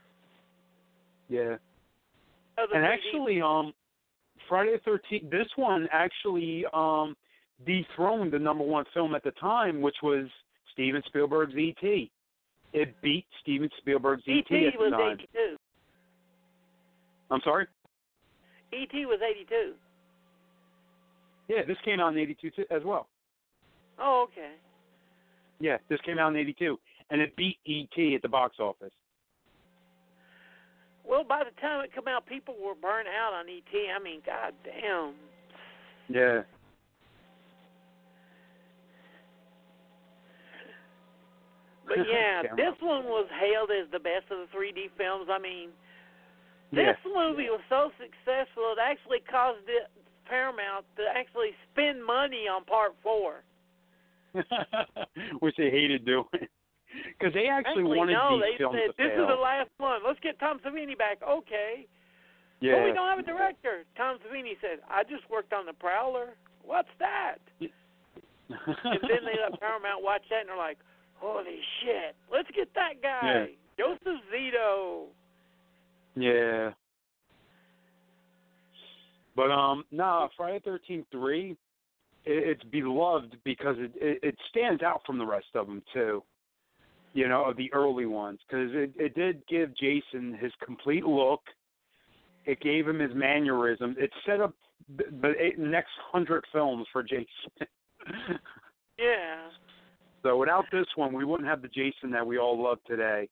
Yeah. 1.28 1.58
And 2.58 2.70
3D. 2.72 2.88
actually, 2.88 3.42
um, 3.42 3.74
Friday 4.48 4.74
the 4.74 4.80
Thirteenth. 4.80 5.30
This 5.32 5.48
one 5.56 5.88
actually 5.92 6.66
um 6.74 7.16
dethroned 7.66 8.34
the 8.34 8.40
number 8.40 8.64
one 8.64 8.86
film 8.94 9.16
at 9.16 9.24
the 9.24 9.32
time, 9.32 9.82
which 9.82 9.96
was 10.04 10.26
Steven 10.74 11.02
Spielberg's 11.08 11.56
E.T. 11.56 12.12
It 12.74 12.94
beat 13.02 13.26
Steven 13.42 13.70
Spielberg's 13.80 14.24
E.T. 14.28 14.40
E.T. 14.40 14.68
at 14.68 14.74
the 14.74 14.80
was 14.80 14.92
time. 14.92 15.14
82. 15.14 15.58
I'm 17.32 17.42
sorry. 17.44 17.68
E.T. 18.74 19.06
was 19.06 19.20
82. 19.22 19.74
Yeah, 21.48 21.62
this 21.68 21.78
came 21.86 22.00
out 22.00 22.14
in 22.14 22.20
'82 22.20 22.50
too- 22.52 22.66
as 22.72 22.84
well. 22.84 23.08
Oh, 24.00 24.28
okay. 24.30 24.54
Yeah, 25.60 25.78
this 25.90 26.02
came 26.02 26.20
out 26.20 26.30
in 26.30 26.38
'82, 26.38 26.78
and 27.12 27.22
it 27.22 27.36
beat 27.36 27.58
E.T. 27.66 28.16
at 28.16 28.22
the 28.22 28.28
box 28.28 28.58
office. 28.60 28.92
Well, 31.08 31.24
by 31.24 31.44
the 31.44 31.54
time 31.62 31.84
it 31.86 31.94
came 31.94 32.08
out, 32.08 32.26
people 32.26 32.56
were 32.62 32.76
burnt 32.76 33.08
out 33.08 33.34
on 33.34 33.48
E.T. 33.48 33.88
I 33.96 34.02
mean, 34.02 34.22
god 34.26 34.54
damn. 34.64 35.14
Yeah. 36.10 36.42
But 41.88 41.98
yeah, 42.10 42.42
this 42.56 42.74
one 42.82 43.06
was 43.06 43.28
hailed 43.40 43.70
as 43.70 43.90
the 43.92 44.00
best 44.00 44.26
of 44.32 44.38
the 44.40 44.58
3D 44.58 44.90
films. 44.98 45.28
I 45.30 45.38
mean, 45.40 45.70
Yeah. 46.72 46.94
this 46.94 46.98
movie 47.06 47.50
was 47.50 47.62
so 47.70 47.92
successful 47.98 48.74
it 48.74 48.82
actually 48.82 49.20
caused 49.30 49.68
it, 49.68 49.90
Paramount 50.26 50.86
to 50.98 51.04
actually 51.16 51.52
spend 51.72 52.04
money 52.04 52.48
on 52.50 52.66
Part 52.66 52.96
Four. 53.04 53.44
Which 55.40 55.56
they 55.56 55.70
hated 55.70 56.04
doing. 56.06 56.26
Because 57.18 57.34
they 57.34 57.48
actually, 57.48 57.84
wanted 57.84 58.14
no, 58.14 58.38
these 58.38 58.56
they 58.56 58.58
films 58.58 58.76
said 58.76 58.92
to 58.92 58.98
this 58.98 59.12
fail. 59.16 59.24
is 59.24 59.30
the 59.30 59.42
last 59.42 59.72
one. 59.78 60.02
Let's 60.06 60.20
get 60.20 60.40
Tom 60.40 60.60
Savini 60.60 60.98
back. 60.98 61.20
Okay, 61.24 61.88
yeah. 62.60 62.76
but 62.76 62.86
we 62.86 62.92
don't 62.92 63.10
have 63.10 63.20
a 63.20 63.28
director. 63.28 63.84
Tom 63.96 64.18
Savini 64.24 64.60
said, 64.62 64.80
"I 64.90 65.04
just 65.04 65.24
worked 65.30 65.54
on 65.54 65.66
The 65.66 65.74
Prowler. 65.74 66.36
What's 66.64 66.92
that?" 67.00 67.38
and 67.60 69.00
then 69.02 69.24
they 69.24 69.38
let 69.40 69.60
Paramount 69.64 70.04
watch 70.04 70.24
that, 70.30 70.42
and 70.42 70.50
they're 70.50 70.58
like, 70.58 70.78
"Holy 71.16 71.60
shit! 71.82 72.16
Let's 72.32 72.50
get 72.56 72.74
that 72.76 73.02
guy, 73.02 73.56
Joseph 73.78 74.22
Zito." 74.34 75.08
Yeah. 76.16 76.72
But 79.36 79.52
um, 79.52 79.84
no, 79.92 80.30
Friday 80.38 80.62
Thirteenth 80.64 81.08
Three, 81.12 81.58
it, 82.26 82.58
it's 82.60 82.64
beloved 82.64 83.38
because 83.44 83.76
it, 83.80 83.92
it 83.96 84.20
it 84.24 84.36
stands 84.50 84.82
out 84.82 85.02
from 85.06 85.18
the 85.18 85.26
rest 85.26 85.48
of 85.56 85.68
them 85.68 85.82
too. 85.94 86.24
You 87.16 87.28
know, 87.28 87.46
of 87.46 87.58
the 87.58 87.74
early 87.74 88.06
ones, 88.06 88.40
because 88.48 88.70
it 88.74 88.92
it 88.98 89.16
did 89.16 89.42
give 89.48 89.76
Jason 89.76 90.38
his 90.40 90.52
complete 90.64 91.06
look. 91.06 91.42
It 92.46 92.60
gave 92.62 92.88
him 92.88 93.00
his 93.00 93.12
mannerisms. 93.16 93.96
It 93.98 94.12
set 94.26 94.40
up 94.40 94.54
the, 94.96 95.06
the 95.22 95.34
eight, 95.40 95.58
next 95.58 95.94
hundred 96.12 96.44
films 96.52 96.86
for 96.94 97.02
Jason. 97.02 97.26
Yeah. 98.98 99.52
So 100.24 100.38
without 100.38 100.66
this 100.72 100.88
one, 100.96 101.14
we 101.14 101.26
wouldn't 101.26 101.48
have 101.48 101.62
the 101.62 101.68
Jason 101.68 102.12
that 102.12 102.26
we 102.26 102.38
all 102.38 102.62
love 102.62 102.80
today. 102.88 103.30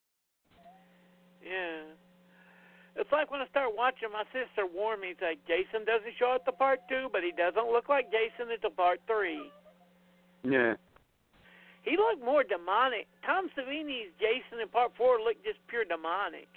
Yeah. 1.42 1.84
It's 2.96 3.12
like 3.12 3.32
when 3.32 3.42
I 3.42 3.48
start 3.48 3.76
watching, 3.76 4.10
my 4.12 4.24
sister 4.26 4.70
warned 4.72 5.02
me, 5.02 5.10
it's 5.10 5.22
like, 5.22 5.40
Jason 5.48 5.86
doesn't 5.86 6.14
show 6.20 6.34
up 6.36 6.46
to 6.46 6.52
part 6.52 6.80
two, 6.88 7.08
but 7.12 7.22
he 7.24 7.32
doesn't 7.32 7.72
look 7.72 7.90
like 7.90 8.12
Jason 8.12 8.52
until 8.54 8.70
part 8.70 9.00
three. 9.08 9.42
Yeah. 10.44 10.76
He 11.84 11.98
looked 11.98 12.24
more 12.24 12.44
demonic. 12.44 13.08
Tom 13.26 13.50
Savini's 13.58 14.12
Jason 14.20 14.62
in 14.62 14.68
part 14.70 14.92
four 14.98 15.20
looked 15.20 15.44
just 15.44 15.60
pure 15.68 15.84
demonic. 15.86 16.48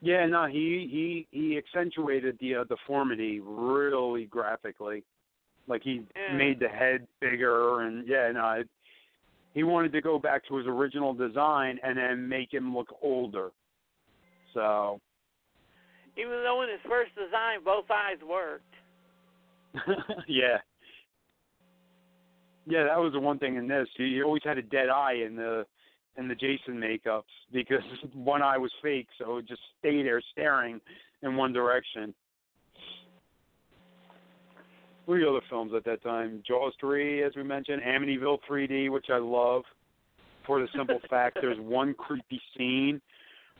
Yeah, 0.00 0.26
no, 0.26 0.46
he 0.46 1.26
he 1.30 1.38
he 1.38 1.58
accentuated 1.58 2.38
the 2.40 2.56
uh, 2.56 2.64
deformity 2.64 3.40
really 3.40 4.24
graphically. 4.26 5.04
Like 5.66 5.82
he 5.82 6.02
Yeah. 6.16 6.36
made 6.36 6.58
the 6.58 6.68
head 6.68 7.06
bigger, 7.20 7.82
and 7.82 8.06
yeah, 8.08 8.30
no, 8.32 8.50
it, 8.52 8.68
he 9.54 9.62
wanted 9.62 9.92
to 9.92 10.00
go 10.00 10.18
back 10.18 10.46
to 10.48 10.56
his 10.56 10.66
original 10.66 11.12
design 11.12 11.78
and 11.82 11.98
then 11.98 12.28
make 12.28 12.52
him 12.52 12.74
look 12.74 12.88
older. 13.02 13.50
So, 14.54 15.00
Even 16.16 16.42
though 16.44 16.62
in 16.62 16.70
his 16.70 16.80
first 16.88 17.14
design 17.14 17.62
both 17.64 17.84
eyes 17.90 18.18
worked. 18.26 18.64
yeah, 20.28 20.58
yeah, 22.66 22.84
that 22.84 22.98
was 22.98 23.12
the 23.12 23.20
one 23.20 23.38
thing 23.38 23.56
in 23.56 23.68
this. 23.68 23.88
He 23.96 24.22
always 24.22 24.42
had 24.44 24.58
a 24.58 24.62
dead 24.62 24.88
eye 24.88 25.24
in 25.26 25.36
the 25.36 25.66
in 26.16 26.28
the 26.28 26.34
Jason 26.34 26.74
makeups 26.74 27.22
because 27.52 27.82
one 28.14 28.42
eye 28.42 28.58
was 28.58 28.72
fake, 28.82 29.08
so 29.18 29.38
it 29.38 29.48
just 29.48 29.60
stayed 29.78 30.04
there 30.04 30.22
staring 30.32 30.80
in 31.22 31.36
one 31.36 31.52
direction. 31.52 32.14
What 35.06 35.14
are 35.14 35.20
the 35.20 35.28
other 35.28 35.46
films 35.48 35.72
at 35.74 35.84
that 35.86 36.02
time? 36.02 36.42
Jaws 36.46 36.72
3, 36.78 37.24
as 37.24 37.32
we 37.34 37.42
mentioned, 37.42 37.82
Amityville 37.82 38.38
3D, 38.48 38.90
which 38.90 39.06
I 39.10 39.18
love, 39.18 39.62
for 40.46 40.60
the 40.60 40.68
simple 40.76 41.00
fact 41.10 41.38
there's 41.40 41.58
one 41.58 41.94
creepy 41.94 42.40
scene 42.56 43.00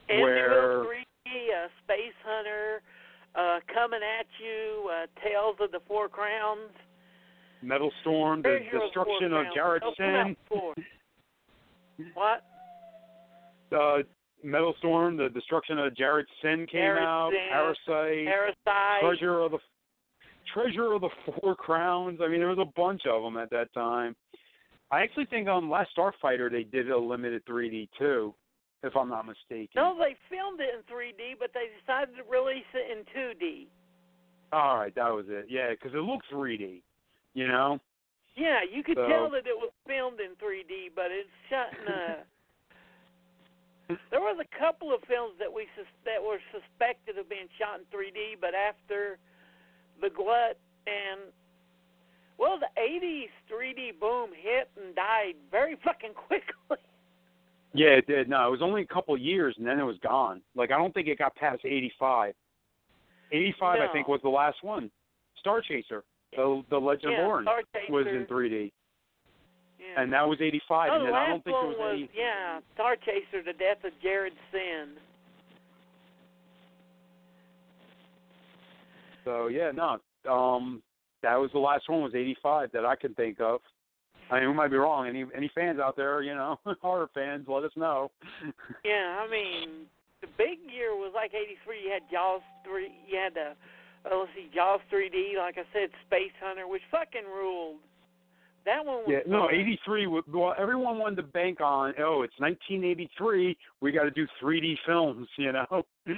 where 0.09 0.51
Amityville 0.51 0.85
3D, 0.85 1.65
uh, 1.65 1.69
Space 1.85 2.15
Hunter, 2.25 2.83
uh, 3.35 3.59
Coming 3.73 4.01
at 4.03 4.27
You, 4.39 4.91
uh, 4.91 5.07
Tales 5.25 5.57
of 5.61 5.73
the 5.73 5.81
Four 5.89 6.09
Crowns. 6.09 6.71
Metal 7.62 7.91
Storm, 8.03 8.43
the 8.43 8.59
destruction 8.73 9.32
of. 9.32 9.47
Jared 9.55 9.82
Sin. 9.97 10.37
What? 12.15 12.43
uh, 13.73 13.99
Metalstorm, 14.45 15.16
the 15.16 15.28
destruction 15.32 15.78
of 15.78 15.95
Jared 15.97 16.27
Sin 16.43 16.66
came 16.70 16.81
Jared 16.81 17.03
out, 17.03 17.31
Sin, 17.31 17.77
Parasite, 17.87 18.27
Parasite. 18.27 19.01
Treasure 19.03 19.41
of 19.41 19.53
the 19.53 19.59
Treasure 20.55 20.93
of 20.93 21.03
the 21.03 21.11
Four 21.27 21.55
Crowns. 21.55 22.20
I 22.23 22.28
mean, 22.28 22.41
there 22.41 22.49
was 22.49 22.59
a 22.59 22.73
bunch 22.77 23.03
of 23.07 23.23
them 23.23 23.37
at 23.37 23.51
that 23.51 23.73
time. 23.74 24.16
I 24.91 25.03
actually 25.03 25.27
think 25.27 25.47
on 25.49 25.70
Last 25.70 25.91
Starfighter 25.97 26.51
they 26.51 26.65
did 26.65 26.91
a 26.91 26.99
limited 26.99 27.45
3D 27.47 27.89
too, 27.99 28.35
if 28.82 28.97
I'm 28.97 29.09
not 29.09 29.27
mistaken. 29.27 29.69
No, 29.77 29.97
they 29.97 30.16
filmed 30.28 30.61
it 30.61 30.70
in 30.74 30.82
3D, 30.93 31.39
but 31.39 31.51
they 31.55 31.66
decided 31.78 32.16
to 32.16 32.23
release 32.28 32.65
it 32.74 32.99
in 32.99 33.05
2D. 33.15 33.66
All 34.53 34.78
right, 34.78 34.95
that 34.97 35.11
was 35.11 35.27
it. 35.28 35.47
Yeah, 35.49 35.70
because 35.70 35.93
it 35.95 35.99
looked 35.99 36.24
3D. 36.32 36.82
You 37.35 37.48
know. 37.48 37.81
Yeah, 38.36 38.61
you 38.62 38.82
could 38.82 38.97
So- 38.97 39.09
tell 39.09 39.31
that 39.31 39.47
it 39.47 39.57
was 39.57 39.70
filmed 39.86 40.20
in 40.20 40.35
3D, 40.36 40.90
but 40.94 41.11
it's 41.11 41.28
shot 41.48 41.73
in 41.78 41.89
a. 41.93 42.24
there 44.11 44.20
was 44.20 44.39
a 44.40 44.59
couple 44.59 44.94
of 44.94 45.02
films 45.05 45.35
that 45.39 45.52
we 45.52 45.66
sus- 45.77 45.86
that 46.05 46.23
were 46.23 46.40
suspected 46.52 47.19
of 47.19 47.28
being 47.28 47.48
shot 47.59 47.81
in 47.81 47.85
3D, 47.86 48.36
but 48.40 48.55
after 48.55 49.19
the 50.01 50.11
glut 50.11 50.59
and 50.86 51.32
well, 52.39 52.59
the 52.59 52.70
80s 52.81 53.28
3D 53.52 54.01
boom 54.01 54.31
hit 54.35 54.70
and 54.82 54.94
died 54.94 55.35
very 55.51 55.77
fucking 55.85 56.15
quickly. 56.28 56.78
Yeah, 57.74 57.90
it 57.90 58.07
did. 58.07 58.28
No, 58.28 58.48
it 58.48 58.51
was 58.51 58.62
only 58.62 58.82
a 58.82 58.86
couple 58.86 59.15
of 59.15 59.20
years, 59.20 59.55
and 59.59 59.66
then 59.66 59.78
it 59.78 59.85
was 59.85 59.98
gone. 59.98 60.40
Like 60.55 60.70
I 60.70 60.78
don't 60.78 60.94
think 60.94 61.07
it 61.09 61.19
got 61.19 61.35
past 61.36 61.65
'85. 61.65 62.35
'85, 63.31 63.78
I 63.81 63.93
think, 63.93 64.09
was 64.09 64.20
the 64.23 64.28
last 64.28 64.62
one. 64.62 64.90
Starchaser, 65.44 66.02
the 66.36 66.62
the 66.70 66.78
Legend 66.78 67.12
yeah, 67.12 67.39
of 67.39 67.44
Chaser, 67.74 67.93
was 67.93 68.07
in 68.07 68.27
3D, 68.27 68.70
yeah. 69.78 70.02
and 70.02 70.12
that 70.12 70.27
was 70.27 70.39
'85. 70.40 70.90
oh, 70.90 70.94
and 70.94 71.02
the 71.02 71.07
then 71.07 71.15
I 71.15 71.27
don't 71.27 71.44
think 71.44 71.57
there 71.57 71.69
was, 71.69 71.77
was 71.78 71.93
any. 71.94 72.11
yeah, 72.16 72.61
Starchaser: 72.78 73.44
The 73.44 73.52
Death 73.52 73.85
of 73.85 73.93
Jared 74.02 74.32
Sin. 74.52 74.94
So 79.24 79.48
yeah, 79.48 79.70
no. 79.73 79.98
Um, 80.31 80.82
that 81.23 81.36
was 81.36 81.51
the 81.52 81.59
last 81.59 81.89
one. 81.89 82.02
Was 82.02 82.15
'85 82.15 82.70
that 82.73 82.85
I 82.85 82.97
can 82.97 83.15
think 83.15 83.40
of. 83.40 83.61
I 84.31 84.39
mean, 84.40 84.51
we 84.51 84.55
might 84.55 84.70
be 84.70 84.77
wrong. 84.77 85.09
Any 85.09 85.24
any 85.35 85.51
fans 85.55 85.81
out 85.81 85.97
there, 85.97 86.23
you 86.23 86.35
know, 86.35 86.59
horror 86.82 87.11
fans, 87.15 87.47
let 87.48 87.65
us 87.65 87.73
know. 87.77 88.11
Yeah, 88.85 89.19
I 89.20 89.28
mean, 89.28 89.86
the 90.20 90.28
big 90.39 90.59
year 90.73 90.94
was 90.94 91.12
like 91.15 91.32
'83. 91.35 91.82
You 91.85 91.90
had 91.90 92.02
Jaws 92.11 92.43
three. 92.65 92.93
You 93.09 93.19
had 93.19 93.35
the 93.35 93.52
uh, 94.05 94.17
let's 94.19 94.31
see, 94.35 94.49
Jaws 94.55 94.81
3D. 94.93 95.37
Like 95.39 95.57
I 95.59 95.65
said, 95.73 95.91
Space 96.07 96.33
Hunter, 96.43 96.67
which 96.69 96.83
fucking 96.91 97.25
ruled. 97.27 97.77
That 98.67 98.85
one 98.85 98.97
was 98.99 99.07
Yeah, 99.09 99.21
no, 99.27 99.47
fun. 99.47 99.55
83. 99.55 100.07
wa- 100.07 100.21
Well, 100.33 100.55
everyone 100.59 100.99
wanted 100.99 101.17
to 101.17 101.23
bank 101.23 101.61
on. 101.61 101.95
Oh, 101.99 102.23
it's 102.23 102.39
1983. 102.39 103.57
We 103.81 103.91
got 103.93 104.05
to 104.05 104.11
do 104.11 104.27
3D 104.43 104.77
films, 104.87 105.29
you 105.37 105.53
know. 105.53 105.67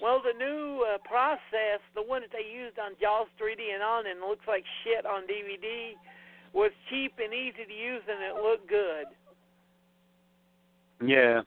Well, 0.00 0.22
the 0.22 0.30
new 0.38 0.86
uh, 0.86 0.98
process, 0.98 1.82
the 1.96 2.02
one 2.02 2.22
that 2.22 2.30
they 2.30 2.46
used 2.54 2.78
on 2.78 2.92
Jaws 3.00 3.26
3D 3.34 3.74
and 3.74 3.82
on, 3.82 4.06
and 4.06 4.20
looks 4.20 4.46
like 4.46 4.62
shit 4.84 5.04
on 5.04 5.22
DVD, 5.26 5.94
was 6.54 6.70
cheap 6.88 7.14
and 7.18 7.34
easy 7.34 7.66
to 7.66 7.72
use, 7.74 8.02
and 8.06 8.22
it 8.22 8.40
looked 8.40 8.68
good. 8.68 9.06
yeah, 11.04 11.42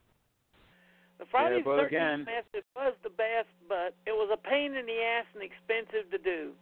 The 1.21 1.27
Friday 1.27 1.57
Yeah, 1.57 1.75
the 1.75 1.85
again- 1.85 2.19
13th 2.21 2.25
method 2.25 2.63
was 2.75 2.93
the 3.03 3.11
best, 3.11 3.47
but 3.69 3.93
it 4.07 4.11
was 4.11 4.31
a 4.33 4.37
pain 4.37 4.73
in 4.73 4.87
the 4.87 5.03
ass 5.03 5.25
and 5.35 5.43
expensive 5.43 6.09
to 6.09 6.17
do. 6.17 6.55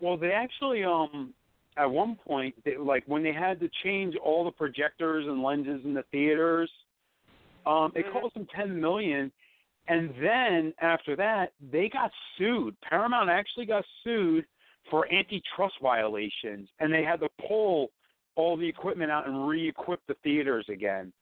Well, 0.00 0.16
they 0.16 0.32
actually 0.32 0.82
um 0.82 1.34
at 1.76 1.90
one 1.90 2.16
point 2.16 2.54
they, 2.64 2.78
like 2.78 3.04
when 3.06 3.22
they 3.22 3.34
had 3.34 3.60
to 3.60 3.68
change 3.84 4.16
all 4.16 4.44
the 4.44 4.50
projectors 4.50 5.26
and 5.26 5.42
lenses 5.42 5.84
in 5.84 5.92
the 5.92 6.04
theaters, 6.04 6.72
um 7.66 7.92
it 7.94 8.06
Mhm. 8.06 8.12
cost 8.12 8.32
them 8.34 8.46
10 8.46 8.80
million 8.80 9.30
and 9.88 10.14
then 10.14 10.72
after 10.80 11.14
that 11.16 11.52
they 11.60 11.90
got 11.90 12.10
sued. 12.38 12.80
Paramount 12.80 13.28
actually 13.28 13.66
got 13.66 13.84
sued 14.04 14.46
for 14.88 15.06
antitrust 15.12 15.78
violations 15.80 16.70
and 16.80 16.90
they 16.90 17.02
had 17.04 17.20
to 17.20 17.28
pull 17.46 17.92
all 18.36 18.56
the 18.56 18.66
equipment 18.66 19.10
out 19.10 19.26
and 19.26 19.46
re-equip 19.46 20.00
the 20.06 20.14
theaters 20.22 20.66
again. 20.70 21.12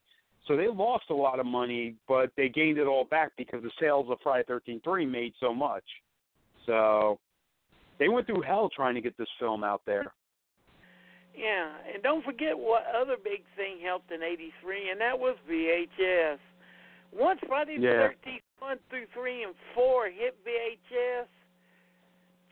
So 0.47 0.57
they 0.57 0.69
lost 0.69 1.05
a 1.11 1.15
lot 1.15 1.41
of 1.41 1.47
money, 1.47 1.95
but 2.07 2.31
they 2.37 2.49
gained 2.49 2.79
it 2.79 2.87
all 2.87 3.05
back 3.05 3.33
because 3.39 3.63
the 3.63 3.71
sales 3.81 4.07
of 4.11 4.19
Friday 4.23 4.45
Thirteenth 4.47 4.85
Three 4.85 5.07
made 5.07 5.33
so 5.41 5.55
much. 5.55 5.85
So 6.67 7.19
they 7.99 8.09
went 8.09 8.27
through 8.27 8.43
hell 8.43 8.69
trying 8.75 8.95
to 8.95 9.01
get 9.01 9.17
this 9.17 9.29
film 9.39 9.65
out 9.65 9.83
there. 9.87 10.13
Yeah, 11.37 11.71
and 11.93 12.03
don't 12.03 12.25
forget 12.25 12.57
what 12.57 12.85
other 12.95 13.17
big 13.17 13.43
thing 13.57 13.79
helped 13.83 14.13
in 14.13 14.23
'83, 14.23 14.91
and 14.91 15.01
that 15.01 15.19
was 15.19 15.37
VHS. 15.49 16.39
Once 17.11 17.41
Friday 17.47 17.77
the 17.79 17.83
Yeah. 17.83 18.09
13th, 18.09 18.43
one 18.59 18.79
through 18.91 19.07
three 19.15 19.43
and 19.45 19.55
four 19.75 20.09
hit 20.11 20.37
VHS, 20.45 21.27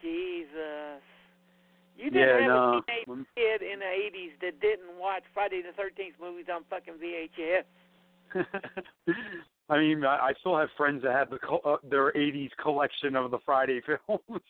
Jesus, 0.01 1.03
you 1.97 2.11
didn't 2.11 2.29
yeah, 2.29 2.41
have 2.41 2.49
no. 2.49 2.79
a 2.79 3.05
teenage 3.05 3.27
kid 3.37 3.63
in 3.63 3.79
the 3.81 3.85
'80s 3.85 4.33
that 4.41 4.61
didn't 4.61 4.99
watch 4.99 5.23
Friday 5.35 5.63
the 5.63 5.73
13th 5.73 6.19
movies 6.19 6.47
on 6.53 6.65
fucking 6.65 6.95
VHS. 6.95 7.65
I 9.69 9.79
mean, 9.79 10.05
I, 10.05 10.17
I 10.17 10.33
still 10.41 10.59
have 10.59 10.69
friends 10.77 11.03
that 11.03 11.13
have 11.13 11.31
the 11.31 11.39
col- 11.39 11.63
uh, 11.65 11.77
their 11.89 12.13
'80s 12.13 12.51
collection 12.63 13.17
of 13.17 13.31
the 13.31 13.39
Friday 13.45 13.81
films. 13.87 14.43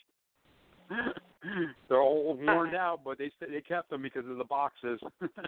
They're 1.88 2.00
all 2.00 2.36
worn 2.40 2.74
out, 2.74 3.00
but 3.04 3.18
they 3.18 3.30
they 3.40 3.60
kept 3.60 3.90
them 3.90 4.02
because 4.02 4.26
of 4.28 4.36
the 4.38 4.44
boxes. 4.44 5.00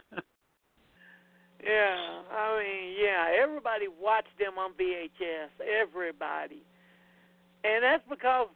Yeah, 1.64 1.96
I 2.28 2.60
mean, 2.60 2.94
yeah, 3.00 3.32
everybody 3.40 3.88
watched 3.88 4.36
them 4.38 4.58
on 4.58 4.72
VHS. 4.74 5.48
Everybody, 5.64 6.60
and 7.64 7.82
that's 7.82 8.04
because 8.08 8.48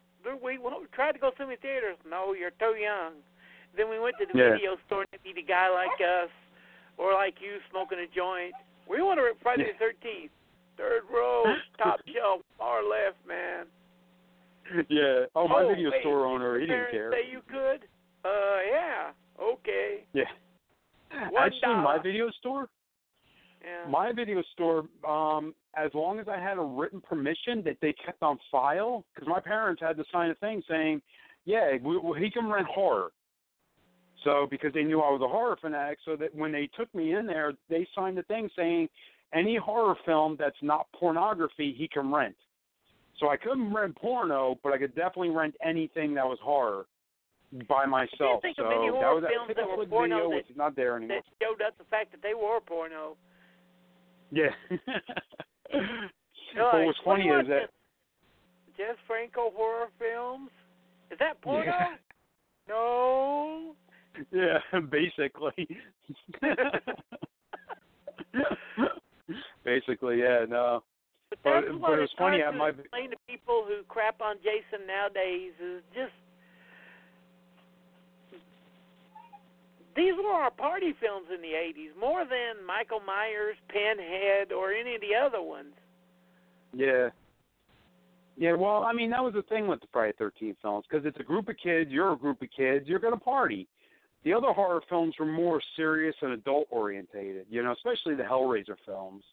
we 0.42 0.58
we 0.58 0.70
tried 0.92 1.12
to 1.12 1.18
go 1.18 1.30
see 1.30 1.44
them 1.44 1.50
in 1.50 1.56
theaters. 1.58 1.96
No, 2.04 2.34
you're 2.34 2.52
too 2.60 2.76
young. 2.76 3.14
Then 3.76 3.88
we 3.88 3.98
went 3.98 4.16
to 4.20 4.26
the 4.26 4.36
Yeah. 4.38 4.52
video 4.52 4.76
store 4.86 5.06
and 5.10 5.22
meet 5.24 5.36
the 5.36 5.42
guy 5.42 5.70
like 5.70 5.96
us, 6.00 6.28
or 6.98 7.14
like 7.14 7.40
you, 7.40 7.60
smoking 7.70 7.98
a 7.98 8.06
joint. 8.14 8.52
We 8.88 9.02
want 9.02 9.18
to 9.20 9.32
Friday 9.42 9.64
the 9.72 9.78
Thirteenth, 9.78 10.32
third 10.76 11.02
row, 11.12 11.44
top 11.78 12.00
shelf, 12.06 12.40
far 12.56 12.82
left, 12.82 13.18
man. 13.26 13.66
yeah. 14.88 15.26
Oh, 15.34 15.46
my 15.46 15.62
oh, 15.62 15.68
video 15.68 15.90
wait, 15.90 16.00
store 16.00 16.26
owner, 16.26 16.58
he 16.58 16.66
didn't 16.66 16.90
care. 16.90 17.12
Say 17.12 17.30
you 17.30 17.40
could? 17.48 17.86
Uh, 18.24 18.58
yeah, 18.70 19.10
okay. 19.40 20.04
Yeah. 20.12 20.24
One 21.30 21.44
Actually, 21.44 21.76
my 21.76 21.98
video 22.02 22.30
store, 22.38 22.68
Yeah. 23.62 23.90
my 23.90 24.12
video 24.12 24.42
store, 24.52 24.84
um, 25.08 25.54
as 25.76 25.90
long 25.94 26.18
as 26.18 26.26
I 26.28 26.38
had 26.38 26.58
a 26.58 26.62
written 26.62 27.00
permission 27.00 27.62
that 27.64 27.76
they 27.80 27.94
kept 28.04 28.22
on 28.22 28.38
file, 28.50 29.04
because 29.14 29.28
my 29.28 29.40
parents 29.40 29.80
had 29.80 29.96
to 29.96 30.04
sign 30.12 30.30
a 30.30 30.34
thing 30.36 30.62
saying, 30.68 31.00
yeah, 31.44 31.76
we, 31.82 31.96
we, 31.98 32.20
he 32.20 32.30
can 32.30 32.50
rent 32.50 32.66
horror. 32.66 33.10
So 34.28 34.46
because 34.50 34.74
they 34.74 34.82
knew 34.82 35.00
I 35.00 35.10
was 35.10 35.22
a 35.22 35.28
horror 35.28 35.56
fanatic, 35.58 35.98
so 36.04 36.14
that 36.16 36.34
when 36.34 36.52
they 36.52 36.68
took 36.76 36.94
me 36.94 37.14
in 37.14 37.26
there, 37.26 37.54
they 37.70 37.88
signed 37.94 38.18
a 38.18 38.22
thing 38.24 38.50
saying 38.54 38.88
any 39.32 39.56
horror 39.56 39.94
film 40.04 40.36
that's 40.38 40.56
not 40.60 40.86
pornography 40.92 41.74
he 41.76 41.88
can 41.88 42.12
rent. 42.12 42.36
So 43.18 43.30
I 43.30 43.36
couldn't 43.38 43.72
rent 43.72 43.96
porno, 43.96 44.58
but 44.62 44.72
I 44.74 44.78
could 44.78 44.94
definitely 44.94 45.30
rent 45.30 45.54
anything 45.64 46.14
that 46.14 46.26
was 46.26 46.38
horror 46.42 46.86
by 47.68 47.86
myself. 47.86 48.42
think 48.42 48.56
so 48.56 48.64
of 48.64 48.72
any 48.72 48.90
that 48.90 49.14
was 49.14 49.22
that 49.22 49.32
films 49.32 49.52
that 49.56 49.66
were 49.66 49.86
porno 49.86 50.16
video, 50.16 50.30
that- 50.30 50.50
is 50.50 50.56
not 50.56 50.76
there 50.76 50.96
anymore. 50.96 51.22
That 51.22 51.46
showed 51.46 51.62
up 51.62 51.78
the 51.78 51.84
fact 51.84 52.10
that 52.12 52.20
they 52.22 52.34
were 52.34 52.60
porno. 52.60 53.16
Yeah. 54.30 54.50
Like, 56.54 56.86
what's 56.86 56.98
funny 57.04 57.26
you 57.26 57.40
is 57.40 57.46
that 57.48 57.70
Jess 58.76 58.96
Franco 59.06 59.50
horror 59.54 59.88
films? 59.98 60.50
Is 61.10 61.18
that 61.18 61.40
porno? 61.40 61.64
Yeah. 61.64 61.96
No. 62.68 63.74
Yeah, 64.32 64.58
basically. 64.90 65.68
basically, 69.64 70.20
yeah, 70.20 70.44
no. 70.48 70.82
But 71.30 71.38
But- 71.44 71.60
that's 71.66 71.74
what 71.78 71.98
it 71.98 72.02
it's 72.02 72.12
funny, 72.18 72.42
I 72.42 72.50
to 72.50 72.56
might- 72.56 72.78
explain 72.78 73.10
to 73.10 73.16
people 73.28 73.64
who 73.66 73.82
crap 73.88 74.20
on 74.20 74.36
Jason 74.38 74.86
nowadays 74.86 75.52
is 75.60 75.82
just 75.94 76.12
these 79.94 80.14
were 80.16 80.30
our 80.30 80.50
party 80.50 80.92
films 81.00 81.26
in 81.34 81.40
the 81.42 81.54
'80s 81.54 81.94
more 81.98 82.24
than 82.24 82.64
Michael 82.64 83.00
Myers, 83.00 83.56
Pinhead, 83.68 84.52
or 84.52 84.72
any 84.72 84.94
of 84.94 85.00
the 85.00 85.14
other 85.14 85.42
ones. 85.42 85.74
Yeah. 86.72 87.10
Yeah, 88.36 88.52
well, 88.52 88.84
I 88.84 88.92
mean, 88.92 89.10
that 89.10 89.24
was 89.24 89.34
the 89.34 89.42
thing 89.42 89.66
with 89.66 89.80
the 89.80 89.88
Friday 89.92 90.12
Thirteenth 90.16 90.58
films 90.62 90.84
because 90.88 91.04
it's 91.04 91.18
a 91.18 91.24
group 91.24 91.48
of 91.48 91.56
kids. 91.56 91.90
You're 91.90 92.12
a 92.12 92.16
group 92.16 92.40
of 92.40 92.48
kids. 92.56 92.86
You're 92.88 93.00
gonna 93.00 93.16
party. 93.18 93.66
The 94.28 94.34
other 94.34 94.52
horror 94.52 94.82
films 94.90 95.14
were 95.18 95.24
more 95.24 95.58
serious 95.74 96.14
and 96.20 96.32
adult 96.32 96.66
orientated. 96.68 97.46
You 97.48 97.62
know, 97.62 97.72
especially 97.72 98.14
the 98.14 98.24
Hellraiser 98.24 98.76
films. 98.84 99.24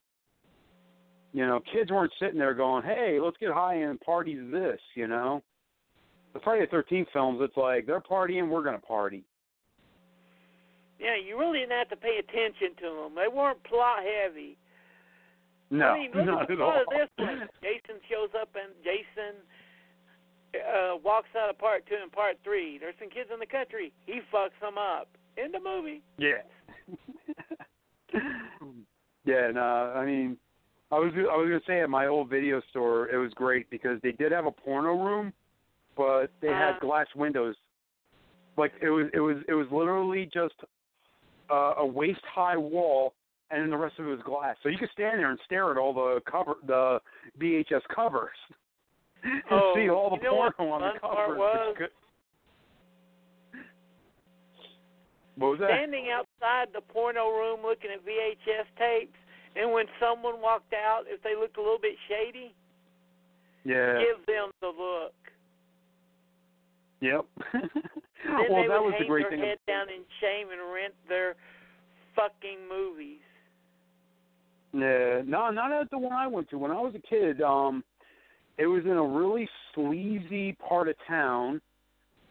You 1.34 1.45
know, 1.45 1.59
kids 1.73 1.91
weren't 1.91 2.13
sitting 2.17 2.39
there 2.39 2.53
going, 2.53 2.84
"Hey, 2.84 3.19
let's 3.19 3.35
get 3.35 3.51
high 3.51 3.73
and 3.73 3.99
party 3.99 4.35
this." 4.35 4.80
You 4.93 5.07
know, 5.07 5.43
the 6.31 6.39
Friday 6.39 6.61
the 6.61 6.72
Thirteenth 6.72 7.09
films, 7.11 7.41
it's 7.41 7.57
like 7.57 7.85
they're 7.85 7.99
partying, 7.99 8.47
we're 8.47 8.63
gonna 8.63 8.80
party. 8.80 9.26
Yeah, 10.97 11.17
you 11.17 11.38
really 11.38 11.59
didn't 11.59 11.73
have 11.73 11.89
to 11.89 11.97
pay 11.97 12.19
attention 12.19 12.77
to 12.77 12.95
them. 13.03 13.15
They 13.15 13.27
weren't 13.27 13.61
plot 13.65 13.99
heavy. 14.01 14.57
No, 15.72 15.88
I 15.88 15.99
mean, 15.99 16.11
look 16.15 16.26
not 16.26 16.43
at 16.43 16.51
at 16.51 16.61
all. 16.61 16.72
of 16.72 16.88
this 16.88 17.09
one. 17.17 17.49
Jason 17.61 17.99
shows 18.09 18.30
up 18.39 18.55
and 18.55 18.73
Jason 18.81 19.43
uh 20.61 20.98
walks 21.03 21.30
out 21.38 21.49
of 21.49 21.57
part 21.57 21.86
two 21.88 21.95
and 22.02 22.11
part 22.11 22.38
three. 22.44 22.77
There's 22.77 22.95
some 22.99 23.10
kids 23.10 23.30
in 23.34 23.40
the 23.40 23.45
country. 23.45 23.91
He 24.06 24.19
fucks 24.34 24.60
them 24.61 24.77
up. 24.77 25.07
In 25.38 25.52
the 25.52 25.60
movie. 25.60 26.02
Yeah. 26.18 26.44
yeah, 29.26 29.52
no, 29.53 29.94
I 29.95 30.06
mean, 30.06 30.38
I 30.91 30.95
was 30.99 31.11
I 31.15 31.36
was 31.36 31.48
gonna 31.49 31.60
say 31.68 31.82
at 31.82 31.90
my 31.90 32.07
old 32.07 32.30
video 32.30 32.61
store, 32.69 33.10
it 33.10 33.18
was 33.18 33.34
great 33.34 33.69
because 33.69 33.99
they 34.02 34.14
did 34.14 34.32
have 34.32 34.45
a 34.45 34.52
porno 34.52 34.94
room, 35.03 35.34
but 35.98 36.27
they 36.41 36.48
Uh-huh. 36.49 36.73
had 36.73 36.80
glass 36.80 37.07
windows. 37.15 37.56
Like 38.57 38.72
it 38.82 38.90
was 38.90 39.07
it 39.14 39.19
was 39.19 39.38
it 39.49 39.53
was 39.53 39.68
literally 39.72 40.26
just 40.34 40.56
uh, 41.52 41.73
a 41.77 41.86
waist 41.86 42.22
high 42.34 42.56
wall, 42.57 43.14
and 43.52 43.61
then 43.61 43.69
the 43.69 43.77
rest 43.77 43.99
of 43.99 44.06
it 44.07 44.10
was 44.11 44.22
glass. 44.22 44.56
So 44.64 44.69
you 44.69 44.77
could 44.77 44.91
stand 44.91 45.19
there 45.19 45.32
and 45.32 45.40
stare 45.45 45.69
at 45.72 45.77
all 45.77 45.94
the 45.94 46.22
cover 46.30 46.53
the 46.65 47.02
VHS 47.40 47.82
covers. 47.94 48.38
Oh, 49.52 49.73
see 49.76 49.89
all 49.89 50.11
the 50.11 50.18
you 50.18 50.23
know 50.30 50.35
what 50.35 50.56
porno 50.57 50.73
on 50.73 50.81
the 50.81 50.93
the 50.93 50.99
fun 50.99 51.10
part 51.15 51.27
covers. 51.30 51.38
was? 51.39 51.68
It's 51.69 51.77
good. 51.80 51.89
What 55.38 55.52
was 55.52 55.60
that? 55.60 55.69
Standing 55.76 56.07
outside 56.14 56.69
the 56.73 56.81
porno 56.81 57.30
room 57.30 57.60
looking 57.61 57.91
at 57.91 57.99
VHS 58.06 58.68
tapes, 58.80 59.18
and 59.56 59.72
when 59.72 59.85
someone 59.99 60.39
walked 60.41 60.73
out, 60.73 61.03
if 61.07 61.22
they 61.23 61.35
looked 61.35 61.57
a 61.57 61.61
little 61.61 61.80
bit 61.81 61.95
shady, 62.07 62.53
Yeah. 63.65 63.99
give 63.99 64.26
them 64.26 64.52
the 64.61 64.68
look. 64.68 65.14
Yep. 67.02 67.26
Then 68.26 68.34
well, 68.49 68.64
they 68.64 68.68
that 68.69 68.81
would 68.81 68.93
was 68.93 68.95
the 68.99 69.06
great 69.06 69.22
their 69.30 69.30
thing. 69.38 69.39
head 69.39 69.60
down 69.68 69.88
in 69.88 70.02
shame 70.19 70.47
and 70.49 70.60
rent 70.73 70.95
their 71.07 71.35
fucking 72.15 72.57
movies. 72.68 73.19
Yeah, 74.73 75.22
no, 75.23 75.52
not 75.52 75.72
at 75.72 75.91
the 75.91 75.99
one 75.99 76.11
I 76.11 76.26
went 76.26 76.49
to. 76.49 76.57
When 76.57 76.72
I 76.72 76.81
was 76.81 76.95
a 76.95 77.07
kid, 77.07 77.43
um, 77.43 77.84
it 78.57 78.68
was 78.68 78.84
in 78.86 78.91
a 78.91 79.03
really 79.03 79.48
sleazy 79.73 80.53
part 80.53 80.88
of 80.88 80.95
town. 81.07 81.61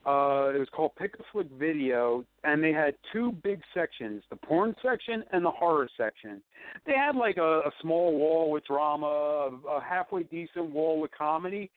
Uh, 0.07 0.53
it 0.55 0.59
was 0.59 0.69
called 0.75 0.93
Pick 0.97 1.15
a 1.19 1.23
Flick 1.33 1.47
Video, 1.59 2.25
and 2.45 2.63
they 2.63 2.73
had 2.73 2.95
two 3.13 3.33
big 3.43 3.61
sections: 3.73 4.23
the 4.29 4.37
porn 4.37 4.75
section 4.83 5.25
and 5.33 5.45
the 5.45 5.51
horror 5.51 5.89
section. 5.97 6.43
They 6.87 6.93
had 6.93 7.17
like 7.17 7.39
a, 7.39 7.61
a 7.61 7.71
small 7.81 8.17
wall 8.19 8.51
with 8.51 8.67
drama, 8.67 9.07
a, 9.07 9.77
a 9.77 9.81
halfway 9.83 10.25
decent 10.25 10.71
wall 10.71 11.01
with 11.01 11.11
comedy, 11.17 11.71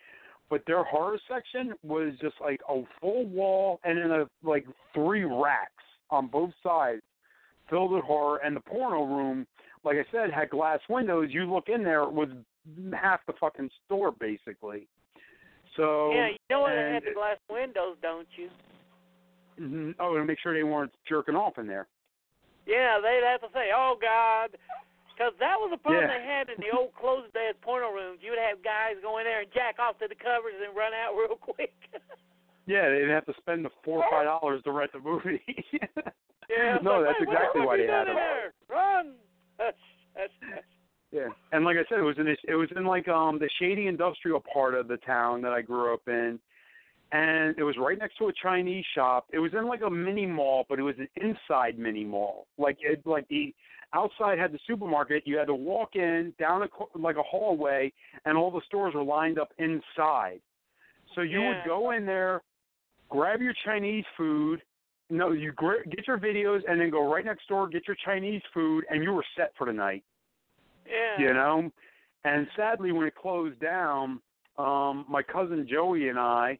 but 0.49 0.63
their 0.67 0.83
horror 0.83 1.19
section 1.29 1.73
was 1.83 2.13
just 2.21 2.35
like 2.41 2.59
a 2.69 2.81
full 2.99 3.25
wall 3.27 3.79
and 3.83 3.97
then 3.97 4.11
a 4.11 4.25
like 4.43 4.65
three 4.93 5.23
racks 5.23 5.71
on 6.09 6.27
both 6.27 6.51
sides 6.61 7.01
filled 7.69 7.91
with 7.91 8.03
horror. 8.03 8.39
And 8.43 8.55
the 8.55 8.61
porno 8.61 9.03
room, 9.03 9.47
like 9.83 9.97
I 9.97 10.05
said, 10.11 10.31
had 10.31 10.49
glass 10.49 10.79
windows. 10.89 11.29
You 11.31 11.51
look 11.51 11.69
in 11.69 11.83
there, 11.83 12.03
it 12.03 12.13
was 12.13 12.29
half 12.93 13.25
the 13.27 13.33
fucking 13.39 13.69
store 13.85 14.11
basically. 14.11 14.87
So 15.75 16.11
yeah, 16.13 16.29
you 16.29 16.37
know 16.49 16.61
what? 16.61 16.71
They 16.73 16.81
and- 16.83 16.93
had 16.95 17.03
the 17.03 17.13
glass 17.13 17.37
windows, 17.49 17.97
don't 18.01 18.27
you? 18.35 18.49
Mhm. 19.59 19.95
Oh, 19.99 20.15
to 20.15 20.23
make 20.25 20.39
sure 20.39 20.53
they 20.53 20.63
weren't 20.63 20.93
jerking 21.07 21.35
off 21.35 21.57
in 21.57 21.65
there. 21.67 21.87
Yeah, 22.65 22.99
they'd 23.01 23.23
have 23.23 23.41
to 23.41 23.49
say, 23.53 23.71
"Oh 23.73 23.95
God," 23.99 24.51
because 25.13 25.33
that 25.39 25.55
was 25.57 25.71
the 25.71 25.77
problem 25.77 26.03
Yeah. 26.05 26.17
they 26.17 26.23
had 26.23 26.49
in 26.49 26.59
the 26.61 26.69
old 26.75 26.93
closed 26.99 27.31
bed 27.33 27.59
porno 27.61 27.89
rooms. 27.91 28.19
You 28.21 28.31
would 28.31 28.39
have 28.39 28.61
guys 28.61 28.97
go 29.01 29.17
in 29.19 29.23
there 29.25 29.41
and 29.41 29.51
jack 29.53 29.79
off 29.79 29.97
to 29.99 30.07
the 30.07 30.15
covers 30.15 30.53
and 30.61 30.75
run 30.75 30.93
out 30.93 31.13
real 31.17 31.35
quick. 31.37 31.73
Yeah, 32.67 32.89
they'd 32.89 33.07
have 33.09 33.25
to 33.25 33.33
spend 33.37 33.63
the 33.65 33.69
four 33.83 34.03
or 34.03 34.11
five 34.11 34.25
dollars 34.25 34.61
to 34.63 34.71
rent 34.71 34.91
the 34.91 34.99
movie. 34.99 35.41
yeah, 36.49 36.77
no, 36.83 36.99
like, 37.01 37.15
that's 37.17 37.21
exactly 37.23 37.61
what 37.61 37.67
why 37.67 37.77
they 37.77 37.87
had 37.87 38.07
them. 38.07 38.15
there? 38.15 38.53
Run! 38.69 39.15
Hush, 39.57 39.73
hush, 40.15 40.29
hush. 40.53 40.63
Yeah, 41.11 41.29
and 41.53 41.63
like 41.63 41.77
I 41.77 41.87
said, 41.87 41.99
it 41.99 42.03
was 42.03 42.17
in 42.17 42.25
this, 42.25 42.37
it 42.47 42.55
was 42.55 42.69
in 42.75 42.85
like 42.85 43.07
um 43.07 43.39
the 43.39 43.49
shady 43.59 43.87
industrial 43.87 44.43
part 44.53 44.75
of 44.75 44.87
the 44.87 44.97
town 44.97 45.41
that 45.41 45.53
I 45.53 45.61
grew 45.61 45.93
up 45.93 46.01
in, 46.07 46.37
and 47.13 47.57
it 47.57 47.63
was 47.63 47.75
right 47.77 47.97
next 47.97 48.17
to 48.17 48.27
a 48.27 48.33
Chinese 48.43 48.83
shop. 48.93 49.27
It 49.31 49.39
was 49.39 49.53
in 49.53 49.67
like 49.67 49.81
a 49.81 49.89
mini 49.89 50.25
mall, 50.25 50.65
but 50.67 50.79
it 50.79 50.83
was 50.83 50.95
an 50.99 51.07
inside 51.15 51.79
mini 51.79 52.03
mall. 52.03 52.47
Like 52.57 52.77
it, 52.81 53.01
like 53.05 53.25
the 53.29 53.55
outside 53.93 54.37
had 54.37 54.51
the 54.51 54.59
supermarket. 54.67 55.23
You 55.25 55.37
had 55.37 55.47
to 55.47 55.55
walk 55.55 55.95
in 55.95 56.33
down 56.37 56.63
a 56.63 56.97
like 56.97 57.15
a 57.15 57.23
hallway, 57.23 57.93
and 58.25 58.37
all 58.37 58.51
the 58.51 58.61
stores 58.65 58.93
were 58.93 59.03
lined 59.03 59.39
up 59.39 59.53
inside. 59.59 60.41
So 61.15 61.21
you 61.21 61.41
Yeah. 61.41 61.47
would 61.47 61.63
go 61.65 61.91
in 61.91 62.05
there, 62.05 62.41
grab 63.09 63.41
your 63.41 63.53
Chinese 63.63 64.05
food. 64.17 64.61
No, 65.09 65.31
you 65.31 65.53
get 65.89 66.05
your 66.05 66.17
videos 66.19 66.63
and 66.67 66.81
then 66.81 66.89
go 66.89 67.09
right 67.09 67.23
next 67.23 67.47
door, 67.47 67.69
get 67.69 67.87
your 67.87 67.95
Chinese 68.03 68.41
food, 68.53 68.83
and 68.89 69.01
you 69.01 69.13
were 69.13 69.23
set 69.37 69.53
for 69.57 69.65
the 69.65 69.71
night 69.71 70.03
Yeah. 70.87 71.23
you 71.27 71.33
know. 71.33 71.71
And 72.23 72.47
sadly, 72.55 72.91
when 72.91 73.07
it 73.07 73.15
closed 73.15 73.59
down, 73.59 74.19
um, 74.57 75.05
my 75.09 75.21
cousin 75.21 75.67
Joey 75.69 76.09
and 76.09 76.19
I, 76.19 76.57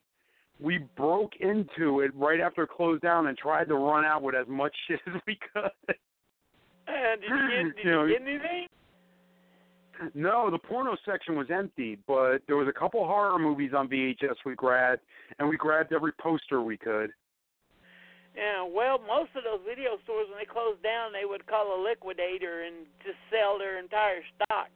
we 0.60 0.80
broke 0.96 1.34
into 1.40 2.00
it 2.02 2.12
right 2.16 2.40
after 2.40 2.64
it 2.64 2.70
closed 2.70 3.02
down 3.04 3.28
and 3.28 3.38
tried 3.38 3.68
to 3.68 3.76
run 3.76 4.06
out 4.06 4.22
with 4.24 4.36
as 4.36 4.48
much 4.48 4.76
shit 4.88 5.00
as 5.08 5.22
we 5.28 5.38
could. 5.54 5.96
And 6.88 7.22
did 7.22 7.30
you 7.30 7.50
get, 7.50 7.76
did 7.78 7.86
You 7.86 7.92
know, 7.92 8.06
you 8.06 8.14
get 8.14 8.22
anything? 8.28 8.68
no, 10.14 10.50
the 10.52 10.60
porno 10.60 10.96
section 11.06 11.36
was 11.36 11.48
empty, 11.52 11.98
but 12.08 12.40
there 12.48 12.56
was 12.56 12.68
a 12.68 12.80
couple 12.80 13.06
horror 13.06 13.40
movies 13.40 13.72
on 13.76 13.88
VHS 13.88 14.36
we 14.46 14.56
grabbed, 14.56 15.02
and 15.40 15.50
we 15.50 15.58
grabbed 15.58 15.92
every 15.92 16.12
poster 16.22 16.62
we 16.62 16.78
could. 16.78 17.10
Yeah, 18.38 18.68
well, 18.70 19.00
most 19.00 19.32
of 19.36 19.44
those 19.44 19.62
video 19.68 19.98
stores, 20.04 20.28
when 20.30 20.38
they 20.38 20.46
closed 20.46 20.84
down, 20.84 21.12
they 21.12 21.26
would 21.26 21.48
call 21.48 21.74
a 21.74 21.80
liquidator 21.82 22.64
and 22.64 22.86
just 23.04 23.18
sell 23.32 23.58
their 23.58 23.80
entire 23.80 24.22
stock. 24.36 24.70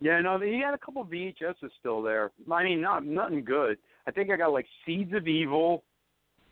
Yeah, 0.00 0.20
no, 0.20 0.38
he 0.38 0.60
had 0.60 0.74
a 0.74 0.78
couple 0.78 1.00
of 1.00 1.08
VHSs 1.08 1.70
still 1.80 2.02
there. 2.02 2.30
I 2.52 2.62
mean, 2.62 2.82
not 2.82 3.06
nothing 3.06 3.42
good. 3.42 3.78
I 4.06 4.10
think 4.10 4.30
I 4.30 4.36
got 4.36 4.52
like 4.52 4.66
Seeds 4.84 5.14
of 5.14 5.26
Evil, 5.26 5.82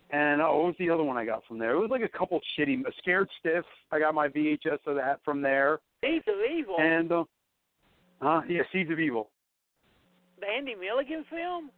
and 0.09 0.41
oh, 0.41 0.57
what 0.57 0.67
was 0.69 0.75
the 0.79 0.89
other 0.89 1.03
one 1.03 1.19
I 1.19 1.27
got 1.27 1.43
from 1.47 1.59
there? 1.59 1.73
It 1.73 1.79
was 1.79 1.91
like 1.91 2.01
a 2.01 2.09
couple 2.19 2.41
shitty, 2.59 2.81
a 2.87 2.93
Scared 2.99 3.29
Stiff. 3.39 3.67
I 3.91 3.99
got 3.99 4.15
my 4.15 4.29
VHS 4.29 4.79
of 4.87 4.97
that 4.97 5.21
from 5.23 5.43
there, 5.43 5.81
Seeds 6.03 6.25
of 6.29 6.37
Evil, 6.51 6.77
and 6.79 7.13
uh, 7.13 7.25
huh? 8.23 8.41
Yeah, 8.49 8.63
Seeds 8.73 8.91
of 8.91 8.99
Evil. 8.99 9.29
the 10.41 10.47
Andy 10.47 10.75
Milligan 10.75 11.27
film. 11.29 11.71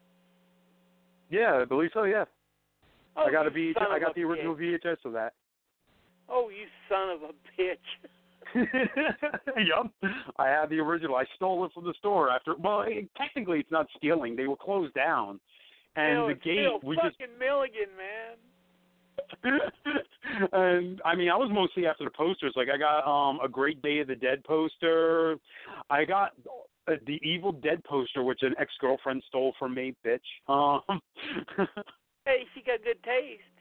Yeah, 1.29 1.59
I 1.61 1.65
believe 1.65 1.91
so. 1.93 2.05
Yeah, 2.05 2.27
Oh, 3.17 3.25
I 3.27 3.33
got 3.33 3.47
a 3.47 3.51
VHS. 3.51 3.91
I 3.91 3.99
got 3.99 4.15
the 4.15 4.23
original 4.23 4.55
bitch. 4.55 4.81
VHS 4.85 5.05
of 5.05 5.13
that. 5.13 5.35
Oh, 6.29 6.49
you 6.49 6.67
son 6.89 7.11
of 7.11 7.23
a 7.23 7.33
bitch! 7.61 7.77
yup, 9.67 9.91
I 10.39 10.49
have 10.49 10.71
the 10.71 10.79
original. 10.79 11.17
I 11.17 11.25
stole 11.35 11.65
it 11.65 11.73
from 11.73 11.85
the 11.85 11.95
store 11.99 12.31
after. 12.31 12.55
Well, 12.57 12.83
it, 12.83 13.09
technically, 13.17 13.61
it's 13.61 13.71
not 13.71 13.87
stealing. 13.97 14.37
They 14.37 14.47
were 14.47 14.57
closed 14.57 14.95
down, 14.95 15.41
and 15.97 16.17
Hell, 16.17 16.29
the 16.29 16.35
gate 16.35 16.69
we 16.83 16.97
fucking 16.97 17.13
just 17.19 17.39
Milligan, 17.39 17.89
man. 17.97 18.37
and 20.53 21.01
I 21.05 21.15
mean, 21.15 21.31
I 21.31 21.37
was 21.37 21.51
mostly 21.53 21.87
after 21.87 22.05
the 22.05 22.11
posters. 22.11 22.53
Like, 22.57 22.69
I 22.73 22.79
got 22.79 23.07
um 23.09 23.41
a 23.43 23.49
Great 23.49 23.83
Day 23.83 24.01
of 24.01 24.09
the 24.09 24.17
Dead 24.17 24.45
poster. 24.45 25.37
I 25.91 26.05
got 26.05 26.33
uh, 26.89 26.95
the 27.07 27.21
Evil 27.23 27.53
Dead 27.53 27.83
poster, 27.85 28.23
which 28.23 28.43
an 28.43 28.55
ex 28.59 28.73
girlfriend 28.81 29.23
stole 29.29 29.55
from 29.59 29.75
me, 29.75 29.95
bitch. 30.05 30.21
Um. 30.49 31.01
hey, 32.25 32.45
she 32.55 32.63
got 32.63 32.83
good 32.85 33.03
taste. 33.03 33.55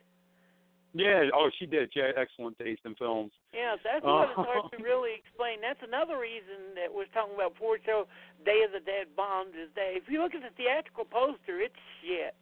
Yeah. 0.94 1.26
Oh, 1.34 1.50
she 1.58 1.66
did. 1.66 1.90
She 1.94 2.00
had 2.00 2.14
excellent 2.18 2.58
taste 2.60 2.82
in 2.86 2.94
films. 2.96 3.32
Yeah, 3.54 3.76
that's 3.84 4.06
what 4.06 4.30
it's 4.30 4.38
hard 4.38 4.72
to 4.72 4.84
really 4.84 5.18
explain. 5.18 5.58
That's 5.60 5.82
another 5.82 6.22
reason 6.22 6.78
that 6.78 6.94
we're 6.94 7.10
talking 7.14 7.34
about 7.34 7.54
before 7.58 7.82
show 7.86 8.06
Day 8.46 8.62
of 8.66 8.72
the 8.72 8.80
Dead 8.86 9.10
bombed 9.18 9.58
is 9.58 9.74
that 9.76 9.98
if 9.98 10.06
you 10.08 10.22
look 10.22 10.36
at 10.36 10.46
the 10.46 10.54
theatrical 10.56 11.06
poster, 11.06 11.60
it's 11.66 11.82
shit. 12.02 12.38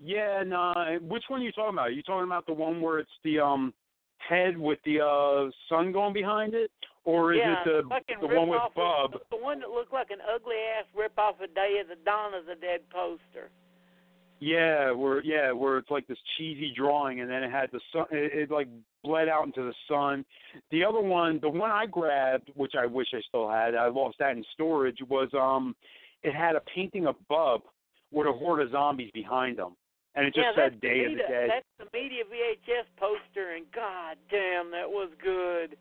Yeah, 0.00 0.42
no. 0.46 0.72
Which 1.02 1.24
one 1.28 1.42
are 1.42 1.44
you 1.44 1.52
talking 1.52 1.76
about? 1.76 1.92
Are 1.92 1.96
you 1.96 2.02
talking 2.02 2.24
about 2.24 2.46
the 2.46 2.56
one 2.56 2.80
where 2.80 2.98
it's 2.98 3.18
the 3.22 3.38
um 3.38 3.74
head 4.16 4.56
with 4.56 4.78
the 4.84 5.04
uh 5.04 5.50
sun 5.68 5.92
going 5.92 6.14
behind 6.14 6.54
it, 6.54 6.70
or 7.04 7.34
is 7.34 7.40
yeah, 7.44 7.60
it 7.66 7.84
the 7.84 8.26
the 8.26 8.34
one 8.34 8.48
with 8.48 8.60
Bub? 8.74 9.20
The 9.30 9.36
one 9.36 9.60
that 9.60 9.68
looked 9.68 9.92
like 9.92 10.10
an 10.10 10.24
ugly 10.24 10.56
ass 10.56 10.86
rip 10.96 11.18
off 11.18 11.36
of 11.42 11.54
Day 11.54 11.80
of 11.82 11.88
the 11.88 12.00
Dawn 12.02 12.32
of 12.32 12.46
the 12.46 12.54
Dead 12.54 12.80
poster. 12.88 13.50
Yeah, 14.40 14.92
where 14.92 15.22
yeah, 15.22 15.52
where 15.52 15.76
it's 15.76 15.90
like 15.90 16.06
this 16.06 16.18
cheesy 16.38 16.72
drawing, 16.74 17.20
and 17.20 17.30
then 17.30 17.42
it 17.42 17.50
had 17.50 17.68
the 17.72 17.80
sun. 17.92 18.06
It, 18.10 18.32
it 18.32 18.50
like 18.50 18.68
bled 19.04 19.28
out 19.28 19.44
into 19.44 19.62
the 19.62 19.74
sun. 19.86 20.24
The 20.70 20.82
other 20.82 21.00
one, 21.00 21.40
the 21.42 21.50
one 21.50 21.70
I 21.70 21.84
grabbed, 21.84 22.50
which 22.54 22.72
I 22.74 22.86
wish 22.86 23.08
I 23.12 23.20
still 23.28 23.50
had, 23.50 23.74
I 23.74 23.88
lost 23.88 24.16
that 24.18 24.32
in 24.32 24.42
storage. 24.54 24.96
Was 25.10 25.28
um, 25.34 25.76
it 26.22 26.34
had 26.34 26.56
a 26.56 26.62
painting 26.74 27.06
of 27.06 27.16
Bub 27.28 27.60
with 28.10 28.26
a 28.26 28.32
horde 28.32 28.62
of 28.62 28.72
zombies 28.72 29.10
behind 29.12 29.58
him, 29.58 29.76
and 30.14 30.24
it 30.26 30.34
just 30.34 30.46
yeah, 30.56 30.68
said 30.68 30.80
Day 30.80 31.04
the 31.04 31.04
of 31.04 31.12
the 31.12 31.24
Dead. 31.28 31.50
That's 31.52 31.90
the 31.92 31.98
media 31.98 32.24
VHS 32.24 32.88
poster, 32.96 33.56
and 33.56 33.66
god 33.74 34.16
damn, 34.30 34.70
that 34.70 34.88
was 34.88 35.10
good. 35.22 35.76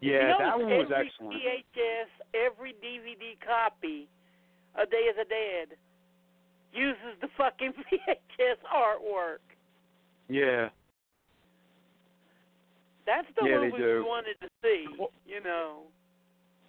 Yeah, 0.00 0.32
you 0.32 0.34
that 0.38 0.58
one 0.58 0.70
was 0.70 0.88
every 0.90 1.12
excellent. 1.12 1.36
VHS, 1.36 2.10
every 2.32 2.72
DVD 2.80 3.36
copy 3.44 4.08
of 4.80 4.90
Day 4.90 5.08
of 5.10 5.16
the 5.16 5.28
Dead 5.28 5.76
uses 6.72 7.18
the 7.20 7.28
fucking 7.36 7.72
VHS 7.92 8.58
artwork. 8.74 9.38
Yeah. 10.28 10.68
That's 13.06 13.26
the 13.38 13.48
Yeah, 13.48 13.70
do. 13.76 13.94
we 13.96 14.00
wanted 14.02 14.36
to 14.40 14.48
see. 14.62 14.86
Well- 14.98 15.10
you 15.26 15.42
know. 15.42 15.82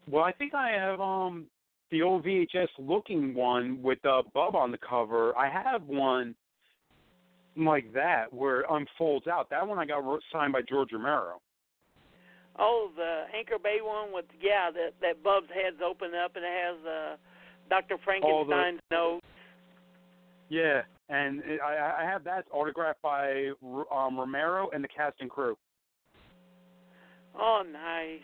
Well, 0.09 0.23
I 0.23 0.33
think 0.33 0.53
I 0.53 0.69
have 0.71 0.99
um 0.99 1.45
the 1.91 2.01
old 2.01 2.25
VHS 2.25 2.67
looking 2.79 3.33
one 3.33 3.81
with 3.81 4.03
uh, 4.05 4.23
Bub 4.33 4.55
on 4.55 4.71
the 4.71 4.77
cover. 4.79 5.37
I 5.37 5.47
have 5.49 5.83
one 5.83 6.35
like 7.55 7.93
that 7.93 8.33
where 8.33 8.61
it 8.61 8.65
unfolds 8.69 9.27
out. 9.27 9.49
That 9.51 9.65
one 9.67 9.77
I 9.77 9.85
got 9.85 10.03
signed 10.31 10.53
by 10.53 10.61
George 10.67 10.89
Romero. 10.91 11.39
Oh, 12.59 12.89
the 12.95 13.23
Anchor 13.37 13.57
Bay 13.63 13.77
one 13.81 14.11
with 14.13 14.25
yeah, 14.41 14.71
that 14.71 14.93
that 15.01 15.23
Bub's 15.23 15.47
head's 15.53 15.77
open 15.85 16.11
up 16.15 16.35
and 16.35 16.43
it 16.43 16.51
has 16.51 16.85
uh 16.85 17.15
Dr. 17.69 17.93
All 17.93 17.97
the- 17.97 18.03
Frankenstein's 18.03 18.81
note. 18.91 19.21
Yeah, 20.53 20.81
and 21.09 21.41
it, 21.45 21.59
I, 21.65 22.03
I 22.03 22.05
have 22.05 22.23
that 22.25 22.45
autographed 22.51 23.01
by 23.01 23.49
um, 23.91 24.19
Romero 24.19 24.69
and 24.71 24.83
the 24.83 24.87
cast 24.87 25.15
and 25.19 25.27
crew. 25.27 25.57
Oh, 27.35 27.63
nice. 27.65 28.21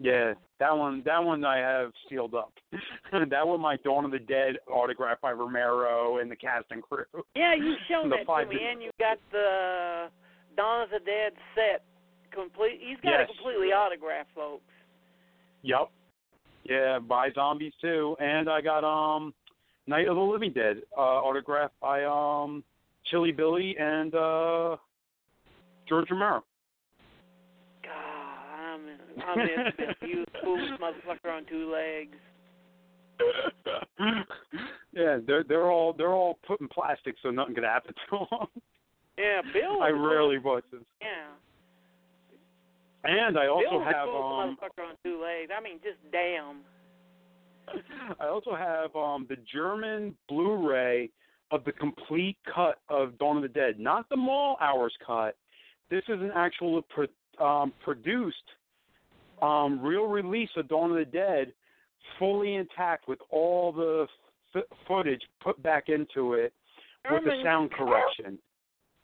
Yeah, 0.00 0.32
that 0.58 0.74
one. 0.74 1.02
That 1.04 1.22
one 1.22 1.44
I 1.44 1.58
have 1.58 1.90
sealed 2.08 2.34
up. 2.34 2.54
that 3.12 3.46
one, 3.46 3.60
my 3.60 3.76
Dawn 3.84 4.06
of 4.06 4.10
the 4.10 4.20
Dead, 4.20 4.54
autographed 4.72 5.20
by 5.20 5.32
Romero 5.32 6.16
and 6.16 6.30
the 6.30 6.36
cast 6.36 6.64
and 6.70 6.82
crew. 6.82 7.04
Yeah, 7.36 7.54
you 7.54 7.74
shown 7.90 8.08
The 8.08 8.16
that 8.26 8.44
to 8.44 8.48
me, 8.48 8.56
and 8.72 8.80
you 8.82 8.90
got 8.98 9.18
the 9.30 10.06
Dawn 10.56 10.84
of 10.84 10.88
the 10.88 11.00
Dead 11.00 11.32
set 11.54 11.82
complete. 12.32 12.80
He's 12.80 12.98
got 13.02 13.10
Yes. 13.10 13.28
it 13.28 13.36
completely 13.36 13.68
autographed, 13.74 14.30
folks. 14.34 14.64
Yep. 15.62 15.90
Yeah, 16.64 17.00
by 17.00 17.30
zombies 17.32 17.74
too, 17.82 18.16
and 18.18 18.48
I 18.48 18.62
got 18.62 18.84
um 18.84 19.34
Night 19.88 20.06
of 20.06 20.16
the 20.16 20.22
Living 20.22 20.52
Dead 20.52 20.82
uh, 20.96 21.00
autographed 21.00 21.74
by 21.80 22.04
um 22.04 22.62
Chili 23.06 23.32
Billy 23.32 23.76
and 23.78 24.14
uh 24.14 24.76
George 25.88 26.10
Romero. 26.10 26.44
God, 27.82 27.90
I'm 27.90 28.80
in, 28.86 29.22
I'm 29.26 29.40
in 29.40 29.46
this 29.78 29.94
you 30.08 30.24
foolish 30.42 30.70
motherfucker 30.78 31.32
on 31.32 31.46
two 31.46 31.72
legs. 31.72 32.16
yeah, 34.92 35.18
they're 35.26 35.42
they're 35.44 35.70
all 35.70 35.94
they're 35.94 36.12
all 36.12 36.38
put 36.46 36.60
in 36.60 36.68
plastic 36.68 37.16
so 37.22 37.30
nothing 37.30 37.54
could 37.54 37.64
happen 37.64 37.94
to 38.10 38.18
them. 38.30 38.46
Yeah, 39.16 39.40
Bill. 39.52 39.82
I 39.82 39.88
rarely 39.88 40.38
watch 40.38 40.64
this. 40.70 40.82
Yeah. 41.00 41.32
And 43.04 43.38
I 43.38 43.46
also 43.46 43.70
Bill 43.70 43.78
was 43.78 43.88
a 43.88 43.96
have 43.96 44.08
um 44.08 44.14
motherfucker 44.14 44.88
on 44.90 44.94
two 45.02 45.20
legs. 45.20 45.50
I 45.56 45.62
mean, 45.62 45.78
just 45.82 45.98
damn. 46.12 46.58
I 48.20 48.26
also 48.26 48.54
have 48.54 48.94
um 48.96 49.26
the 49.28 49.36
German 49.52 50.14
Blu-ray 50.28 51.10
of 51.50 51.64
the 51.64 51.72
complete 51.72 52.36
cut 52.54 52.78
of 52.88 53.18
Dawn 53.18 53.36
of 53.36 53.42
the 53.42 53.48
Dead, 53.48 53.78
not 53.78 54.08
the 54.08 54.16
mall 54.16 54.56
hours 54.60 54.92
cut. 55.06 55.36
This 55.90 56.02
is 56.08 56.20
an 56.20 56.30
actual 56.34 56.82
pro- 56.82 57.06
um, 57.44 57.72
produced 57.82 58.36
um, 59.40 59.80
real 59.80 60.06
release 60.06 60.50
of 60.56 60.68
Dawn 60.68 60.90
of 60.90 60.96
the 60.96 61.04
Dead, 61.04 61.52
fully 62.18 62.56
intact 62.56 63.08
with 63.08 63.18
all 63.30 63.72
the 63.72 64.06
f- 64.54 64.64
footage 64.86 65.22
put 65.40 65.62
back 65.62 65.88
into 65.88 66.34
it 66.34 66.52
with 67.10 67.24
the 67.24 67.40
sound 67.42 67.70
correction. 67.70 68.38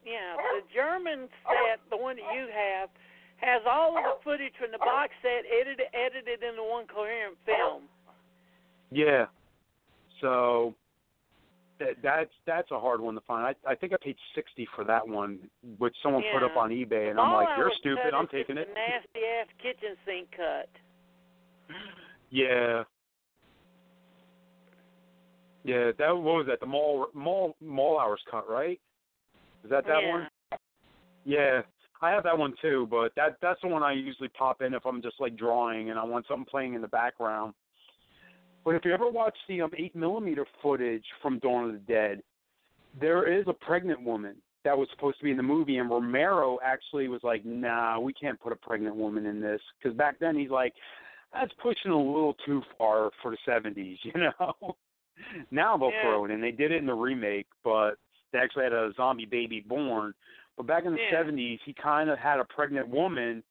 Yeah, 0.05 0.36
the 0.36 0.61
German 0.74 1.28
set, 1.49 1.81
the 1.89 1.97
one 1.97 2.16
that 2.16 2.28
you 2.36 2.47
have, 2.53 2.91
has 3.36 3.62
all 3.66 3.97
of 3.97 4.05
the 4.05 4.16
footage 4.23 4.53
from 4.61 4.70
the 4.73 4.78
box 4.78 5.12
set 5.23 5.49
edited 5.49 5.89
edited 5.95 6.43
into 6.43 6.62
one 6.62 6.86
coherent 6.86 7.36
film. 7.47 7.89
Yeah. 8.95 9.27
So 10.21 10.75
that 11.81 11.97
that's 12.03 12.31
that's 12.47 12.71
a 12.71 12.79
hard 12.79 13.01
one 13.01 13.15
to 13.15 13.21
find. 13.23 13.45
I 13.45 13.73
I 13.73 13.75
think 13.75 13.93
I 13.93 13.97
paid 14.01 14.16
sixty 14.35 14.66
for 14.75 14.85
that 14.85 15.07
one, 15.07 15.39
which 15.79 15.95
someone 16.03 16.23
put 16.33 16.45
up 16.45 16.57
on 16.57 16.71
eBay, 16.71 17.11
and 17.11 17.19
All 17.19 17.27
I'm 17.27 17.33
like, 17.35 17.49
you're 17.59 17.73
stupid. 17.79 18.15
I'm 18.15 18.29
taking 18.29 18.57
it. 18.57 18.69
Nasty 18.69 19.27
ass 19.41 19.49
kitchen 19.61 19.97
sink 20.07 20.29
cut. 20.31 20.69
Yeah. 22.31 22.83
Yeah, 25.62 25.93
that 25.99 26.11
what 26.11 26.23
was 26.23 26.47
that? 26.49 26.59
The 26.59 26.66
mall 26.66 27.07
mall 27.15 27.55
mall 27.61 28.01
hours 28.01 28.21
cut, 28.29 28.51
right? 28.51 28.81
Is 29.62 29.71
that 29.71 29.87
that 29.87 30.03
yeah. 30.03 30.11
one? 30.11 30.29
Yeah. 31.25 31.62
I 32.03 32.11
have 32.11 32.25
that 32.25 32.37
one 32.37 32.55
too, 32.61 32.89
but 32.91 33.12
that 33.15 33.37
that's 33.41 33.61
the 33.62 33.69
one 33.69 33.85
I 33.85 33.93
usually 33.93 34.29
pop 34.31 34.62
in 34.62 34.75
if 34.75 34.85
I'm 34.85 35.01
just 35.01 35.21
like 35.21 35.37
drawing 35.37 35.91
and 35.91 35.99
I 35.99 36.05
want 36.05 36.27
something 36.27 36.45
playing 36.45 36.75
in 36.75 36.83
the 36.83 36.89
background. 36.89 37.55
But 38.65 38.74
if 38.74 38.85
you 38.85 38.93
ever 38.93 39.11
watch 39.11 39.36
the 39.49 39.61
um 39.62 39.70
eight 39.77 39.95
millimeter 39.95 40.47
footage 40.62 41.05
from 41.20 41.39
Dawn 41.41 41.66
of 41.66 41.73
the 41.73 41.78
Dead, 41.93 42.23
there 42.99 43.28
is 43.28 43.45
a 43.47 43.53
pregnant 43.53 44.03
woman 44.03 44.36
that 44.65 44.77
was 44.77 44.89
supposed 44.95 45.19
to 45.19 45.24
be 45.24 45.31
in 45.31 45.36
the 45.36 45.43
movie, 45.43 45.77
and 45.77 45.91
Romero 45.91 46.59
actually 46.65 47.09
was 47.09 47.23
like, 47.23 47.45
"Nah, 47.45 48.01
we 48.01 48.12
can't 48.15 48.41
put 48.41 48.53
a 48.53 48.57
pregnant 48.57 48.97
woman 48.97 49.27
in 49.27 49.41
this," 49.41 49.61
because 49.78 49.97
back 49.97 50.19
then 50.19 50.36
he's 50.36 50.51
like, 50.51 50.73
"That's 51.32 51.53
pushing 51.62 51.91
a 51.91 51.97
little 51.97 52.35
too 52.47 52.62
far 52.78 53.11
for 53.20 53.31
the 53.31 53.36
'70s," 53.47 53.99
you 54.05 54.12
know. 54.15 54.77
now 55.51 55.77
they'll 55.77 55.91
Yeah. 55.91 56.03
throw 56.03 56.24
it 56.24 56.31
in. 56.31 56.41
They 56.41 56.51
did 56.51 56.73
it 56.73 56.78
in 56.78 56.86
the 56.86 56.95
remake, 56.95 57.47
but 57.62 57.99
they 58.32 58.39
actually 58.39 58.65
had 58.65 58.73
a 58.73 58.93
zombie 58.97 59.27
baby 59.27 59.61
born. 59.61 60.15
But 60.57 60.66
back 60.66 60.85
in 60.85 60.93
the 60.93 61.01
Yeah. 61.01 61.11
'70s, 61.11 61.61
he 61.65 61.74
kind 61.74 62.09
of 62.09 62.19
had 62.19 62.41
a 62.41 62.45
pregnant 62.45 62.89
woman, 62.89 63.43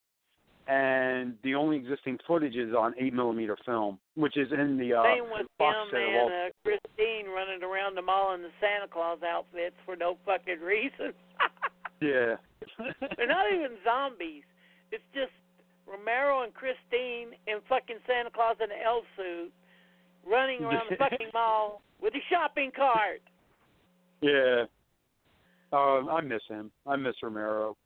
and 0.68 1.36
the 1.44 1.56
only 1.56 1.78
existing 1.78 2.18
footage 2.26 2.56
is 2.56 2.74
on 2.74 2.94
eight 3.00 3.14
millimeter 3.14 3.58
film, 3.66 4.00
which 4.16 4.38
is 4.38 4.48
in 4.52 4.78
the 4.78 4.94
uh, 4.94 5.04
Same 5.04 5.26
with 5.26 5.48
box 5.60 5.76
him 5.92 6.00
and 6.00 6.16
all 6.16 6.28
uh, 6.28 6.50
Christine 6.64 7.28
running 7.28 7.64
around 7.64 7.96
the 7.96 8.02
mall 8.02 8.34
in 8.34 8.42
the 8.42 8.50
Santa 8.62 8.88
Claus 8.88 9.20
outfits 9.28 9.76
for 9.86 9.96
no 9.96 10.18
fucking 10.26 10.60
reason. 10.62 11.14
Yeah. 12.02 12.36
They're 13.18 13.28
not 13.28 13.46
even 13.54 13.78
zombies. 13.86 14.44
It's 14.92 15.04
just 15.14 15.32
Romero 15.88 16.44
and 16.44 16.54
Christine 16.54 17.32
in 17.48 17.60
fucking 17.70 17.96
Santa 18.06 18.30
Claus 18.30 18.58
in 18.62 18.70
an 18.70 18.78
elf 18.86 19.06
suit 19.16 19.54
running 20.30 20.66
around 20.66 20.88
the 20.90 20.98
fucking 20.98 21.28
mall 21.34 21.82
with 22.02 22.14
a 22.14 22.24
shopping 22.30 22.72
cart. 22.76 23.22
yeah. 24.22 24.66
Uh, 25.72 26.06
I 26.12 26.20
miss 26.22 26.42
him. 26.50 26.72
I 26.86 26.98
miss 26.98 27.16
Romero. 27.24 27.78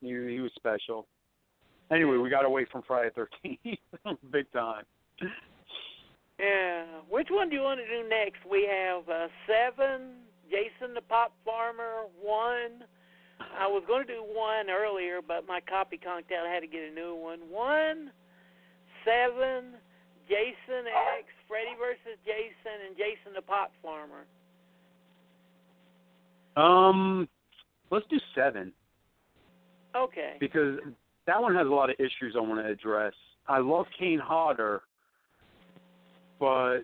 He 0.00 0.08
he 0.08 0.40
was 0.40 0.52
special. 0.56 1.06
Anyway, 1.90 2.16
we 2.16 2.28
got 2.30 2.44
away 2.44 2.66
from 2.70 2.82
Friday 2.86 3.10
Thirteenth, 3.14 3.78
big 4.32 4.50
time. 4.52 4.84
Yeah. 6.38 6.84
Which 7.08 7.28
one 7.30 7.48
do 7.48 7.56
you 7.56 7.62
want 7.62 7.80
to 7.80 7.86
do 7.86 8.08
next? 8.08 8.38
We 8.50 8.68
have 8.70 9.08
uh, 9.08 9.28
seven, 9.46 10.16
Jason 10.50 10.94
the 10.94 11.00
Pop 11.02 11.32
Farmer, 11.44 12.04
one. 12.20 12.84
I 13.38 13.66
was 13.66 13.82
going 13.86 14.06
to 14.06 14.12
do 14.14 14.22
one 14.22 14.70
earlier, 14.70 15.20
but 15.26 15.46
my 15.46 15.60
copy 15.60 15.98
conked 15.98 16.32
out. 16.32 16.46
I 16.46 16.52
had 16.52 16.60
to 16.60 16.66
get 16.66 16.82
a 16.90 16.94
new 16.94 17.14
one. 17.14 17.40
One, 17.50 18.10
seven, 19.04 19.74
Jason 20.28 20.88
X, 21.18 21.28
Freddy 21.46 21.76
versus 21.78 22.18
Jason, 22.24 22.88
and 22.88 22.96
Jason 22.96 23.32
the 23.34 23.42
Pop 23.42 23.72
Farmer. 23.82 24.24
Um, 26.56 27.28
let's 27.90 28.06
do 28.08 28.16
seven 28.34 28.72
Okay. 29.94 30.36
because 30.40 30.78
that 31.26 31.40
one 31.40 31.54
has 31.54 31.66
a 31.66 31.70
lot 31.70 31.90
of 31.90 31.96
issues 31.98 32.34
I 32.36 32.40
want 32.40 32.64
to 32.64 32.70
address. 32.70 33.12
I 33.48 33.58
love 33.58 33.86
Kane 33.98 34.18
Hodder, 34.22 34.82
but 36.38 36.80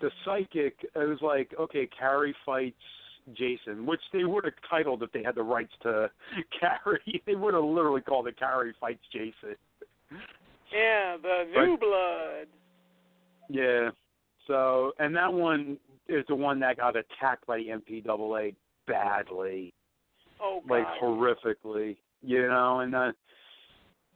the 0.00 0.10
psychic, 0.24 0.76
it 0.82 0.98
was 1.08 1.18
like, 1.22 1.52
okay, 1.58 1.88
Carrie 1.98 2.34
fights 2.44 2.76
Jason, 3.34 3.86
which 3.86 4.00
they 4.12 4.24
would 4.24 4.44
have 4.44 4.54
titled 4.68 5.02
if 5.02 5.12
they 5.12 5.22
had 5.22 5.34
the 5.36 5.42
rights 5.42 5.72
to 5.82 6.10
Carrie. 6.60 7.22
They 7.26 7.34
would 7.34 7.54
have 7.54 7.64
literally 7.64 8.00
called 8.00 8.26
it 8.28 8.38
Carrie 8.38 8.74
fights 8.80 9.02
Jason. 9.12 9.56
Yeah, 10.72 11.16
the 11.22 11.44
But- 11.54 11.64
new 11.64 11.76
blood. 11.78 12.46
Yeah. 13.48 13.90
So, 14.46 14.92
and 14.98 15.14
that 15.14 15.32
one 15.32 15.78
is 16.08 16.24
the 16.28 16.34
one 16.34 16.58
that 16.60 16.76
got 16.78 16.96
attacked 16.96 17.46
by 17.46 17.58
the 17.58 17.68
MPAA 17.68 18.54
badly. 18.88 19.72
Oh 20.40 20.60
God. 20.66 20.70
like 20.74 20.86
horrifically, 21.00 21.96
you 22.22 22.48
know, 22.48 22.80
and 22.80 22.92
uh, 22.94 23.12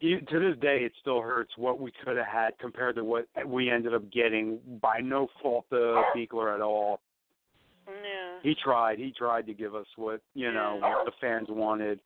to 0.00 0.38
this 0.38 0.58
day 0.60 0.80
it 0.82 0.92
still 1.00 1.20
hurts 1.20 1.52
what 1.56 1.80
we 1.80 1.92
could 2.04 2.16
have 2.16 2.26
had 2.26 2.58
compared 2.58 2.96
to 2.96 3.04
what 3.04 3.26
we 3.46 3.70
ended 3.70 3.94
up 3.94 4.10
getting 4.12 4.58
by 4.80 4.98
no 5.00 5.28
fault 5.42 5.66
of 5.72 6.04
Buechler 6.14 6.54
at 6.54 6.60
all. 6.60 7.00
yeah. 7.86 8.38
He 8.42 8.54
tried, 8.62 8.98
he 8.98 9.12
tried 9.16 9.46
to 9.46 9.54
give 9.54 9.74
us 9.74 9.86
what 9.96 10.20
you 10.34 10.52
know 10.52 10.78
what 10.80 11.06
the 11.06 11.12
fans 11.20 11.48
wanted. 11.48 12.00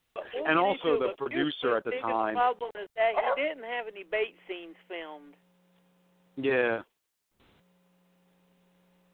And 0.46 0.58
also 0.58 0.98
the 0.98 1.14
producer 1.18 1.76
at 1.76 1.84
the 1.84 1.90
biggest 1.90 2.04
time. 2.04 2.34
problem 2.34 2.70
is 2.80 2.88
that 2.96 3.12
he 3.14 3.42
didn't 3.42 3.64
have 3.64 3.86
any 3.92 4.04
bait 4.04 4.34
scenes 4.46 4.76
filmed. 4.88 5.34
Yeah. 6.36 6.82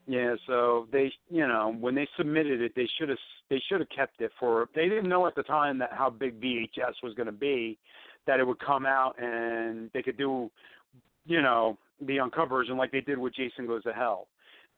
Yeah, 0.09 0.36
so 0.47 0.86
they, 0.93 1.12
you 1.31 1.48
know, 1.48 1.74
when 1.81 1.97
they 1.97 2.07
submitted 2.16 2.61
it, 2.61 2.73
they 2.77 2.89
should 2.97 3.09
have 3.09 3.19
they 3.51 3.61
should 3.69 3.81
have 3.81 3.89
kept 3.89 4.20
it 4.20 4.31
for. 4.39 4.69
They 4.74 4.89
didn't 4.89 5.09
know 5.09 5.27
at 5.27 5.35
the 5.35 5.43
time 5.43 5.78
that 5.78 5.90
how 5.93 6.11
big 6.11 6.40
VHS 6.40 6.94
was 7.03 7.15
going 7.15 7.27
to 7.27 7.32
be, 7.32 7.78
that 8.27 8.40
it 8.40 8.47
would 8.47 8.59
come 8.59 8.86
out 8.86 9.15
and 9.23 9.90
they 9.94 10.03
could 10.03 10.19
do, 10.19 10.51
you 11.24 11.43
know, 11.43 11.78
the 12.07 12.20
uncut 12.20 12.48
version 12.48 12.77
like 12.77 12.93
they 12.93 13.01
did 13.01 13.19
with 13.19 13.35
Jason 13.35 13.66
Goes 13.66 13.82
to 13.85 13.93
Hell. 13.93 14.28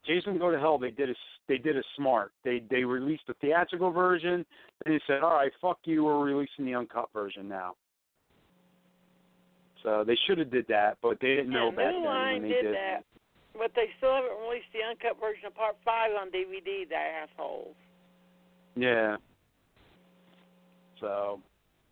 Jason 0.06 0.38
Go 0.38 0.50
to 0.50 0.58
Hell, 0.58 0.78
they 0.78 0.90
did 0.90 1.10
a 1.10 1.14
they 1.48 1.58
did 1.58 1.76
a 1.76 1.82
smart. 1.96 2.32
They 2.44 2.62
they 2.70 2.84
released 2.84 3.24
the 3.26 3.34
theatrical 3.34 3.90
version, 3.90 4.44
and 4.84 4.94
they 4.94 5.00
said, 5.06 5.22
all 5.22 5.34
right, 5.34 5.52
fuck 5.60 5.78
you, 5.84 6.04
we're 6.04 6.22
releasing 6.24 6.64
the 6.64 6.74
uncut 6.74 7.08
version 7.12 7.48
now. 7.48 7.74
So 9.82 10.04
they 10.06 10.16
should 10.26 10.38
have 10.38 10.50
did 10.50 10.66
that, 10.68 10.98
but 11.02 11.18
they 11.20 11.36
didn't 11.36 11.50
know 11.50 11.70
back 11.70 11.92
New 11.92 12.04
Line 12.04 12.34
when 12.34 12.42
they 12.42 12.48
did 12.48 12.62
did. 12.62 12.74
that, 12.74 13.04
but 13.56 13.70
they 13.74 13.86
still 13.96 14.14
haven't 14.14 14.38
released 14.42 14.66
the 14.72 14.80
uncut 14.88 15.20
version 15.20 15.46
of 15.46 15.54
Part 15.54 15.76
Five 15.84 16.10
on 16.20 16.28
DVD. 16.28 16.88
The 16.88 16.96
assholes. 16.96 17.74
Yeah. 18.76 19.16
So, 21.00 21.40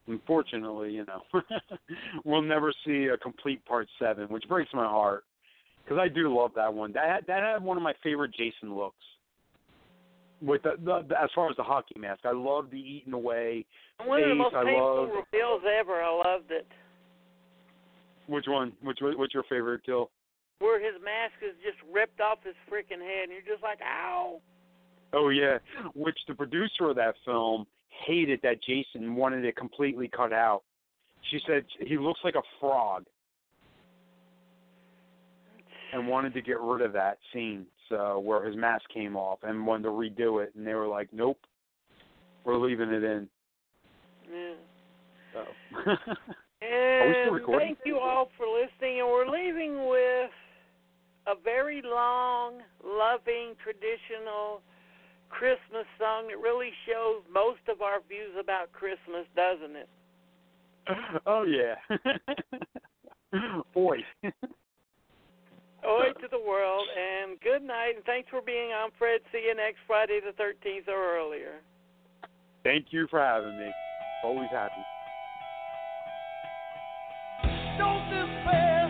unfortunately, 0.07 0.93
you 0.93 1.05
know, 1.07 1.23
we'll 2.25 2.43
never 2.43 2.73
see 2.85 3.07
a 3.07 3.17
complete 3.17 3.65
part 3.65 3.89
seven, 3.99 4.29
which 4.29 4.45
breaks 4.49 4.71
my 4.75 4.87
heart 4.87 5.25
because 5.85 5.99
I 6.01 6.09
do 6.09 6.35
love 6.35 6.53
that 6.57 6.73
one. 6.73 6.93
That 6.93 7.27
that 7.27 7.43
had 7.43 7.63
one 7.63 7.77
of 7.77 7.83
my 7.83 7.95
favorite 8.03 8.33
Jason 8.37 8.75
looks. 8.77 8.97
With 10.43 10.63
the, 10.65 10.73
the, 10.85 11.07
the 11.09 11.21
as 11.23 11.31
far 11.35 11.49
as 11.49 11.57
the 11.57 11.63
hockey 11.63 11.99
mask, 11.99 12.21
I 12.27 12.33
love 12.33 12.71
the 12.71 12.79
eaten 12.79 13.15
away. 13.15 13.65
One 14.05 14.23
of 14.23 14.29
the 14.29 14.35
Face, 14.35 14.39
most 14.39 14.55
I 14.55 14.65
painful 14.65 14.97
love- 15.03 15.25
reveals 15.33 15.63
ever. 15.81 16.03
I 16.03 16.11
loved 16.15 16.51
it. 16.51 16.67
Which 18.27 18.45
one? 18.49 18.73
Which 18.83 18.99
what's 19.01 19.33
your 19.33 19.45
favorite 19.49 19.83
kill? 19.87 20.11
Where 20.59 20.81
his 20.81 21.01
mask 21.03 21.35
is 21.43 21.55
just 21.65 21.79
ripped 21.93 22.21
off 22.21 22.39
his 22.45 22.55
freaking 22.71 23.01
head, 23.01 23.25
and 23.25 23.33
you're 23.33 23.55
just 23.55 23.63
like, 23.63 23.79
ow. 23.83 24.41
Oh 25.13 25.29
yeah, 25.31 25.59
which 25.95 26.19
the 26.29 26.35
producer 26.35 26.91
of 26.91 26.97
that 26.97 27.15
film 27.25 27.67
hated 28.07 28.41
that 28.43 28.63
Jason 28.63 29.15
wanted 29.15 29.45
it 29.45 29.57
completely 29.57 30.09
cut 30.09 30.33
out. 30.33 30.63
She 31.31 31.41
said 31.47 31.65
he 31.81 31.99
looks 31.99 32.21
like 32.23 32.35
a 32.35 32.43
frog 32.61 33.05
and 35.93 36.07
wanted 36.07 36.35
to 36.35 36.43
get 36.43 36.61
rid 36.61 36.83
of 36.83 36.93
that 36.93 37.19
scene, 37.33 37.67
so 37.89 38.19
where 38.19 38.45
his 38.45 38.57
mask 38.57 38.85
came 38.93 39.17
off 39.17 39.39
and 39.43 39.67
wanted 39.67 39.85
to 39.85 39.91
redo 39.91 40.43
it 40.43 40.53
and 40.55 40.67
they 40.67 40.75
were 40.75 40.89
like, 40.89 41.09
Nope. 41.13 41.39
We're 42.45 42.59
leaving 42.59 42.91
it 42.91 43.03
in. 43.03 43.29
Yeah. 44.31 44.55
So 45.33 45.93
And 46.63 47.43
thank 47.59 47.79
you 47.85 47.99
all 47.99 48.31
for 48.37 48.47
listening. 48.47 49.01
And 49.01 49.09
we're 49.09 49.29
leaving 49.29 49.89
with 49.89 50.31
a 51.27 51.35
very 51.43 51.83
long, 51.85 52.61
loving, 52.83 53.55
traditional 53.63 54.63
Christmas 55.29 55.87
song 55.99 56.29
that 56.29 56.39
really 56.39 56.71
shows 56.87 57.23
most 57.33 57.61
of 57.69 57.83
our 57.83 58.01
views 58.09 58.35
about 58.39 58.73
Christmas, 58.73 59.27
doesn't 59.35 59.77
it? 59.77 59.89
Oh 61.27 61.45
yeah. 61.45 61.75
Boy. 63.75 63.99
Oi 65.87 66.11
to 66.21 66.29
the 66.31 66.39
world, 66.39 66.87
and 66.97 67.39
good 67.41 67.63
night, 67.63 67.95
and 67.97 68.05
thanks 68.05 68.29
for 68.31 68.41
being 68.41 68.71
on, 68.71 68.91
Fred. 68.99 69.21
See 69.31 69.45
you 69.47 69.55
next 69.55 69.79
Friday 69.87 70.21
the 70.25 70.33
13th 70.43 70.89
or 70.89 71.17
earlier. 71.17 71.61
Thank 72.65 72.87
you 72.91 73.07
for 73.09 73.21
having 73.21 73.57
me. 73.59 73.71
Always 74.25 74.49
happy. 74.51 74.83
Don't 77.79 78.03
despair 78.11 78.89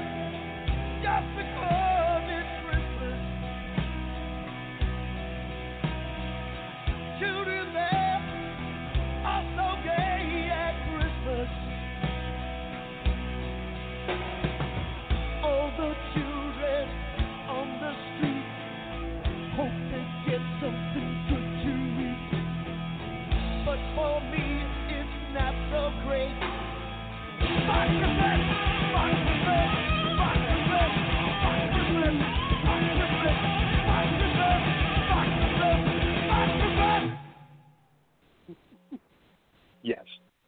just 1.03 1.37
because. 1.37 1.56